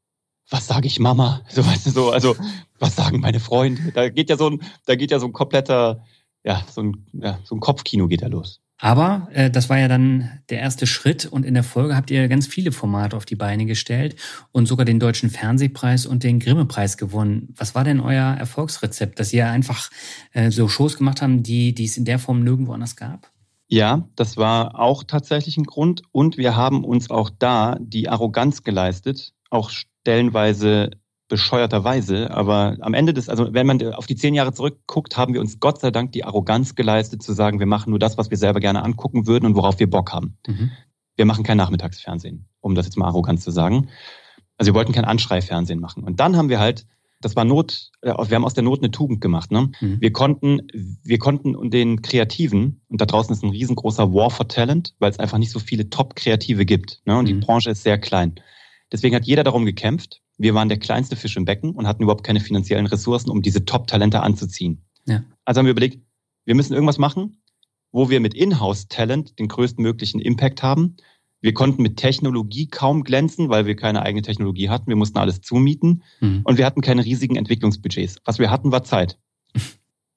was 0.49 0.67
sage 0.67 0.87
ich 0.87 0.99
Mama? 0.99 1.41
So 1.49 1.65
weißt 1.65 1.87
du 1.87 1.91
so, 1.91 2.11
also 2.11 2.35
was 2.79 2.95
sagen 2.95 3.19
meine 3.19 3.39
Freunde? 3.39 3.91
Da 3.93 4.09
geht 4.09 4.29
ja 4.29 4.37
so 4.37 4.49
ein, 4.49 4.61
da 4.85 4.95
geht 4.95 5.11
ja 5.11 5.19
so 5.19 5.27
ein 5.27 5.33
kompletter, 5.33 6.03
ja, 6.43 6.63
so 6.71 6.81
ein, 6.81 7.05
ja, 7.13 7.39
so 7.43 7.55
ein 7.55 7.59
Kopfkino 7.59 8.07
geht 8.07 8.21
da 8.21 8.27
los. 8.27 8.61
Aber 8.81 9.27
äh, 9.33 9.51
das 9.51 9.69
war 9.69 9.77
ja 9.77 9.89
dann 9.89 10.31
der 10.49 10.59
erste 10.59 10.87
Schritt 10.87 11.25
und 11.25 11.45
in 11.45 11.53
der 11.53 11.65
Folge 11.65 11.97
habt 11.97 12.09
ihr 12.11 12.29
ganz 12.29 12.47
viele 12.47 12.71
Formate 12.71 13.17
auf 13.17 13.25
die 13.25 13.35
Beine 13.35 13.65
gestellt 13.65 14.15
und 14.53 14.67
sogar 14.67 14.85
den 14.85 15.01
Deutschen 15.01 15.29
Fernsehpreis 15.29 16.05
und 16.05 16.23
den 16.23 16.39
Grimme-Preis 16.39 16.97
gewonnen. 16.97 17.53
Was 17.57 17.75
war 17.75 17.83
denn 17.83 17.99
euer 17.99 18.23
Erfolgsrezept, 18.23 19.19
dass 19.19 19.33
ihr 19.33 19.49
einfach 19.49 19.89
äh, 20.31 20.49
so 20.49 20.69
Shows 20.69 20.97
gemacht 20.97 21.21
haben, 21.21 21.43
die, 21.43 21.75
die 21.75 21.83
es 21.83 21.97
in 21.97 22.05
der 22.05 22.19
Form 22.19 22.41
nirgendwo 22.43 22.71
anders 22.71 22.95
gab? 22.95 23.29
Ja, 23.67 24.07
das 24.15 24.37
war 24.37 24.79
auch 24.79 25.03
tatsächlich 25.03 25.57
ein 25.57 25.65
Grund 25.65 26.01
und 26.11 26.37
wir 26.37 26.55
haben 26.55 26.85
uns 26.85 27.09
auch 27.11 27.29
da 27.37 27.77
die 27.79 28.07
Arroganz 28.07 28.63
geleistet, 28.63 29.33
auch 29.49 29.69
stellenweise 30.09 30.89
bescheuerterweise, 31.27 32.31
aber 32.31 32.77
am 32.79 32.95
Ende 32.95 33.13
des, 33.13 33.29
also 33.29 33.53
wenn 33.53 33.67
man 33.67 33.93
auf 33.93 34.07
die 34.07 34.15
zehn 34.15 34.33
Jahre 34.33 34.51
zurückguckt, 34.53 35.15
haben 35.15 35.35
wir 35.35 35.39
uns 35.39 35.59
Gott 35.59 35.79
sei 35.79 35.91
Dank 35.91 36.13
die 36.13 36.23
Arroganz 36.23 36.73
geleistet, 36.73 37.21
zu 37.21 37.33
sagen, 37.33 37.59
wir 37.59 37.67
machen 37.67 37.91
nur 37.91 37.99
das, 37.99 38.17
was 38.17 38.31
wir 38.31 38.37
selber 38.37 38.59
gerne 38.59 38.83
angucken 38.83 39.27
würden 39.27 39.45
und 39.45 39.55
worauf 39.55 39.79
wir 39.79 39.87
Bock 39.87 40.11
haben. 40.11 40.35
Mhm. 40.47 40.71
Wir 41.15 41.25
machen 41.25 41.43
kein 41.43 41.57
Nachmittagsfernsehen, 41.57 42.47
um 42.59 42.73
das 42.73 42.87
jetzt 42.87 42.97
mal 42.97 43.05
arrogant 43.05 43.39
zu 43.39 43.51
sagen. 43.51 43.89
Also 44.57 44.71
wir 44.71 44.73
wollten 44.73 44.93
kein 44.93 45.05
Anschreifernsehen 45.05 45.79
machen. 45.79 46.03
Und 46.03 46.19
dann 46.19 46.35
haben 46.35 46.49
wir 46.49 46.59
halt, 46.59 46.87
das 47.21 47.35
war 47.35 47.45
Not, 47.45 47.91
äh, 48.01 48.07
wir 48.07 48.35
haben 48.35 48.45
aus 48.45 48.55
der 48.55 48.63
Not 48.63 48.79
eine 48.79 48.89
Tugend 48.89 49.21
gemacht. 49.21 49.51
Ne? 49.51 49.69
Mhm. 49.79 50.01
Wir 50.01 50.11
konnten, 50.11 50.67
wir 51.03 51.19
konnten 51.19 51.69
den 51.69 52.01
Kreativen, 52.01 52.81
und 52.87 52.99
da 52.99 53.05
draußen 53.05 53.31
ist 53.31 53.43
ein 53.43 53.51
riesengroßer 53.51 54.11
War 54.11 54.31
for 54.31 54.47
Talent, 54.47 54.95
weil 54.97 55.11
es 55.11 55.19
einfach 55.19 55.37
nicht 55.37 55.51
so 55.51 55.59
viele 55.59 55.91
Top-Kreative 55.91 56.65
gibt. 56.65 57.03
Ne? 57.05 57.19
Und 57.19 57.25
mhm. 57.25 57.27
die 57.27 57.33
Branche 57.45 57.69
ist 57.69 57.83
sehr 57.83 57.99
klein. 57.99 58.33
Deswegen 58.91 59.15
hat 59.15 59.25
jeder 59.25 59.43
darum 59.43 59.65
gekämpft. 59.65 60.21
Wir 60.37 60.53
waren 60.53 60.69
der 60.69 60.79
kleinste 60.79 61.15
Fisch 61.15 61.37
im 61.37 61.45
Becken 61.45 61.71
und 61.71 61.87
hatten 61.87 62.03
überhaupt 62.03 62.23
keine 62.23 62.39
finanziellen 62.39 62.87
Ressourcen, 62.87 63.29
um 63.29 63.41
diese 63.41 63.65
Top-Talente 63.65 64.21
anzuziehen. 64.21 64.85
Ja. 65.05 65.23
Also 65.45 65.59
haben 65.59 65.65
wir 65.65 65.71
überlegt, 65.71 65.99
wir 66.45 66.55
müssen 66.55 66.73
irgendwas 66.73 66.97
machen, 66.97 67.41
wo 67.91 68.09
wir 68.09 68.19
mit 68.19 68.33
Inhouse-Talent 68.33 69.37
den 69.39 69.47
größtmöglichen 69.47 70.19
Impact 70.19 70.63
haben. 70.63 70.95
Wir 71.41 71.53
konnten 71.53 71.81
mit 71.81 71.97
Technologie 71.97 72.67
kaum 72.67 73.03
glänzen, 73.03 73.49
weil 73.49 73.65
wir 73.65 73.75
keine 73.75 74.01
eigene 74.01 74.21
Technologie 74.21 74.69
hatten. 74.69 74.87
Wir 74.87 74.95
mussten 74.95 75.17
alles 75.17 75.41
zumieten 75.41 76.03
mhm. 76.19 76.41
und 76.43 76.57
wir 76.57 76.65
hatten 76.65 76.81
keine 76.81 77.05
riesigen 77.05 77.35
Entwicklungsbudgets. 77.35 78.17
Was 78.25 78.39
wir 78.39 78.51
hatten, 78.51 78.71
war 78.71 78.83
Zeit. 78.83 79.17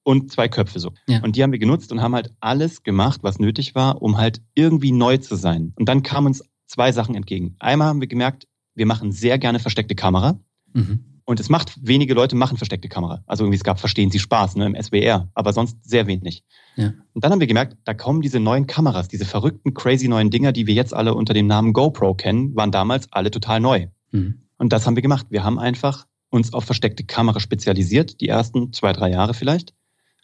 und 0.04 0.32
zwei 0.32 0.48
Köpfe 0.48 0.80
so. 0.80 0.92
Ja. 1.06 1.22
Und 1.22 1.36
die 1.36 1.42
haben 1.42 1.52
wir 1.52 1.58
genutzt 1.58 1.92
und 1.92 2.00
haben 2.00 2.14
halt 2.14 2.32
alles 2.40 2.82
gemacht, 2.82 3.20
was 3.22 3.38
nötig 3.38 3.74
war, 3.74 4.02
um 4.02 4.18
halt 4.18 4.42
irgendwie 4.54 4.92
neu 4.92 5.18
zu 5.18 5.36
sein. 5.36 5.72
Und 5.76 5.88
dann 5.88 6.02
kam 6.02 6.26
uns 6.26 6.42
zwei 6.66 6.92
Sachen 6.92 7.14
entgegen. 7.14 7.56
Einmal 7.58 7.88
haben 7.88 8.00
wir 8.00 8.08
gemerkt, 8.08 8.48
wir 8.74 8.86
machen 8.86 9.12
sehr 9.12 9.38
gerne 9.38 9.58
versteckte 9.58 9.94
Kamera. 9.94 10.38
Mhm. 10.72 11.04
Und 11.24 11.38
es 11.38 11.48
macht, 11.48 11.74
wenige 11.80 12.14
Leute 12.14 12.34
machen 12.34 12.56
versteckte 12.56 12.88
Kamera. 12.88 13.22
Also 13.26 13.44
irgendwie, 13.44 13.56
es 13.56 13.64
gab 13.64 13.78
Verstehen 13.78 14.10
Sie 14.10 14.18
Spaß 14.18 14.56
ne, 14.56 14.66
im 14.66 14.80
SWR, 14.80 15.30
aber 15.34 15.52
sonst 15.52 15.76
sehr 15.82 16.06
wenig. 16.06 16.42
Ja. 16.76 16.92
Und 17.12 17.24
dann 17.24 17.30
haben 17.30 17.40
wir 17.40 17.46
gemerkt, 17.46 17.76
da 17.84 17.94
kommen 17.94 18.22
diese 18.22 18.40
neuen 18.40 18.66
Kameras, 18.66 19.08
diese 19.08 19.24
verrückten, 19.24 19.72
crazy 19.72 20.08
neuen 20.08 20.30
Dinger, 20.30 20.52
die 20.52 20.66
wir 20.66 20.74
jetzt 20.74 20.92
alle 20.92 21.14
unter 21.14 21.32
dem 21.32 21.46
Namen 21.46 21.72
GoPro 21.72 22.14
kennen, 22.14 22.56
waren 22.56 22.72
damals 22.72 23.12
alle 23.12 23.30
total 23.30 23.60
neu. 23.60 23.86
Mhm. 24.10 24.42
Und 24.58 24.72
das 24.72 24.86
haben 24.86 24.96
wir 24.96 25.02
gemacht. 25.02 25.26
Wir 25.30 25.44
haben 25.44 25.58
einfach 25.58 26.06
uns 26.30 26.52
auf 26.52 26.64
versteckte 26.64 27.04
Kamera 27.04 27.40
spezialisiert, 27.40 28.20
die 28.20 28.28
ersten 28.28 28.72
zwei, 28.72 28.92
drei 28.92 29.10
Jahre 29.10 29.34
vielleicht. 29.34 29.74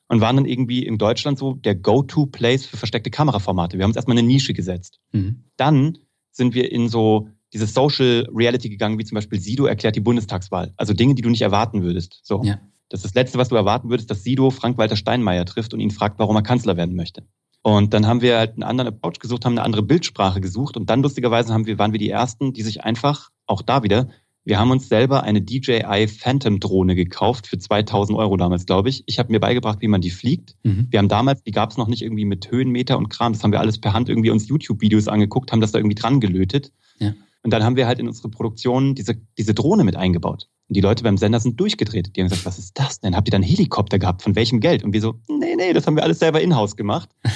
Und 0.09 0.23
waren 0.23 0.37
dann 0.37 0.47
irgendwie 0.47 0.87
in 0.87 0.97
Deutschland 0.97 1.39
so 1.39 1.53
der 1.55 1.75
Go-To-Place 1.75 2.65
für 2.65 2.79
versteckte 2.79 3.11
Kameraformate. 3.11 3.77
Wir 3.77 3.85
haben 3.85 3.91
uns 3.91 3.97
erstmal 3.97 4.17
eine 4.17 4.27
Nische 4.27 4.55
gesetzt. 4.55 5.01
Mhm. 5.13 5.45
Dann 5.57 5.99
sind 6.31 6.55
wir 6.55 6.73
in 6.73 6.89
so 6.89 7.29
diese 7.53 7.67
Social 7.67 8.29
Reality 8.35 8.69
gegangen, 8.69 8.99
wie 8.99 9.05
zum 9.05 9.17
Beispiel 9.17 9.41
Sido 9.41 9.67
erklärt 9.67 9.97
die 9.97 10.01
Bundestagswahl. 10.01 10.73
Also 10.77 10.93
Dinge, 10.93 11.15
die 11.15 11.23
du 11.23 11.31
nicht 11.31 11.43
erwarten 11.43 11.83
würdest. 11.83 12.21
So. 12.23 12.43
Ja. 12.45 12.61
Das 12.89 13.01
ist 13.01 13.05
das 13.05 13.15
Letzte, 13.15 13.39
was 13.39 13.49
du 13.49 13.57
erwarten 13.57 13.91
würdest, 13.91 14.11
dass 14.11 14.23
Sido 14.25 14.51
Frank-Walter 14.51 14.97
Steinmeier 14.97 15.45
trifft 15.45 15.75
und 15.75 15.81
ihn 15.81 15.91
fragt, 15.91 16.19
warum 16.19 16.37
er 16.37 16.43
Kanzler 16.43 16.77
werden 16.77 16.97
möchte. 16.97 17.25
Und 17.63 17.93
dann 17.93 18.07
haben 18.07 18.23
wir 18.23 18.39
halt 18.39 18.53
einen 18.53 18.63
anderen 18.63 18.89
Approach 18.89 19.19
gesucht, 19.19 19.45
haben 19.45 19.53
eine 19.53 19.65
andere 19.65 19.83
Bildsprache 19.83 20.41
gesucht 20.41 20.77
und 20.77 20.89
dann 20.89 21.03
lustigerweise 21.03 21.53
haben 21.53 21.67
wir, 21.67 21.79
waren 21.79 21.93
wir 21.93 21.99
die 21.99 22.09
Ersten, 22.09 22.53
die 22.53 22.63
sich 22.63 22.85
einfach, 22.85 23.31
auch 23.47 23.63
da 23.63 23.83
wieder, 23.83 24.09
wir 24.49 24.59
haben 24.59 24.71
uns 24.71 24.89
selber 24.89 25.25
eine 25.25 25.43
DJI 25.43 26.09
Phantom 26.09 26.59
Drohne 26.59 26.95
gekauft 26.95 27.47
für 27.47 27.59
2000 27.59 28.19
Euro 28.19 28.39
damals, 28.39 28.65
glaube 28.65 28.89
ich. 28.89 29.03
Ich 29.05 29.19
habe 29.19 29.31
mir 29.31 29.41
beigebracht, 29.41 29.83
wie 29.83 29.89
man 29.89 30.01
die 30.01 30.11
fliegt. 30.11 30.57
Mhm. 30.63 30.87
Wir 30.89 31.01
haben 31.01 31.09
damals, 31.09 31.43
die 31.43 31.51
gab 31.51 31.71
es 31.71 31.77
noch 31.77 31.87
nicht 31.87 32.01
irgendwie 32.01 32.25
mit 32.25 32.51
Höhenmeter 32.51 32.97
und 32.97 33.11
Kram. 33.11 33.35
Das 33.35 33.45
haben 33.45 33.53
wir 33.53 33.61
alles 33.61 33.79
per 33.79 33.93
Hand 33.93 34.09
irgendwie 34.09 34.31
uns 34.31 34.49
YouTube-Videos 34.49 35.09
angeguckt, 35.09 35.53
haben 35.53 35.61
das 35.61 35.73
da 35.73 35.79
irgendwie 35.79 35.97
dran 35.97 36.21
gelötet. 36.21 36.73
Ja. 36.99 37.13
Und 37.43 37.53
dann 37.53 37.63
haben 37.65 37.77
wir 37.77 37.87
halt 37.87 37.99
in 37.99 38.09
unsere 38.09 38.29
Produktion 38.29 38.95
diese, 38.95 39.15
diese 39.37 39.55
Drohne 39.55 39.85
mit 39.85 39.97
eingebaut. 39.97 40.49
Und 40.69 40.77
die 40.77 40.81
Leute 40.81 41.03
beim 41.03 41.17
Sender 41.17 41.41
sind 41.41 41.59
durchgedreht. 41.59 42.15
Die 42.15 42.21
haben 42.21 42.29
gesagt, 42.29 42.47
was 42.47 42.59
ist 42.59 42.79
das 42.79 43.01
denn? 43.01 43.17
Habt 43.17 43.29
ihr 43.29 43.33
dann 43.33 43.43
Helikopter 43.43 43.99
gehabt? 43.99 44.23
Von 44.23 44.37
welchem 44.37 44.61
Geld? 44.61 44.85
Und 44.85 44.93
wir 44.93 45.01
so, 45.01 45.21
nee, 45.29 45.55
nee, 45.57 45.73
das 45.73 45.87
haben 45.87 45.97
wir 45.97 46.03
alles 46.03 46.19
selber 46.19 46.41
in-house 46.41 46.77
gemacht. 46.77 47.11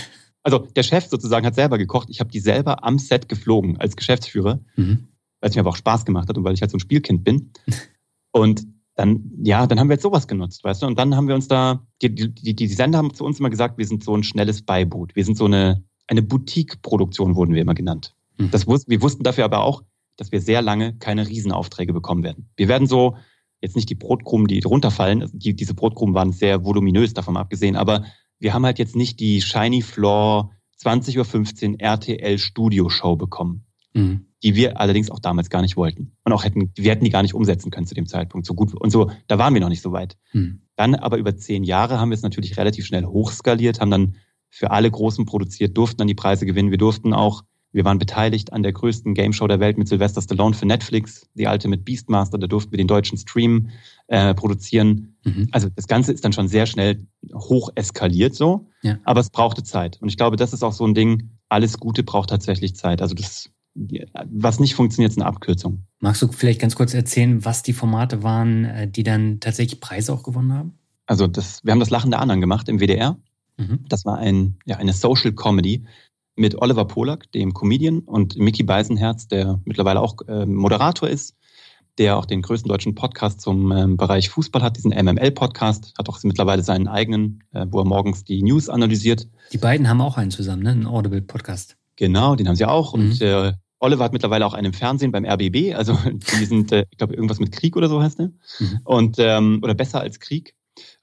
Also 0.44 0.58
der 0.58 0.82
Chef 0.82 1.06
sozusagen 1.06 1.46
hat 1.46 1.54
selber 1.54 1.78
gekocht. 1.78 2.08
Ich 2.10 2.18
habe 2.18 2.28
die 2.28 2.40
selber 2.40 2.82
am 2.82 2.98
Set 2.98 3.28
geflogen 3.28 3.76
als 3.76 3.94
Geschäftsführer, 3.94 4.58
mhm. 4.74 5.06
weil 5.40 5.50
es 5.50 5.54
mir 5.54 5.60
aber 5.60 5.70
auch 5.70 5.76
Spaß 5.76 6.04
gemacht 6.04 6.28
hat 6.28 6.36
und 6.36 6.42
weil 6.42 6.54
ich 6.54 6.62
halt 6.62 6.72
so 6.72 6.78
ein 6.78 6.80
Spielkind 6.80 7.22
bin. 7.22 7.52
Und 8.32 8.66
dann, 8.94 9.30
ja, 9.42 9.66
dann 9.66 9.78
haben 9.78 9.88
wir 9.88 9.94
jetzt 9.94 10.02
sowas 10.02 10.26
genutzt, 10.26 10.64
weißt 10.64 10.82
du? 10.82 10.86
Und 10.86 10.98
dann 10.98 11.16
haben 11.16 11.28
wir 11.28 11.34
uns 11.34 11.48
da, 11.48 11.86
die, 12.00 12.14
die, 12.14 12.56
die 12.56 12.66
Sender 12.66 12.98
haben 12.98 13.12
zu 13.14 13.24
uns 13.24 13.38
immer 13.38 13.50
gesagt, 13.50 13.78
wir 13.78 13.86
sind 13.86 14.02
so 14.02 14.14
ein 14.16 14.22
schnelles 14.22 14.62
Beiboot. 14.62 15.14
Wir 15.14 15.24
sind 15.24 15.36
so 15.36 15.44
eine, 15.44 15.84
eine 16.06 16.22
Boutique-Produktion, 16.22 17.36
wurden 17.36 17.54
wir 17.54 17.60
immer 17.60 17.74
genannt. 17.74 18.14
Mhm. 18.38 18.50
Das, 18.50 18.66
wir 18.66 19.02
wussten 19.02 19.22
dafür 19.22 19.44
aber 19.44 19.60
auch, 19.60 19.82
dass 20.22 20.30
wir 20.30 20.40
sehr 20.40 20.62
lange 20.62 20.94
keine 20.94 21.26
Riesenaufträge 21.26 21.92
bekommen 21.92 22.22
werden. 22.22 22.48
Wir 22.54 22.68
werden 22.68 22.86
so, 22.86 23.16
jetzt 23.60 23.74
nicht 23.74 23.90
die 23.90 23.96
Brotkrumen, 23.96 24.46
die 24.46 24.60
runterfallen, 24.60 25.28
die, 25.32 25.56
diese 25.56 25.74
Brotkrumen 25.74 26.14
waren 26.14 26.30
sehr 26.30 26.64
voluminös 26.64 27.12
davon 27.12 27.36
abgesehen, 27.36 27.74
aber 27.74 28.04
wir 28.38 28.54
haben 28.54 28.64
halt 28.64 28.78
jetzt 28.78 28.94
nicht 28.94 29.18
die 29.18 29.40
Shiny 29.40 29.82
Floor 29.82 30.52
20.15 30.80 31.72
Uhr 31.72 31.80
RTL 31.80 32.38
Studio 32.38 32.88
Show 32.88 33.16
bekommen, 33.16 33.66
mhm. 33.94 34.26
die 34.44 34.54
wir 34.54 34.78
allerdings 34.78 35.10
auch 35.10 35.18
damals 35.18 35.50
gar 35.50 35.60
nicht 35.60 35.76
wollten. 35.76 36.12
Und 36.22 36.32
auch 36.32 36.44
hätten, 36.44 36.70
wir 36.76 36.92
hätten 36.92 37.04
die 37.04 37.10
gar 37.10 37.22
nicht 37.22 37.34
umsetzen 37.34 37.72
können 37.72 37.88
zu 37.88 37.94
dem 37.96 38.06
Zeitpunkt. 38.06 38.46
So 38.46 38.54
gut 38.54 38.74
und 38.74 38.90
so, 38.90 39.10
da 39.26 39.38
waren 39.38 39.54
wir 39.54 39.60
noch 39.60 39.70
nicht 39.70 39.82
so 39.82 39.90
weit. 39.90 40.16
Mhm. 40.32 40.62
Dann 40.76 40.94
aber 40.94 41.16
über 41.16 41.36
zehn 41.36 41.64
Jahre 41.64 41.98
haben 41.98 42.10
wir 42.10 42.16
es 42.16 42.22
natürlich 42.22 42.56
relativ 42.56 42.86
schnell 42.86 43.06
hochskaliert, 43.06 43.80
haben 43.80 43.90
dann 43.90 44.16
für 44.50 44.70
alle 44.70 44.88
Großen 44.88 45.24
produziert, 45.24 45.76
durften 45.76 45.98
dann 45.98 46.06
die 46.06 46.14
Preise 46.14 46.46
gewinnen. 46.46 46.70
Wir 46.70 46.78
durften 46.78 47.12
auch 47.12 47.42
wir 47.72 47.84
waren 47.84 47.98
beteiligt 47.98 48.52
an 48.52 48.62
der 48.62 48.72
größten 48.72 49.14
Game 49.14 49.32
Show 49.32 49.46
der 49.46 49.58
Welt 49.58 49.78
mit 49.78 49.88
Sylvester 49.88 50.20
Stallone 50.20 50.54
für 50.54 50.66
Netflix, 50.66 51.28
The 51.34 51.46
Ultimate 51.46 51.82
Beastmaster. 51.82 52.38
Da 52.38 52.46
durften 52.46 52.72
wir 52.72 52.76
den 52.76 52.86
deutschen 52.86 53.16
Stream 53.16 53.70
äh, 54.08 54.34
produzieren. 54.34 55.16
Mhm. 55.24 55.48
Also 55.52 55.68
das 55.74 55.86
Ganze 55.86 56.12
ist 56.12 56.24
dann 56.24 56.32
schon 56.32 56.48
sehr 56.48 56.66
schnell 56.66 57.06
hoch 57.34 57.70
eskaliert 57.74 58.34
so, 58.34 58.68
ja. 58.82 58.98
aber 59.04 59.20
es 59.20 59.30
brauchte 59.30 59.62
Zeit. 59.62 60.00
Und 60.02 60.08
ich 60.08 60.16
glaube, 60.16 60.36
das 60.36 60.52
ist 60.52 60.62
auch 60.62 60.72
so 60.72 60.86
ein 60.86 60.94
Ding, 60.94 61.30
alles 61.48 61.78
Gute 61.78 62.02
braucht 62.02 62.28
tatsächlich 62.28 62.76
Zeit. 62.76 63.00
Also 63.00 63.14
das, 63.14 63.50
was 63.74 64.60
nicht 64.60 64.74
funktioniert, 64.74 65.12
ist 65.12 65.18
eine 65.18 65.26
Abkürzung. 65.26 65.86
Magst 65.98 66.20
du 66.20 66.28
vielleicht 66.28 66.60
ganz 66.60 66.74
kurz 66.74 66.92
erzählen, 66.92 67.44
was 67.44 67.62
die 67.62 67.72
Formate 67.72 68.22
waren, 68.22 68.64
äh, 68.66 68.88
die 68.88 69.02
dann 69.02 69.40
tatsächlich 69.40 69.80
Preise 69.80 70.12
auch 70.12 70.22
gewonnen 70.22 70.52
haben? 70.52 70.78
Also 71.06 71.26
das, 71.26 71.64
wir 71.64 71.72
haben 71.72 71.80
das 71.80 71.90
Lachen 71.90 72.10
der 72.10 72.20
anderen 72.20 72.40
gemacht 72.40 72.68
im 72.68 72.80
WDR. 72.80 73.16
Mhm. 73.56 73.80
Das 73.88 74.04
war 74.04 74.18
ein, 74.18 74.58
ja, 74.66 74.76
eine 74.76 74.92
Social 74.92 75.32
Comedy 75.32 75.84
mit 76.36 76.60
Oliver 76.60 76.84
Polak, 76.86 77.30
dem 77.32 77.52
Comedian, 77.54 78.00
und 78.00 78.36
Mickey 78.36 78.62
Beisenherz, 78.62 79.28
der 79.28 79.60
mittlerweile 79.64 80.00
auch 80.00 80.16
äh, 80.28 80.46
Moderator 80.46 81.08
ist, 81.08 81.36
der 81.98 82.16
auch 82.16 82.24
den 82.24 82.42
größten 82.42 82.68
deutschen 82.68 82.94
Podcast 82.94 83.40
zum 83.40 83.70
äh, 83.70 83.86
Bereich 83.88 84.30
Fußball 84.30 84.62
hat, 84.62 84.76
diesen 84.76 84.92
MML-Podcast, 84.92 85.94
hat 85.98 86.08
auch 86.08 86.22
mittlerweile 86.22 86.62
seinen 86.62 86.88
eigenen, 86.88 87.44
äh, 87.52 87.66
wo 87.68 87.80
er 87.80 87.84
morgens 87.84 88.24
die 88.24 88.42
News 88.42 88.68
analysiert. 88.68 89.28
Die 89.52 89.58
beiden 89.58 89.88
haben 89.88 90.00
auch 90.00 90.16
einen 90.16 90.30
zusammen, 90.30 90.62
ne? 90.62 90.70
einen 90.70 90.86
Audible-Podcast. 90.86 91.76
Genau, 91.96 92.34
den 92.34 92.48
haben 92.48 92.56
sie 92.56 92.64
auch. 92.64 92.94
Mhm. 92.94 93.02
Und 93.02 93.20
äh, 93.20 93.52
Oliver 93.78 94.04
hat 94.04 94.12
mittlerweile 94.12 94.46
auch 94.46 94.54
einen 94.54 94.66
im 94.66 94.72
Fernsehen 94.72 95.12
beim 95.12 95.24
RBB, 95.24 95.74
also 95.74 95.98
die 96.38 96.44
sind, 96.44 96.72
äh, 96.72 96.86
ich 96.90 96.98
glaube, 96.98 97.14
irgendwas 97.14 97.40
mit 97.40 97.52
Krieg 97.52 97.76
oder 97.76 97.88
so 97.88 98.02
heißt 98.02 98.18
der. 98.18 98.32
Mhm. 98.58 98.80
Und 98.84 99.16
ähm, 99.18 99.60
oder 99.62 99.74
besser 99.74 100.00
als 100.00 100.20
Krieg. 100.20 100.54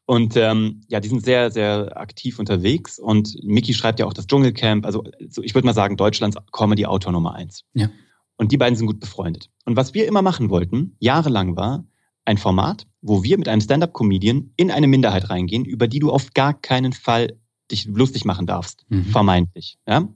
Und 0.09 0.35
ähm, 0.37 0.81
ja, 0.87 0.99
die 0.99 1.07
sind 1.07 1.23
sehr, 1.23 1.51
sehr 1.51 1.95
aktiv 1.95 2.39
unterwegs. 2.39 2.97
Und 2.97 3.37
Mickey 3.43 3.75
schreibt 3.75 3.99
ja 3.99 4.07
auch 4.07 4.13
das 4.13 4.25
Dschungelcamp. 4.25 4.83
Also 4.83 5.03
so, 5.29 5.43
ich 5.43 5.53
würde 5.53 5.67
mal 5.67 5.75
sagen, 5.75 5.97
Deutschlands 5.97 6.35
Comedy-Autor 6.51 7.11
Nummer 7.11 7.35
eins. 7.35 7.63
Ja. 7.75 7.91
Und 8.35 8.51
die 8.51 8.57
beiden 8.57 8.75
sind 8.75 8.87
gut 8.87 8.99
befreundet. 8.99 9.51
Und 9.65 9.75
was 9.75 9.93
wir 9.93 10.07
immer 10.07 10.23
machen 10.23 10.49
wollten, 10.49 10.95
jahrelang 10.97 11.55
war, 11.57 11.85
ein 12.25 12.39
Format, 12.39 12.87
wo 13.01 13.21
wir 13.21 13.37
mit 13.37 13.47
einem 13.47 13.61
Stand-up-Comedian 13.61 14.51
in 14.55 14.71
eine 14.71 14.87
Minderheit 14.87 15.29
reingehen, 15.29 15.63
über 15.63 15.87
die 15.87 15.99
du 15.99 16.09
auf 16.09 16.33
gar 16.33 16.59
keinen 16.59 16.93
Fall 16.93 17.37
dich 17.69 17.85
lustig 17.85 18.25
machen 18.25 18.47
darfst, 18.47 18.87
mhm. 18.89 19.05
vermeintlich. 19.05 19.77
Ja? 19.87 20.09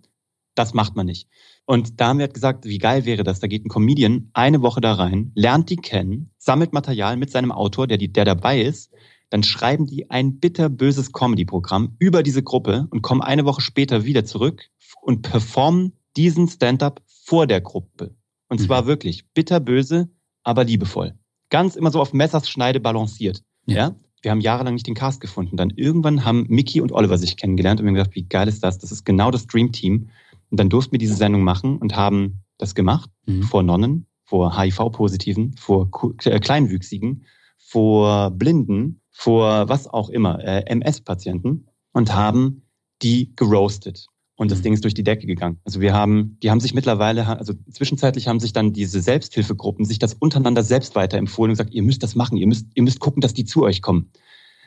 Das 0.56 0.73
macht 0.73 0.95
man 0.95 1.06
nicht. 1.06 1.27
Und 1.65 2.01
da 2.01 2.08
haben 2.08 2.17
wir 2.17 2.25
halt 2.25 2.34
gesagt, 2.34 2.65
wie 2.65 2.79
geil 2.79 3.06
wäre 3.06 3.23
das? 3.23 3.41
Da 3.41 3.45
geht 3.45 3.63
ein 3.63 3.69
Comedian 3.69 4.32
eine 4.34 4.63
Woche 4.63 4.82
da 4.82 4.93
rein, 4.93 5.32
lernt 5.36 5.69
die 5.69 5.75
kennen, 5.75 6.32
sammelt 6.39 6.73
Material 6.73 7.15
mit 7.15 7.29
seinem 7.29 7.51
Autor, 7.51 7.86
der, 7.86 7.99
die, 7.99 8.12
der 8.12 8.25
dabei 8.25 8.60
ist, 8.60 8.91
dann 9.34 9.41
schreiben 9.41 9.88
die 9.88 10.12
ein 10.12 10.38
bitterböses 10.38 11.12
Comedy-Programm 11.12 11.96
über 11.98 12.22
diese 12.22 12.43
Gruppe 12.43 12.86
und 12.91 13.02
kommen 13.02 13.24
eine 13.24 13.46
Woche 13.46 13.62
später 13.62 14.06
wieder 14.06 14.26
zurück 14.26 14.69
und 15.02 15.24
performen 15.24 15.93
diesen 16.15 16.48
Stand-up 16.48 17.02
vor 17.08 17.48
der 17.48 17.60
Gruppe. 17.60 18.15
Und 18.48 18.60
mhm. 18.60 18.65
zwar 18.65 18.86
wirklich 18.86 19.28
bitterböse, 19.34 20.08
aber 20.43 20.65
liebevoll. 20.65 21.15
Ganz 21.50 21.76
immer 21.76 21.89
so 21.89 22.00
auf 22.00 22.13
Messerschneide 22.13 22.80
balanciert. 22.80 23.41
Ja. 23.65 23.76
ja. 23.76 23.96
Wir 24.22 24.30
haben 24.30 24.39
jahrelang 24.39 24.76
nicht 24.76 24.86
den 24.86 24.93
Cast 24.93 25.19
gefunden. 25.19 25.58
Dann 25.58 25.72
irgendwann 25.72 26.24
haben 26.24 26.46
Mickey 26.48 26.80
und 26.80 26.91
Oliver 26.91 27.17
sich 27.17 27.36
kennengelernt 27.36 27.80
und 27.80 27.88
wir 27.88 27.89
haben 27.89 27.96
gedacht, 27.96 28.15
wie 28.15 28.28
geil 28.28 28.48
ist 28.48 28.63
das? 28.63 28.78
Das 28.78 28.91
ist 28.91 29.04
genau 29.04 29.32
das 29.32 29.48
Dream 29.48 29.72
Team. 29.72 30.10
Und 30.52 30.60
dann 30.60 30.69
durften 30.69 30.91
wir 30.91 31.00
diese 31.00 31.15
Sendung 31.15 31.41
machen 31.41 31.80
und 31.80 31.96
haben 31.96 32.43
das 32.60 32.76
gemacht 32.76 33.10
mhm. 33.26 33.41
vor 33.41 33.63
Nonnen, 33.63 34.06
vor 34.26 34.56
HIV-Positiven, 34.56 35.56
vor 35.58 35.89
Kleinwüchsigen, 35.89 37.26
vor 37.58 38.30
Blinden, 38.30 39.00
vor 39.13 39.69
was 39.69 39.88
auch 39.88 40.10
immer, 40.10 40.43
äh, 40.43 40.65
MS-Patienten 40.65 41.67
und 41.93 42.13
haben 42.13 42.63
die 43.02 43.34
geroastet. 43.36 44.08
Und 44.36 44.52
das 44.52 44.60
mhm. 44.60 44.63
Ding 44.63 44.73
ist 44.73 44.84
durch 44.84 44.95
die 44.95 45.04
Decke 45.04 45.28
gegangen. 45.28 45.60
Also 45.63 45.80
wir 45.80 45.93
haben, 45.93 46.38
die 46.41 46.49
haben 46.49 46.60
sich 46.60 46.73
mittlerweile, 46.73 47.26
also 47.28 47.54
zwischenzeitlich 47.71 48.28
haben 48.28 48.39
sich 48.39 48.52
dann 48.52 48.73
diese 48.73 48.99
Selbsthilfegruppen 48.99 49.86
sich 49.86 49.99
das 49.99 50.15
untereinander 50.15 50.63
selbst 50.63 50.95
weiterempfohlen 50.95 51.52
und 51.52 51.58
gesagt, 51.58 51.73
ihr 51.73 51.84
müsst 51.84 52.02
das 52.02 52.15
machen, 52.15 52.38
ihr 52.38 52.47
müsst, 52.47 52.67
ihr 52.73 52.84
müsst 52.84 52.99
gucken, 52.99 53.21
dass 53.21 53.34
die 53.34 53.45
zu 53.45 53.63
euch 53.63 53.82
kommen. 53.82 54.10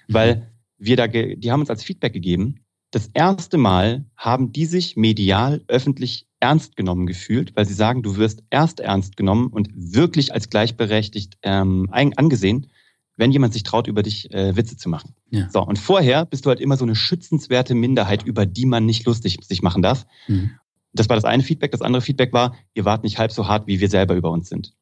Mhm. 0.07 0.15
Weil 0.15 0.51
wir 0.79 0.97
da, 0.97 1.09
die 1.09 1.51
haben 1.51 1.61
uns 1.61 1.71
als 1.71 1.83
Feedback 1.83 2.13
gegeben, 2.13 2.61
das 2.93 3.11
erste 3.13 3.59
Mal 3.59 4.07
haben 4.17 4.53
die 4.53 4.67
sich 4.67 4.97
medial 4.97 5.63
öffentlich 5.67 6.27
ernst 6.39 6.77
genommen 6.77 7.07
gefühlt, 7.07 7.57
weil 7.57 7.67
sie 7.67 7.75
sagen, 7.75 8.03
du 8.03 8.17
wirst 8.17 8.45
erst 8.51 8.79
ernst 8.79 9.17
genommen 9.17 9.49
und 9.49 9.69
wirklich 9.75 10.33
als 10.33 10.49
gleichberechtigt 10.49 11.37
ähm, 11.43 11.89
angesehen, 11.91 12.69
wenn 13.17 13.33
jemand 13.33 13.53
sich 13.53 13.63
traut, 13.63 13.87
über 13.87 14.03
dich 14.03 14.31
äh, 14.33 14.57
Witze 14.57 14.77
zu 14.77 14.89
machen. 14.89 15.15
Ja. 15.31 15.49
So, 15.51 15.63
und 15.63 15.79
vorher 15.79 16.27
bist 16.27 16.45
du 16.45 16.51
halt 16.51 16.61
immer 16.61 16.77
so 16.77 16.85
eine 16.85 16.95
schützenswerte 16.95 17.75
Minderheit, 17.75 18.23
über 18.25 18.47
die 18.47 18.67
man 18.67 18.87
nicht 18.87 19.07
lustig 19.07 19.39
sich 19.43 19.63
machen 19.63 19.83
darf. 19.83 20.07
Mhm. 20.29 20.53
Das 20.93 21.09
war 21.09 21.17
das 21.17 21.25
eine 21.25 21.43
Feedback. 21.43 21.73
Das 21.73 21.83
andere 21.83 22.03
Feedback 22.03 22.33
war, 22.33 22.55
ihr 22.75 22.85
wart 22.85 23.05
nicht 23.05 23.19
halb 23.19 23.33
so 23.33 23.49
hart, 23.49 23.67
wie 23.67 23.81
wir 23.81 23.89
selber 23.89 24.15
über 24.15 24.31
uns 24.31 24.49
sind. 24.49 24.73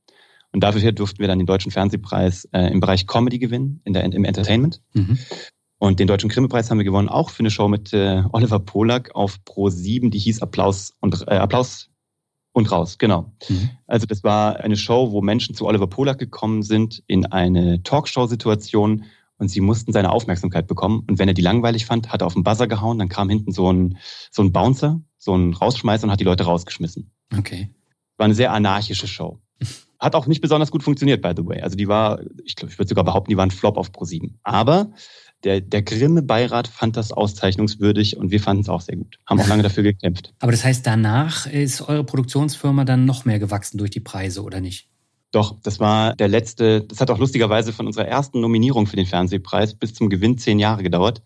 Und 0.53 0.61
dafür 0.61 0.93
durften 0.93 1.18
wir 1.18 1.26
dann 1.26 1.39
den 1.39 1.47
Deutschen 1.47 1.72
Fernsehpreis 1.72 2.45
äh, 2.53 2.70
im 2.70 2.80
Bereich 2.80 3.07
Comedy 3.09 3.39
gewinnen, 3.39 3.80
in 3.85 3.93
der, 3.93 4.05
im 4.05 4.24
Entertainment. 4.24 4.80
Mhm. 4.93 5.18
Und 5.78 5.99
den 5.99 6.07
Deutschen 6.07 6.28
Grimme-Preis 6.28 6.70
haben 6.70 6.78
wir 6.78 6.85
gewonnen, 6.85 7.09
auch 7.09 7.30
für 7.30 7.41
eine 7.41 7.51
Show 7.51 7.68
mit 7.68 7.93
äh, 7.93 8.22
Oliver 8.32 8.61
Polak 8.61 9.14
auf 9.14 9.45
Pro 9.45 9.68
7, 9.68 10.11
die 10.11 10.18
hieß 10.18 10.41
Applaus 10.41 10.95
und 11.01 11.26
äh, 11.26 11.35
Applaus 11.35 11.91
und 12.55 12.70
raus, 12.70 12.98
genau. 12.98 13.32
Mhm. 13.48 13.70
Also 13.86 14.07
das 14.07 14.22
war 14.22 14.61
eine 14.61 14.76
Show, 14.76 15.11
wo 15.11 15.20
Menschen 15.20 15.55
zu 15.55 15.66
Oliver 15.66 15.88
Polak 15.88 16.18
gekommen 16.18 16.62
sind 16.62 17.02
in 17.09 17.26
eine 17.26 17.82
Talkshow-Situation 17.82 19.05
und 19.38 19.48
sie 19.48 19.61
mussten 19.61 19.92
seine 19.92 20.12
Aufmerksamkeit 20.12 20.68
bekommen. 20.68 21.02
Und 21.09 21.18
wenn 21.18 21.26
er 21.26 21.34
die 21.34 21.42
langweilig 21.42 21.84
fand, 21.84 22.12
hat 22.12 22.22
er 22.22 22.28
auf 22.28 22.34
den 22.34 22.44
Buzzer 22.44 22.68
gehauen, 22.68 22.98
dann 22.98 23.09
kam 23.09 23.28
hinten 23.28 23.50
so 23.50 23.72
ein, 23.72 23.98
so 24.30 24.42
ein 24.42 24.52
Bouncer, 24.52 25.00
so 25.18 25.34
ein 25.34 25.52
Rausschmeißer 25.52 26.05
und 26.05 26.12
hat 26.12 26.20
die 26.20 26.24
Leute 26.24 26.44
rausgeschmissen. 26.44 27.11
Okay. 27.36 27.74
War 28.18 28.26
eine 28.26 28.34
sehr 28.34 28.52
anarchische 28.52 29.09
Show. 29.09 29.40
hat 29.98 30.14
auch 30.14 30.28
nicht 30.28 30.40
besonders 30.40 30.70
gut 30.70 30.84
funktioniert, 30.84 31.22
by 31.22 31.32
the 31.36 31.44
way. 31.44 31.61
Also 31.61 31.76
die 31.76 31.88
war, 31.88 32.20
ich 32.44 32.55
glaube, 32.55 32.72
ich 32.72 32.78
würde 32.78 32.88
sogar 32.88 33.05
behaupten, 33.05 33.30
die 33.30 33.36
war 33.36 33.44
ein 33.44 33.50
Flop 33.50 33.76
auf 33.76 33.90
Pro7. 33.90 34.34
Aber 34.44 34.92
der, 35.45 35.61
der 35.61 35.82
Grimme-Beirat 35.82 36.68
fand 36.68 36.97
das 36.97 37.12
auszeichnungswürdig 37.12 38.16
und 38.16 38.30
wir 38.30 38.40
fanden 38.40 38.62
es 38.62 38.68
auch 38.68 38.80
sehr 38.80 38.97
gut. 38.97 39.18
Haben 39.26 39.40
auch 39.40 39.47
lange 39.47 39.62
dafür 39.62 39.82
gekämpft. 39.82 40.32
Aber 40.40 40.53
das 40.53 40.64
heißt, 40.64 40.86
danach 40.86 41.47
ist 41.47 41.82
eure 41.82 42.05
Produktionsfirma 42.05 42.84
dann 42.84 43.05
noch 43.05 43.24
mehr 43.24 43.38
gewachsen 43.38 43.78
durch 43.78 43.90
die 43.90 44.01
Preise, 44.01 44.42
oder 44.42 44.61
nicht? 44.61 44.88
Doch, 45.30 45.57
das 45.62 45.80
war 45.80 46.14
der 46.14 46.28
letzte, 46.28 46.82
das 46.82 47.01
hat 47.01 47.11
auch 47.11 47.18
lustigerweise 47.18 47.72
von 47.72 47.86
unserer 47.86 48.07
ersten 48.07 48.40
Nominierung 48.40 48.86
für 48.86 48.97
den 48.97 49.07
Fernsehpreis 49.07 49.74
bis 49.74 49.92
zum 49.92 50.09
Gewinn 50.09 50.38
zehn 50.38 50.59
Jahre 50.59 50.82
gedauert. 50.82 51.22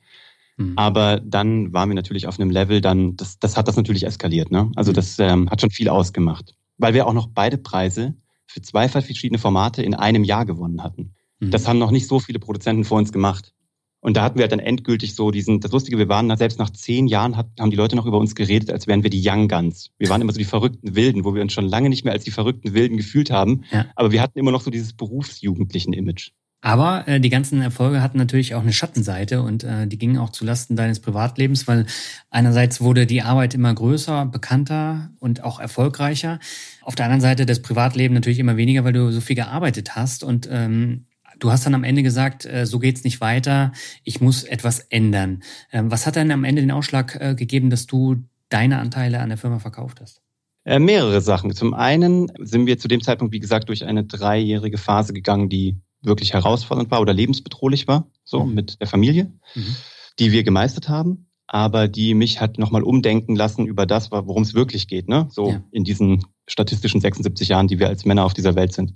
Mhm. 0.56 0.72
Aber 0.76 1.20
dann 1.20 1.72
waren 1.72 1.90
wir 1.90 1.94
natürlich 1.94 2.26
auf 2.26 2.40
einem 2.40 2.50
Level, 2.50 2.80
dann, 2.80 3.16
das, 3.16 3.38
das 3.38 3.56
hat 3.56 3.68
das 3.68 3.76
natürlich 3.76 4.04
eskaliert. 4.04 4.50
Ne? 4.50 4.70
Also 4.76 4.92
mhm. 4.92 4.94
das 4.94 5.18
ähm, 5.18 5.50
hat 5.50 5.60
schon 5.60 5.70
viel 5.70 5.88
ausgemacht. 5.88 6.54
Weil 6.78 6.94
wir 6.94 7.06
auch 7.06 7.12
noch 7.12 7.28
beide 7.28 7.58
Preise 7.58 8.14
für 8.46 8.62
zwei 8.62 8.88
verschiedene 8.88 9.38
Formate 9.38 9.82
in 9.82 9.94
einem 9.94 10.24
Jahr 10.24 10.46
gewonnen 10.46 10.82
hatten. 10.82 11.14
Mhm. 11.38 11.50
Das 11.50 11.68
haben 11.68 11.78
noch 11.78 11.90
nicht 11.90 12.08
so 12.08 12.18
viele 12.18 12.38
Produzenten 12.38 12.84
vor 12.84 12.98
uns 12.98 13.12
gemacht. 13.12 13.52
Und 14.00 14.16
da 14.16 14.22
hatten 14.22 14.38
wir 14.38 14.46
dann 14.46 14.60
endgültig 14.60 15.14
so 15.14 15.30
diesen, 15.30 15.60
das 15.60 15.72
Lustige, 15.72 15.98
wir 15.98 16.08
waren 16.08 16.34
selbst 16.36 16.58
nach 16.58 16.70
zehn 16.70 17.08
Jahren, 17.08 17.36
hat, 17.36 17.48
haben 17.58 17.70
die 17.70 17.76
Leute 17.76 17.96
noch 17.96 18.06
über 18.06 18.18
uns 18.18 18.34
geredet, 18.34 18.70
als 18.70 18.86
wären 18.86 19.02
wir 19.02 19.10
die 19.10 19.22
Young 19.24 19.48
Guns. 19.48 19.90
Wir 19.98 20.08
waren 20.08 20.20
immer 20.20 20.32
so 20.32 20.38
die 20.38 20.44
verrückten 20.44 20.94
Wilden, 20.94 21.24
wo 21.24 21.34
wir 21.34 21.42
uns 21.42 21.52
schon 21.52 21.66
lange 21.66 21.88
nicht 21.88 22.04
mehr 22.04 22.12
als 22.12 22.24
die 22.24 22.30
verrückten 22.30 22.74
Wilden 22.74 22.96
gefühlt 22.96 23.30
haben. 23.30 23.64
Ja. 23.72 23.86
Aber 23.96 24.12
wir 24.12 24.22
hatten 24.22 24.38
immer 24.38 24.52
noch 24.52 24.60
so 24.60 24.70
dieses 24.70 24.92
berufsjugendlichen 24.92 25.92
Image. 25.92 26.30
Aber 26.60 27.06
äh, 27.06 27.20
die 27.20 27.28
ganzen 27.28 27.62
Erfolge 27.62 28.02
hatten 28.02 28.18
natürlich 28.18 28.54
auch 28.54 28.62
eine 28.62 28.72
Schattenseite 28.72 29.42
und 29.42 29.62
äh, 29.62 29.86
die 29.86 29.98
gingen 29.98 30.18
auch 30.18 30.30
zulasten 30.30 30.74
deines 30.74 30.98
Privatlebens, 30.98 31.68
weil 31.68 31.86
einerseits 32.30 32.80
wurde 32.80 33.06
die 33.06 33.22
Arbeit 33.22 33.54
immer 33.54 33.72
größer, 33.72 34.26
bekannter 34.26 35.10
und 35.20 35.44
auch 35.44 35.60
erfolgreicher. 35.60 36.40
Auf 36.82 36.96
der 36.96 37.04
anderen 37.04 37.20
Seite 37.20 37.46
das 37.46 37.62
Privatleben 37.62 38.14
natürlich 38.14 38.40
immer 38.40 38.56
weniger, 38.56 38.82
weil 38.82 38.92
du 38.92 39.12
so 39.12 39.20
viel 39.20 39.36
gearbeitet 39.36 39.94
hast 39.94 40.24
und 40.24 40.48
ähm, 40.50 41.06
Du 41.38 41.50
hast 41.50 41.66
dann 41.66 41.74
am 41.74 41.84
Ende 41.84 42.02
gesagt, 42.02 42.44
äh, 42.44 42.66
so 42.66 42.78
geht's 42.78 43.04
nicht 43.04 43.20
weiter, 43.20 43.72
ich 44.04 44.20
muss 44.20 44.44
etwas 44.44 44.80
ändern. 44.80 45.42
Ähm, 45.72 45.90
was 45.90 46.06
hat 46.06 46.16
dann 46.16 46.30
am 46.30 46.44
Ende 46.44 46.62
den 46.62 46.70
Ausschlag 46.70 47.16
äh, 47.20 47.34
gegeben, 47.34 47.70
dass 47.70 47.86
du 47.86 48.16
deine 48.48 48.78
Anteile 48.78 49.20
an 49.20 49.28
der 49.28 49.38
Firma 49.38 49.58
verkauft 49.58 50.00
hast? 50.00 50.22
Äh, 50.64 50.80
mehrere 50.80 51.20
Sachen. 51.20 51.54
Zum 51.54 51.74
einen 51.74 52.30
sind 52.38 52.66
wir 52.66 52.78
zu 52.78 52.88
dem 52.88 53.00
Zeitpunkt, 53.02 53.32
wie 53.32 53.40
gesagt, 53.40 53.68
durch 53.68 53.84
eine 53.84 54.04
dreijährige 54.04 54.78
Phase 54.78 55.12
gegangen, 55.12 55.48
die 55.48 55.76
wirklich 56.02 56.34
herausfordernd 56.34 56.90
war 56.90 57.00
oder 57.00 57.12
lebensbedrohlich 57.12 57.88
war, 57.88 58.06
so 58.24 58.44
mhm. 58.44 58.54
mit 58.54 58.80
der 58.80 58.86
Familie, 58.86 59.32
mhm. 59.54 59.76
die 60.18 60.32
wir 60.32 60.42
gemeistert 60.44 60.88
haben, 60.88 61.28
aber 61.46 61.88
die 61.88 62.14
mich 62.14 62.40
hat 62.40 62.58
nochmal 62.58 62.82
umdenken 62.82 63.34
lassen 63.34 63.66
über 63.66 63.86
das, 63.86 64.10
worum 64.10 64.42
es 64.42 64.54
wirklich 64.54 64.86
geht, 64.86 65.08
ne? 65.08 65.26
So 65.30 65.50
ja. 65.50 65.62
in 65.70 65.84
diesen 65.84 66.24
statistischen 66.46 67.00
76 67.00 67.48
Jahren, 67.48 67.68
die 67.68 67.78
wir 67.78 67.88
als 67.88 68.04
Männer 68.04 68.24
auf 68.24 68.34
dieser 68.34 68.54
Welt 68.54 68.72
sind. 68.72 68.94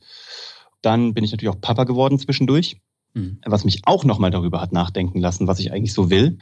Dann 0.83 1.15
bin 1.15 1.25
ich 1.25 1.31
natürlich 1.31 1.55
auch 1.55 1.61
Papa 1.61 1.85
geworden 1.85 2.19
zwischendurch, 2.19 2.77
mhm. 3.15 3.39
was 3.45 3.65
mich 3.65 3.83
auch 3.85 4.05
nochmal 4.05 4.31
darüber 4.31 4.61
hat 4.61 4.73
nachdenken 4.73 5.21
lassen, 5.21 5.47
was 5.47 5.61
ich 5.61 5.73
eigentlich 5.73 5.93
so 5.93 6.11
will. 6.11 6.39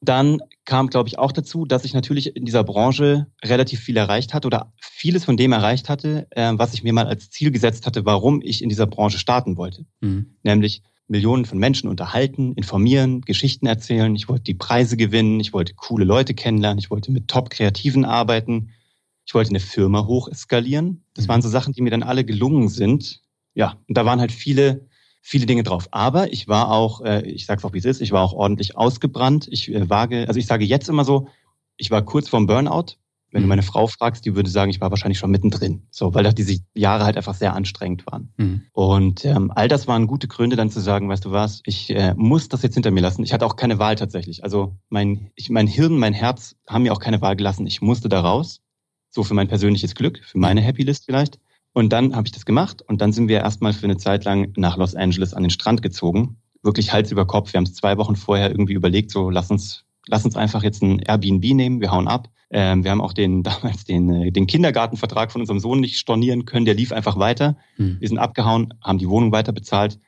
Dann 0.00 0.40
kam, 0.64 0.88
glaube 0.88 1.08
ich, 1.08 1.18
auch 1.18 1.30
dazu, 1.30 1.64
dass 1.64 1.84
ich 1.84 1.94
natürlich 1.94 2.34
in 2.34 2.44
dieser 2.44 2.64
Branche 2.64 3.28
relativ 3.44 3.78
viel 3.80 3.96
erreicht 3.96 4.34
hatte 4.34 4.48
oder 4.48 4.72
vieles 4.80 5.24
von 5.24 5.36
dem 5.36 5.52
erreicht 5.52 5.88
hatte, 5.88 6.26
äh, 6.30 6.52
was 6.56 6.74
ich 6.74 6.82
mir 6.82 6.92
mal 6.92 7.06
als 7.06 7.30
Ziel 7.30 7.52
gesetzt 7.52 7.86
hatte, 7.86 8.04
warum 8.04 8.40
ich 8.42 8.62
in 8.62 8.68
dieser 8.68 8.88
Branche 8.88 9.18
starten 9.18 9.56
wollte. 9.56 9.86
Mhm. 10.00 10.34
Nämlich 10.42 10.82
Millionen 11.06 11.44
von 11.44 11.58
Menschen 11.58 11.88
unterhalten, 11.88 12.54
informieren, 12.54 13.20
Geschichten 13.20 13.66
erzählen. 13.66 14.16
Ich 14.16 14.28
wollte 14.28 14.44
die 14.44 14.54
Preise 14.54 14.96
gewinnen, 14.96 15.38
ich 15.38 15.52
wollte 15.52 15.74
coole 15.74 16.04
Leute 16.04 16.34
kennenlernen, 16.34 16.78
ich 16.78 16.90
wollte 16.90 17.12
mit 17.12 17.28
Top-Kreativen 17.28 18.04
arbeiten, 18.04 18.70
ich 19.24 19.34
wollte 19.34 19.50
eine 19.50 19.60
Firma 19.60 20.06
hoch 20.06 20.28
eskalieren. 20.28 21.04
Das 21.14 21.26
mhm. 21.26 21.28
waren 21.28 21.42
so 21.42 21.48
Sachen, 21.48 21.74
die 21.74 21.82
mir 21.82 21.90
dann 21.90 22.02
alle 22.02 22.24
gelungen 22.24 22.68
sind, 22.68 23.21
ja, 23.54 23.76
und 23.88 23.96
da 23.96 24.04
waren 24.04 24.20
halt 24.20 24.32
viele, 24.32 24.86
viele 25.20 25.46
Dinge 25.46 25.62
drauf. 25.62 25.88
Aber 25.90 26.32
ich 26.32 26.48
war 26.48 26.70
auch, 26.70 27.00
äh, 27.02 27.22
ich 27.26 27.46
sag's 27.46 27.64
auch 27.64 27.72
wie 27.72 27.78
es 27.78 27.84
ist, 27.84 28.00
ich 28.00 28.12
war 28.12 28.22
auch 28.22 28.32
ordentlich 28.32 28.76
ausgebrannt. 28.76 29.48
Ich 29.50 29.72
äh, 29.72 29.88
wage, 29.88 30.26
also 30.28 30.38
ich 30.38 30.46
sage 30.46 30.64
jetzt 30.64 30.88
immer 30.88 31.04
so, 31.04 31.28
ich 31.76 31.90
war 31.90 32.02
kurz 32.02 32.28
vorm 32.28 32.46
Burnout. 32.46 32.96
Wenn 33.30 33.42
mhm. 33.42 33.44
du 33.44 33.48
meine 33.48 33.62
Frau 33.62 33.86
fragst, 33.86 34.26
die 34.26 34.34
würde 34.34 34.50
sagen, 34.50 34.70
ich 34.70 34.80
war 34.80 34.90
wahrscheinlich 34.90 35.18
schon 35.18 35.30
mittendrin. 35.30 35.86
So, 35.90 36.12
weil 36.14 36.30
diese 36.34 36.60
Jahre 36.74 37.04
halt 37.04 37.16
einfach 37.16 37.34
sehr 37.34 37.54
anstrengend 37.54 38.06
waren. 38.06 38.32
Mhm. 38.36 38.62
Und 38.72 39.24
ähm, 39.24 39.50
all 39.54 39.68
das 39.68 39.88
waren 39.88 40.06
gute 40.06 40.28
Gründe, 40.28 40.56
dann 40.56 40.70
zu 40.70 40.80
sagen, 40.80 41.08
weißt 41.08 41.24
du 41.24 41.30
was, 41.30 41.62
ich 41.64 41.90
äh, 41.90 42.14
muss 42.14 42.48
das 42.48 42.62
jetzt 42.62 42.74
hinter 42.74 42.90
mir 42.90 43.00
lassen. 43.00 43.22
Ich 43.22 43.32
hatte 43.32 43.46
auch 43.46 43.56
keine 43.56 43.78
Wahl 43.78 43.96
tatsächlich. 43.96 44.44
Also 44.44 44.76
mein, 44.90 45.30
ich, 45.34 45.48
mein 45.48 45.66
Hirn, 45.66 45.98
mein 45.98 46.12
Herz 46.12 46.56
haben 46.68 46.82
mir 46.82 46.92
auch 46.92 47.00
keine 47.00 47.22
Wahl 47.22 47.36
gelassen. 47.36 47.66
Ich 47.66 47.80
musste 47.80 48.08
da 48.08 48.20
raus. 48.20 48.60
So 49.08 49.24
für 49.24 49.34
mein 49.34 49.48
persönliches 49.48 49.94
Glück, 49.94 50.20
für 50.24 50.38
meine 50.38 50.60
Happy 50.60 50.82
List 50.82 51.04
vielleicht. 51.06 51.38
Und 51.72 51.92
dann 51.92 52.14
habe 52.14 52.26
ich 52.26 52.32
das 52.32 52.44
gemacht 52.44 52.82
und 52.82 53.00
dann 53.00 53.12
sind 53.12 53.28
wir 53.28 53.38
erstmal 53.38 53.72
für 53.72 53.84
eine 53.84 53.96
Zeit 53.96 54.24
lang 54.24 54.52
nach 54.56 54.76
Los 54.76 54.94
Angeles 54.94 55.32
an 55.32 55.42
den 55.42 55.50
Strand 55.50 55.82
gezogen. 55.82 56.36
Wirklich 56.62 56.92
Hals 56.92 57.10
über 57.10 57.26
Kopf. 57.26 57.52
Wir 57.52 57.58
haben 57.58 57.64
es 57.64 57.74
zwei 57.74 57.96
Wochen 57.96 58.16
vorher 58.16 58.50
irgendwie 58.50 58.74
überlegt, 58.74 59.10
so 59.10 59.30
lass 59.30 59.50
uns, 59.50 59.84
lass 60.06 60.24
uns 60.24 60.36
einfach 60.36 60.62
jetzt 60.62 60.82
ein 60.82 60.98
Airbnb 60.98 61.42
nehmen, 61.54 61.80
wir 61.80 61.90
hauen 61.90 62.08
ab. 62.08 62.28
Ähm, 62.50 62.84
wir 62.84 62.90
haben 62.90 63.00
auch 63.00 63.14
den 63.14 63.42
damals 63.42 63.84
den, 63.84 64.10
äh, 64.10 64.32
den 64.32 64.46
Kindergartenvertrag 64.46 65.32
von 65.32 65.40
unserem 65.40 65.60
Sohn 65.60 65.80
nicht 65.80 65.98
stornieren 65.98 66.44
können, 66.44 66.66
der 66.66 66.74
lief 66.74 66.92
einfach 66.92 67.18
weiter. 67.18 67.56
Hm. 67.76 67.96
Wir 68.00 68.08
sind 68.08 68.18
abgehauen, 68.18 68.74
haben 68.82 68.98
die 68.98 69.08
Wohnung 69.08 69.32
weiter 69.32 69.52
bezahlt 69.52 69.98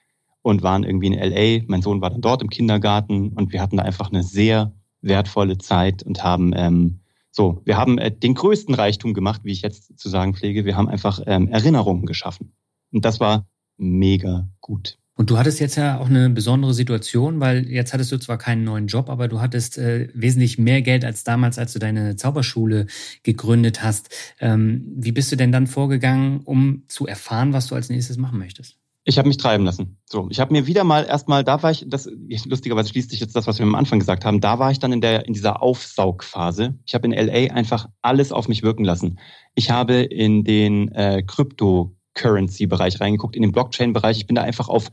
und 0.42 0.62
waren 0.62 0.84
irgendwie 0.84 1.06
in 1.06 1.14
LA. 1.14 1.64
Mein 1.66 1.80
Sohn 1.80 2.02
war 2.02 2.10
dann 2.10 2.20
dort 2.20 2.42
im 2.42 2.50
Kindergarten 2.50 3.30
und 3.30 3.52
wir 3.52 3.62
hatten 3.62 3.78
da 3.78 3.82
einfach 3.82 4.10
eine 4.10 4.22
sehr 4.22 4.72
wertvolle 5.00 5.56
Zeit 5.56 6.02
und 6.02 6.22
haben 6.22 6.52
ähm, 6.54 7.00
so, 7.36 7.62
wir 7.64 7.76
haben 7.76 7.98
äh, 7.98 8.12
den 8.12 8.34
größten 8.34 8.76
Reichtum 8.76 9.12
gemacht, 9.12 9.40
wie 9.42 9.50
ich 9.50 9.62
jetzt 9.62 9.98
zu 9.98 10.08
sagen 10.08 10.34
pflege. 10.34 10.64
Wir 10.64 10.76
haben 10.76 10.88
einfach 10.88 11.20
ähm, 11.26 11.48
Erinnerungen 11.48 12.06
geschaffen. 12.06 12.54
Und 12.92 13.04
das 13.04 13.18
war 13.18 13.48
mega 13.76 14.48
gut. 14.60 14.98
Und 15.16 15.30
du 15.30 15.38
hattest 15.38 15.58
jetzt 15.58 15.74
ja 15.74 15.98
auch 15.98 16.08
eine 16.08 16.30
besondere 16.30 16.74
Situation, 16.74 17.40
weil 17.40 17.68
jetzt 17.68 17.92
hattest 17.92 18.12
du 18.12 18.18
zwar 18.18 18.38
keinen 18.38 18.62
neuen 18.62 18.86
Job, 18.86 19.10
aber 19.10 19.26
du 19.26 19.40
hattest 19.40 19.78
äh, 19.78 20.08
wesentlich 20.14 20.58
mehr 20.58 20.80
Geld 20.80 21.04
als 21.04 21.24
damals, 21.24 21.58
als 21.58 21.72
du 21.72 21.80
deine 21.80 22.14
Zauberschule 22.14 22.86
gegründet 23.24 23.82
hast. 23.82 24.10
Ähm, 24.38 24.84
wie 24.94 25.12
bist 25.12 25.32
du 25.32 25.36
denn 25.36 25.50
dann 25.50 25.66
vorgegangen, 25.66 26.40
um 26.44 26.84
zu 26.86 27.08
erfahren, 27.08 27.52
was 27.52 27.66
du 27.66 27.74
als 27.74 27.88
nächstes 27.88 28.16
machen 28.16 28.38
möchtest? 28.38 28.78
Ich 29.06 29.18
habe 29.18 29.28
mich 29.28 29.36
treiben 29.36 29.64
lassen. 29.64 29.98
So, 30.06 30.28
ich 30.30 30.40
habe 30.40 30.52
mir 30.52 30.66
wieder 30.66 30.82
mal 30.82 31.04
erstmal, 31.04 31.44
da 31.44 31.62
war 31.62 31.70
ich, 31.70 31.84
das 31.86 32.08
lustigerweise 32.46 32.88
schließt 32.88 33.10
sich 33.10 33.20
jetzt 33.20 33.36
das, 33.36 33.46
was 33.46 33.58
wir 33.58 33.66
am 33.66 33.74
Anfang 33.74 33.98
gesagt 33.98 34.24
haben, 34.24 34.40
da 34.40 34.58
war 34.58 34.70
ich 34.70 34.78
dann 34.78 34.92
in 34.92 35.02
der 35.02 35.26
in 35.26 35.34
dieser 35.34 35.62
Aufsaugphase. 35.62 36.78
Ich 36.86 36.94
habe 36.94 37.06
in 37.06 37.12
LA 37.12 37.52
einfach 37.52 37.86
alles 38.00 38.32
auf 38.32 38.48
mich 38.48 38.62
wirken 38.62 38.84
lassen. 38.84 39.18
Ich 39.54 39.70
habe 39.70 39.96
in 39.96 40.42
den 40.42 40.90
äh, 40.92 41.22
Cryptocurrency-Bereich 41.22 42.98
reingeguckt, 42.98 43.36
in 43.36 43.42
den 43.42 43.52
Blockchain-Bereich. 43.52 44.16
Ich 44.16 44.26
bin 44.26 44.36
da 44.36 44.42
einfach 44.42 44.68
auf 44.68 44.90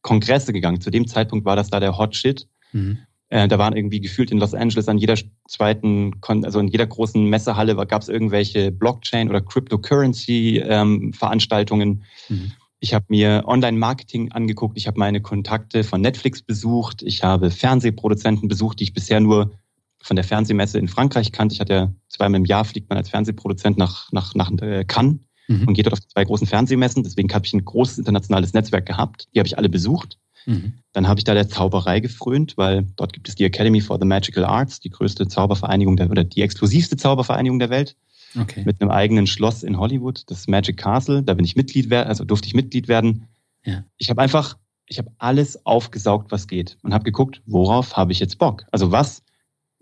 Kongresse 0.00 0.54
gegangen. 0.54 0.80
Zu 0.80 0.90
dem 0.90 1.06
Zeitpunkt 1.06 1.44
war 1.44 1.56
das 1.56 1.68
da 1.68 1.80
der 1.80 1.98
Hot 1.98 2.16
Shit. 2.16 2.48
Mhm. 2.72 3.00
Äh, 3.28 3.46
da 3.46 3.58
waren 3.58 3.76
irgendwie 3.76 4.00
gefühlt 4.00 4.30
in 4.30 4.38
Los 4.38 4.54
Angeles 4.54 4.88
an 4.88 4.96
jeder 4.98 5.16
zweiten, 5.46 6.12
also 6.26 6.60
in 6.60 6.68
jeder 6.68 6.86
großen 6.86 7.26
Messehalle 7.26 7.76
gab 7.86 8.00
es 8.02 8.08
irgendwelche 8.08 8.72
Blockchain- 8.72 9.28
oder 9.28 9.42
Cryptocurrency-Veranstaltungen. 9.42 12.04
Ähm, 12.28 12.36
mhm. 12.36 12.52
Ich 12.80 12.94
habe 12.94 13.04
mir 13.08 13.44
Online-Marketing 13.46 14.32
angeguckt, 14.32 14.78
ich 14.78 14.86
habe 14.86 14.98
meine 14.98 15.20
Kontakte 15.20 15.84
von 15.84 16.00
Netflix 16.00 16.40
besucht, 16.42 17.02
ich 17.02 17.22
habe 17.22 17.50
Fernsehproduzenten 17.50 18.48
besucht, 18.48 18.80
die 18.80 18.84
ich 18.84 18.94
bisher 18.94 19.20
nur 19.20 19.52
von 20.02 20.16
der 20.16 20.24
Fernsehmesse 20.24 20.78
in 20.78 20.88
Frankreich 20.88 21.30
kannte. 21.30 21.52
Ich 21.54 21.60
hatte 21.60 21.72
ja 21.74 21.92
zweimal 22.08 22.40
im 22.40 22.46
Jahr 22.46 22.64
fliegt 22.64 22.88
man 22.88 22.96
als 22.96 23.10
Fernsehproduzent 23.10 23.76
nach, 23.76 24.10
nach, 24.12 24.34
nach 24.34 24.50
äh, 24.62 24.84
Cannes 24.84 25.18
mhm. 25.46 25.68
und 25.68 25.74
geht 25.74 25.86
dort 25.86 25.92
auf 25.92 26.08
zwei 26.08 26.24
großen 26.24 26.46
Fernsehmessen. 26.46 27.02
Deswegen 27.02 27.32
habe 27.34 27.44
ich 27.44 27.52
ein 27.52 27.64
großes 27.64 27.98
internationales 27.98 28.54
Netzwerk 28.54 28.86
gehabt. 28.86 29.28
Die 29.34 29.40
habe 29.40 29.46
ich 29.46 29.58
alle 29.58 29.68
besucht. 29.68 30.18
Mhm. 30.46 30.72
Dann 30.92 31.06
habe 31.06 31.20
ich 31.20 31.24
da 31.24 31.34
der 31.34 31.50
Zauberei 31.50 32.00
gefrönt, 32.00 32.56
weil 32.56 32.86
dort 32.96 33.12
gibt 33.12 33.28
es 33.28 33.34
die 33.34 33.44
Academy 33.44 33.82
for 33.82 33.98
the 33.98 34.06
Magical 34.06 34.44
Arts, 34.46 34.80
die 34.80 34.88
größte 34.88 35.28
Zaubervereinigung 35.28 35.96
der, 35.96 36.10
oder 36.10 36.24
die 36.24 36.40
exklusivste 36.40 36.96
Zaubervereinigung 36.96 37.58
der 37.58 37.68
Welt 37.68 37.94
okay. 38.38 38.62
mit 38.64 38.80
einem 38.80 38.90
eigenen 38.90 39.26
Schloss 39.26 39.62
in 39.62 39.78
Hollywood, 39.78 40.24
das 40.26 40.48
Magic 40.48 40.76
Castle. 40.76 41.22
Da 41.22 41.34
bin 41.34 41.44
ich 41.44 41.56
Mitglied 41.56 41.90
werden, 41.90 42.08
also 42.08 42.24
durfte 42.24 42.46
ich 42.46 42.54
Mitglied 42.54 42.88
werden. 42.88 43.28
Ja. 43.64 43.84
Ich 43.98 44.10
habe 44.10 44.20
einfach, 44.20 44.56
ich 44.86 44.98
habe 44.98 45.10
alles 45.18 45.64
aufgesaugt, 45.66 46.32
was 46.32 46.46
geht 46.46 46.78
und 46.82 46.94
habe 46.94 47.04
geguckt, 47.04 47.42
worauf 47.46 47.96
habe 47.96 48.12
ich 48.12 48.20
jetzt 48.20 48.38
Bock? 48.38 48.64
Also 48.70 48.92
was 48.92 49.22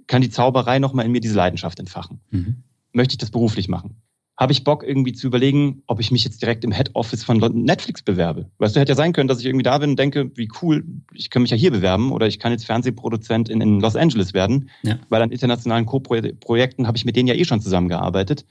kann 0.06 0.22
die 0.22 0.30
Zauberei 0.30 0.78
nochmal 0.78 1.04
in 1.04 1.12
mir 1.12 1.20
diese 1.20 1.34
Leidenschaft 1.34 1.78
entfachen? 1.78 2.20
Mhm. 2.30 2.62
Möchte 2.92 3.12
ich 3.12 3.18
das 3.18 3.30
beruflich 3.30 3.68
machen? 3.68 3.96
Habe 4.38 4.52
ich 4.52 4.62
Bock 4.62 4.84
irgendwie 4.84 5.12
zu 5.12 5.26
überlegen, 5.26 5.82
ob 5.88 5.98
ich 5.98 6.12
mich 6.12 6.22
jetzt 6.22 6.40
direkt 6.40 6.62
im 6.62 6.70
Head 6.70 6.90
Office 6.94 7.24
von 7.24 7.38
Netflix 7.38 8.02
bewerbe. 8.02 8.48
Weißt 8.58 8.76
du, 8.76 8.80
hätte 8.80 8.92
ja 8.92 8.96
sein 8.96 9.12
können, 9.12 9.26
dass 9.26 9.40
ich 9.40 9.46
irgendwie 9.46 9.64
da 9.64 9.76
bin 9.78 9.90
und 9.90 9.98
denke, 9.98 10.30
wie 10.36 10.48
cool, 10.62 10.84
ich 11.12 11.28
kann 11.28 11.42
mich 11.42 11.50
ja 11.50 11.56
hier 11.56 11.72
bewerben 11.72 12.12
oder 12.12 12.28
ich 12.28 12.38
kann 12.38 12.52
jetzt 12.52 12.64
Fernsehproduzent 12.64 13.48
in, 13.48 13.60
in 13.60 13.80
Los 13.80 13.96
Angeles 13.96 14.34
werden, 14.34 14.70
ja. 14.84 15.00
weil 15.08 15.22
an 15.22 15.32
internationalen 15.32 15.86
Co-Projekten 15.86 16.86
habe 16.86 16.96
ich 16.96 17.04
mit 17.04 17.16
denen 17.16 17.26
ja 17.26 17.34
eh 17.34 17.44
schon 17.44 17.60
zusammengearbeitet. 17.60 18.46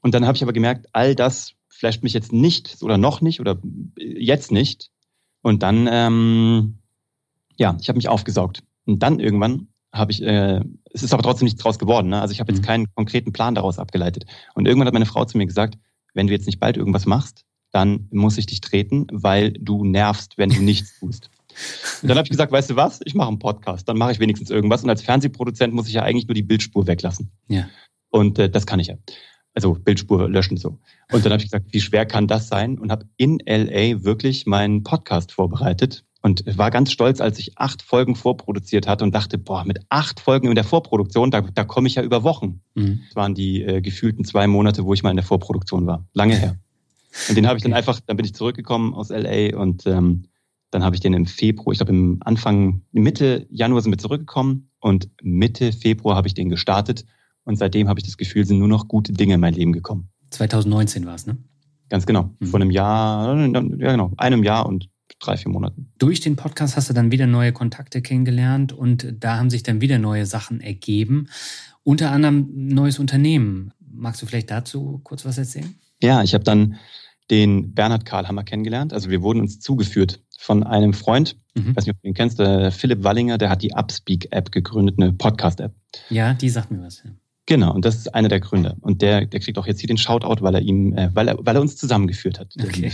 Und 0.00 0.14
dann 0.14 0.26
habe 0.26 0.34
ich 0.34 0.42
aber 0.42 0.54
gemerkt, 0.54 0.86
all 0.92 1.14
das 1.14 1.52
flasht 1.68 2.02
mich 2.02 2.14
jetzt 2.14 2.32
nicht 2.32 2.78
oder 2.80 2.96
noch 2.96 3.20
nicht 3.20 3.38
oder 3.38 3.60
jetzt 3.96 4.50
nicht. 4.50 4.90
Und 5.42 5.62
dann, 5.62 5.86
ähm, 5.92 6.78
ja, 7.58 7.76
ich 7.82 7.88
habe 7.90 7.98
mich 7.98 8.08
aufgesaugt. 8.08 8.62
Und 8.86 9.02
dann 9.02 9.20
irgendwann 9.20 9.68
habe 9.92 10.12
ich, 10.12 10.22
äh, 10.22 10.60
es 10.92 11.02
ist 11.02 11.12
aber 11.12 11.22
trotzdem 11.22 11.46
nichts 11.46 11.62
draus 11.62 11.78
geworden. 11.78 12.08
Ne? 12.08 12.20
Also 12.20 12.32
ich 12.32 12.40
habe 12.40 12.52
jetzt 12.52 12.62
mhm. 12.62 12.66
keinen 12.66 12.94
konkreten 12.94 13.32
Plan 13.32 13.54
daraus 13.54 13.78
abgeleitet. 13.78 14.26
Und 14.54 14.66
irgendwann 14.66 14.86
hat 14.86 14.94
meine 14.94 15.06
Frau 15.06 15.24
zu 15.24 15.38
mir 15.38 15.46
gesagt, 15.46 15.78
wenn 16.14 16.26
du 16.26 16.32
jetzt 16.32 16.46
nicht 16.46 16.60
bald 16.60 16.76
irgendwas 16.76 17.06
machst, 17.06 17.44
dann 17.70 18.08
muss 18.10 18.38
ich 18.38 18.46
dich 18.46 18.60
treten, 18.60 19.06
weil 19.10 19.52
du 19.52 19.84
nervst, 19.84 20.38
wenn 20.38 20.50
du 20.50 20.62
nichts 20.62 20.98
tust. 20.98 21.30
Und 22.02 22.08
dann 22.08 22.16
habe 22.16 22.26
ich 22.26 22.30
gesagt, 22.30 22.52
weißt 22.52 22.70
du 22.70 22.76
was, 22.76 23.00
ich 23.04 23.14
mache 23.14 23.28
einen 23.28 23.38
Podcast, 23.38 23.88
dann 23.88 23.98
mache 23.98 24.12
ich 24.12 24.20
wenigstens 24.20 24.50
irgendwas. 24.50 24.82
Und 24.82 24.90
als 24.90 25.02
Fernsehproduzent 25.02 25.74
muss 25.74 25.88
ich 25.88 25.94
ja 25.94 26.02
eigentlich 26.02 26.26
nur 26.26 26.34
die 26.34 26.42
Bildspur 26.42 26.86
weglassen. 26.86 27.30
Ja. 27.48 27.68
Und 28.10 28.38
äh, 28.38 28.48
das 28.48 28.66
kann 28.66 28.80
ich 28.80 28.88
ja. 28.88 28.94
Also 29.54 29.74
Bildspur 29.74 30.28
löschen 30.28 30.56
so. 30.56 30.78
Und 31.10 31.24
dann 31.24 31.32
habe 31.32 31.42
ich 31.42 31.50
gesagt, 31.50 31.66
wie 31.72 31.80
schwer 31.80 32.06
kann 32.06 32.28
das 32.28 32.48
sein? 32.48 32.78
Und 32.78 32.92
habe 32.92 33.06
in 33.16 33.38
LA 33.44 34.04
wirklich 34.04 34.46
meinen 34.46 34.82
Podcast 34.84 35.32
vorbereitet 35.32 36.04
und 36.20 36.44
war 36.58 36.70
ganz 36.70 36.90
stolz, 36.90 37.20
als 37.20 37.38
ich 37.38 37.58
acht 37.58 37.82
Folgen 37.82 38.16
vorproduziert 38.16 38.88
hatte 38.88 39.04
und 39.04 39.14
dachte, 39.14 39.38
boah, 39.38 39.64
mit 39.64 39.80
acht 39.88 40.20
Folgen 40.20 40.48
in 40.48 40.54
der 40.54 40.64
Vorproduktion, 40.64 41.30
da, 41.30 41.42
da 41.42 41.64
komme 41.64 41.88
ich 41.88 41.94
ja 41.94 42.02
über 42.02 42.24
Wochen. 42.24 42.60
Mhm. 42.74 43.00
Das 43.06 43.16
waren 43.16 43.34
die 43.34 43.62
äh, 43.62 43.80
gefühlten 43.80 44.24
zwei 44.24 44.46
Monate, 44.46 44.84
wo 44.84 44.94
ich 44.94 45.02
mal 45.02 45.10
in 45.10 45.16
der 45.16 45.24
Vorproduktion 45.24 45.86
war. 45.86 46.06
Lange 46.14 46.34
her. 46.36 46.56
Und 47.28 47.36
den 47.36 47.46
habe 47.46 47.56
ich 47.56 47.62
dann 47.62 47.72
einfach, 47.72 48.00
dann 48.00 48.16
bin 48.16 48.26
ich 48.26 48.34
zurückgekommen 48.34 48.94
aus 48.94 49.10
LA 49.10 49.56
und 49.56 49.86
ähm, 49.86 50.24
dann 50.70 50.84
habe 50.84 50.94
ich 50.94 51.00
den 51.00 51.14
im 51.14 51.26
Februar, 51.26 51.72
ich 51.72 51.78
glaube 51.78 51.92
im 51.92 52.18
Anfang, 52.20 52.82
Mitte 52.92 53.46
Januar 53.50 53.80
sind 53.80 53.92
wir 53.92 53.98
zurückgekommen 53.98 54.70
und 54.80 55.08
Mitte 55.22 55.72
Februar 55.72 56.16
habe 56.16 56.28
ich 56.28 56.34
den 56.34 56.48
gestartet 56.48 57.04
und 57.44 57.56
seitdem 57.56 57.88
habe 57.88 58.00
ich 58.00 58.04
das 58.04 58.18
Gefühl, 58.18 58.44
sind 58.44 58.58
nur 58.58 58.68
noch 58.68 58.88
gute 58.88 59.12
Dinge 59.12 59.34
in 59.34 59.40
mein 59.40 59.54
Leben 59.54 59.72
gekommen. 59.72 60.10
2019 60.30 61.06
war 61.06 61.14
es, 61.14 61.26
ne? 61.26 61.38
Ganz 61.88 62.04
genau. 62.04 62.34
Mhm. 62.38 62.46
Vor 62.46 62.60
einem 62.60 62.70
Jahr, 62.70 63.34
ja 63.36 63.92
genau, 63.92 64.12
einem 64.18 64.44
Jahr 64.44 64.66
und 64.66 64.90
drei, 65.18 65.36
vier 65.36 65.50
Monaten. 65.50 65.92
Durch 65.98 66.20
den 66.20 66.36
Podcast 66.36 66.76
hast 66.76 66.88
du 66.90 66.94
dann 66.94 67.10
wieder 67.12 67.26
neue 67.26 67.52
Kontakte 67.52 68.02
kennengelernt 68.02 68.72
und 68.72 69.14
da 69.20 69.36
haben 69.36 69.50
sich 69.50 69.62
dann 69.62 69.80
wieder 69.80 69.98
neue 69.98 70.26
Sachen 70.26 70.60
ergeben. 70.60 71.28
Unter 71.82 72.10
anderem 72.10 72.48
ein 72.50 72.68
neues 72.68 72.98
Unternehmen. 72.98 73.72
Magst 73.90 74.22
du 74.22 74.26
vielleicht 74.26 74.50
dazu 74.50 75.00
kurz 75.02 75.24
was 75.24 75.38
erzählen? 75.38 75.74
Ja, 76.02 76.22
ich 76.22 76.34
habe 76.34 76.44
dann 76.44 76.76
den 77.30 77.74
Bernhard 77.74 78.04
Karlhammer 78.04 78.44
kennengelernt. 78.44 78.92
Also 78.92 79.10
wir 79.10 79.22
wurden 79.22 79.40
uns 79.40 79.60
zugeführt 79.60 80.20
von 80.38 80.62
einem 80.62 80.94
Freund, 80.94 81.36
mhm. 81.54 81.70
ich 81.70 81.76
weiß 81.76 81.86
nicht, 81.86 81.96
ob 81.96 82.02
du 82.02 82.08
ihn 82.08 82.14
kennst, 82.14 82.38
der 82.38 82.70
Philipp 82.70 83.02
Wallinger, 83.02 83.38
der 83.38 83.50
hat 83.50 83.62
die 83.62 83.72
Upspeak-App 83.74 84.52
gegründet, 84.52 84.96
eine 84.98 85.12
Podcast-App. 85.12 85.74
Ja, 86.10 86.32
die 86.32 86.48
sagt 86.48 86.70
mir 86.70 86.80
was. 86.80 87.02
Ja. 87.04 87.10
Genau, 87.46 87.72
und 87.74 87.84
das 87.84 87.96
ist 87.96 88.14
einer 88.14 88.28
der 88.28 88.40
Gründer. 88.40 88.76
Und 88.80 89.00
der, 89.00 89.24
der 89.24 89.40
kriegt 89.40 89.58
auch 89.58 89.66
jetzt 89.66 89.80
hier 89.80 89.88
den 89.88 89.96
Shoutout, 89.96 90.42
weil 90.42 90.54
er 90.54 90.60
ihm, 90.60 90.94
äh, 90.94 91.10
weil 91.14 91.28
er, 91.28 91.38
weil 91.40 91.56
er 91.56 91.62
uns 91.62 91.76
zusammengeführt 91.76 92.38
hat. 92.38 92.54
Okay. 92.62 92.92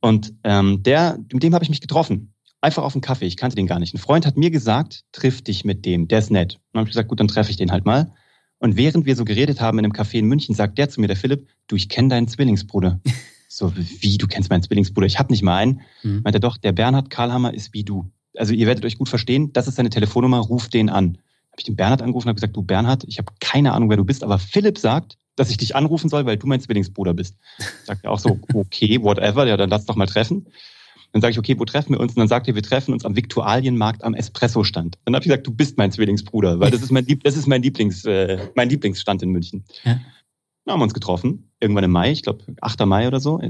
Und 0.00 0.34
ähm, 0.44 0.82
der, 0.82 1.18
mit 1.32 1.42
dem 1.42 1.54
habe 1.54 1.64
ich 1.64 1.70
mich 1.70 1.80
getroffen. 1.80 2.32
Einfach 2.60 2.82
auf 2.82 2.94
einen 2.94 3.02
Kaffee. 3.02 3.26
Ich 3.26 3.36
kannte 3.36 3.56
den 3.56 3.66
gar 3.66 3.78
nicht. 3.78 3.94
Ein 3.94 3.98
Freund 3.98 4.26
hat 4.26 4.36
mir 4.36 4.50
gesagt, 4.50 5.04
triff 5.12 5.42
dich 5.42 5.64
mit 5.64 5.84
dem, 5.84 6.08
der 6.08 6.18
ist 6.18 6.30
nett. 6.30 6.54
Und 6.54 6.60
dann 6.72 6.80
habe 6.80 6.88
ich 6.88 6.94
gesagt, 6.94 7.08
gut, 7.08 7.20
dann 7.20 7.28
treffe 7.28 7.50
ich 7.50 7.56
den 7.56 7.70
halt 7.70 7.84
mal. 7.84 8.12
Und 8.58 8.76
während 8.76 9.06
wir 9.06 9.14
so 9.14 9.24
geredet 9.24 9.60
haben 9.60 9.78
in 9.78 9.84
einem 9.84 9.92
Café 9.92 10.14
in 10.14 10.26
München, 10.26 10.54
sagt 10.54 10.78
der 10.78 10.88
zu 10.88 11.00
mir, 11.00 11.06
der 11.06 11.16
Philipp, 11.16 11.46
du, 11.68 11.76
ich 11.76 11.88
kenne 11.88 12.08
deinen 12.08 12.26
Zwillingsbruder. 12.26 13.00
so, 13.48 13.72
wie, 13.76 14.18
du 14.18 14.26
kennst 14.26 14.50
meinen 14.50 14.62
Zwillingsbruder? 14.62 15.06
Ich 15.06 15.18
habe 15.18 15.32
nicht 15.32 15.42
mal 15.42 15.56
einen. 15.56 15.80
Mhm. 16.02 16.22
Meint 16.24 16.34
er 16.34 16.40
doch, 16.40 16.56
der 16.56 16.72
Bernhard 16.72 17.10
Karlhammer 17.10 17.54
ist 17.54 17.72
wie 17.72 17.84
du. 17.84 18.10
Also 18.36 18.52
ihr 18.52 18.66
werdet 18.66 18.84
euch 18.84 18.98
gut 18.98 19.08
verstehen, 19.08 19.52
das 19.52 19.68
ist 19.68 19.76
seine 19.76 19.90
Telefonnummer, 19.90 20.38
ruf 20.38 20.68
den 20.68 20.90
an. 20.90 21.18
Habe 21.50 21.58
ich 21.58 21.64
den 21.64 21.76
Bernhard 21.76 22.02
angerufen 22.02 22.26
und 22.26 22.30
habe 22.30 22.36
gesagt, 22.36 22.56
du 22.56 22.62
Bernhard, 22.62 23.04
ich 23.06 23.18
habe 23.18 23.32
keine 23.40 23.72
Ahnung, 23.72 23.90
wer 23.90 23.96
du 23.96 24.04
bist, 24.04 24.22
aber 24.22 24.38
Philipp 24.38 24.78
sagt, 24.78 25.17
dass 25.38 25.50
ich 25.50 25.56
dich 25.56 25.76
anrufen 25.76 26.08
soll, 26.08 26.26
weil 26.26 26.36
du 26.36 26.46
mein 26.46 26.60
Zwillingsbruder 26.60 27.14
bist. 27.14 27.36
Sagt 27.84 28.04
er 28.04 28.10
auch 28.10 28.18
so, 28.18 28.38
okay, 28.54 29.02
whatever, 29.02 29.46
ja, 29.46 29.56
dann 29.56 29.70
lass 29.70 29.86
doch 29.86 29.96
mal 29.96 30.06
treffen. 30.06 30.46
Dann 31.12 31.22
sage 31.22 31.32
ich, 31.32 31.38
okay, 31.38 31.58
wo 31.58 31.64
treffen 31.64 31.94
wir 31.94 32.00
uns? 32.00 32.12
Und 32.12 32.18
dann 32.18 32.28
sagt 32.28 32.48
er, 32.48 32.54
wir 32.54 32.62
treffen 32.62 32.92
uns 32.92 33.04
am 33.04 33.16
Viktualienmarkt 33.16 34.04
am 34.04 34.14
Espresso-Stand. 34.14 34.98
Dann 35.04 35.14
habe 35.14 35.22
ich 35.22 35.28
gesagt, 35.28 35.46
du 35.46 35.52
bist 35.52 35.78
mein 35.78 35.90
Zwillingsbruder, 35.90 36.60
weil 36.60 36.70
das 36.70 36.82
ist 36.82 36.90
mein, 36.90 37.06
Lieb 37.06 37.24
das 37.24 37.36
ist 37.36 37.46
mein, 37.46 37.62
Lieblings, 37.62 38.04
äh, 38.04 38.38
mein 38.54 38.68
Lieblingsstand 38.68 39.22
in 39.22 39.30
München. 39.30 39.64
Ja. 39.84 40.00
Dann 40.64 40.72
haben 40.74 40.80
wir 40.80 40.84
uns 40.84 40.92
getroffen, 40.94 41.50
irgendwann 41.60 41.84
im 41.84 41.92
Mai, 41.92 42.12
ich 42.12 42.22
glaube 42.22 42.44
8. 42.60 42.84
Mai 42.84 43.06
oder 43.06 43.20
so, 43.20 43.40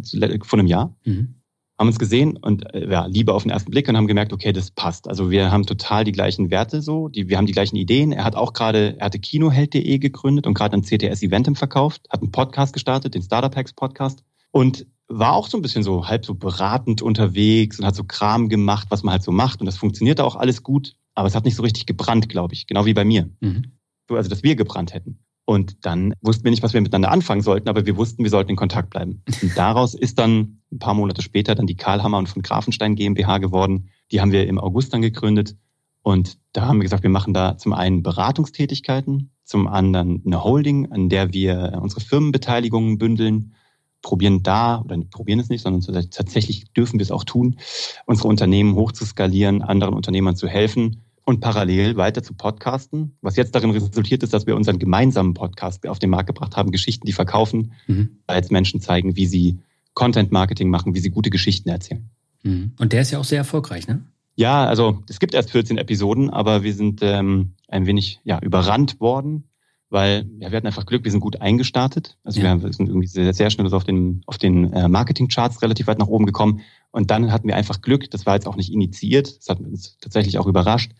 vor 0.44 0.58
einem 0.58 0.68
Jahr. 0.68 0.94
Mhm. 1.04 1.34
Haben 1.78 1.88
uns 1.88 1.98
gesehen 1.98 2.36
und 2.36 2.74
äh, 2.74 2.90
ja, 2.90 3.06
Liebe 3.06 3.32
auf 3.32 3.44
den 3.44 3.52
ersten 3.52 3.70
Blick 3.70 3.88
und 3.88 3.96
haben 3.96 4.08
gemerkt, 4.08 4.32
okay, 4.32 4.52
das 4.52 4.70
passt. 4.70 5.08
Also 5.08 5.30
wir 5.30 5.52
haben 5.52 5.64
total 5.64 6.04
die 6.04 6.12
gleichen 6.12 6.50
Werte 6.50 6.82
so, 6.82 7.08
die, 7.08 7.28
wir 7.28 7.38
haben 7.38 7.46
die 7.46 7.52
gleichen 7.52 7.76
Ideen. 7.76 8.12
Er 8.12 8.24
hat 8.24 8.34
auch 8.34 8.52
gerade, 8.52 8.96
er 8.98 9.06
hatte 9.06 9.18
Kinoheld.de 9.18 9.98
gegründet 9.98 10.46
und 10.46 10.54
gerade 10.54 10.76
ein 10.76 10.82
CTS 10.82 11.22
Eventim 11.22 11.54
verkauft, 11.54 12.02
hat 12.10 12.20
einen 12.20 12.32
Podcast 12.32 12.72
gestartet, 12.72 13.14
den 13.14 13.22
Startup 13.22 13.54
Hacks 13.54 13.72
Podcast. 13.72 14.24
Und 14.50 14.86
war 15.08 15.32
auch 15.32 15.48
so 15.48 15.56
ein 15.56 15.62
bisschen 15.62 15.82
so 15.82 16.06
halb 16.06 16.24
so 16.24 16.34
beratend 16.34 17.02
unterwegs 17.02 17.78
und 17.78 17.86
hat 17.86 17.94
so 17.94 18.04
Kram 18.04 18.48
gemacht, 18.48 18.88
was 18.90 19.02
man 19.02 19.12
halt 19.12 19.22
so 19.22 19.32
macht. 19.32 19.60
Und 19.60 19.66
das 19.66 19.76
funktionierte 19.76 20.24
auch 20.24 20.36
alles 20.36 20.62
gut, 20.62 20.94
aber 21.14 21.28
es 21.28 21.34
hat 21.34 21.44
nicht 21.44 21.56
so 21.56 21.62
richtig 21.62 21.86
gebrannt, 21.86 22.28
glaube 22.28 22.54
ich. 22.54 22.66
Genau 22.66 22.84
wie 22.84 22.94
bei 22.94 23.04
mir. 23.04 23.30
Mhm. 23.40 23.72
Also, 24.10 24.28
dass 24.28 24.42
wir 24.42 24.56
gebrannt 24.56 24.94
hätten. 24.94 25.18
Und 25.48 25.86
dann 25.86 26.12
wussten 26.20 26.44
wir 26.44 26.50
nicht, 26.50 26.62
was 26.62 26.74
wir 26.74 26.82
miteinander 26.82 27.10
anfangen 27.10 27.40
sollten, 27.40 27.70
aber 27.70 27.86
wir 27.86 27.96
wussten, 27.96 28.22
wir 28.22 28.30
sollten 28.30 28.50
in 28.50 28.56
Kontakt 28.56 28.90
bleiben. 28.90 29.22
Und 29.40 29.56
daraus 29.56 29.94
ist 29.94 30.18
dann 30.18 30.60
ein 30.70 30.78
paar 30.78 30.92
Monate 30.92 31.22
später 31.22 31.54
dann 31.54 31.66
die 31.66 31.74
Karlhammer 31.74 32.18
und 32.18 32.28
von 32.28 32.42
Grafenstein 32.42 32.96
GmbH 32.96 33.38
geworden. 33.38 33.88
Die 34.12 34.20
haben 34.20 34.30
wir 34.30 34.46
im 34.46 34.58
August 34.58 34.92
dann 34.92 35.00
gegründet. 35.00 35.56
Und 36.02 36.36
da 36.52 36.66
haben 36.66 36.76
wir 36.76 36.82
gesagt, 36.82 37.02
wir 37.02 37.08
machen 37.08 37.32
da 37.32 37.56
zum 37.56 37.72
einen 37.72 38.02
Beratungstätigkeiten, 38.02 39.30
zum 39.42 39.68
anderen 39.68 40.22
eine 40.26 40.44
Holding, 40.44 40.92
an 40.92 41.08
der 41.08 41.32
wir 41.32 41.78
unsere 41.80 42.02
Firmenbeteiligungen 42.02 42.98
bündeln 42.98 43.54
probieren 44.02 44.42
da, 44.42 44.82
oder 44.82 44.98
probieren 45.10 45.40
es 45.40 45.48
nicht, 45.48 45.62
sondern 45.62 46.10
tatsächlich 46.10 46.74
dürfen 46.74 46.98
wir 46.98 47.04
es 47.04 47.10
auch 47.10 47.24
tun, 47.24 47.56
unsere 48.04 48.28
Unternehmen 48.28 48.74
hochzuskalieren, 48.74 49.62
anderen 49.62 49.94
Unternehmern 49.94 50.36
zu 50.36 50.46
helfen 50.46 51.07
und 51.28 51.40
parallel 51.40 51.98
weiter 51.98 52.22
zu 52.22 52.32
podcasten. 52.32 53.18
Was 53.20 53.36
jetzt 53.36 53.54
darin 53.54 53.70
resultiert 53.70 54.22
ist, 54.22 54.32
dass 54.32 54.46
wir 54.46 54.56
unseren 54.56 54.78
gemeinsamen 54.78 55.34
Podcast 55.34 55.86
auf 55.86 55.98
den 55.98 56.08
Markt 56.08 56.28
gebracht 56.28 56.56
haben, 56.56 56.70
Geschichten, 56.70 57.06
die 57.06 57.12
verkaufen, 57.12 57.72
mhm. 57.86 58.16
als 58.26 58.50
Menschen 58.50 58.80
zeigen, 58.80 59.14
wie 59.14 59.26
sie 59.26 59.58
Content 59.92 60.32
Marketing 60.32 60.70
machen, 60.70 60.94
wie 60.94 61.00
sie 61.00 61.10
gute 61.10 61.28
Geschichten 61.28 61.68
erzählen. 61.68 62.08
Mhm. 62.44 62.72
Und 62.78 62.94
der 62.94 63.02
ist 63.02 63.10
ja 63.10 63.18
auch 63.18 63.24
sehr 63.24 63.36
erfolgreich, 63.36 63.86
ne? 63.86 64.06
Ja, 64.36 64.64
also 64.64 65.02
es 65.06 65.18
gibt 65.18 65.34
erst 65.34 65.50
14 65.50 65.76
Episoden, 65.76 66.30
aber 66.30 66.62
wir 66.62 66.72
sind 66.72 67.00
ähm, 67.02 67.52
ein 67.68 67.84
wenig 67.84 68.20
ja, 68.24 68.38
überrannt 68.40 68.98
worden 68.98 69.44
weil 69.90 70.26
ja, 70.38 70.50
wir 70.50 70.56
hatten 70.56 70.66
einfach 70.66 70.86
Glück, 70.86 71.04
wir 71.04 71.10
sind 71.10 71.20
gut 71.20 71.40
eingestartet. 71.40 72.18
Also 72.22 72.40
ja. 72.40 72.62
wir 72.62 72.72
sind 72.72 72.88
irgendwie 72.88 73.06
sehr, 73.06 73.32
sehr 73.32 73.50
schnell 73.50 73.72
auf 73.72 73.84
den, 73.84 74.22
auf 74.26 74.36
den 74.38 74.72
äh, 74.72 74.88
Marketing-Charts 74.88 75.62
relativ 75.62 75.86
weit 75.86 75.98
nach 75.98 76.08
oben 76.08 76.26
gekommen. 76.26 76.60
Und 76.90 77.10
dann 77.10 77.32
hatten 77.32 77.48
wir 77.48 77.56
einfach 77.56 77.80
Glück, 77.80 78.10
das 78.10 78.26
war 78.26 78.34
jetzt 78.34 78.46
auch 78.46 78.56
nicht 78.56 78.72
initiiert, 78.72 79.38
das 79.38 79.48
hat 79.48 79.60
uns 79.60 79.96
tatsächlich 80.00 80.38
auch 80.38 80.46
überrascht, 80.46 80.92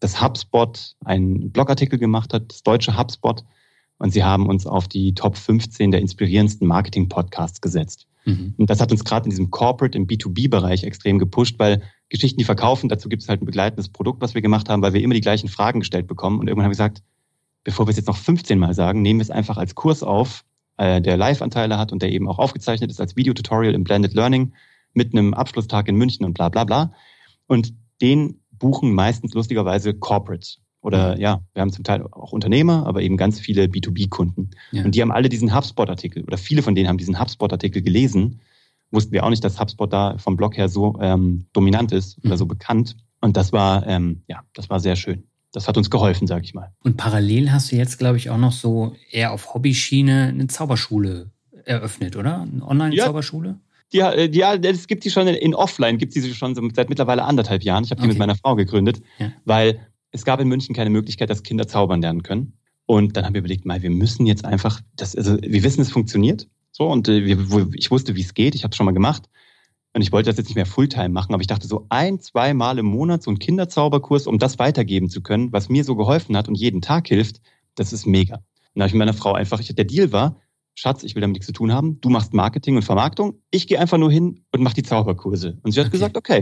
dass 0.00 0.20
HubSpot 0.20 0.96
einen 1.04 1.50
Blogartikel 1.52 1.98
gemacht 1.98 2.32
hat, 2.34 2.50
das 2.50 2.62
deutsche 2.62 2.98
HubSpot. 2.98 3.44
Und 3.98 4.12
sie 4.12 4.24
haben 4.24 4.46
uns 4.46 4.66
auf 4.66 4.88
die 4.88 5.14
Top 5.14 5.36
15 5.36 5.90
der 5.90 6.00
inspirierendsten 6.00 6.68
Marketing-Podcasts 6.68 7.62
gesetzt. 7.62 8.06
Mhm. 8.26 8.54
Und 8.58 8.68
das 8.68 8.80
hat 8.80 8.92
uns 8.92 9.04
gerade 9.04 9.24
in 9.24 9.30
diesem 9.30 9.50
Corporate, 9.50 9.96
im 9.96 10.06
B2B-Bereich 10.06 10.84
extrem 10.84 11.18
gepusht, 11.18 11.58
weil 11.58 11.82
Geschichten, 12.10 12.38
die 12.38 12.44
verkaufen, 12.44 12.88
dazu 12.88 13.08
gibt 13.08 13.22
es 13.22 13.28
halt 13.28 13.40
ein 13.40 13.46
begleitendes 13.46 13.88
Produkt, 13.88 14.20
was 14.20 14.34
wir 14.34 14.42
gemacht 14.42 14.68
haben, 14.68 14.82
weil 14.82 14.92
wir 14.92 15.00
immer 15.00 15.14
die 15.14 15.22
gleichen 15.22 15.48
Fragen 15.48 15.80
gestellt 15.80 16.06
bekommen. 16.06 16.38
Und 16.38 16.48
irgendwann 16.48 16.64
haben 16.64 16.70
wir 16.70 16.76
gesagt, 16.76 17.02
bevor 17.64 17.86
wir 17.86 17.90
es 17.90 17.96
jetzt 17.96 18.06
noch 18.06 18.16
15 18.16 18.58
Mal 18.58 18.74
sagen, 18.74 19.00
nehmen 19.00 19.20
wir 19.20 19.24
es 19.24 19.30
einfach 19.30 19.56
als 19.56 19.74
Kurs 19.74 20.02
auf, 20.02 20.44
äh, 20.76 21.00
der 21.00 21.16
Live-Anteile 21.16 21.78
hat 21.78 21.90
und 21.90 22.02
der 22.02 22.12
eben 22.12 22.28
auch 22.28 22.38
aufgezeichnet 22.38 22.90
ist 22.90 23.00
als 23.00 23.16
Videotutorial 23.16 23.74
im 23.74 23.84
Blended 23.84 24.14
Learning 24.14 24.52
mit 24.92 25.12
einem 25.12 25.34
Abschlusstag 25.34 25.88
in 25.88 25.96
München 25.96 26.24
und 26.26 26.34
bla 26.34 26.48
bla 26.48 26.64
bla. 26.64 26.92
Und 27.46 27.72
den 28.00 28.40
buchen 28.58 28.94
meistens 28.94 29.34
lustigerweise 29.34 29.94
Corporates. 29.94 30.58
Oder 30.80 31.16
mhm. 31.16 31.20
ja, 31.20 31.40
wir 31.52 31.62
haben 31.62 31.72
zum 31.72 31.84
Teil 31.84 32.02
auch 32.02 32.32
Unternehmer, 32.32 32.86
aber 32.86 33.02
eben 33.02 33.16
ganz 33.16 33.40
viele 33.40 33.64
B2B-Kunden. 33.64 34.50
Ja. 34.72 34.84
Und 34.84 34.94
die 34.94 35.02
haben 35.02 35.10
alle 35.10 35.28
diesen 35.28 35.54
HubSpot-Artikel 35.54 36.22
oder 36.24 36.38
viele 36.38 36.62
von 36.62 36.74
denen 36.74 36.88
haben 36.88 36.98
diesen 36.98 37.18
HubSpot-Artikel 37.18 37.82
gelesen. 37.82 38.40
Wussten 38.92 39.12
wir 39.12 39.24
auch 39.24 39.30
nicht, 39.30 39.42
dass 39.42 39.58
HubSpot 39.58 39.92
da 39.92 40.16
vom 40.18 40.36
Blog 40.36 40.56
her 40.56 40.68
so 40.68 40.96
ähm, 41.00 41.46
dominant 41.52 41.92
ist 41.92 42.22
mhm. 42.22 42.30
oder 42.30 42.38
so 42.38 42.46
bekannt. 42.46 42.96
Und 43.20 43.36
das 43.36 43.52
war, 43.52 43.86
ähm, 43.86 44.22
ja, 44.28 44.42
das 44.54 44.70
war 44.70 44.78
sehr 44.80 44.96
schön 44.96 45.24
das 45.56 45.68
hat 45.68 45.78
uns 45.78 45.88
geholfen, 45.88 46.26
sage 46.26 46.44
ich 46.44 46.52
mal. 46.52 46.70
Und 46.80 46.98
parallel 46.98 47.50
hast 47.50 47.72
du 47.72 47.76
jetzt, 47.76 47.98
glaube 47.98 48.18
ich, 48.18 48.28
auch 48.28 48.36
noch 48.36 48.52
so 48.52 48.94
eher 49.10 49.32
auf 49.32 49.54
Hobbyschiene 49.54 50.28
eine 50.28 50.48
Zauberschule 50.48 51.30
eröffnet, 51.64 52.14
oder? 52.16 52.42
Eine 52.42 52.62
Online-Zauberschule? 52.62 53.58
Ja. 53.92 54.14
Die, 54.14 54.30
die, 54.30 54.38
ja, 54.38 54.54
es 54.54 54.86
gibt 54.86 55.04
die 55.04 55.10
schon 55.10 55.28
in 55.28 55.54
Offline, 55.54 55.98
gibt 55.98 56.12
sie 56.12 56.34
schon 56.34 56.54
seit 56.74 56.88
mittlerweile 56.88 57.24
anderthalb 57.24 57.62
Jahren. 57.62 57.84
Ich 57.84 57.90
habe 57.90 58.00
die 58.00 58.06
okay. 58.06 58.14
mit 58.14 58.18
meiner 58.18 58.36
Frau 58.36 58.56
gegründet, 58.56 59.00
ja. 59.18 59.32
weil 59.44 59.80
es 60.10 60.24
gab 60.24 60.40
in 60.40 60.48
München 60.48 60.74
keine 60.74 60.90
Möglichkeit, 60.90 61.30
dass 61.30 61.42
Kinder 61.42 61.68
zaubern 61.68 62.00
lernen 62.00 62.22
können. 62.22 62.54
Und 62.86 63.16
dann 63.16 63.24
haben 63.24 63.34
wir 63.34 63.40
überlegt, 63.40 63.64
mal, 63.64 63.82
wir 63.82 63.90
müssen 63.90 64.26
jetzt 64.26 64.44
einfach, 64.44 64.80
das, 64.94 65.16
also 65.16 65.36
wir 65.40 65.62
wissen, 65.62 65.80
es 65.80 65.90
funktioniert. 65.90 66.48
So, 66.70 66.88
und 66.88 67.08
äh, 67.08 67.24
wir, 67.24 67.68
ich 67.74 67.90
wusste, 67.90 68.14
wie 68.14 68.20
es 68.20 68.34
geht. 68.34 68.54
Ich 68.54 68.62
habe 68.62 68.70
es 68.70 68.76
schon 68.76 68.86
mal 68.86 68.92
gemacht. 68.92 69.28
Und 69.92 70.02
ich 70.02 70.12
wollte 70.12 70.28
das 70.28 70.36
jetzt 70.36 70.48
nicht 70.48 70.56
mehr 70.56 70.66
Fulltime 70.66 71.08
machen, 71.08 71.32
aber 71.32 71.40
ich 71.40 71.46
dachte 71.46 71.66
so 71.66 71.86
ein, 71.88 72.20
zwei 72.20 72.52
Mal 72.52 72.78
im 72.78 72.84
Monat 72.84 73.22
so 73.22 73.30
ein 73.30 73.38
Kinderzauberkurs, 73.38 74.26
um 74.26 74.38
das 74.38 74.58
weitergeben 74.58 75.08
zu 75.08 75.22
können, 75.22 75.52
was 75.52 75.70
mir 75.70 75.84
so 75.84 75.96
geholfen 75.96 76.36
hat 76.36 76.48
und 76.48 76.54
jeden 76.54 76.82
Tag 76.82 77.08
hilft, 77.08 77.40
das 77.76 77.94
ist 77.94 78.06
mega. 78.06 78.34
Und 78.34 78.42
da 78.74 78.82
habe 78.82 78.88
ich 78.88 78.92
mit 78.92 78.98
meiner 78.98 79.14
Frau 79.14 79.32
einfach, 79.32 79.58
ich, 79.58 79.74
der 79.74 79.86
Deal 79.86 80.12
war, 80.12 80.36
Schatz, 80.76 81.02
ich 81.02 81.14
will 81.14 81.22
damit 81.22 81.34
nichts 81.34 81.46
zu 81.46 81.52
tun 81.52 81.72
haben, 81.72 82.00
du 82.02 82.10
machst 82.10 82.34
Marketing 82.34 82.76
und 82.76 82.82
Vermarktung, 82.82 83.40
ich 83.50 83.66
gehe 83.66 83.80
einfach 83.80 83.96
nur 83.96 84.12
hin 84.12 84.44
und 84.52 84.62
mache 84.62 84.74
die 84.74 84.82
Zauberkurse. 84.82 85.58
Und 85.62 85.72
sie 85.72 85.80
hat 85.80 85.86
okay. 85.86 85.92
gesagt, 85.92 86.16
okay. 86.18 86.40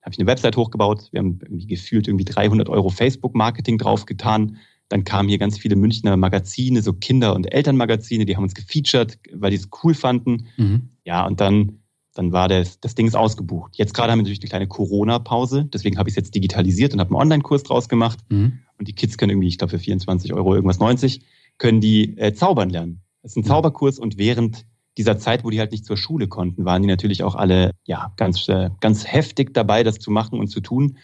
Da 0.00 0.06
habe 0.06 0.12
ich 0.12 0.18
eine 0.18 0.26
Website 0.26 0.56
hochgebaut, 0.56 1.08
wir 1.12 1.20
haben 1.20 1.38
irgendwie 1.40 1.66
gefühlt 1.66 2.08
irgendwie 2.08 2.24
300 2.24 2.68
Euro 2.68 2.88
Facebook-Marketing 2.88 3.78
draufgetan. 3.78 4.56
Dann 4.88 5.04
kamen 5.04 5.28
hier 5.28 5.38
ganz 5.38 5.56
viele 5.56 5.76
Münchner 5.76 6.16
Magazine, 6.16 6.82
so 6.82 6.94
Kinder- 6.94 7.34
und 7.36 7.52
Elternmagazine, 7.52 8.24
die 8.24 8.34
haben 8.34 8.42
uns 8.42 8.54
gefeatured, 8.54 9.18
weil 9.34 9.50
die 9.50 9.58
es 9.58 9.68
cool 9.84 9.94
fanden. 9.94 10.48
Mhm. 10.56 10.88
Ja, 11.04 11.24
und 11.24 11.40
dann, 11.40 11.78
dann 12.14 12.32
war 12.32 12.48
das, 12.48 12.80
das 12.80 12.96
Ding 12.96 13.06
ist 13.06 13.14
ausgebucht. 13.14 13.76
Jetzt 13.76 13.94
gerade 13.94 14.10
haben 14.10 14.18
wir 14.18 14.24
natürlich 14.24 14.40
eine 14.40 14.48
kleine 14.48 14.66
Corona-Pause, 14.66 15.68
deswegen 15.72 15.96
habe 15.96 16.08
ich 16.08 16.14
es 16.14 16.16
jetzt 16.16 16.34
digitalisiert 16.34 16.92
und 16.92 16.98
habe 16.98 17.10
einen 17.10 17.22
Online-Kurs 17.22 17.62
draus 17.62 17.88
gemacht. 17.88 18.18
Mhm. 18.30 18.58
Und 18.78 18.88
die 18.88 18.94
Kids 18.94 19.16
können 19.16 19.30
irgendwie, 19.30 19.48
ich 19.48 19.58
glaube 19.58 19.70
für 19.70 19.78
24 19.78 20.32
Euro 20.32 20.56
irgendwas 20.56 20.80
90, 20.80 21.20
können 21.58 21.80
die 21.80 22.18
äh, 22.18 22.32
zaubern 22.32 22.70
lernen. 22.70 23.02
Das 23.22 23.32
ist 23.32 23.36
ein. 23.36 23.44
Zauberkurs 23.44 23.98
und 23.98 24.18
während 24.18 24.64
dieser 24.96 25.18
Zeit, 25.18 25.44
wo 25.44 25.50
die 25.50 25.60
halt 25.60 25.72
nicht 25.72 25.84
zur 25.84 25.96
Schule 25.96 26.28
konnten, 26.28 26.64
waren 26.64 26.82
die 26.82 26.88
natürlich 26.88 27.22
auch 27.22 27.34
alle 27.34 27.72
ja 27.84 28.12
ganz, 28.16 28.48
äh, 28.48 28.70
ganz 28.80 29.06
heftig 29.06 29.54
dabei, 29.54 29.82
das 29.82 29.98
zu 29.98 30.10
machen 30.10 30.38
und 30.38 30.48
zu 30.48 30.60
tun. 30.60 30.98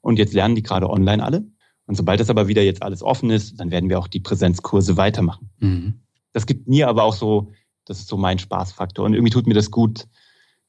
Und 0.00 0.18
jetzt 0.18 0.34
lernen 0.34 0.54
die 0.54 0.62
gerade 0.62 0.88
online 0.88 1.22
alle. 1.22 1.44
Und 1.86 1.94
sobald 1.94 2.20
das 2.20 2.30
aber 2.30 2.48
wieder 2.48 2.62
jetzt 2.62 2.82
alles 2.82 3.02
offen 3.02 3.30
ist, 3.30 3.58
dann 3.58 3.70
werden 3.70 3.88
wir 3.88 3.98
auch 3.98 4.08
die 4.08 4.20
Präsenzkurse 4.20 4.96
weitermachen. 4.96 5.50
Mhm. 5.58 6.00
Das 6.32 6.46
gibt 6.46 6.68
mir 6.68 6.88
aber 6.88 7.04
auch 7.04 7.14
so, 7.14 7.52
das 7.86 7.98
ist 8.00 8.08
so 8.08 8.16
mein 8.16 8.38
Spaßfaktor. 8.38 9.06
Und 9.06 9.14
irgendwie 9.14 9.30
tut 9.30 9.46
mir 9.46 9.54
das 9.54 9.70
gut. 9.70 10.06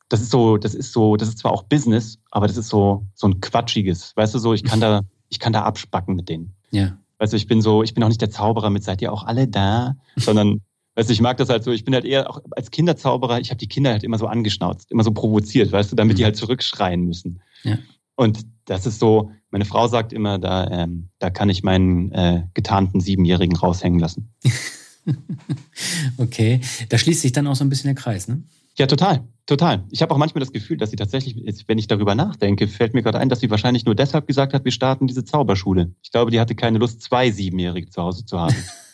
Das 0.07 0.21
ist 0.21 0.31
so, 0.31 0.57
das 0.57 0.73
ist 0.73 0.93
so, 0.93 1.17
das 1.17 1.27
ist 1.27 1.39
zwar 1.39 1.51
auch 1.51 1.63
Business, 1.63 2.19
aber 2.31 2.47
das 2.47 2.57
ist 2.57 2.69
so, 2.69 3.05
so 3.13 3.27
ein 3.27 3.41
quatschiges. 3.41 4.15
Weißt 4.15 4.33
du 4.33 4.39
so, 4.39 4.53
ich 4.53 4.63
kann 4.63 4.79
da, 4.79 5.01
ich 5.29 5.39
kann 5.39 5.53
da 5.53 5.63
abspacken 5.63 6.15
mit 6.15 6.29
denen. 6.29 6.55
Ja. 6.71 6.97
Weißt 7.17 7.33
du, 7.33 7.37
ich 7.37 7.47
bin 7.47 7.61
so, 7.61 7.83
ich 7.83 7.93
bin 7.93 8.03
auch 8.03 8.07
nicht 8.07 8.21
der 8.21 8.29
Zauberer 8.29 8.69
mit, 8.69 8.83
seid 8.83 9.01
ihr 9.01 9.11
auch 9.11 9.25
alle 9.25 9.47
da, 9.47 9.97
sondern 10.15 10.61
Weißt 10.99 11.07
du, 11.07 11.13
ich 11.13 11.21
mag 11.21 11.37
das 11.37 11.47
halt 11.47 11.63
so, 11.63 11.71
ich 11.71 11.85
bin 11.85 11.93
halt 11.93 12.03
eher 12.03 12.29
auch 12.29 12.41
als 12.51 12.71
Kinderzauberer, 12.71 13.39
ich 13.39 13.51
habe 13.51 13.57
die 13.57 13.69
Kinder 13.69 13.91
halt 13.91 14.03
immer 14.03 14.17
so 14.17 14.27
angeschnauzt, 14.27 14.91
immer 14.91 15.05
so 15.05 15.13
provoziert, 15.13 15.71
weißt 15.71 15.93
du, 15.93 15.95
damit 15.95 16.15
mhm. 16.15 16.17
die 16.17 16.25
halt 16.25 16.35
zurückschreien 16.35 17.05
müssen. 17.05 17.39
Ja. 17.63 17.77
Und 18.17 18.45
das 18.65 18.85
ist 18.85 18.99
so, 18.99 19.31
meine 19.49 19.63
Frau 19.63 19.87
sagt 19.87 20.11
immer, 20.11 20.39
da, 20.39 20.67
ähm, 20.69 21.07
da 21.19 21.29
kann 21.29 21.49
ich 21.49 21.63
meinen 21.63 22.11
äh, 22.11 22.43
getarnten 22.53 22.99
Siebenjährigen 22.99 23.55
raushängen 23.55 23.97
lassen. 23.97 24.33
okay, 26.17 26.59
da 26.89 26.97
schließt 26.97 27.21
sich 27.21 27.31
dann 27.31 27.47
auch 27.47 27.55
so 27.55 27.63
ein 27.63 27.69
bisschen 27.69 27.87
der 27.87 27.95
Kreis, 27.95 28.27
ne? 28.27 28.43
Ja, 28.77 28.85
total, 28.85 29.23
total. 29.45 29.85
Ich 29.91 30.01
habe 30.01 30.13
auch 30.13 30.17
manchmal 30.17 30.41
das 30.41 30.51
Gefühl, 30.51 30.75
dass 30.75 30.89
sie 30.89 30.97
tatsächlich, 30.97 31.63
wenn 31.67 31.77
ich 31.77 31.87
darüber 31.87 32.13
nachdenke, 32.13 32.67
fällt 32.67 32.93
mir 32.93 33.03
gerade 33.03 33.19
ein, 33.19 33.29
dass 33.29 33.39
sie 33.39 33.49
wahrscheinlich 33.49 33.85
nur 33.85 33.95
deshalb 33.95 34.27
gesagt 34.27 34.53
hat, 34.53 34.65
wir 34.65 34.73
starten 34.73 35.07
diese 35.07 35.23
Zauberschule. 35.23 35.93
Ich 36.03 36.11
glaube, 36.11 36.29
die 36.29 36.41
hatte 36.41 36.55
keine 36.55 36.77
Lust, 36.77 37.01
zwei 37.01 37.31
Siebenjährige 37.31 37.89
zu 37.89 38.01
Hause 38.01 38.25
zu 38.25 38.37
haben. 38.37 38.55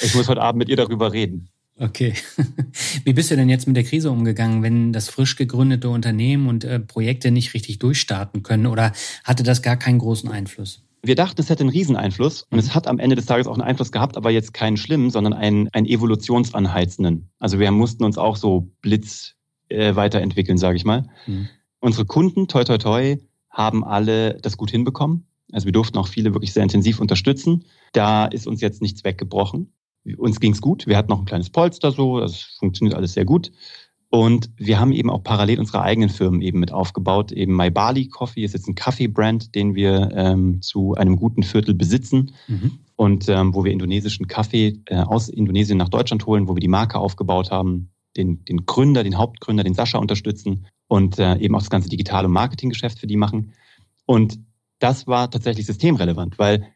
Ich 0.00 0.14
muss 0.14 0.28
heute 0.28 0.42
Abend 0.42 0.58
mit 0.58 0.68
ihr 0.68 0.76
darüber 0.76 1.12
reden. 1.12 1.48
Okay. 1.80 2.14
Wie 3.04 3.12
bist 3.12 3.30
du 3.30 3.36
denn 3.36 3.48
jetzt 3.48 3.66
mit 3.66 3.76
der 3.76 3.84
Krise 3.84 4.10
umgegangen, 4.10 4.62
wenn 4.62 4.92
das 4.92 5.08
frisch 5.08 5.36
gegründete 5.36 5.88
Unternehmen 5.88 6.48
und 6.48 6.64
äh, 6.64 6.80
Projekte 6.80 7.30
nicht 7.30 7.54
richtig 7.54 7.78
durchstarten 7.78 8.42
können? 8.42 8.66
Oder 8.66 8.92
hatte 9.24 9.42
das 9.42 9.62
gar 9.62 9.76
keinen 9.76 9.98
großen 9.98 10.30
Einfluss? 10.30 10.82
Wir 11.02 11.14
dachten, 11.14 11.40
es 11.40 11.48
hätte 11.48 11.60
einen 11.60 11.70
Rieseneinfluss 11.70 12.42
und 12.42 12.52
mhm. 12.52 12.58
es 12.58 12.74
hat 12.74 12.88
am 12.88 12.98
Ende 12.98 13.14
des 13.14 13.26
Tages 13.26 13.46
auch 13.46 13.52
einen 13.52 13.62
Einfluss 13.62 13.92
gehabt, 13.92 14.16
aber 14.16 14.30
jetzt 14.30 14.52
keinen 14.52 14.76
schlimmen, 14.76 15.10
sondern 15.10 15.32
einen, 15.32 15.68
einen 15.68 15.86
evolutionsanheizenden. 15.86 17.30
Also 17.38 17.60
wir 17.60 17.70
mussten 17.70 18.02
uns 18.02 18.18
auch 18.18 18.36
so 18.36 18.72
Blitz 18.82 19.36
äh, 19.68 19.94
weiterentwickeln, 19.94 20.58
sage 20.58 20.76
ich 20.76 20.84
mal. 20.84 21.08
Mhm. 21.26 21.48
Unsere 21.78 22.04
Kunden, 22.04 22.48
toi 22.48 22.64
toi 22.64 22.78
toi, 22.78 23.16
haben 23.50 23.84
alle 23.84 24.34
das 24.42 24.56
gut 24.56 24.72
hinbekommen. 24.72 25.26
Also 25.52 25.66
wir 25.66 25.72
durften 25.72 25.96
auch 25.98 26.08
viele 26.08 26.34
wirklich 26.34 26.52
sehr 26.52 26.64
intensiv 26.64 27.00
unterstützen. 27.00 27.64
Da 27.92 28.26
ist 28.26 28.46
uns 28.46 28.60
jetzt 28.60 28.82
nichts 28.82 29.04
weggebrochen. 29.04 29.72
Uns 30.16 30.40
ging's 30.40 30.60
gut. 30.60 30.86
Wir 30.86 30.96
hatten 30.96 31.10
noch 31.10 31.20
ein 31.20 31.26
kleines 31.26 31.50
Polster 31.50 31.92
so. 31.92 32.20
Das 32.20 32.40
funktioniert 32.58 32.96
alles 32.96 33.12
sehr 33.12 33.24
gut. 33.24 33.50
Und 34.10 34.50
wir 34.56 34.80
haben 34.80 34.92
eben 34.92 35.10
auch 35.10 35.22
parallel 35.22 35.60
unsere 35.60 35.82
eigenen 35.82 36.08
Firmen 36.08 36.40
eben 36.40 36.60
mit 36.60 36.72
aufgebaut. 36.72 37.30
Eben 37.30 37.54
My 37.54 37.70
Bali 37.70 38.08
Coffee 38.08 38.42
ist 38.42 38.54
jetzt 38.54 38.66
ein 38.66 38.74
Kaffee-Brand, 38.74 39.54
den 39.54 39.74
wir 39.74 40.10
ähm, 40.14 40.62
zu 40.62 40.94
einem 40.94 41.16
guten 41.16 41.42
Viertel 41.42 41.74
besitzen. 41.74 42.32
Mhm. 42.46 42.78
Und 42.96 43.28
ähm, 43.28 43.54
wo 43.54 43.64
wir 43.64 43.72
indonesischen 43.72 44.26
Kaffee 44.26 44.80
äh, 44.86 44.96
aus 44.96 45.28
Indonesien 45.28 45.76
nach 45.76 45.90
Deutschland 45.90 46.24
holen, 46.26 46.48
wo 46.48 46.56
wir 46.56 46.60
die 46.60 46.68
Marke 46.68 46.98
aufgebaut 46.98 47.50
haben, 47.50 47.90
den, 48.16 48.44
den 48.46 48.64
Gründer, 48.64 49.04
den 49.04 49.18
Hauptgründer, 49.18 49.62
den 49.62 49.74
Sascha 49.74 49.98
unterstützen 49.98 50.66
und 50.88 51.18
äh, 51.18 51.36
eben 51.36 51.54
auch 51.54 51.60
das 51.60 51.70
ganze 51.70 51.90
digitale 51.90 52.28
Marketinggeschäft 52.28 52.98
für 52.98 53.06
die 53.06 53.16
machen. 53.16 53.52
Und 54.06 54.40
das 54.78 55.06
war 55.06 55.30
tatsächlich 55.30 55.66
systemrelevant, 55.66 56.38
weil 56.38 56.66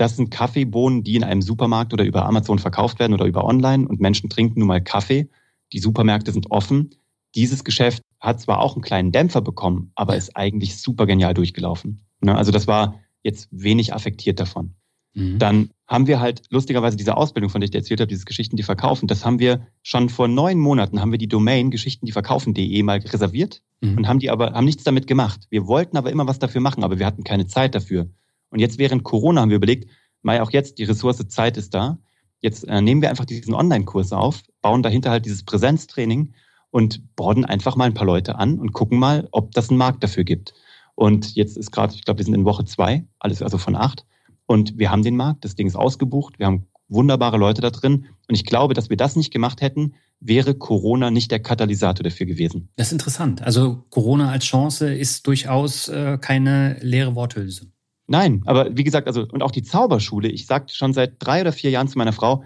das 0.00 0.16
sind 0.16 0.30
Kaffeebohnen, 0.30 1.04
die 1.04 1.16
in 1.16 1.24
einem 1.24 1.42
Supermarkt 1.42 1.92
oder 1.92 2.04
über 2.04 2.24
Amazon 2.24 2.58
verkauft 2.58 2.98
werden 2.98 3.12
oder 3.12 3.26
über 3.26 3.44
Online 3.44 3.86
und 3.86 4.00
Menschen 4.00 4.30
trinken 4.30 4.60
nun 4.60 4.68
mal 4.68 4.80
Kaffee. 4.80 5.28
Die 5.74 5.78
Supermärkte 5.78 6.32
sind 6.32 6.50
offen. 6.50 6.90
Dieses 7.34 7.64
Geschäft 7.64 8.02
hat 8.18 8.40
zwar 8.40 8.60
auch 8.60 8.74
einen 8.74 8.82
kleinen 8.82 9.12
Dämpfer 9.12 9.42
bekommen, 9.42 9.92
aber 9.94 10.16
ist 10.16 10.36
eigentlich 10.36 10.80
super 10.80 11.06
genial 11.06 11.34
durchgelaufen. 11.34 12.00
Ne? 12.22 12.34
Also 12.34 12.50
das 12.50 12.66
war 12.66 13.00
jetzt 13.22 13.48
wenig 13.50 13.92
affektiert 13.92 14.40
davon. 14.40 14.74
Mhm. 15.12 15.38
Dann 15.38 15.70
haben 15.86 16.06
wir 16.06 16.18
halt 16.18 16.42
lustigerweise 16.48 16.96
diese 16.96 17.16
Ausbildung, 17.16 17.50
von 17.50 17.60
der 17.60 17.66
ich 17.66 17.72
dir 17.72 17.78
erzählt 17.78 18.00
habe, 18.00 18.08
dieses 18.08 18.24
Geschichten, 18.24 18.56
die 18.56 18.62
verkaufen, 18.62 19.06
das 19.06 19.24
haben 19.26 19.38
wir 19.38 19.66
schon 19.82 20.08
vor 20.08 20.28
neun 20.28 20.58
Monaten, 20.58 21.00
haben 21.00 21.12
wir 21.12 21.18
die 21.18 21.28
Domain 21.28 21.70
geschichten, 21.70 22.06
die 22.06 22.12
verkaufen.de 22.12 22.82
mal 22.82 22.98
reserviert 23.00 23.60
mhm. 23.82 23.98
und 23.98 24.08
haben 24.08 24.18
die 24.18 24.30
aber, 24.30 24.52
haben 24.52 24.64
nichts 24.64 24.84
damit 24.84 25.06
gemacht. 25.06 25.46
Wir 25.50 25.66
wollten 25.66 25.96
aber 25.98 26.10
immer 26.10 26.26
was 26.26 26.38
dafür 26.38 26.62
machen, 26.62 26.84
aber 26.84 26.98
wir 26.98 27.06
hatten 27.06 27.24
keine 27.24 27.46
Zeit 27.46 27.74
dafür. 27.74 28.08
Und 28.50 28.58
jetzt 28.58 28.78
während 28.78 29.04
Corona 29.04 29.40
haben 29.40 29.50
wir 29.50 29.56
überlegt, 29.56 29.90
mal 30.22 30.40
auch 30.40 30.50
jetzt, 30.50 30.78
die 30.78 30.84
Ressource 30.84 31.26
Zeit 31.28 31.56
ist 31.56 31.74
da. 31.74 31.98
Jetzt 32.40 32.68
äh, 32.68 32.80
nehmen 32.80 33.02
wir 33.02 33.10
einfach 33.10 33.24
diesen 33.24 33.54
Online-Kurs 33.54 34.12
auf, 34.12 34.42
bauen 34.62 34.82
dahinter 34.82 35.10
halt 35.10 35.24
dieses 35.24 35.44
Präsenztraining 35.44 36.32
und 36.70 37.14
borden 37.16 37.44
einfach 37.44 37.76
mal 37.76 37.84
ein 37.84 37.94
paar 37.94 38.06
Leute 38.06 38.36
an 38.36 38.58
und 38.58 38.72
gucken 38.72 38.98
mal, 38.98 39.28
ob 39.32 39.52
das 39.52 39.68
einen 39.68 39.78
Markt 39.78 40.02
dafür 40.02 40.24
gibt. 40.24 40.54
Und 40.94 41.34
jetzt 41.34 41.56
ist 41.56 41.70
gerade, 41.70 41.94
ich 41.94 42.04
glaube, 42.04 42.18
wir 42.18 42.24
sind 42.24 42.34
in 42.34 42.44
Woche 42.44 42.64
zwei, 42.64 43.06
alles 43.18 43.42
also 43.42 43.58
von 43.58 43.76
acht. 43.76 44.04
Und 44.46 44.78
wir 44.78 44.90
haben 44.90 45.02
den 45.02 45.16
Markt, 45.16 45.44
das 45.44 45.54
Ding 45.54 45.66
ist 45.66 45.76
ausgebucht, 45.76 46.38
wir 46.38 46.46
haben 46.46 46.66
wunderbare 46.88 47.38
Leute 47.38 47.60
da 47.60 47.70
drin. 47.70 48.06
Und 48.28 48.34
ich 48.34 48.44
glaube, 48.44 48.74
dass 48.74 48.90
wir 48.90 48.96
das 48.96 49.16
nicht 49.16 49.32
gemacht 49.32 49.60
hätten, 49.60 49.94
wäre 50.20 50.54
Corona 50.54 51.10
nicht 51.10 51.30
der 51.30 51.40
Katalysator 51.40 52.04
dafür 52.04 52.26
gewesen. 52.26 52.68
Das 52.76 52.88
ist 52.88 52.92
interessant. 52.92 53.42
Also 53.42 53.84
Corona 53.90 54.30
als 54.30 54.44
Chance 54.44 54.92
ist 54.92 55.26
durchaus 55.26 55.88
äh, 55.88 56.18
keine 56.20 56.76
leere 56.80 57.14
Worthülse. 57.14 57.70
Nein, 58.10 58.42
aber 58.44 58.76
wie 58.76 58.82
gesagt, 58.82 59.06
also 59.06 59.24
und 59.30 59.40
auch 59.40 59.52
die 59.52 59.62
Zauberschule, 59.62 60.26
ich 60.26 60.46
sagte 60.46 60.74
schon 60.74 60.92
seit 60.92 61.14
drei 61.20 61.42
oder 61.42 61.52
vier 61.52 61.70
Jahren 61.70 61.86
zu 61.86 61.96
meiner 61.96 62.12
Frau, 62.12 62.42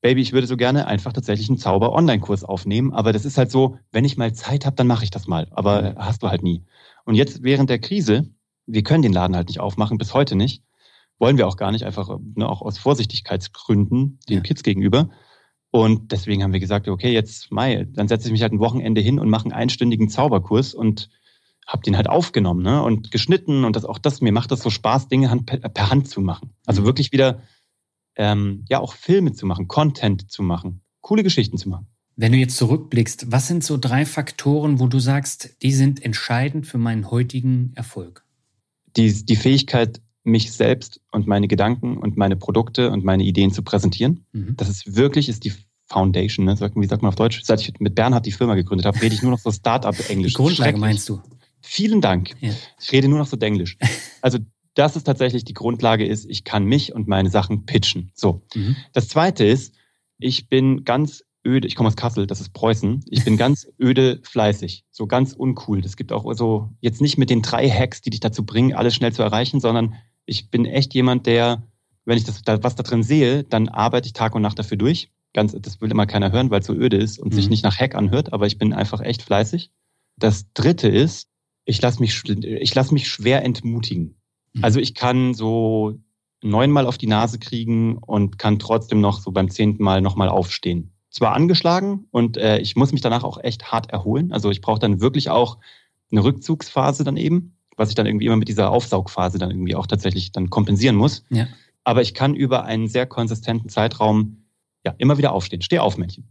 Baby, 0.00 0.22
ich 0.22 0.32
würde 0.32 0.46
so 0.46 0.56
gerne 0.56 0.86
einfach 0.86 1.12
tatsächlich 1.12 1.50
einen 1.50 1.58
Zauber-Online-Kurs 1.58 2.42
aufnehmen, 2.42 2.90
aber 2.90 3.12
das 3.12 3.26
ist 3.26 3.36
halt 3.36 3.50
so, 3.50 3.76
wenn 3.92 4.06
ich 4.06 4.16
mal 4.16 4.32
Zeit 4.32 4.64
habe, 4.64 4.76
dann 4.76 4.86
mache 4.86 5.04
ich 5.04 5.10
das 5.10 5.26
mal, 5.26 5.46
aber 5.50 5.94
hast 5.98 6.22
du 6.22 6.30
halt 6.30 6.42
nie. 6.42 6.64
Und 7.04 7.16
jetzt 7.16 7.42
während 7.42 7.68
der 7.68 7.80
Krise, 7.80 8.30
wir 8.64 8.82
können 8.82 9.02
den 9.02 9.12
Laden 9.12 9.36
halt 9.36 9.48
nicht 9.48 9.60
aufmachen, 9.60 9.98
bis 9.98 10.14
heute 10.14 10.36
nicht, 10.36 10.62
wollen 11.18 11.36
wir 11.36 11.48
auch 11.48 11.58
gar 11.58 11.70
nicht, 11.70 11.84
einfach 11.84 12.18
ne, 12.34 12.48
auch 12.48 12.62
aus 12.62 12.78
Vorsichtigkeitsgründen 12.78 14.20
den 14.26 14.36
ja. 14.36 14.40
Kids 14.40 14.62
gegenüber. 14.62 15.10
Und 15.70 16.12
deswegen 16.12 16.42
haben 16.42 16.54
wir 16.54 16.60
gesagt, 16.60 16.88
okay, 16.88 17.12
jetzt 17.12 17.52
Mai, 17.52 17.86
dann 17.90 18.08
setze 18.08 18.28
ich 18.28 18.32
mich 18.32 18.40
halt 18.40 18.54
ein 18.54 18.58
Wochenende 18.58 19.02
hin 19.02 19.18
und 19.18 19.28
mache 19.28 19.44
einen 19.44 19.52
einstündigen 19.52 20.08
Zauberkurs 20.08 20.72
und 20.72 21.10
habe 21.66 21.82
den 21.82 21.96
halt 21.96 22.08
aufgenommen 22.08 22.62
ne? 22.62 22.82
und 22.82 23.10
geschnitten 23.10 23.64
und 23.64 23.76
das 23.76 23.84
auch 23.84 23.98
das, 23.98 24.20
mir 24.20 24.32
macht 24.32 24.50
das 24.50 24.60
so 24.60 24.70
Spaß, 24.70 25.08
Dinge 25.08 25.30
Hand, 25.30 25.46
per, 25.46 25.58
per 25.58 25.90
Hand 25.90 26.08
zu 26.08 26.20
machen. 26.20 26.50
Also 26.66 26.82
mhm. 26.82 26.86
wirklich 26.86 27.12
wieder 27.12 27.40
ähm, 28.16 28.64
ja 28.68 28.80
auch 28.80 28.94
Filme 28.94 29.32
zu 29.32 29.46
machen, 29.46 29.68
Content 29.68 30.30
zu 30.30 30.42
machen, 30.42 30.82
coole 31.00 31.22
Geschichten 31.22 31.58
zu 31.58 31.68
machen. 31.68 31.86
Wenn 32.16 32.32
du 32.32 32.38
jetzt 32.38 32.56
zurückblickst, 32.56 33.32
was 33.32 33.48
sind 33.48 33.64
so 33.64 33.76
drei 33.76 34.06
Faktoren, 34.06 34.78
wo 34.78 34.86
du 34.86 35.00
sagst, 35.00 35.56
die 35.62 35.72
sind 35.72 36.04
entscheidend 36.04 36.66
für 36.66 36.78
meinen 36.78 37.10
heutigen 37.10 37.72
Erfolg? 37.74 38.24
Die, 38.96 39.24
die 39.24 39.36
Fähigkeit, 39.36 40.00
mich 40.22 40.52
selbst 40.52 41.00
und 41.10 41.26
meine 41.26 41.48
Gedanken 41.48 41.98
und 41.98 42.16
meine 42.16 42.36
Produkte 42.36 42.90
und 42.90 43.04
meine 43.04 43.24
Ideen 43.24 43.52
zu 43.52 43.62
präsentieren. 43.62 44.24
Mhm. 44.32 44.56
Das 44.56 44.68
ist 44.68 44.96
wirklich, 44.96 45.28
ist 45.28 45.44
die 45.44 45.52
Foundation, 45.86 46.46
ne? 46.46 46.52
wie 46.54 46.86
sagt 46.86 47.02
man 47.02 47.08
auf 47.08 47.14
Deutsch? 47.14 47.42
Seit 47.44 47.60
ich 47.60 47.78
mit 47.78 47.94
Bernhard 47.94 48.24
die 48.24 48.32
Firma 48.32 48.54
gegründet 48.54 48.86
habe, 48.86 49.00
rede 49.02 49.14
ich 49.14 49.22
nur 49.22 49.32
noch 49.32 49.38
so 49.38 49.52
Start-up-Englisch. 49.52 50.32
Die 50.32 50.36
Grundlage 50.36 50.78
meinst 50.78 51.08
du? 51.08 51.20
Vielen 51.66 52.02
Dank. 52.02 52.34
Ja. 52.40 52.52
Ich 52.78 52.92
rede 52.92 53.08
nur 53.08 53.18
noch 53.18 53.26
so 53.26 53.36
Denglisch. 53.36 53.78
Also 54.20 54.38
das 54.72 54.96
ist 54.96 55.04
tatsächlich 55.04 55.44
die 55.44 55.52
Grundlage 55.52 56.06
ist, 56.06 56.24
ich 56.30 56.44
kann 56.44 56.64
mich 56.64 56.94
und 56.94 57.08
meine 57.08 57.28
Sachen 57.28 57.66
pitchen. 57.66 58.10
So. 58.14 58.40
Mhm. 58.54 58.74
Das 58.94 59.08
zweite 59.08 59.44
ist, 59.44 59.74
ich 60.18 60.48
bin 60.48 60.84
ganz 60.84 61.24
öde, 61.46 61.68
ich 61.68 61.76
komme 61.76 61.88
aus 61.88 61.96
Kassel, 61.96 62.26
das 62.26 62.40
ist 62.40 62.54
Preußen. 62.54 63.04
Ich 63.10 63.22
bin 63.22 63.36
ganz 63.36 63.66
öde 63.78 64.20
fleißig, 64.22 64.84
so 64.90 65.06
ganz 65.06 65.34
uncool. 65.34 65.82
Das 65.82 65.96
gibt 65.96 66.10
auch 66.10 66.32
so 66.34 66.70
jetzt 66.80 67.02
nicht 67.02 67.18
mit 67.18 67.28
den 67.28 67.42
drei 67.42 67.68
Hacks, 67.68 68.00
die 68.00 68.08
dich 68.10 68.20
dazu 68.20 68.46
bringen, 68.46 68.72
alles 68.72 68.94
schnell 68.94 69.12
zu 69.12 69.22
erreichen, 69.22 69.60
sondern 69.60 69.94
ich 70.24 70.50
bin 70.50 70.64
echt 70.64 70.94
jemand, 70.94 71.26
der, 71.26 71.62
wenn 72.06 72.16
ich 72.16 72.24
das, 72.24 72.40
was 72.46 72.76
da 72.76 72.82
drin 72.82 73.02
sehe, 73.02 73.44
dann 73.44 73.68
arbeite 73.68 74.06
ich 74.06 74.14
Tag 74.14 74.34
und 74.34 74.42
Nacht 74.42 74.58
dafür 74.58 74.78
durch. 74.78 75.10
Ganz, 75.34 75.54
das 75.60 75.80
will 75.80 75.90
immer 75.90 76.06
keiner 76.06 76.32
hören, 76.32 76.50
weil 76.50 76.60
es 76.60 76.66
so 76.66 76.72
öde 76.72 76.96
ist 76.96 77.18
und 77.18 77.32
mhm. 77.32 77.36
sich 77.36 77.50
nicht 77.50 77.64
nach 77.64 77.76
Hack 77.76 77.94
anhört, 77.94 78.32
aber 78.32 78.46
ich 78.46 78.56
bin 78.56 78.72
einfach 78.72 79.02
echt 79.02 79.22
fleißig. 79.22 79.70
Das 80.16 80.46
dritte 80.54 80.88
ist, 80.88 81.28
ich 81.64 81.80
lasse 81.80 82.00
mich, 82.00 82.22
ich 82.28 82.74
lass 82.74 82.90
mich 82.90 83.08
schwer 83.08 83.44
entmutigen. 83.44 84.16
Mhm. 84.52 84.64
Also 84.64 84.80
ich 84.80 84.94
kann 84.94 85.34
so 85.34 85.98
neunmal 86.42 86.86
auf 86.86 86.98
die 86.98 87.06
Nase 87.06 87.38
kriegen 87.38 87.96
und 87.98 88.38
kann 88.38 88.58
trotzdem 88.58 89.00
noch 89.00 89.20
so 89.20 89.32
beim 89.32 89.50
zehnten 89.50 89.82
Mal 89.82 90.00
nochmal 90.00 90.28
aufstehen. 90.28 90.92
Zwar 91.10 91.32
angeschlagen 91.32 92.06
und 92.10 92.36
äh, 92.36 92.58
ich 92.58 92.76
muss 92.76 92.92
mich 92.92 93.00
danach 93.00 93.24
auch 93.24 93.42
echt 93.42 93.70
hart 93.72 93.90
erholen. 93.90 94.32
Also 94.32 94.50
ich 94.50 94.60
brauche 94.60 94.80
dann 94.80 95.00
wirklich 95.00 95.30
auch 95.30 95.58
eine 96.10 96.24
Rückzugsphase 96.24 97.04
dann 97.04 97.16
eben, 97.16 97.56
was 97.76 97.88
ich 97.88 97.94
dann 97.94 98.06
irgendwie 98.06 98.26
immer 98.26 98.36
mit 98.36 98.48
dieser 98.48 98.70
Aufsaugphase 98.70 99.38
dann 99.38 99.50
irgendwie 99.50 99.74
auch 99.74 99.86
tatsächlich 99.86 100.32
dann 100.32 100.50
kompensieren 100.50 100.96
muss. 100.96 101.24
Ja. 101.30 101.46
Aber 101.84 102.02
ich 102.02 102.14
kann 102.14 102.34
über 102.34 102.64
einen 102.64 102.88
sehr 102.88 103.06
konsistenten 103.06 103.68
Zeitraum 103.68 104.44
ja 104.84 104.94
immer 104.98 105.16
wieder 105.18 105.32
aufstehen. 105.32 105.62
Steh 105.62 105.78
auf, 105.78 105.96
Männchen. 105.96 106.28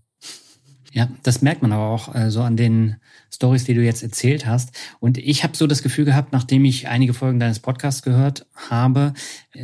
Ja, 0.94 1.10
das 1.24 1.42
merkt 1.42 1.64
man 1.64 1.72
aber 1.72 1.88
auch 1.88 2.14
äh, 2.14 2.30
so 2.30 2.44
an 2.44 2.56
den 2.56 2.98
Stories, 3.32 3.64
die 3.64 3.74
du 3.74 3.84
jetzt 3.84 4.04
erzählt 4.04 4.46
hast. 4.46 4.78
Und 5.00 5.18
ich 5.18 5.44
habe 5.44 5.58
so 5.58 5.66
das 5.66 5.82
Gefühl 5.82 6.06
gehabt, 6.06 6.32
nachdem 6.32 6.66
ich 6.66 6.88
einige 6.88 7.16
Folgen 7.16 7.40
deines 7.40 7.60
Podcasts 7.60 8.04
gehört 8.04 8.46
habe, 8.70 9.14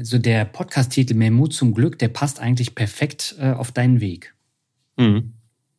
so 0.01 0.17
der 0.17 0.45
Podcast-Titel 0.45 1.13
Mehr 1.13 1.29
Mut 1.29 1.53
zum 1.53 1.75
Glück, 1.75 1.99
der 1.99 2.07
passt 2.07 2.39
eigentlich 2.39 2.73
perfekt 2.73 3.35
äh, 3.39 3.51
auf 3.51 3.71
deinen 3.71 4.01
Weg. 4.01 4.33
Mhm. 4.97 5.33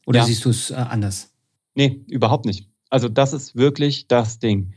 Oder 0.06 0.20
ja. 0.20 0.24
siehst 0.24 0.44
du 0.44 0.50
es 0.50 0.70
äh, 0.70 0.74
anders? 0.74 1.32
Nee, 1.74 2.04
überhaupt 2.06 2.44
nicht. 2.44 2.68
Also 2.88 3.08
das 3.08 3.32
ist 3.32 3.56
wirklich 3.56 4.06
das 4.06 4.38
Ding. 4.38 4.74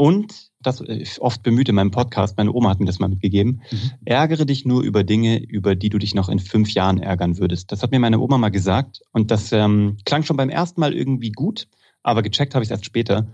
Und 0.00 0.50
das 0.62 0.80
ich 0.80 1.18
äh, 1.18 1.20
oft 1.20 1.42
bemüht 1.42 1.68
in 1.68 1.74
meinem 1.74 1.90
Podcast, 1.90 2.38
meine 2.38 2.54
Oma 2.54 2.70
hat 2.70 2.80
mir 2.80 2.86
das 2.86 3.00
mal 3.00 3.10
mitgegeben, 3.10 3.60
mhm. 3.70 3.90
ärgere 4.06 4.46
dich 4.46 4.64
nur 4.64 4.82
über 4.82 5.04
Dinge, 5.04 5.36
über 5.36 5.74
die 5.74 5.90
du 5.90 5.98
dich 5.98 6.14
noch 6.14 6.30
in 6.30 6.38
fünf 6.38 6.72
Jahren 6.72 6.96
ärgern 6.96 7.36
würdest. 7.36 7.70
Das 7.70 7.82
hat 7.82 7.90
mir 7.90 8.00
meine 8.00 8.18
Oma 8.18 8.38
mal 8.38 8.48
gesagt 8.48 9.02
und 9.12 9.30
das 9.30 9.52
ähm, 9.52 9.98
klang 10.06 10.22
schon 10.22 10.38
beim 10.38 10.48
ersten 10.48 10.80
Mal 10.80 10.94
irgendwie 10.94 11.32
gut, 11.32 11.68
aber 12.02 12.22
gecheckt 12.22 12.54
habe 12.54 12.62
ich 12.62 12.68
es 12.68 12.70
erst 12.70 12.86
später. 12.86 13.26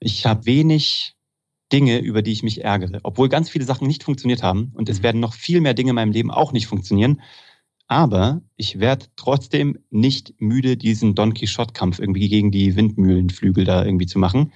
Ich 0.00 0.24
habe 0.24 0.46
wenig 0.46 1.16
Dinge, 1.70 1.98
über 1.98 2.22
die 2.22 2.32
ich 2.32 2.42
mich 2.42 2.64
ärgere, 2.64 3.00
obwohl 3.02 3.28
ganz 3.28 3.50
viele 3.50 3.66
Sachen 3.66 3.86
nicht 3.86 4.02
funktioniert 4.02 4.42
haben 4.42 4.72
und 4.72 4.88
es 4.88 5.00
mhm. 5.00 5.02
werden 5.02 5.20
noch 5.20 5.34
viel 5.34 5.60
mehr 5.60 5.74
Dinge 5.74 5.90
in 5.90 5.96
meinem 5.96 6.12
Leben 6.12 6.30
auch 6.30 6.52
nicht 6.52 6.66
funktionieren. 6.66 7.20
Aber 7.88 8.40
ich 8.56 8.80
werde 8.80 9.06
trotzdem 9.16 9.78
nicht 9.90 10.34
müde, 10.38 10.78
diesen 10.78 11.14
Don 11.14 11.34
Quixote-Kampf 11.34 11.98
irgendwie 11.98 12.28
gegen 12.30 12.50
die 12.50 12.74
Windmühlenflügel 12.74 13.64
da 13.64 13.84
irgendwie 13.84 14.06
zu 14.06 14.18
machen. 14.18 14.52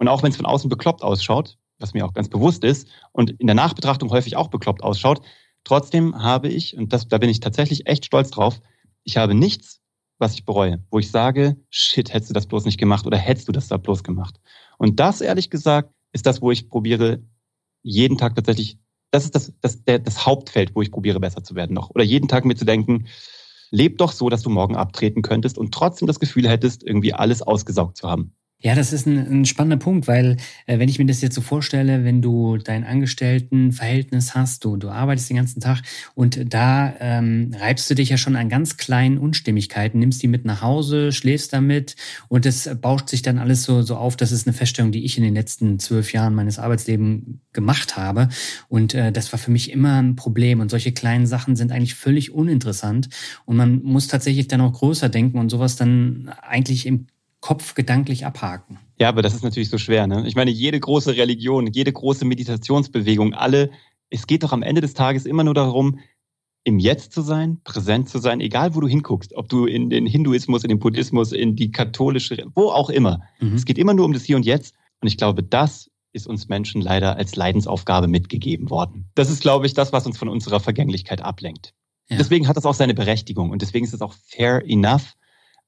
Und 0.00 0.08
auch 0.08 0.22
wenn 0.22 0.30
es 0.30 0.36
von 0.36 0.46
außen 0.46 0.70
bekloppt 0.70 1.02
ausschaut, 1.02 1.58
was 1.78 1.92
mir 1.92 2.06
auch 2.06 2.14
ganz 2.14 2.28
bewusst 2.28 2.64
ist 2.64 2.88
und 3.12 3.30
in 3.32 3.46
der 3.46 3.54
Nachbetrachtung 3.54 4.10
häufig 4.10 4.34
auch 4.34 4.48
bekloppt 4.48 4.82
ausschaut, 4.82 5.20
trotzdem 5.62 6.20
habe 6.20 6.48
ich, 6.48 6.74
und 6.74 6.92
das, 6.94 7.06
da 7.06 7.18
bin 7.18 7.28
ich 7.28 7.40
tatsächlich 7.40 7.86
echt 7.86 8.06
stolz 8.06 8.30
drauf, 8.30 8.60
ich 9.04 9.18
habe 9.18 9.34
nichts, 9.34 9.80
was 10.18 10.32
ich 10.32 10.46
bereue, 10.46 10.82
wo 10.90 10.98
ich 10.98 11.10
sage, 11.10 11.56
shit, 11.68 12.14
hättest 12.14 12.30
du 12.30 12.34
das 12.34 12.46
bloß 12.46 12.64
nicht 12.64 12.78
gemacht 12.78 13.06
oder 13.06 13.18
hättest 13.18 13.48
du 13.48 13.52
das 13.52 13.68
da 13.68 13.76
bloß 13.76 14.02
gemacht. 14.02 14.40
Und 14.78 14.98
das, 15.00 15.20
ehrlich 15.20 15.50
gesagt, 15.50 15.92
ist 16.12 16.24
das, 16.24 16.40
wo 16.40 16.50
ich 16.50 16.70
probiere, 16.70 17.22
jeden 17.82 18.16
Tag 18.16 18.34
tatsächlich, 18.34 18.78
das 19.10 19.24
ist 19.26 19.34
das, 19.34 19.52
das, 19.60 19.84
der, 19.84 19.98
das 19.98 20.24
Hauptfeld, 20.24 20.74
wo 20.74 20.80
ich 20.80 20.90
probiere, 20.90 21.20
besser 21.20 21.44
zu 21.44 21.54
werden 21.54 21.74
noch. 21.74 21.90
Oder 21.90 22.04
jeden 22.04 22.28
Tag 22.28 22.46
mir 22.46 22.56
zu 22.56 22.64
denken, 22.64 23.06
leb 23.70 23.98
doch 23.98 24.12
so, 24.12 24.30
dass 24.30 24.42
du 24.42 24.48
morgen 24.48 24.76
abtreten 24.76 25.20
könntest 25.20 25.58
und 25.58 25.74
trotzdem 25.74 26.06
das 26.06 26.20
Gefühl 26.20 26.48
hättest, 26.48 26.82
irgendwie 26.82 27.12
alles 27.12 27.42
ausgesaugt 27.42 27.98
zu 27.98 28.08
haben. 28.08 28.34
Ja, 28.62 28.74
das 28.74 28.92
ist 28.92 29.06
ein, 29.06 29.16
ein 29.16 29.44
spannender 29.46 29.78
Punkt, 29.78 30.06
weil 30.06 30.36
äh, 30.66 30.78
wenn 30.78 30.88
ich 30.90 30.98
mir 30.98 31.06
das 31.06 31.22
jetzt 31.22 31.34
so 31.34 31.40
vorstelle, 31.40 32.04
wenn 32.04 32.20
du 32.20 32.58
dein 32.58 32.84
Angestelltenverhältnis 32.84 34.34
hast, 34.34 34.66
du, 34.66 34.76
du 34.76 34.90
arbeitest 34.90 35.30
den 35.30 35.38
ganzen 35.38 35.60
Tag 35.60 35.80
und 36.14 36.52
da 36.52 36.92
ähm, 37.00 37.54
reibst 37.58 37.88
du 37.88 37.94
dich 37.94 38.10
ja 38.10 38.18
schon 38.18 38.36
an 38.36 38.50
ganz 38.50 38.76
kleinen 38.76 39.16
Unstimmigkeiten, 39.16 39.98
nimmst 39.98 40.22
die 40.22 40.28
mit 40.28 40.44
nach 40.44 40.60
Hause, 40.60 41.10
schläfst 41.10 41.54
damit 41.54 41.96
und 42.28 42.44
das 42.44 42.68
bauscht 42.82 43.08
sich 43.08 43.22
dann 43.22 43.38
alles 43.38 43.62
so, 43.62 43.80
so 43.80 43.96
auf. 43.96 44.14
Das 44.16 44.30
ist 44.30 44.46
eine 44.46 44.52
Feststellung, 44.52 44.92
die 44.92 45.06
ich 45.06 45.16
in 45.16 45.24
den 45.24 45.34
letzten 45.34 45.78
zwölf 45.78 46.12
Jahren 46.12 46.34
meines 46.34 46.58
Arbeitslebens 46.58 47.38
gemacht 47.54 47.96
habe 47.96 48.28
und 48.68 48.92
äh, 48.92 49.10
das 49.10 49.32
war 49.32 49.38
für 49.38 49.50
mich 49.50 49.72
immer 49.72 50.02
ein 50.02 50.16
Problem 50.16 50.60
und 50.60 50.70
solche 50.70 50.92
kleinen 50.92 51.26
Sachen 51.26 51.56
sind 51.56 51.72
eigentlich 51.72 51.94
völlig 51.94 52.30
uninteressant 52.32 53.08
und 53.46 53.56
man 53.56 53.82
muss 53.82 54.06
tatsächlich 54.06 54.48
dann 54.48 54.60
auch 54.60 54.74
größer 54.74 55.08
denken 55.08 55.38
und 55.38 55.48
sowas 55.48 55.76
dann 55.76 56.30
eigentlich 56.42 56.84
im 56.84 57.06
Kopf 57.40 57.74
gedanklich 57.74 58.26
abhaken. 58.26 58.78
Ja, 58.98 59.08
aber 59.08 59.22
das 59.22 59.34
ist 59.34 59.42
natürlich 59.42 59.70
so 59.70 59.78
schwer. 59.78 60.06
Ne? 60.06 60.26
Ich 60.26 60.36
meine, 60.36 60.50
jede 60.50 60.78
große 60.78 61.16
Religion, 61.16 61.66
jede 61.66 61.92
große 61.92 62.24
Meditationsbewegung, 62.24 63.32
alle, 63.34 63.70
es 64.10 64.26
geht 64.26 64.42
doch 64.42 64.52
am 64.52 64.62
Ende 64.62 64.80
des 64.80 64.94
Tages 64.94 65.24
immer 65.24 65.44
nur 65.44 65.54
darum, 65.54 66.00
im 66.64 66.78
Jetzt 66.78 67.12
zu 67.12 67.22
sein, 67.22 67.60
präsent 67.64 68.10
zu 68.10 68.18
sein, 68.18 68.40
egal 68.40 68.74
wo 68.74 68.80
du 68.80 68.88
hinguckst, 68.88 69.34
ob 69.34 69.48
du 69.48 69.64
in 69.64 69.88
den 69.88 70.04
Hinduismus, 70.04 70.62
in 70.62 70.68
den 70.68 70.78
Buddhismus, 70.78 71.32
in 71.32 71.56
die 71.56 71.70
katholische, 71.70 72.44
wo 72.54 72.68
auch 72.70 72.90
immer. 72.90 73.22
Mhm. 73.40 73.54
Es 73.54 73.64
geht 73.64 73.78
immer 73.78 73.94
nur 73.94 74.04
um 74.04 74.12
das 74.12 74.24
Hier 74.24 74.36
und 74.36 74.44
Jetzt. 74.44 74.74
Und 75.00 75.08
ich 75.08 75.16
glaube, 75.16 75.42
das 75.42 75.90
ist 76.12 76.26
uns 76.26 76.48
Menschen 76.48 76.82
leider 76.82 77.16
als 77.16 77.36
Leidensaufgabe 77.36 78.08
mitgegeben 78.08 78.68
worden. 78.68 79.08
Das 79.14 79.30
ist, 79.30 79.40
glaube 79.40 79.66
ich, 79.66 79.74
das, 79.74 79.92
was 79.92 80.06
uns 80.06 80.18
von 80.18 80.28
unserer 80.28 80.60
Vergänglichkeit 80.60 81.22
ablenkt. 81.22 81.72
Ja. 82.10 82.18
Deswegen 82.18 82.48
hat 82.48 82.56
das 82.56 82.66
auch 82.66 82.74
seine 82.74 82.94
Berechtigung 82.94 83.50
und 83.50 83.62
deswegen 83.62 83.86
ist 83.86 83.94
es 83.94 84.02
auch 84.02 84.12
fair 84.12 84.62
enough, 84.66 85.14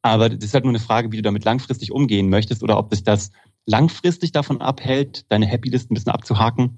aber 0.02 0.28
das 0.28 0.44
ist 0.44 0.54
halt 0.54 0.64
nur 0.64 0.72
eine 0.72 0.80
Frage, 0.80 1.12
wie 1.12 1.16
du 1.16 1.22
damit 1.22 1.44
langfristig 1.44 1.92
umgehen 1.92 2.28
möchtest 2.28 2.62
oder 2.62 2.76
ob 2.76 2.90
dich 2.90 3.04
das 3.04 3.30
langfristig 3.66 4.32
davon 4.32 4.60
abhält, 4.60 5.24
deine 5.30 5.46
Happy-List 5.46 5.90
ein 5.90 5.94
bisschen 5.94 6.12
abzuhaken. 6.12 6.76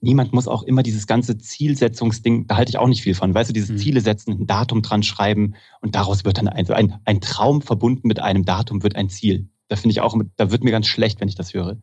Niemand 0.00 0.34
muss 0.34 0.46
auch 0.46 0.62
immer 0.62 0.82
dieses 0.82 1.06
ganze 1.06 1.38
Zielsetzungsding, 1.38 2.46
da 2.46 2.56
halte 2.56 2.68
ich 2.68 2.76
auch 2.76 2.86
nicht 2.86 3.02
viel 3.02 3.14
von. 3.14 3.34
Weißt 3.34 3.48
du, 3.48 3.54
dieses 3.54 3.70
mhm. 3.70 3.78
Ziele 3.78 4.00
setzen, 4.02 4.32
ein 4.32 4.46
Datum 4.46 4.82
dran 4.82 5.02
schreiben 5.02 5.54
und 5.80 5.94
daraus 5.94 6.26
wird 6.26 6.36
dann 6.36 6.48
ein, 6.48 6.70
ein, 6.70 7.00
ein 7.06 7.20
Traum 7.22 7.62
verbunden 7.62 8.06
mit 8.06 8.20
einem 8.20 8.44
Datum 8.44 8.82
wird 8.82 8.94
ein 8.94 9.08
Ziel. 9.08 9.48
Da 9.68 9.76
finde 9.76 9.92
ich 9.92 10.02
auch, 10.02 10.14
da 10.36 10.50
wird 10.50 10.62
mir 10.62 10.70
ganz 10.70 10.86
schlecht, 10.86 11.20
wenn 11.20 11.28
ich 11.28 11.34
das 11.34 11.54
höre. 11.54 11.78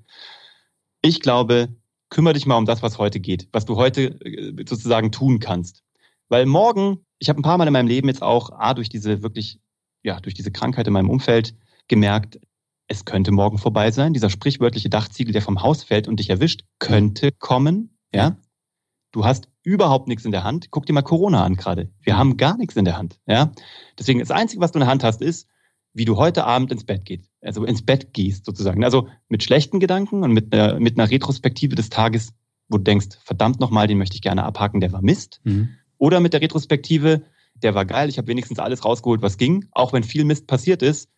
Ich 1.02 1.20
glaube, 1.20 1.76
kümmere 2.10 2.36
dich 2.36 2.46
mal 2.46 2.58
um 2.58 2.66
das, 2.66 2.84
was 2.84 3.00
heute 3.00 3.20
geht, 3.20 3.50
was 3.52 3.66
du 3.66 3.76
heute 3.76 4.20
äh, 4.24 4.54
sozusagen 4.68 5.12
tun 5.12 5.40
kannst. 5.40 5.84
Weil 6.30 6.46
morgen, 6.46 7.00
ich 7.18 7.30
habe 7.30 7.40
ein 7.40 7.44
paar 7.44 7.58
Mal 7.58 7.68
in 7.68 7.74
meinem 7.74 7.88
Leben 7.88 8.08
jetzt 8.08 8.22
auch, 8.22 8.52
A, 8.52 8.76
durch 8.76 8.90
diese 8.90 9.24
wirklich 9.24 9.60
ja, 10.04 10.20
durch 10.20 10.36
diese 10.36 10.52
Krankheit 10.52 10.88
in 10.88 10.94
meinem 10.94 11.10
Umfeld 11.10 11.56
gemerkt, 11.88 12.40
es 12.88 13.06
könnte 13.06 13.32
morgen 13.32 13.58
vorbei 13.58 13.92
sein. 13.92 14.14
Dieser 14.14 14.30
sprichwörtliche 14.30 14.90
Dachziegel, 14.90 15.34
der 15.34 15.42
vom 15.42 15.62
Haus 15.62 15.84
fällt 15.84 16.08
und 16.08 16.20
dich 16.20 16.30
erwischt, 16.30 16.64
könnte 16.80 17.32
kommen. 17.32 17.98
Ja, 18.14 18.38
du 19.12 19.26
hast 19.26 19.48
überhaupt 19.64 20.08
nichts 20.08 20.26
in 20.26 20.32
der 20.32 20.44
Hand. 20.44 20.70
Guck 20.70 20.86
dir 20.86 20.94
mal 20.94 21.02
Corona 21.02 21.44
an 21.44 21.56
gerade. 21.56 21.90
Wir 22.02 22.18
haben 22.18 22.38
gar 22.38 22.58
nichts 22.58 22.76
in 22.76 22.86
der 22.86 22.98
Hand. 22.98 23.20
Ja, 23.26 23.52
deswegen 23.98 24.20
das 24.20 24.32
Einzige, 24.32 24.62
was 24.62 24.72
du 24.72 24.78
in 24.78 24.82
der 24.82 24.90
Hand 24.90 25.04
hast, 25.04 25.22
ist, 25.22 25.48
wie 25.94 26.06
du 26.06 26.18
heute 26.18 26.44
Abend 26.46 26.72
ins 26.72 26.84
Bett 26.84 27.06
gehst, 27.06 27.32
also 27.42 27.66
ins 27.66 27.84
Bett 27.84 28.14
gehst 28.14 28.46
sozusagen. 28.46 28.84
Also 28.84 29.08
mit 29.30 29.44
schlechten 29.44 29.80
Gedanken 29.80 30.24
und 30.24 30.34
mit 30.34 30.54
einer, 30.54 30.80
mit 30.80 31.00
einer 31.00 31.10
Retrospektive 31.10 31.76
des 31.76 31.90
Tages, 31.90 32.34
wo 32.68 32.78
du 32.78 32.84
denkst, 32.84 33.18
verdammt 33.24 33.60
nochmal, 33.60 33.88
den 33.88 34.00
möchte 34.00 34.16
ich 34.16 34.22
gerne 34.22 34.44
abhaken, 34.44 34.82
der 34.82 34.92
war 34.92 35.02
Mist. 35.02 35.40
Mhm. 35.44 35.70
Oder 35.98 36.20
mit 36.20 36.34
der 36.34 36.42
Retrospektive, 36.42 37.24
der 37.64 37.76
war 37.76 37.86
geil, 37.86 38.10
ich 38.10 38.18
habe 38.18 38.28
wenigstens 38.28 38.60
alles 38.60 38.86
rausgeholt, 38.86 39.22
was 39.22 39.38
ging, 39.38 39.66
auch 39.72 39.94
wenn 39.94 40.04
viel 40.04 40.26
Mist 40.26 40.48
passiert 40.48 40.82
ist. 40.82 41.10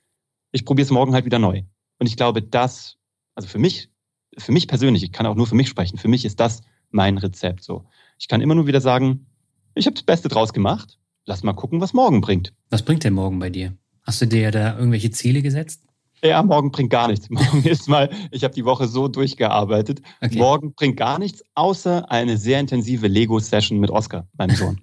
Ich 0.52 0.66
probiere 0.66 0.86
es 0.86 0.92
morgen 0.92 1.14
halt 1.14 1.26
wieder 1.26 1.40
neu. 1.40 1.64
Und 2.00 2.08
ich 2.08 2.18
glaube, 2.18 2.42
das, 2.42 2.98
also 3.36 3.48
für 3.48 3.60
mich, 3.60 3.90
für 4.38 4.52
mich 4.52 4.68
persönlich, 4.68 5.04
ich 5.04 5.12
kann 5.12 5.26
auch 5.26 5.36
nur 5.36 5.48
für 5.48 5.56
mich 5.56 5.70
sprechen, 5.70 5.98
für 5.98 6.08
mich 6.08 6.26
ist 6.26 6.40
das 6.40 6.62
mein 6.92 7.18
Rezept 7.18 7.64
so. 7.64 7.86
Ich 8.20 8.28
kann 8.28 8.42
immer 8.42 8.56
nur 8.56 8.68
wieder 8.68 8.82
sagen, 8.82 9.26
ich 9.74 9.86
habe 9.86 9.96
das 9.96 10.04
Beste 10.04 10.30
draus 10.30 10.54
gemacht. 10.54 10.98
Lass 11.26 11.44
mal 11.44 11.54
gucken, 11.54 11.82
was 11.82 11.94
morgen 11.94 12.22
bringt. 12.22 12.54
Was 12.70 12.84
bringt 12.84 13.04
denn 13.04 13.14
morgen 13.14 13.40
bei 13.40 13.50
dir? 13.50 13.76
Hast 14.04 14.22
du 14.22 14.28
dir 14.28 14.52
da 14.52 14.78
irgendwelche 14.78 15.12
Ziele 15.12 15.42
gesetzt? 15.42 15.82
Ja, 16.24 16.42
morgen 16.44 16.72
bringt 16.72 16.92
gar 16.92 17.08
nichts. 17.08 17.30
Morgen 17.30 17.64
ist 17.64 17.90
mal, 17.90 18.10
ich 18.32 18.44
habe 18.44 18.54
die 18.54 18.66
Woche 18.66 18.88
so 18.88 19.08
durchgearbeitet. 19.08 20.02
Okay. 20.22 20.38
Morgen 20.38 20.74
bringt 20.74 20.98
gar 20.98 21.20
nichts, 21.20 21.44
außer 21.56 22.10
eine 22.10 22.38
sehr 22.38 22.60
intensive 22.60 23.08
Lego-Session 23.08 23.80
mit 23.80 23.92
Oscar, 23.92 24.28
meinem 24.38 24.56
Sohn. 24.56 24.82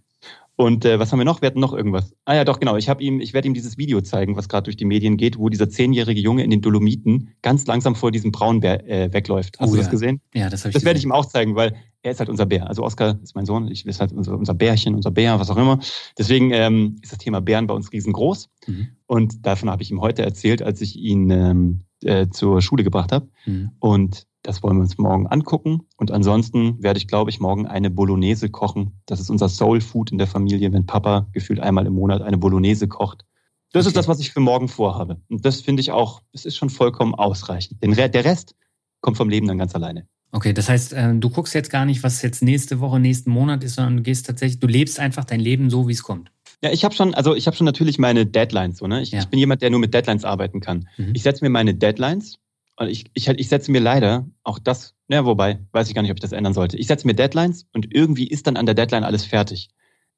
Und 0.63 0.85
äh, 0.85 0.99
was 0.99 1.13
haben 1.13 1.19
wir 1.19 1.25
noch? 1.25 1.43
Wir 1.43 1.49
hatten 1.49 1.61
noch 1.61 1.73
irgendwas. 1.73 2.15
Ah 2.25 2.35
ja, 2.35 2.45
doch, 2.45 2.61
genau. 2.61 2.77
Ich 2.77 2.89
habe 2.89 3.03
ihm, 3.03 3.21
ich 3.21 3.35
werde 3.35 3.49
ihm 3.49 3.55
dieses 3.55 3.79
Video 3.79 4.01
zeigen, 4.01 4.37
was 4.37 4.49
gerade 4.49 4.65
durch 4.65 4.77
die 4.77 4.85
Medien 4.85 5.17
geht, 5.17 5.39
wo 5.39 5.49
dieser 5.49 5.69
zehnjährige 5.69 6.21
Junge 6.21 6.45
in 6.45 6.51
den 6.51 6.61
Dolomiten 6.61 7.35
ganz 7.43 7.67
langsam 7.67 7.95
vor 7.95 8.11
diesem 8.11 8.33
Braunbär 8.33 8.89
äh, 8.89 9.13
wegläuft. 9.13 9.59
Hast 9.59 9.69
oh, 9.69 9.73
du 9.73 9.79
das 9.79 9.87
ja. 9.87 9.91
gesehen? 9.91 10.21
Ja, 10.35 10.49
das 10.49 10.61
habe 10.61 10.71
ich 10.71 10.75
Das 10.75 10.85
werde 10.85 10.99
ich 10.99 11.05
ihm 11.05 11.13
auch 11.13 11.27
zeigen, 11.27 11.57
weil 11.57 11.75
er 12.03 12.13
ist 12.13 12.19
halt 12.19 12.29
unser 12.29 12.47
Bär. 12.47 12.69
Also 12.69 12.83
Oskar 12.83 13.19
ist 13.23 13.35
mein 13.35 13.47
Sohn, 13.47 13.69
ich 13.69 13.87
ist 13.87 14.01
halt 14.01 14.13
unser, 14.13 14.37
unser 14.37 14.55
Bärchen, 14.55 14.95
unser 14.95 15.11
Bär, 15.11 15.39
was 15.39 15.51
auch 15.51 15.57
immer. 15.57 15.79
Deswegen 16.19 16.51
ähm, 16.53 16.97
ist 17.01 17.13
das 17.13 17.19
Thema 17.19 17.41
Bären 17.41 17.67
bei 17.67 17.75
uns 17.75 17.93
riesengroß. 17.93 18.49
Mhm. 18.67 18.89
Und 19.07 19.47
davon 19.47 19.71
habe 19.71 19.83
ich 19.83 19.91
ihm 19.91 20.01
heute 20.01 20.23
erzählt, 20.23 20.63
als 20.63 20.81
ich 20.81 20.97
ihn 20.97 21.31
ähm, 21.31 21.81
äh, 22.03 22.29
zur 22.29 22.61
Schule 22.61 22.83
gebracht 22.83 23.13
habe. 23.13 23.29
Mhm. 23.47 23.71
Und 23.79 24.27
das 24.43 24.63
wollen 24.63 24.77
wir 24.77 24.83
uns 24.83 24.99
morgen 24.99 25.29
angucken. 25.29 25.83
Und 25.97 26.11
ansonsten 26.11 26.83
werde 26.83 26.99
ich, 26.99 27.07
glaube 27.07 27.31
ich, 27.31 27.39
morgen 27.39 27.67
eine 27.67 27.91
Bolognese 27.91 28.51
kochen. 28.51 29.01
Das 29.07 29.21
ist 29.21 29.31
unser 29.31 29.49
Soul 29.49 29.81
Food 29.81 30.11
in 30.11 30.19
der 30.19 30.27
Familie, 30.27 30.73
wenn 30.73 30.87
Papa 30.87 31.29
gefühlt 31.33 31.61
einmal 31.61 31.87
im 31.87 31.95
Monat 31.95 32.23
eine 32.23 32.39
Bolognese 32.39 32.89
kocht. 32.89 33.25
Das 33.73 33.87
okay. 33.87 33.91
ist 33.91 33.97
das, 33.97 34.09
was 34.09 34.19
ich 34.19 34.33
für 34.33 34.41
morgen 34.41 34.67
vorhabe. 34.67 35.21
Und 35.31 35.45
das 35.45 35.61
finde 35.61 35.81
ich 35.81 35.93
auch, 35.93 36.23
es 36.33 36.45
ist 36.45 36.57
schon 36.57 36.71
vollkommen 36.71 37.15
ausreichend. 37.15 37.83
Denn 37.83 37.93
der 37.93 38.25
Rest 38.25 38.57
kommt 39.01 39.17
vom 39.17 39.29
Leben 39.29 39.47
dann 39.47 39.59
ganz 39.59 39.75
alleine. 39.75 40.09
Okay, 40.33 40.55
das 40.55 40.71
heißt, 40.71 40.95
äh, 40.95 41.15
du 41.15 41.29
guckst 41.29 41.55
jetzt 41.55 41.71
gar 41.71 41.85
nicht, 41.85 42.03
was 42.03 42.23
jetzt 42.23 42.43
nächste 42.43 42.81
Woche, 42.81 42.99
nächsten 42.99 43.31
Monat 43.31 43.63
ist, 43.63 43.75
sondern 43.75 43.99
du 43.99 44.03
gehst 44.03 44.27
tatsächlich, 44.27 44.59
du 44.59 44.67
lebst 44.67 44.99
einfach 44.99 45.25
dein 45.25 45.41
Leben 45.41 45.69
so, 45.69 45.89
wie 45.89 45.93
es 45.93 46.03
kommt. 46.03 46.33
Ja, 46.63 46.71
ich 46.71 46.85
habe 46.85 46.95
schon, 46.95 47.13
also 47.15 47.35
ich 47.35 47.47
habe 47.47 47.57
schon 47.57 47.67
natürlich 47.67 47.99
meine 47.99 48.25
Deadlines 48.25 48.79
so, 48.79 48.87
ne? 48.87 49.03
Ich, 49.03 49.11
ja. 49.11 49.21
ich, 49.21 49.27
bin 49.27 49.39
jemand, 49.39 49.61
der 49.61 49.71
nur 49.71 49.81
mit 49.81 49.93
Deadlines 49.93 50.25
arbeiten 50.25 50.61
kann. 50.61 50.89
Mhm. 50.97 51.13
Ich 51.15 51.23
setze 51.23 51.45
mir 51.45 51.51
meine 51.51 51.75
Deadlines 51.75 52.39
und 52.77 52.89
ich, 52.89 53.11
ich, 53.13 53.29
ich 53.29 53.49
setze 53.49 53.71
mir 53.71 53.81
leider 53.81 54.27
auch 54.43 54.59
das, 54.59 54.95
ja, 55.09 55.27
wobei, 55.27 55.59
weiß 55.73 55.89
ich 55.89 55.95
gar 55.95 56.01
nicht, 56.03 56.11
ob 56.11 56.17
ich 56.17 56.23
das 56.23 56.33
ändern 56.33 56.55
sollte. 56.55 56.79
Ich 56.79 56.87
setze 56.87 57.07
mir 57.07 57.15
Deadlines 57.15 57.67
und 57.73 57.93
irgendwie 57.95 58.27
ist 58.27 58.47
dann 58.47 58.57
an 58.57 58.65
der 58.65 58.75
Deadline 58.75 59.05
alles 59.05 59.25
fertig. 59.25 59.69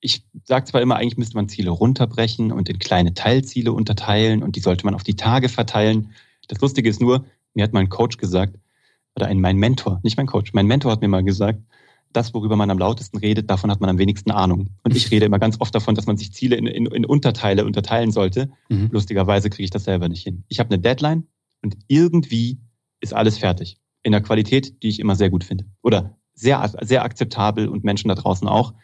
Ich 0.01 0.27
sage 0.45 0.67
zwar 0.67 0.83
immer, 0.83 0.97
eigentlich 0.97 1.17
müsste 1.17 1.37
man 1.37 1.49
Ziele 1.49 1.71
runterbrechen 1.71 2.53
und 2.53 2.69
in 2.69 2.79
kleine 2.79 3.15
Teilziele 3.15 3.73
unterteilen 3.73 4.43
und 4.43 4.55
die 4.55 4.61
sollte 4.61 4.85
man 4.85 4.95
auf 4.95 5.03
die 5.03 5.17
Tage 5.17 5.49
verteilen. 5.49 6.13
Das 6.47 6.61
Lustige 6.61 6.89
ist 6.89 7.01
nur, 7.01 7.25
mir 7.55 7.65
hat 7.65 7.73
mein 7.73 7.89
Coach 7.89 8.19
gesagt, 8.19 8.57
oder 9.17 9.27
ein, 9.27 9.41
mein 9.41 9.57
Mentor, 9.57 10.01
nicht 10.03 10.17
mein 10.17 10.27
Coach, 10.27 10.53
mein 10.53 10.67
Mentor 10.67 10.93
hat 10.93 11.01
mir 11.01 11.09
mal 11.09 11.25
gesagt, 11.25 11.61
das, 12.13 12.33
worüber 12.33 12.57
man 12.57 12.71
am 12.71 12.79
lautesten 12.79 13.19
redet, 13.19 13.51
davon 13.51 13.71
hat 13.71 13.81
man 13.81 13.91
am 13.91 13.99
wenigsten 13.99 14.31
Ahnung. 14.31 14.71
Und 14.85 14.95
ich 14.95 15.11
rede 15.11 15.27
immer 15.27 15.41
ganz 15.41 15.61
oft 15.61 15.75
davon, 15.75 15.95
dass 15.95 16.07
man 16.07 16.17
sich 16.17 16.33
Ziele 16.33 16.57
in, 16.57 16.67
in, 16.67 16.87
in 16.87 17.05
Unterteile 17.05 17.65
unterteilen 17.65 18.13
sollte. 18.13 18.51
Mhm. 18.69 18.89
Lustigerweise 18.93 19.51
kriege 19.51 19.65
ich 19.65 19.71
das 19.71 19.85
selber 19.85 20.09
nicht 20.09 20.23
hin. 20.23 20.45
Ich 20.49 20.61
habe 20.61 20.71
eine 20.71 20.79
Deadline 20.79 21.27
und 21.63 21.77
irgendwie 21.89 22.61
ist 23.01 23.15
alles 23.15 23.39
fertig. 23.39 23.81
In 24.03 24.13
der 24.13 24.21
Qualität, 24.21 24.83
die 24.83 24.89
ich 24.89 25.01
immer 25.01 25.17
sehr 25.17 25.31
gut 25.31 25.45
finde. 25.45 25.67
Oder 25.83 26.17
sehr, 26.35 26.73
sehr 26.83 27.05
akzeptabel 27.05 27.69
und 27.69 27.85
Menschen 27.85 28.09
da 28.09 28.15
draußen 28.15 28.47
auch. 28.47 28.75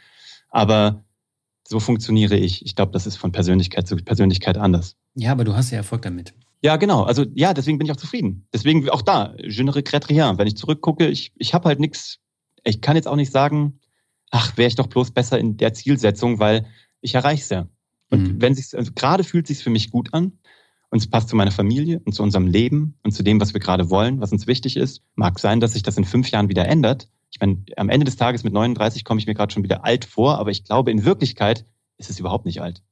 Aber 0.48 1.04
so 1.68 1.78
funktioniere 1.78 2.36
ich. 2.36 2.64
Ich 2.64 2.74
glaube, 2.74 2.92
das 2.92 3.06
ist 3.06 3.16
von 3.16 3.30
Persönlichkeit 3.30 3.86
zu 3.86 3.96
Persönlichkeit 3.96 4.58
anders. 4.58 4.96
Ja, 5.14 5.32
aber 5.32 5.44
du 5.44 5.54
hast 5.54 5.70
ja 5.70 5.78
Erfolg 5.78 6.02
damit. 6.02 6.34
Ja, 6.62 6.76
genau. 6.76 7.04
Also 7.04 7.24
ja, 7.34 7.54
deswegen 7.54 7.78
bin 7.78 7.86
ich 7.86 7.92
auch 7.92 7.96
zufrieden. 7.96 8.46
Deswegen 8.52 8.88
auch 8.90 9.02
da, 9.02 9.34
je 9.38 9.64
ne 9.64 9.74
regrette 9.74 10.10
rien. 10.10 10.38
Wenn 10.38 10.46
ich 10.46 10.56
zurückgucke, 10.56 11.08
ich, 11.08 11.32
ich 11.36 11.54
habe 11.54 11.68
halt 11.68 11.80
nichts, 11.80 12.18
ich 12.64 12.80
kann 12.80 12.96
jetzt 12.96 13.08
auch 13.08 13.16
nicht 13.16 13.32
sagen, 13.32 13.80
ach, 14.30 14.56
wäre 14.56 14.68
ich 14.68 14.74
doch 14.74 14.86
bloß 14.86 15.12
besser 15.12 15.38
in 15.38 15.56
der 15.56 15.72
Zielsetzung, 15.72 16.38
weil 16.38 16.66
ich 17.00 17.14
erreiche 17.14 17.42
es 17.42 17.48
ja. 17.48 17.68
Und 18.10 18.22
mhm. 18.22 18.42
wenn 18.42 18.54
sich 18.54 18.76
also 18.76 18.92
gerade 18.94 19.24
fühlt 19.24 19.46
sich 19.46 19.62
für 19.62 19.70
mich 19.70 19.90
gut 19.90 20.12
an 20.12 20.38
und 20.90 20.98
es 20.98 21.08
passt 21.08 21.28
zu 21.28 21.36
meiner 21.36 21.52
Familie 21.52 22.00
und 22.04 22.12
zu 22.12 22.22
unserem 22.22 22.46
Leben 22.46 22.98
und 23.04 23.12
zu 23.12 23.22
dem, 23.22 23.40
was 23.40 23.54
wir 23.54 23.60
gerade 23.60 23.88
wollen, 23.88 24.20
was 24.20 24.32
uns 24.32 24.46
wichtig 24.46 24.76
ist, 24.76 25.02
mag 25.14 25.38
sein, 25.38 25.60
dass 25.60 25.72
sich 25.72 25.82
das 25.82 25.96
in 25.96 26.04
fünf 26.04 26.30
Jahren 26.30 26.48
wieder 26.48 26.66
ändert. 26.66 27.08
Ich 27.30 27.40
meine, 27.40 27.64
am 27.76 27.88
Ende 27.88 28.04
des 28.04 28.16
Tages 28.16 28.42
mit 28.42 28.52
39 28.52 29.04
komme 29.04 29.20
ich 29.20 29.26
mir 29.26 29.34
gerade 29.34 29.52
schon 29.52 29.62
wieder 29.62 29.84
alt 29.84 30.04
vor, 30.04 30.38
aber 30.38 30.50
ich 30.50 30.64
glaube, 30.64 30.90
in 30.90 31.04
Wirklichkeit 31.04 31.64
ist 31.96 32.10
es 32.10 32.18
überhaupt 32.18 32.44
nicht 32.44 32.60
alt. 32.60 32.82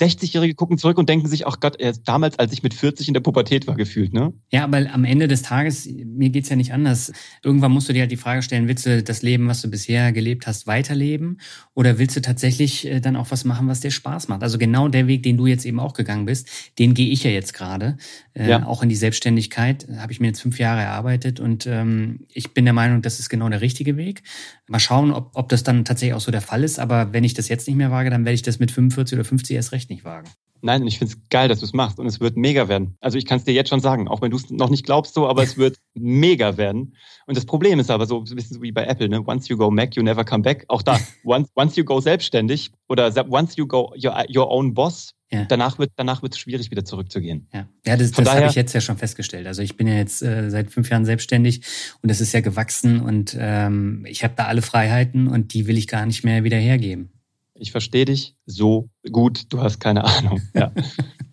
60-Jährige 0.00 0.54
gucken 0.54 0.76
zurück 0.76 0.98
und 0.98 1.08
denken 1.08 1.28
sich, 1.28 1.46
ach 1.46 1.60
Gott, 1.60 1.76
damals, 2.04 2.38
als 2.38 2.52
ich 2.52 2.62
mit 2.62 2.74
40 2.74 3.08
in 3.08 3.14
der 3.14 3.20
Pubertät 3.20 3.66
war, 3.66 3.76
gefühlt, 3.76 4.12
ne? 4.12 4.32
Ja, 4.50 4.64
aber 4.64 4.84
am 4.92 5.04
Ende 5.04 5.28
des 5.28 5.42
Tages, 5.42 5.86
mir 5.86 6.30
geht's 6.30 6.48
ja 6.48 6.56
nicht 6.56 6.72
anders. 6.72 7.12
Irgendwann 7.44 7.70
musst 7.70 7.88
du 7.88 7.92
dir 7.92 8.00
halt 8.00 8.10
die 8.10 8.16
Frage 8.16 8.42
stellen, 8.42 8.66
willst 8.66 8.86
du 8.86 9.02
das 9.02 9.22
Leben, 9.22 9.46
was 9.46 9.62
du 9.62 9.68
bisher 9.68 10.12
gelebt 10.12 10.46
hast, 10.46 10.66
weiterleben? 10.66 11.40
Oder 11.74 11.98
willst 11.98 12.16
du 12.16 12.22
tatsächlich 12.22 12.86
äh, 12.86 13.00
dann 13.00 13.14
auch 13.14 13.30
was 13.30 13.44
machen, 13.44 13.68
was 13.68 13.80
dir 13.80 13.92
Spaß 13.92 14.28
macht? 14.28 14.42
Also 14.42 14.58
genau 14.58 14.88
der 14.88 15.06
Weg, 15.06 15.22
den 15.22 15.36
du 15.36 15.46
jetzt 15.46 15.64
eben 15.64 15.78
auch 15.78 15.94
gegangen 15.94 16.26
bist, 16.26 16.48
den 16.78 16.94
gehe 16.94 17.10
ich 17.10 17.22
ja 17.22 17.30
jetzt 17.30 17.54
gerade. 17.54 17.96
Äh, 18.34 18.50
ja. 18.50 18.66
Auch 18.66 18.82
in 18.82 18.88
die 18.88 18.96
Selbstständigkeit 18.96 19.86
habe 19.96 20.12
ich 20.12 20.18
mir 20.18 20.26
jetzt 20.28 20.40
fünf 20.40 20.58
Jahre 20.58 20.80
erarbeitet 20.80 21.38
und 21.38 21.66
ähm, 21.66 22.26
ich 22.32 22.52
bin 22.52 22.64
der 22.64 22.74
Meinung, 22.74 23.00
das 23.00 23.20
ist 23.20 23.28
genau 23.28 23.48
der 23.48 23.60
richtige 23.60 23.96
Weg. 23.96 24.22
Mal 24.66 24.80
schauen, 24.80 25.12
ob, 25.12 25.30
ob 25.34 25.48
das 25.50 25.62
dann 25.62 25.84
tatsächlich 25.84 26.14
auch 26.14 26.20
so 26.20 26.32
der 26.32 26.40
Fall 26.40 26.64
ist. 26.64 26.78
Aber 26.78 27.12
wenn 27.12 27.22
ich 27.22 27.34
das 27.34 27.48
jetzt 27.48 27.68
nicht 27.68 27.76
mehr 27.76 27.90
wage, 27.90 28.10
dann 28.10 28.24
werde 28.24 28.34
ich 28.34 28.42
das 28.42 28.58
mit 28.58 28.70
45 28.70 29.16
oder 29.16 29.24
50 29.24 29.54
erst 29.54 29.72
recht 29.72 29.83
nicht 29.88 30.04
wagen. 30.04 30.28
Nein, 30.64 30.80
und 30.80 30.88
ich 30.88 30.98
finde 30.98 31.12
es 31.12 31.28
geil, 31.28 31.48
dass 31.48 31.58
du 31.58 31.66
es 31.66 31.74
machst 31.74 31.98
und 31.98 32.06
es 32.06 32.20
wird 32.20 32.38
mega 32.38 32.68
werden. 32.68 32.96
Also 33.00 33.18
ich 33.18 33.26
kann 33.26 33.36
es 33.36 33.44
dir 33.44 33.52
jetzt 33.52 33.68
schon 33.68 33.80
sagen, 33.80 34.08
auch 34.08 34.22
wenn 34.22 34.30
du 34.30 34.38
es 34.38 34.48
noch 34.48 34.70
nicht 34.70 34.86
glaubst 34.86 35.12
so, 35.12 35.28
aber 35.28 35.42
es 35.42 35.58
wird 35.58 35.76
mega 35.92 36.56
werden. 36.56 36.96
Und 37.26 37.36
das 37.36 37.44
Problem 37.44 37.78
ist 37.80 37.90
aber 37.90 38.06
so, 38.06 38.20
ein 38.20 38.34
bisschen 38.34 38.56
so 38.56 38.62
wie 38.62 38.72
bei 38.72 38.86
Apple, 38.86 39.10
ne? 39.10 39.22
Once 39.26 39.46
you 39.48 39.58
go 39.58 39.70
Mac, 39.70 39.94
you 39.94 40.02
never 40.02 40.24
come 40.24 40.42
back. 40.42 40.64
Auch 40.68 40.80
da, 40.80 40.98
once, 41.24 41.50
once 41.54 41.76
you 41.76 41.84
go 41.84 42.00
selbstständig 42.00 42.72
oder 42.88 43.12
once 43.30 43.56
you 43.56 43.66
go 43.66 43.92
your, 44.02 44.24
your 44.34 44.50
own 44.50 44.72
boss, 44.72 45.12
ja. 45.30 45.44
danach 45.44 45.78
wird 45.78 45.92
danach 45.96 46.22
wird 46.22 46.32
es 46.32 46.38
schwierig, 46.38 46.70
wieder 46.70 46.86
zurückzugehen. 46.86 47.46
Ja, 47.52 47.68
ja 47.84 47.98
das, 47.98 48.12
das 48.12 48.34
habe 48.34 48.46
ich 48.46 48.54
jetzt 48.54 48.72
ja 48.72 48.80
schon 48.80 48.96
festgestellt. 48.96 49.46
Also 49.46 49.60
ich 49.60 49.76
bin 49.76 49.86
ja 49.86 49.96
jetzt 49.96 50.22
äh, 50.22 50.48
seit 50.48 50.70
fünf 50.70 50.88
Jahren 50.88 51.04
selbstständig 51.04 51.60
und 52.00 52.08
es 52.08 52.22
ist 52.22 52.32
ja 52.32 52.40
gewachsen 52.40 53.02
und 53.02 53.36
ähm, 53.38 54.06
ich 54.08 54.24
habe 54.24 54.32
da 54.34 54.46
alle 54.46 54.62
Freiheiten 54.62 55.28
und 55.28 55.52
die 55.52 55.66
will 55.66 55.76
ich 55.76 55.88
gar 55.88 56.06
nicht 56.06 56.24
mehr 56.24 56.42
wieder 56.42 56.56
hergeben 56.56 57.13
ich 57.54 57.70
verstehe 57.72 58.04
dich 58.04 58.36
so 58.46 58.90
gut, 59.10 59.52
du 59.52 59.60
hast 59.60 59.80
keine 59.80 60.04
Ahnung. 60.04 60.40
Ja, 60.54 60.72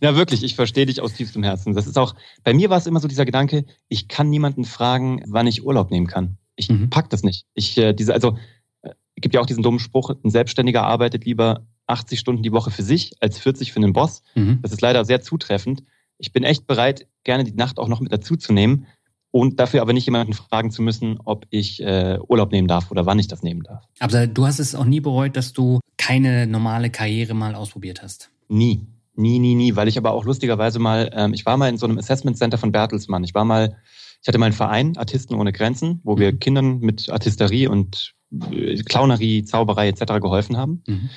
ja 0.01 0.15
wirklich, 0.15 0.43
ich 0.43 0.55
verstehe 0.55 0.85
dich 0.85 1.01
aus 1.01 1.13
tiefstem 1.13 1.43
Herzen. 1.43 1.73
Das 1.73 1.87
ist 1.87 1.97
auch, 1.97 2.15
bei 2.43 2.53
mir 2.53 2.69
war 2.69 2.77
es 2.77 2.87
immer 2.87 2.99
so 2.99 3.07
dieser 3.07 3.25
Gedanke, 3.25 3.65
ich 3.87 4.07
kann 4.07 4.29
niemanden 4.29 4.65
fragen, 4.65 5.23
wann 5.27 5.47
ich 5.47 5.63
Urlaub 5.63 5.91
nehmen 5.91 6.07
kann. 6.07 6.37
Ich 6.55 6.69
mhm. 6.69 6.89
pack 6.89 7.09
das 7.09 7.23
nicht. 7.23 7.45
Ich, 7.53 7.77
äh, 7.77 7.93
diese, 7.93 8.13
also, 8.13 8.37
äh, 8.81 8.91
gibt 9.15 9.35
ja 9.35 9.41
auch 9.41 9.45
diesen 9.45 9.63
dummen 9.63 9.79
Spruch, 9.79 10.09
ein 10.09 10.29
Selbstständiger 10.29 10.83
arbeitet 10.83 11.25
lieber 11.25 11.65
80 11.87 12.19
Stunden 12.19 12.43
die 12.43 12.51
Woche 12.51 12.71
für 12.71 12.83
sich 12.83 13.13
als 13.19 13.37
40 13.39 13.71
für 13.71 13.77
einen 13.77 13.93
Boss. 13.93 14.21
Mhm. 14.35 14.59
Das 14.61 14.71
ist 14.71 14.81
leider 14.81 15.05
sehr 15.05 15.21
zutreffend. 15.21 15.83
Ich 16.17 16.31
bin 16.31 16.43
echt 16.43 16.67
bereit, 16.67 17.07
gerne 17.23 17.43
die 17.43 17.53
Nacht 17.53 17.79
auch 17.79 17.87
noch 17.87 17.99
mit 17.99 18.11
dazu 18.11 18.35
zu 18.35 18.53
nehmen 18.53 18.85
und 19.31 19.59
dafür 19.59 19.81
aber 19.81 19.93
nicht 19.93 20.05
jemanden 20.05 20.33
fragen 20.33 20.71
zu 20.71 20.81
müssen, 20.81 21.17
ob 21.23 21.47
ich 21.49 21.81
äh, 21.81 22.19
Urlaub 22.27 22.51
nehmen 22.51 22.67
darf 22.67 22.91
oder 22.91 23.05
wann 23.05 23.17
ich 23.17 23.27
das 23.27 23.43
nehmen 23.43 23.63
darf. 23.63 23.83
Aber 23.99 24.27
du 24.27 24.45
hast 24.45 24.59
es 24.59 24.75
auch 24.75 24.85
nie 24.85 24.99
bereut, 24.99 25.35
dass 25.37 25.53
du 25.53 25.79
keine 25.97 26.47
normale 26.47 26.89
Karriere 26.89 27.33
mal 27.33 27.55
ausprobiert 27.55 28.03
hast? 28.03 28.29
Nie. 28.49 28.85
Nie, 29.15 29.39
nie, 29.39 29.55
nie, 29.55 29.75
weil 29.75 29.87
ich 29.87 29.97
aber 29.97 30.11
auch 30.11 30.25
lustigerweise 30.25 30.79
mal, 30.79 31.11
ähm, 31.13 31.33
ich 31.33 31.45
war 31.45 31.57
mal 31.57 31.69
in 31.69 31.77
so 31.77 31.85
einem 31.85 31.97
Assessment 31.97 32.37
Center 32.37 32.57
von 32.57 32.71
Bertelsmann. 32.71 33.23
Ich 33.23 33.33
war 33.33 33.43
mal, 33.43 33.75
ich 34.21 34.27
hatte 34.27 34.37
mal 34.37 34.45
einen 34.45 34.55
Verein, 34.55 34.97
Artisten 34.97 35.35
ohne 35.35 35.51
Grenzen, 35.51 35.99
wo 36.03 36.15
mhm. 36.15 36.19
wir 36.19 36.37
Kindern 36.37 36.79
mit 36.79 37.09
Artisterie 37.09 37.67
und 37.67 38.13
äh, 38.51 38.81
Clownerie, 38.83 39.43
Zauberei 39.43 39.89
etc. 39.89 40.21
geholfen 40.21 40.57
haben. 40.57 40.83
Mhm. 40.87 41.09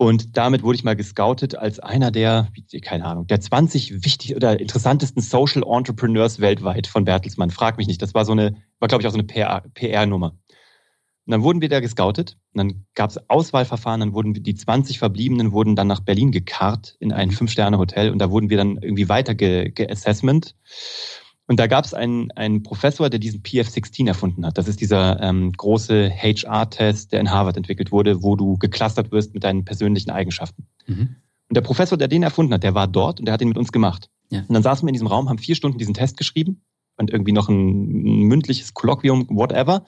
Und 0.00 0.36
damit 0.36 0.62
wurde 0.62 0.76
ich 0.76 0.84
mal 0.84 0.94
gescoutet 0.94 1.56
als 1.56 1.80
einer 1.80 2.12
der, 2.12 2.48
keine 2.82 3.04
Ahnung, 3.04 3.26
der 3.26 3.40
20 3.40 4.04
wichtig 4.04 4.36
oder 4.36 4.60
interessantesten 4.60 5.20
Social 5.20 5.64
Entrepreneurs 5.66 6.38
weltweit 6.38 6.86
von 6.86 7.04
Bertelsmann. 7.04 7.50
Frag 7.50 7.78
mich 7.78 7.88
nicht. 7.88 8.00
Das 8.00 8.14
war 8.14 8.24
so 8.24 8.30
eine, 8.30 8.54
war 8.78 8.86
glaube 8.86 9.02
ich 9.02 9.08
auch 9.08 9.12
so 9.12 9.18
eine 9.18 9.26
PR-Nummer. 9.74 10.38
Und 11.26 11.32
dann 11.32 11.42
wurden 11.42 11.60
wir 11.60 11.68
da 11.68 11.80
gescoutet. 11.80 12.38
Und 12.54 12.58
dann 12.58 12.86
gab 12.94 13.10
es 13.10 13.28
Auswahlverfahren. 13.28 13.98
Dann 13.98 14.14
wurden 14.14 14.34
die 14.34 14.54
20 14.54 15.00
Verbliebenen 15.00 15.50
wurden 15.50 15.74
dann 15.74 15.88
nach 15.88 16.00
Berlin 16.00 16.30
gekarrt 16.30 16.96
in 17.00 17.12
ein 17.12 17.32
Fünf-Sterne-Hotel. 17.32 18.12
Und 18.12 18.20
da 18.20 18.30
wurden 18.30 18.50
wir 18.50 18.56
dann 18.56 18.78
irgendwie 18.80 19.08
weiter 19.08 19.34
geassessment. 19.34 20.54
Ge 20.54 20.54
und 21.48 21.58
da 21.58 21.66
gab 21.66 21.86
es 21.86 21.94
einen, 21.94 22.30
einen 22.32 22.62
Professor, 22.62 23.08
der 23.08 23.18
diesen 23.18 23.42
PF16 23.42 24.06
erfunden 24.06 24.44
hat. 24.44 24.58
Das 24.58 24.68
ist 24.68 24.82
dieser 24.82 25.18
ähm, 25.20 25.50
große 25.52 26.10
HR-Test, 26.10 27.10
der 27.12 27.20
in 27.20 27.30
Harvard 27.30 27.56
entwickelt 27.56 27.90
wurde, 27.90 28.22
wo 28.22 28.36
du 28.36 28.58
geclustert 28.58 29.10
wirst 29.12 29.32
mit 29.32 29.44
deinen 29.44 29.64
persönlichen 29.64 30.10
Eigenschaften. 30.10 30.66
Mhm. 30.86 31.16
Und 31.48 31.56
der 31.56 31.62
Professor, 31.62 31.96
der 31.96 32.08
den 32.08 32.22
erfunden 32.22 32.52
hat, 32.52 32.62
der 32.62 32.74
war 32.74 32.86
dort 32.86 33.18
und 33.18 33.24
der 33.24 33.32
hat 33.32 33.40
ihn 33.40 33.48
mit 33.48 33.56
uns 33.56 33.72
gemacht. 33.72 34.10
Ja. 34.30 34.40
Und 34.40 34.52
dann 34.52 34.62
saßen 34.62 34.86
wir 34.86 34.90
in 34.90 34.92
diesem 34.92 35.06
Raum, 35.06 35.30
haben 35.30 35.38
vier 35.38 35.54
Stunden 35.54 35.78
diesen 35.78 35.94
Test 35.94 36.18
geschrieben 36.18 36.60
und 36.98 37.10
irgendwie 37.10 37.32
noch 37.32 37.48
ein, 37.48 37.54
ein 37.56 38.22
mündliches 38.24 38.74
Kolloquium, 38.74 39.26
whatever. 39.30 39.86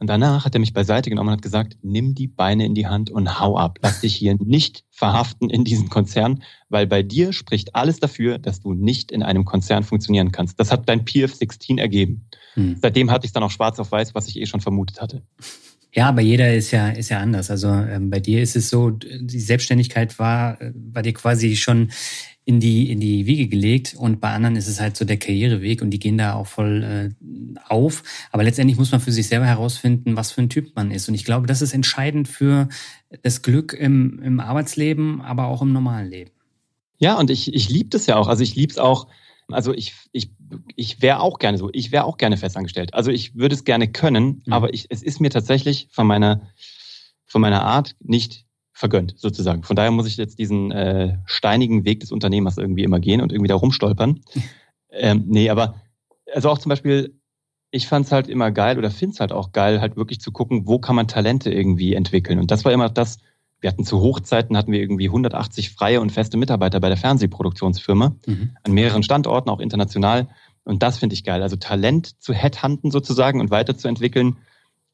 Und 0.00 0.06
danach 0.06 0.46
hat 0.46 0.54
er 0.54 0.60
mich 0.60 0.72
beiseite 0.72 1.10
genommen 1.10 1.28
und 1.28 1.34
hat 1.34 1.42
gesagt, 1.42 1.76
nimm 1.82 2.14
die 2.14 2.26
Beine 2.26 2.64
in 2.64 2.74
die 2.74 2.86
Hand 2.86 3.10
und 3.10 3.38
hau 3.38 3.58
ab. 3.58 3.78
Lass 3.82 4.00
dich 4.00 4.14
hier 4.14 4.34
nicht 4.40 4.84
verhaften 4.90 5.50
in 5.50 5.62
diesem 5.62 5.90
Konzern, 5.90 6.42
weil 6.70 6.86
bei 6.86 7.02
dir 7.02 7.34
spricht 7.34 7.74
alles 7.74 8.00
dafür, 8.00 8.38
dass 8.38 8.60
du 8.60 8.72
nicht 8.72 9.12
in 9.12 9.22
einem 9.22 9.44
Konzern 9.44 9.82
funktionieren 9.82 10.32
kannst. 10.32 10.58
Das 10.58 10.72
hat 10.72 10.88
dein 10.88 11.04
PF16 11.04 11.78
ergeben. 11.78 12.24
Hm. 12.54 12.78
Seitdem 12.80 13.10
hatte 13.10 13.26
ich 13.26 13.32
dann 13.32 13.42
auch 13.42 13.50
schwarz 13.50 13.78
auf 13.78 13.92
weiß, 13.92 14.14
was 14.14 14.26
ich 14.26 14.40
eh 14.40 14.46
schon 14.46 14.62
vermutet 14.62 15.02
hatte. 15.02 15.22
Ja, 15.92 16.08
aber 16.08 16.22
jeder 16.22 16.54
ist 16.54 16.70
ja 16.70 16.88
ist 16.88 17.10
ja 17.10 17.18
anders. 17.18 17.50
Also 17.50 17.68
ähm, 17.68 18.10
bei 18.10 18.20
dir 18.20 18.42
ist 18.42 18.56
es 18.56 18.70
so, 18.70 18.90
die 18.90 19.40
Selbstständigkeit 19.40 20.18
war 20.18 20.56
war 20.72 21.02
dir 21.02 21.12
quasi 21.12 21.56
schon 21.56 21.90
in 22.50 22.58
die, 22.58 22.90
in 22.90 22.98
die 22.98 23.26
Wiege 23.26 23.46
gelegt 23.46 23.94
und 23.96 24.20
bei 24.20 24.32
anderen 24.32 24.56
ist 24.56 24.66
es 24.66 24.80
halt 24.80 24.96
so 24.96 25.04
der 25.04 25.18
Karriereweg 25.18 25.82
und 25.82 25.90
die 25.90 26.00
gehen 26.00 26.18
da 26.18 26.34
auch 26.34 26.48
voll 26.48 26.82
äh, 26.82 27.58
auf. 27.68 28.02
Aber 28.32 28.42
letztendlich 28.42 28.76
muss 28.76 28.90
man 28.90 29.00
für 29.00 29.12
sich 29.12 29.28
selber 29.28 29.46
herausfinden, 29.46 30.16
was 30.16 30.32
für 30.32 30.42
ein 30.42 30.48
Typ 30.48 30.74
man 30.74 30.90
ist. 30.90 31.08
Und 31.08 31.14
ich 31.14 31.24
glaube, 31.24 31.46
das 31.46 31.62
ist 31.62 31.74
entscheidend 31.74 32.26
für 32.26 32.68
das 33.22 33.42
Glück 33.42 33.72
im, 33.72 34.20
im 34.24 34.40
Arbeitsleben, 34.40 35.20
aber 35.20 35.46
auch 35.46 35.62
im 35.62 35.72
normalen 35.72 36.10
Leben. 36.10 36.32
Ja, 36.98 37.16
und 37.20 37.30
ich, 37.30 37.54
ich 37.54 37.68
liebe 37.68 37.90
das 37.90 38.06
ja 38.06 38.16
auch. 38.16 38.26
Also 38.26 38.42
ich 38.42 38.56
liebe 38.56 38.72
es 38.72 38.78
auch, 38.78 39.06
also 39.46 39.72
ich, 39.72 39.94
ich, 40.10 40.32
ich 40.74 41.00
wäre 41.00 41.20
auch 41.20 41.38
gerne 41.38 41.56
so, 41.56 41.70
ich 41.72 41.92
wäre 41.92 42.02
auch 42.02 42.16
gerne 42.16 42.36
festangestellt. 42.36 42.94
Also 42.94 43.12
ich 43.12 43.36
würde 43.36 43.54
es 43.54 43.62
gerne 43.62 43.86
können, 43.86 44.42
mhm. 44.44 44.52
aber 44.52 44.74
ich, 44.74 44.86
es 44.88 45.04
ist 45.04 45.20
mir 45.20 45.30
tatsächlich 45.30 45.86
von 45.92 46.08
meiner, 46.08 46.50
von 47.26 47.40
meiner 47.40 47.62
Art 47.62 47.94
nicht 48.00 48.44
vergönnt, 48.80 49.14
sozusagen. 49.18 49.62
Von 49.62 49.76
daher 49.76 49.90
muss 49.90 50.06
ich 50.06 50.16
jetzt 50.16 50.38
diesen 50.38 50.72
äh, 50.72 51.18
steinigen 51.26 51.84
Weg 51.84 52.00
des 52.00 52.12
Unternehmers 52.12 52.56
irgendwie 52.56 52.82
immer 52.82 52.98
gehen 52.98 53.20
und 53.20 53.30
irgendwie 53.30 53.48
da 53.48 53.54
rumstolpern. 53.54 54.20
ähm, 54.90 55.24
nee, 55.28 55.50
aber 55.50 55.74
also 56.34 56.48
auch 56.48 56.58
zum 56.58 56.70
Beispiel, 56.70 57.14
ich 57.70 57.86
fand 57.86 58.06
es 58.06 58.12
halt 58.12 58.28
immer 58.28 58.50
geil 58.50 58.78
oder 58.78 58.90
finde 58.90 59.14
es 59.14 59.20
halt 59.20 59.32
auch 59.32 59.52
geil, 59.52 59.80
halt 59.80 59.96
wirklich 59.96 60.20
zu 60.20 60.32
gucken, 60.32 60.66
wo 60.66 60.78
kann 60.78 60.96
man 60.96 61.06
Talente 61.06 61.52
irgendwie 61.52 61.94
entwickeln. 61.94 62.38
Und 62.38 62.50
das 62.50 62.64
war 62.64 62.72
immer 62.72 62.88
das, 62.88 63.18
wir 63.60 63.68
hatten 63.68 63.84
zu 63.84 64.00
Hochzeiten, 64.00 64.56
hatten 64.56 64.72
wir 64.72 64.80
irgendwie 64.80 65.08
180 65.08 65.70
freie 65.70 66.00
und 66.00 66.10
feste 66.10 66.38
Mitarbeiter 66.38 66.80
bei 66.80 66.88
der 66.88 66.96
Fernsehproduktionsfirma, 66.96 68.16
mhm. 68.26 68.56
an 68.64 68.72
mehreren 68.72 69.02
Standorten, 69.02 69.50
auch 69.50 69.60
international. 69.60 70.28
Und 70.64 70.82
das 70.82 70.96
finde 70.96 71.12
ich 71.12 71.24
geil. 71.24 71.42
Also 71.42 71.56
Talent 71.56 72.22
zu 72.22 72.32
headhunten 72.32 72.90
sozusagen 72.90 73.40
und 73.40 73.50
weiterzuentwickeln 73.50 74.38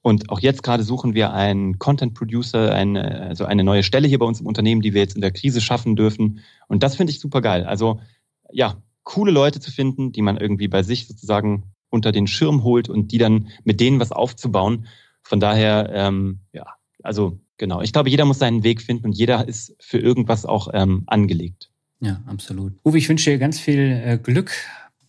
und 0.06 0.30
auch 0.30 0.38
jetzt 0.38 0.62
gerade 0.62 0.84
suchen 0.84 1.14
wir 1.14 1.32
einen 1.32 1.80
Content 1.80 2.14
Producer, 2.14 2.72
eine, 2.72 3.22
also 3.22 3.44
eine 3.44 3.64
neue 3.64 3.82
Stelle 3.82 4.06
hier 4.06 4.20
bei 4.20 4.24
uns 4.24 4.40
im 4.40 4.46
Unternehmen, 4.46 4.80
die 4.80 4.94
wir 4.94 5.00
jetzt 5.00 5.16
in 5.16 5.20
der 5.20 5.32
Krise 5.32 5.60
schaffen 5.60 5.96
dürfen. 5.96 6.44
Und 6.68 6.84
das 6.84 6.94
finde 6.94 7.10
ich 7.10 7.18
super 7.18 7.40
geil. 7.40 7.64
Also 7.64 7.98
ja, 8.52 8.80
coole 9.02 9.32
Leute 9.32 9.58
zu 9.58 9.72
finden, 9.72 10.12
die 10.12 10.22
man 10.22 10.36
irgendwie 10.36 10.68
bei 10.68 10.84
sich 10.84 11.08
sozusagen 11.08 11.72
unter 11.90 12.12
den 12.12 12.28
Schirm 12.28 12.62
holt 12.62 12.88
und 12.88 13.10
die 13.10 13.18
dann 13.18 13.48
mit 13.64 13.80
denen 13.80 13.98
was 13.98 14.12
aufzubauen. 14.12 14.86
Von 15.24 15.40
daher, 15.40 15.90
ähm, 15.92 16.38
ja, 16.52 16.66
also 17.02 17.40
genau. 17.58 17.80
Ich 17.82 17.92
glaube, 17.92 18.08
jeder 18.08 18.26
muss 18.26 18.38
seinen 18.38 18.62
Weg 18.62 18.82
finden 18.82 19.06
und 19.06 19.12
jeder 19.12 19.48
ist 19.48 19.74
für 19.80 19.98
irgendwas 19.98 20.46
auch 20.46 20.68
ähm, 20.72 21.02
angelegt. 21.08 21.72
Ja, 21.98 22.22
absolut. 22.26 22.74
Uwe, 22.84 22.98
ich 22.98 23.08
wünsche 23.08 23.30
dir 23.30 23.38
ganz 23.38 23.58
viel 23.58 24.00
äh, 24.04 24.18
Glück 24.22 24.52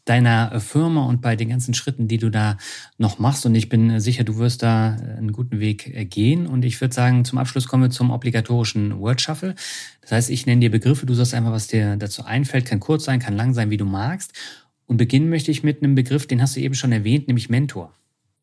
deiner 0.09 0.59
Firma 0.59 1.05
und 1.05 1.21
bei 1.21 1.35
den 1.35 1.49
ganzen 1.49 1.73
Schritten, 1.73 2.07
die 2.07 2.17
du 2.17 2.29
da 2.29 2.57
noch 2.97 3.19
machst. 3.19 3.45
Und 3.45 3.55
ich 3.55 3.69
bin 3.69 3.99
sicher, 3.99 4.23
du 4.23 4.37
wirst 4.37 4.63
da 4.63 4.95
einen 4.95 5.33
guten 5.33 5.59
Weg 5.59 5.93
äh, 5.95 6.05
gehen. 6.05 6.47
Und 6.47 6.63
ich 6.65 6.79
würde 6.81 6.93
sagen, 6.93 7.25
zum 7.25 7.37
Abschluss 7.37 7.67
kommen 7.67 7.83
wir 7.83 7.89
zum 7.89 8.11
obligatorischen 8.11 8.99
Word 8.99 9.21
Shuffle. 9.21 9.55
Das 10.01 10.11
heißt, 10.11 10.29
ich 10.29 10.45
nenne 10.45 10.61
dir 10.61 10.71
Begriffe, 10.71 11.05
du 11.05 11.13
sagst 11.13 11.33
einfach, 11.33 11.51
was 11.51 11.67
dir 11.67 11.97
dazu 11.97 12.23
einfällt. 12.23 12.65
Kann 12.65 12.79
kurz 12.79 13.05
sein, 13.05 13.19
kann 13.19 13.35
lang 13.35 13.53
sein, 13.53 13.69
wie 13.69 13.77
du 13.77 13.85
magst. 13.85 14.33
Und 14.85 14.97
beginnen 14.97 15.29
möchte 15.29 15.51
ich 15.51 15.63
mit 15.63 15.83
einem 15.83 15.95
Begriff, 15.95 16.27
den 16.27 16.41
hast 16.41 16.55
du 16.55 16.61
eben 16.61 16.75
schon 16.75 16.91
erwähnt, 16.91 17.27
nämlich 17.27 17.49
Mentor. 17.49 17.91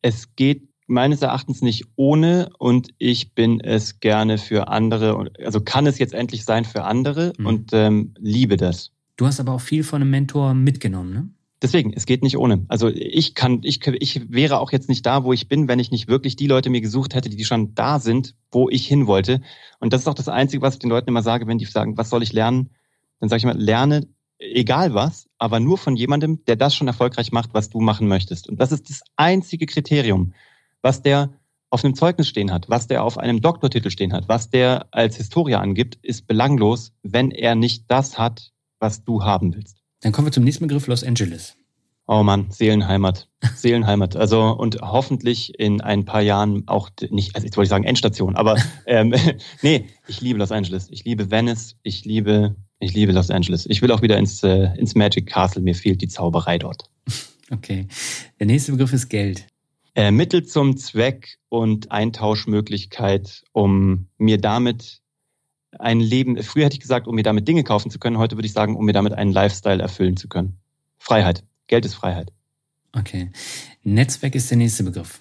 Es 0.01 0.35
geht 0.35 0.69
meines 0.87 1.21
Erachtens 1.21 1.61
nicht 1.61 1.85
ohne 1.95 2.49
und 2.59 2.89
ich 2.99 3.33
bin 3.33 3.59
es 3.59 3.99
gerne 3.99 4.37
für 4.37 4.67
andere, 4.67 5.31
also 5.43 5.61
kann 5.61 5.87
es 5.87 5.97
jetzt 5.97 6.13
endlich 6.13 6.45
sein 6.45 6.63
für 6.63 6.83
andere 6.83 7.33
mhm. 7.37 7.45
und 7.45 7.73
ähm, 7.73 8.13
liebe 8.19 8.57
das. 8.57 8.91
Du 9.17 9.25
hast 9.25 9.39
aber 9.39 9.53
auch 9.53 9.61
viel 9.61 9.83
von 9.83 10.01
einem 10.01 10.11
Mentor 10.11 10.53
mitgenommen, 10.53 11.13
ne? 11.13 11.29
Deswegen, 11.65 11.93
es 11.93 12.05
geht 12.05 12.21
nicht 12.21 12.37
ohne. 12.37 12.63
Also 12.67 12.89
ich 12.89 13.33
kann, 13.33 13.61
ich, 13.63 13.83
ich 13.87 14.31
wäre 14.31 14.59
auch 14.59 14.71
jetzt 14.71 14.87
nicht 14.87 15.03
da, 15.03 15.23
wo 15.23 15.33
ich 15.33 15.47
bin, 15.47 15.67
wenn 15.67 15.79
ich 15.79 15.89
nicht 15.89 16.07
wirklich 16.07 16.35
die 16.35 16.45
Leute 16.45 16.69
mir 16.69 16.79
gesucht 16.79 17.15
hätte, 17.15 17.27
die 17.27 17.43
schon 17.43 17.73
da 17.73 17.97
sind, 17.97 18.35
wo 18.51 18.69
ich 18.69 18.85
hin 18.85 19.07
wollte. 19.07 19.41
Und 19.79 19.91
das 19.91 20.01
ist 20.01 20.07
auch 20.07 20.13
das 20.13 20.29
Einzige, 20.29 20.61
was 20.61 20.75
ich 20.75 20.79
den 20.79 20.91
Leuten 20.91 21.09
immer 21.09 21.23
sage, 21.23 21.47
wenn 21.47 21.57
die 21.57 21.65
sagen, 21.65 21.97
was 21.97 22.11
soll 22.11 22.21
ich 22.21 22.33
lernen? 22.33 22.69
Dann 23.19 23.29
sage 23.29 23.39
ich 23.39 23.43
immer, 23.45 23.55
lerne 23.55 24.07
egal 24.37 24.93
was, 24.93 25.27
aber 25.39 25.59
nur 25.59 25.79
von 25.79 25.95
jemandem, 25.95 26.45
der 26.45 26.55
das 26.55 26.75
schon 26.75 26.85
erfolgreich 26.85 27.31
macht, 27.31 27.55
was 27.55 27.71
du 27.71 27.79
machen 27.79 28.07
möchtest. 28.07 28.47
Und 28.47 28.61
das 28.61 28.71
ist 28.71 28.91
das 28.91 29.01
einzige 29.15 29.65
Kriterium, 29.65 30.35
was 30.83 31.01
der 31.01 31.33
auf 31.71 31.83
einem 31.83 31.95
Zeugnis 31.95 32.27
stehen 32.27 32.51
hat, 32.51 32.69
was 32.69 32.85
der 32.85 33.03
auf 33.03 33.17
einem 33.17 33.41
Doktortitel 33.41 33.89
stehen 33.89 34.13
hat, 34.13 34.29
was 34.29 34.51
der 34.51 34.85
als 34.91 35.17
Historia 35.17 35.61
angibt, 35.61 35.97
ist 36.03 36.27
belanglos, 36.27 36.93
wenn 37.01 37.31
er 37.31 37.55
nicht 37.55 37.85
das 37.87 38.19
hat, 38.19 38.51
was 38.77 39.03
du 39.03 39.23
haben 39.23 39.55
willst. 39.55 39.84
Dann 40.05 40.11
kommen 40.11 40.27
wir 40.27 40.31
zum 40.31 40.43
nächsten 40.43 40.67
Begriff, 40.67 40.85
Los 40.85 41.03
Angeles. 41.03 41.55
Oh 42.05 42.21
Mann, 42.21 42.51
Seelenheimat. 42.51 43.27
Seelenheimat. 43.55 44.15
Also 44.15 44.51
und 44.51 44.79
hoffentlich 44.79 45.57
in 45.59 45.81
ein 45.81 46.05
paar 46.05 46.21
Jahren 46.21 46.61
auch 46.67 46.91
nicht, 47.09 47.33
also 47.33 47.43
jetzt 47.43 47.57
wollte 47.57 47.65
ich 47.65 47.69
sagen 47.71 47.85
Endstation, 47.85 48.35
aber 48.35 48.55
ähm, 48.85 49.15
nee, 49.63 49.87
ich 50.07 50.21
liebe 50.21 50.37
Los 50.37 50.51
Angeles. 50.51 50.89
Ich 50.91 51.05
liebe 51.05 51.31
Venice. 51.31 51.77
Ich 51.81 52.05
liebe, 52.05 52.55
ich 52.77 52.93
liebe 52.93 53.13
Los 53.13 53.31
Angeles. 53.31 53.65
Ich 53.67 53.81
will 53.81 53.91
auch 53.91 54.03
wieder 54.03 54.19
ins, 54.19 54.43
äh, 54.43 54.67
ins 54.77 54.93
Magic 54.93 55.25
Castle. 55.25 55.63
Mir 55.63 55.73
fehlt 55.73 56.03
die 56.03 56.07
Zauberei 56.07 56.59
dort. 56.59 56.83
Okay. 57.49 57.87
Der 58.39 58.45
nächste 58.45 58.73
Begriff 58.73 58.93
ist 58.93 59.09
Geld. 59.09 59.47
Äh, 59.95 60.11
Mittel 60.11 60.45
zum 60.45 60.77
Zweck 60.77 61.39
und 61.49 61.91
Eintauschmöglichkeit, 61.91 63.41
um 63.53 64.09
mir 64.19 64.37
damit 64.39 65.01
ein 65.79 65.99
Leben, 65.99 66.41
früher 66.43 66.65
hätte 66.65 66.75
ich 66.75 66.81
gesagt, 66.81 67.07
um 67.07 67.15
mir 67.15 67.23
damit 67.23 67.47
Dinge 67.47 67.63
kaufen 67.63 67.89
zu 67.91 67.99
können, 67.99 68.17
heute 68.17 68.37
würde 68.37 68.45
ich 68.45 68.53
sagen, 68.53 68.75
um 68.75 68.85
mir 68.85 68.93
damit 68.93 69.13
einen 69.13 69.31
Lifestyle 69.31 69.81
erfüllen 69.81 70.17
zu 70.17 70.27
können. 70.27 70.57
Freiheit. 70.97 71.43
Geld 71.67 71.85
ist 71.85 71.95
Freiheit. 71.95 72.31
Okay. 72.93 73.31
Netzwerk 73.83 74.35
ist 74.35 74.49
der 74.49 74.57
nächste 74.57 74.83
Begriff. 74.83 75.19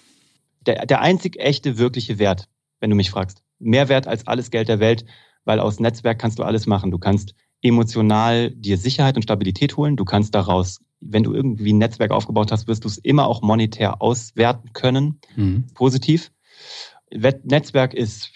Der, 0.66 0.86
der 0.86 1.00
einzig 1.00 1.38
echte, 1.38 1.78
wirkliche 1.78 2.18
Wert, 2.18 2.48
wenn 2.80 2.90
du 2.90 2.96
mich 2.96 3.10
fragst. 3.10 3.42
Mehr 3.58 3.88
Wert 3.88 4.06
als 4.06 4.26
alles 4.26 4.50
Geld 4.50 4.68
der 4.68 4.80
Welt, 4.80 5.04
weil 5.44 5.60
aus 5.60 5.80
Netzwerk 5.80 6.18
kannst 6.18 6.38
du 6.38 6.42
alles 6.42 6.66
machen. 6.66 6.90
Du 6.90 6.98
kannst 6.98 7.34
emotional 7.62 8.50
dir 8.50 8.78
Sicherheit 8.78 9.16
und 9.16 9.22
Stabilität 9.22 9.76
holen. 9.76 9.96
Du 9.96 10.04
kannst 10.04 10.34
daraus, 10.34 10.80
wenn 11.00 11.22
du 11.22 11.32
irgendwie 11.32 11.72
ein 11.72 11.78
Netzwerk 11.78 12.10
aufgebaut 12.10 12.52
hast, 12.52 12.68
wirst 12.68 12.84
du 12.84 12.88
es 12.88 12.98
immer 12.98 13.26
auch 13.26 13.42
monetär 13.42 14.00
auswerten 14.00 14.72
können. 14.72 15.20
Mhm. 15.34 15.66
Positiv. 15.74 16.30
Netzwerk 17.10 17.94
ist, 17.94 18.30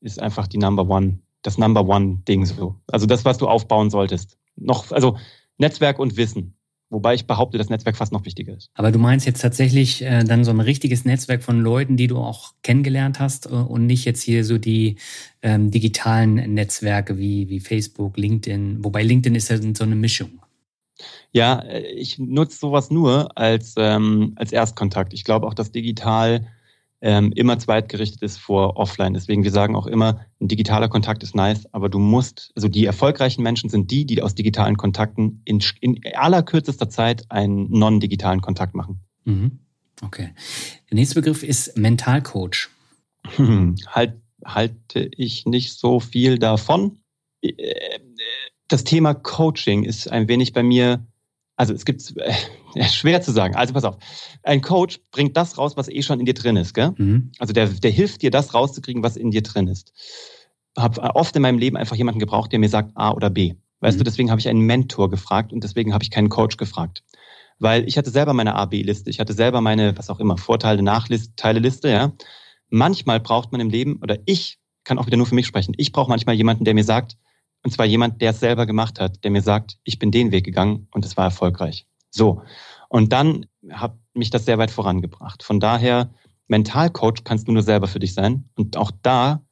ist 0.00 0.20
einfach 0.20 0.46
die 0.46 0.58
Number 0.58 0.88
One 0.88 1.20
das 1.46 1.58
Number 1.58 1.86
One 1.86 2.22
Ding 2.28 2.44
so. 2.44 2.76
Also 2.88 3.06
das, 3.06 3.24
was 3.24 3.38
du 3.38 3.48
aufbauen 3.48 3.90
solltest. 3.90 4.36
Noch, 4.56 4.90
also 4.92 5.16
Netzwerk 5.58 5.98
und 5.98 6.16
Wissen. 6.16 6.54
Wobei 6.88 7.14
ich 7.14 7.26
behaupte, 7.26 7.58
dass 7.58 7.68
Netzwerk 7.68 7.96
fast 7.96 8.12
noch 8.12 8.24
wichtiger 8.24 8.56
ist. 8.56 8.70
Aber 8.74 8.92
du 8.92 9.00
meinst 9.00 9.26
jetzt 9.26 9.42
tatsächlich 9.42 10.02
äh, 10.02 10.22
dann 10.22 10.44
so 10.44 10.52
ein 10.52 10.60
richtiges 10.60 11.04
Netzwerk 11.04 11.42
von 11.42 11.60
Leuten, 11.60 11.96
die 11.96 12.06
du 12.06 12.18
auch 12.18 12.54
kennengelernt 12.62 13.18
hast 13.18 13.46
äh, 13.46 13.54
und 13.54 13.86
nicht 13.86 14.04
jetzt 14.04 14.22
hier 14.22 14.44
so 14.44 14.56
die 14.56 14.96
ähm, 15.42 15.72
digitalen 15.72 16.54
Netzwerke 16.54 17.18
wie, 17.18 17.48
wie 17.48 17.58
Facebook, 17.58 18.16
LinkedIn. 18.16 18.84
Wobei 18.84 19.02
LinkedIn 19.02 19.34
ist 19.34 19.50
ja 19.50 19.58
so 19.60 19.82
eine 19.82 19.96
Mischung. 19.96 20.40
Ja, 21.32 21.58
äh, 21.58 21.80
ich 21.92 22.18
nutze 22.18 22.58
sowas 22.58 22.90
nur 22.90 23.36
als, 23.36 23.74
ähm, 23.76 24.34
als 24.36 24.52
Erstkontakt. 24.52 25.12
Ich 25.12 25.24
glaube 25.24 25.48
auch, 25.48 25.54
dass 25.54 25.72
digital 25.72 26.46
ähm, 27.06 27.30
immer 27.36 27.56
zweitgerichtet 27.56 28.20
ist 28.22 28.36
vor 28.38 28.78
offline. 28.78 29.14
Deswegen, 29.14 29.44
wir 29.44 29.52
sagen 29.52 29.76
auch 29.76 29.86
immer, 29.86 30.26
ein 30.40 30.48
digitaler 30.48 30.88
Kontakt 30.88 31.22
ist 31.22 31.36
nice, 31.36 31.72
aber 31.72 31.88
du 31.88 32.00
musst, 32.00 32.50
also 32.56 32.66
die 32.66 32.84
erfolgreichen 32.84 33.44
Menschen 33.44 33.70
sind 33.70 33.92
die, 33.92 34.06
die 34.06 34.20
aus 34.22 34.34
digitalen 34.34 34.76
Kontakten 34.76 35.40
in, 35.44 35.62
in 35.80 36.00
allerkürzester 36.16 36.90
Zeit 36.90 37.30
einen 37.30 37.70
non-digitalen 37.70 38.40
Kontakt 38.40 38.74
machen. 38.74 39.02
Mhm. 39.24 39.60
Okay. 40.02 40.30
Der 40.90 40.96
nächste 40.96 41.14
Begriff 41.14 41.44
ist 41.44 41.78
Mentalcoach. 41.78 42.70
Hm, 43.36 43.76
halt, 43.86 44.14
halte 44.44 45.08
ich 45.16 45.46
nicht 45.46 45.78
so 45.78 46.00
viel 46.00 46.40
davon. 46.40 46.98
Äh, 47.40 47.54
das 48.66 48.82
Thema 48.82 49.14
Coaching 49.14 49.84
ist 49.84 50.10
ein 50.10 50.26
wenig 50.26 50.52
bei 50.52 50.64
mir 50.64 51.06
also 51.56 51.72
es 51.72 51.84
gibt 51.84 52.14
äh, 52.16 52.84
schwer 52.90 53.22
zu 53.22 53.32
sagen. 53.32 53.56
Also 53.56 53.72
pass 53.72 53.84
auf, 53.84 53.96
ein 54.42 54.60
Coach 54.60 55.00
bringt 55.10 55.36
das 55.36 55.58
raus, 55.58 55.76
was 55.76 55.88
eh 55.88 56.02
schon 56.02 56.20
in 56.20 56.26
dir 56.26 56.34
drin 56.34 56.56
ist, 56.56 56.74
gell? 56.74 56.92
Mhm. 56.96 57.32
Also 57.38 57.52
der, 57.52 57.66
der 57.66 57.90
hilft 57.90 58.22
dir, 58.22 58.30
das 58.30 58.54
rauszukriegen, 58.54 59.02
was 59.02 59.16
in 59.16 59.30
dir 59.30 59.42
drin 59.42 59.66
ist. 59.68 59.92
Habe 60.78 61.00
oft 61.14 61.34
in 61.34 61.42
meinem 61.42 61.58
Leben 61.58 61.76
einfach 61.76 61.96
jemanden 61.96 62.20
gebraucht, 62.20 62.52
der 62.52 62.58
mir 62.58 62.68
sagt 62.68 62.92
A 62.94 63.12
oder 63.12 63.30
B. 63.30 63.54
Weißt 63.80 63.96
mhm. 63.96 64.00
du, 64.00 64.04
deswegen 64.04 64.30
habe 64.30 64.40
ich 64.40 64.48
einen 64.48 64.60
Mentor 64.60 65.10
gefragt 65.10 65.52
und 65.52 65.64
deswegen 65.64 65.94
habe 65.94 66.04
ich 66.04 66.10
keinen 66.10 66.28
Coach 66.28 66.58
gefragt. 66.58 67.02
Weil 67.58 67.88
ich 67.88 67.96
hatte 67.96 68.10
selber 68.10 68.34
meine 68.34 68.54
A-B-Liste, 68.54 69.08
ich 69.08 69.18
hatte 69.18 69.32
selber 69.32 69.62
meine, 69.62 69.96
was 69.96 70.10
auch 70.10 70.20
immer, 70.20 70.36
Vorteile, 70.36 70.82
Nachteile-Liste, 70.82 71.88
ja. 71.88 72.12
Manchmal 72.68 73.20
braucht 73.20 73.52
man 73.52 73.62
im 73.62 73.70
Leben, 73.70 73.98
oder 74.02 74.18
ich 74.26 74.58
kann 74.84 74.98
auch 74.98 75.06
wieder 75.06 75.16
nur 75.16 75.26
für 75.26 75.34
mich 75.34 75.46
sprechen, 75.46 75.74
ich 75.78 75.92
brauche 75.92 76.10
manchmal 76.10 76.34
jemanden, 76.34 76.64
der 76.64 76.74
mir 76.74 76.84
sagt, 76.84 77.16
und 77.62 77.72
zwar 77.72 77.86
jemand, 77.86 78.20
der 78.20 78.30
es 78.30 78.40
selber 78.40 78.66
gemacht 78.66 79.00
hat, 79.00 79.24
der 79.24 79.30
mir 79.30 79.42
sagt, 79.42 79.78
ich 79.84 79.98
bin 79.98 80.10
den 80.10 80.30
Weg 80.30 80.44
gegangen 80.44 80.88
und 80.92 81.04
es 81.04 81.16
war 81.16 81.24
erfolgreich. 81.24 81.86
So. 82.10 82.42
Und 82.88 83.12
dann 83.12 83.46
hat 83.70 83.96
mich 84.14 84.30
das 84.30 84.44
sehr 84.44 84.58
weit 84.58 84.70
vorangebracht. 84.70 85.42
Von 85.42 85.60
daher, 85.60 86.10
Mentalcoach 86.48 87.24
kannst 87.24 87.48
du 87.48 87.52
nur 87.52 87.62
selber 87.62 87.88
für 87.88 87.98
dich 87.98 88.14
sein. 88.14 88.48
Und 88.54 88.76
auch 88.76 88.92
da 89.02 89.42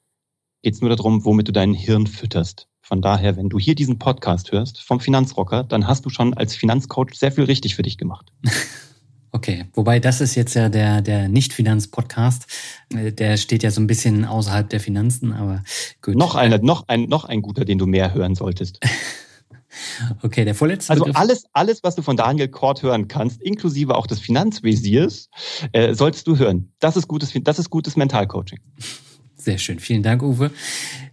geht 0.62 0.74
es 0.74 0.80
nur 0.80 0.90
darum, 0.94 1.24
womit 1.24 1.48
du 1.48 1.52
dein 1.52 1.74
Hirn 1.74 2.06
fütterst. 2.06 2.68
Von 2.80 3.02
daher, 3.02 3.36
wenn 3.36 3.48
du 3.48 3.58
hier 3.58 3.74
diesen 3.74 3.98
Podcast 3.98 4.52
hörst 4.52 4.80
vom 4.80 5.00
Finanzrocker, 5.00 5.64
dann 5.64 5.86
hast 5.86 6.04
du 6.04 6.10
schon 6.10 6.34
als 6.34 6.54
Finanzcoach 6.54 7.14
sehr 7.14 7.32
viel 7.32 7.44
richtig 7.44 7.74
für 7.74 7.82
dich 7.82 7.98
gemacht. 7.98 8.32
Okay, 9.34 9.64
wobei 9.74 9.98
das 9.98 10.20
ist 10.20 10.36
jetzt 10.36 10.54
ja 10.54 10.68
der, 10.68 11.02
der 11.02 11.28
Nicht-Finanz-Podcast. 11.28 12.46
Äh, 12.94 13.10
der 13.10 13.36
steht 13.36 13.64
ja 13.64 13.72
so 13.72 13.80
ein 13.80 13.88
bisschen 13.88 14.24
außerhalb 14.24 14.70
der 14.70 14.78
Finanzen, 14.78 15.32
aber 15.32 15.64
gut. 16.00 16.14
Noch, 16.14 16.36
einer, 16.36 16.58
noch, 16.58 16.86
ein, 16.86 17.06
noch 17.06 17.24
ein 17.24 17.42
guter, 17.42 17.64
den 17.64 17.78
du 17.78 17.86
mehr 17.86 18.14
hören 18.14 18.34
solltest. 18.36 18.78
Okay, 20.22 20.44
der 20.44 20.54
vorletzte. 20.54 20.92
Also 20.92 21.06
alles, 21.14 21.46
alles, 21.52 21.82
was 21.82 21.96
du 21.96 22.02
von 22.02 22.16
Daniel 22.16 22.46
Kort 22.46 22.84
hören 22.84 23.08
kannst, 23.08 23.42
inklusive 23.42 23.96
auch 23.96 24.06
des 24.06 24.20
Finanzvisiers, 24.20 25.28
äh, 25.72 25.94
solltest 25.94 26.28
du 26.28 26.38
hören. 26.38 26.72
Das 26.78 26.96
ist 26.96 27.08
gutes, 27.08 27.32
das 27.42 27.58
ist 27.58 27.70
gutes 27.70 27.96
Mentalcoaching. 27.96 28.60
Sehr 29.34 29.58
schön, 29.58 29.80
vielen 29.80 30.04
Dank, 30.04 30.22
Uwe. 30.22 30.52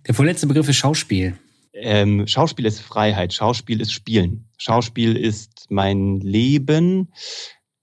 Der 0.07 0.13
vorletzte 0.13 0.45
Begriff 0.45 0.69
ist 0.69 0.75
Schauspiel. 0.75 1.39
Ähm, 1.73 2.27
Schauspiel 2.27 2.67
ist 2.67 2.81
Freiheit. 2.81 3.33
Schauspiel 3.33 3.81
ist 3.81 3.93
Spielen. 3.93 4.47
Schauspiel 4.57 5.17
ist 5.17 5.65
mein 5.69 6.19
Leben. 6.19 7.07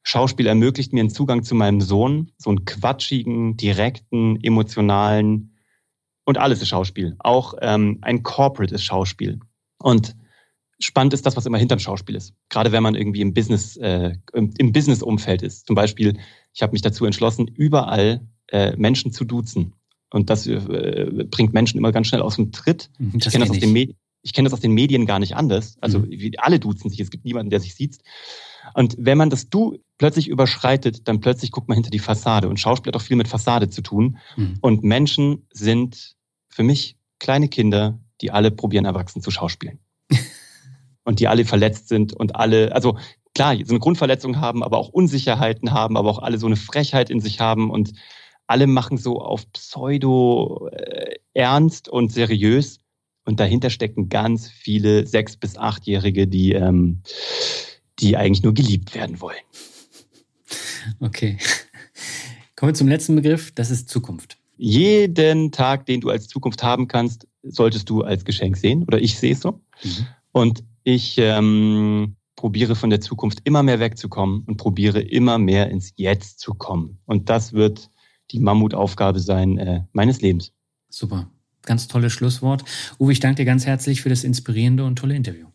Schauspiel 0.08 0.46
ermöglicht 0.46 0.94
mir 0.94 1.00
einen 1.00 1.10
Zugang 1.10 1.42
zu 1.42 1.54
meinem 1.54 1.82
Sohn, 1.82 2.32
so 2.38 2.48
einen 2.48 2.64
quatschigen, 2.64 3.58
direkten, 3.58 4.42
emotionalen 4.42 5.54
und 6.24 6.38
alles 6.38 6.62
ist 6.62 6.68
Schauspiel. 6.68 7.14
Auch 7.18 7.52
ähm, 7.60 7.98
ein 8.00 8.22
Corporate 8.22 8.74
ist 8.74 8.84
Schauspiel. 8.84 9.38
Und 9.78 10.16
spannend 10.80 11.12
ist 11.12 11.26
das, 11.26 11.36
was 11.36 11.44
immer 11.44 11.58
hinterm 11.58 11.78
Schauspiel 11.78 12.16
ist. 12.16 12.32
Gerade 12.48 12.72
wenn 12.72 12.82
man 12.82 12.94
irgendwie 12.94 13.20
im 13.20 13.34
Business, 13.34 13.76
äh, 13.76 14.14
im, 14.32 14.72
Business-Umfeld 14.72 15.42
ist. 15.42 15.66
Zum 15.66 15.76
Beispiel, 15.76 16.18
ich 16.54 16.62
habe 16.62 16.72
mich 16.72 16.80
dazu 16.80 17.04
entschlossen, 17.04 17.46
überall 17.46 18.26
äh, 18.46 18.74
Menschen 18.76 19.12
zu 19.12 19.26
duzen. 19.26 19.74
Und 20.10 20.30
das 20.30 20.46
äh, 20.46 21.26
bringt 21.30 21.52
Menschen 21.52 21.76
immer 21.76 21.92
ganz 21.92 22.06
schnell 22.06 22.22
aus 22.22 22.36
dem 22.36 22.50
Tritt. 22.50 22.88
Mhm, 22.98 23.18
das 23.18 23.26
ich 23.26 23.32
kenne 23.32 23.44
das, 23.44 23.50
aus 23.50 23.60
den 23.60 23.94
ich 24.22 24.32
kenn 24.32 24.44
das 24.44 24.54
aus 24.54 24.60
den 24.60 24.72
Medien 24.72 25.04
gar 25.04 25.18
nicht 25.18 25.36
anders. 25.36 25.76
Also 25.82 25.98
mhm. 25.98 26.32
alle 26.38 26.58
duzen 26.58 26.88
sich. 26.88 26.98
Es 27.00 27.10
gibt 27.10 27.26
niemanden, 27.26 27.50
der 27.50 27.60
sich 27.60 27.74
sieht. 27.74 27.98
Und 28.74 28.96
wenn 28.98 29.18
man 29.18 29.30
das 29.30 29.48
Du 29.48 29.78
plötzlich 29.98 30.28
überschreitet, 30.28 31.08
dann 31.08 31.20
plötzlich 31.20 31.50
guckt 31.50 31.68
man 31.68 31.76
hinter 31.76 31.90
die 31.90 31.98
Fassade. 31.98 32.48
Und 32.48 32.60
Schauspiel 32.60 32.90
hat 32.92 33.00
auch 33.00 33.04
viel 33.04 33.16
mit 33.16 33.28
Fassade 33.28 33.68
zu 33.68 33.82
tun. 33.82 34.18
Mhm. 34.36 34.58
Und 34.60 34.84
Menschen 34.84 35.46
sind 35.52 36.16
für 36.48 36.62
mich 36.62 36.96
kleine 37.18 37.48
Kinder, 37.48 37.98
die 38.20 38.30
alle 38.30 38.50
probieren, 38.50 38.84
erwachsen 38.84 39.22
zu 39.22 39.30
schauspielen. 39.30 39.80
und 41.04 41.20
die 41.20 41.28
alle 41.28 41.44
verletzt 41.44 41.88
sind 41.88 42.12
und 42.12 42.36
alle, 42.36 42.74
also 42.74 42.96
klar, 43.34 43.56
so 43.64 43.72
eine 43.72 43.80
Grundverletzung 43.80 44.40
haben, 44.40 44.62
aber 44.62 44.78
auch 44.78 44.88
Unsicherheiten 44.88 45.72
haben, 45.72 45.96
aber 45.96 46.10
auch 46.10 46.18
alle 46.20 46.38
so 46.38 46.46
eine 46.46 46.56
Frechheit 46.56 47.10
in 47.10 47.20
sich 47.20 47.40
haben 47.40 47.70
und 47.70 47.92
alle 48.46 48.66
machen 48.66 48.96
so 48.98 49.20
auf 49.20 49.50
Pseudo 49.52 50.68
äh, 50.72 51.16
ernst 51.34 51.88
und 51.88 52.12
seriös. 52.12 52.80
Und 53.24 53.40
dahinter 53.40 53.68
stecken 53.68 54.08
ganz 54.08 54.48
viele 54.48 55.06
sechs- 55.06 55.36
bis 55.36 55.58
achtjährige, 55.58 56.26
die 56.26 56.52
ähm, 56.52 57.02
die 58.00 58.16
eigentlich 58.16 58.42
nur 58.42 58.54
geliebt 58.54 58.94
werden 58.94 59.20
wollen. 59.20 59.36
Okay. 61.00 61.38
Kommen 62.56 62.70
wir 62.70 62.74
zum 62.74 62.88
letzten 62.88 63.14
Begriff, 63.16 63.52
das 63.52 63.70
ist 63.70 63.88
Zukunft. 63.88 64.38
Jeden 64.56 65.52
Tag, 65.52 65.86
den 65.86 66.00
du 66.00 66.10
als 66.10 66.26
Zukunft 66.26 66.62
haben 66.62 66.88
kannst, 66.88 67.26
solltest 67.42 67.88
du 67.88 68.02
als 68.02 68.24
Geschenk 68.24 68.56
sehen 68.56 68.82
oder 68.84 69.00
ich 69.00 69.18
sehe 69.18 69.32
es 69.32 69.40
so. 69.40 69.60
Mhm. 69.84 70.06
Und 70.32 70.64
ich 70.82 71.16
ähm, 71.18 72.16
probiere 72.34 72.74
von 72.74 72.90
der 72.90 73.00
Zukunft 73.00 73.40
immer 73.44 73.62
mehr 73.62 73.80
wegzukommen 73.80 74.42
und 74.46 74.56
probiere 74.56 75.00
immer 75.00 75.38
mehr 75.38 75.70
ins 75.70 75.92
Jetzt 75.96 76.40
zu 76.40 76.54
kommen. 76.54 76.98
Und 77.04 77.28
das 77.28 77.52
wird 77.52 77.90
die 78.30 78.40
Mammutaufgabe 78.40 79.20
sein 79.20 79.58
äh, 79.58 79.82
meines 79.92 80.20
Lebens. 80.20 80.52
Super. 80.88 81.30
Ganz 81.62 81.88
tolles 81.88 82.12
Schlusswort. 82.12 82.64
Uwe, 82.98 83.12
ich 83.12 83.20
danke 83.20 83.42
dir 83.42 83.44
ganz 83.44 83.66
herzlich 83.66 84.02
für 84.02 84.08
das 84.08 84.24
inspirierende 84.24 84.84
und 84.84 84.96
tolle 84.96 85.14
Interview. 85.14 85.46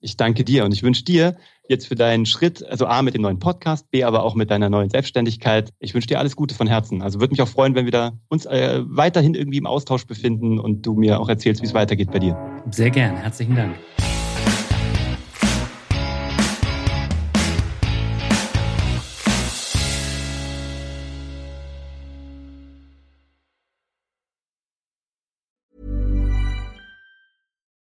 Ich 0.00 0.16
danke 0.16 0.44
dir 0.44 0.64
und 0.64 0.72
ich 0.72 0.82
wünsche 0.82 1.04
dir 1.04 1.36
jetzt 1.68 1.88
für 1.88 1.94
deinen 1.94 2.26
Schritt, 2.26 2.64
also 2.64 2.86
A 2.86 3.02
mit 3.02 3.14
dem 3.14 3.22
neuen 3.22 3.38
Podcast, 3.38 3.90
B 3.90 4.04
aber 4.04 4.22
auch 4.22 4.34
mit 4.34 4.50
deiner 4.50 4.68
neuen 4.70 4.90
Selbstständigkeit. 4.90 5.72
Ich 5.78 5.94
wünsche 5.94 6.06
dir 6.06 6.18
alles 6.18 6.36
Gute 6.36 6.54
von 6.54 6.66
Herzen. 6.66 7.02
Also 7.02 7.20
würde 7.20 7.32
mich 7.32 7.42
auch 7.42 7.48
freuen, 7.48 7.74
wenn 7.74 7.86
wir 7.86 7.92
da 7.92 8.12
uns 8.28 8.46
äh, 8.46 8.82
weiterhin 8.84 9.34
irgendwie 9.34 9.58
im 9.58 9.66
Austausch 9.66 10.06
befinden 10.06 10.58
und 10.58 10.82
du 10.86 10.94
mir 10.94 11.18
auch 11.20 11.28
erzählst, 11.28 11.62
wie 11.62 11.66
es 11.66 11.74
weitergeht 11.74 12.10
bei 12.12 12.18
dir. 12.18 12.36
Sehr 12.70 12.90
gern. 12.90 13.16
Herzlichen 13.16 13.56
Dank. 13.56 13.74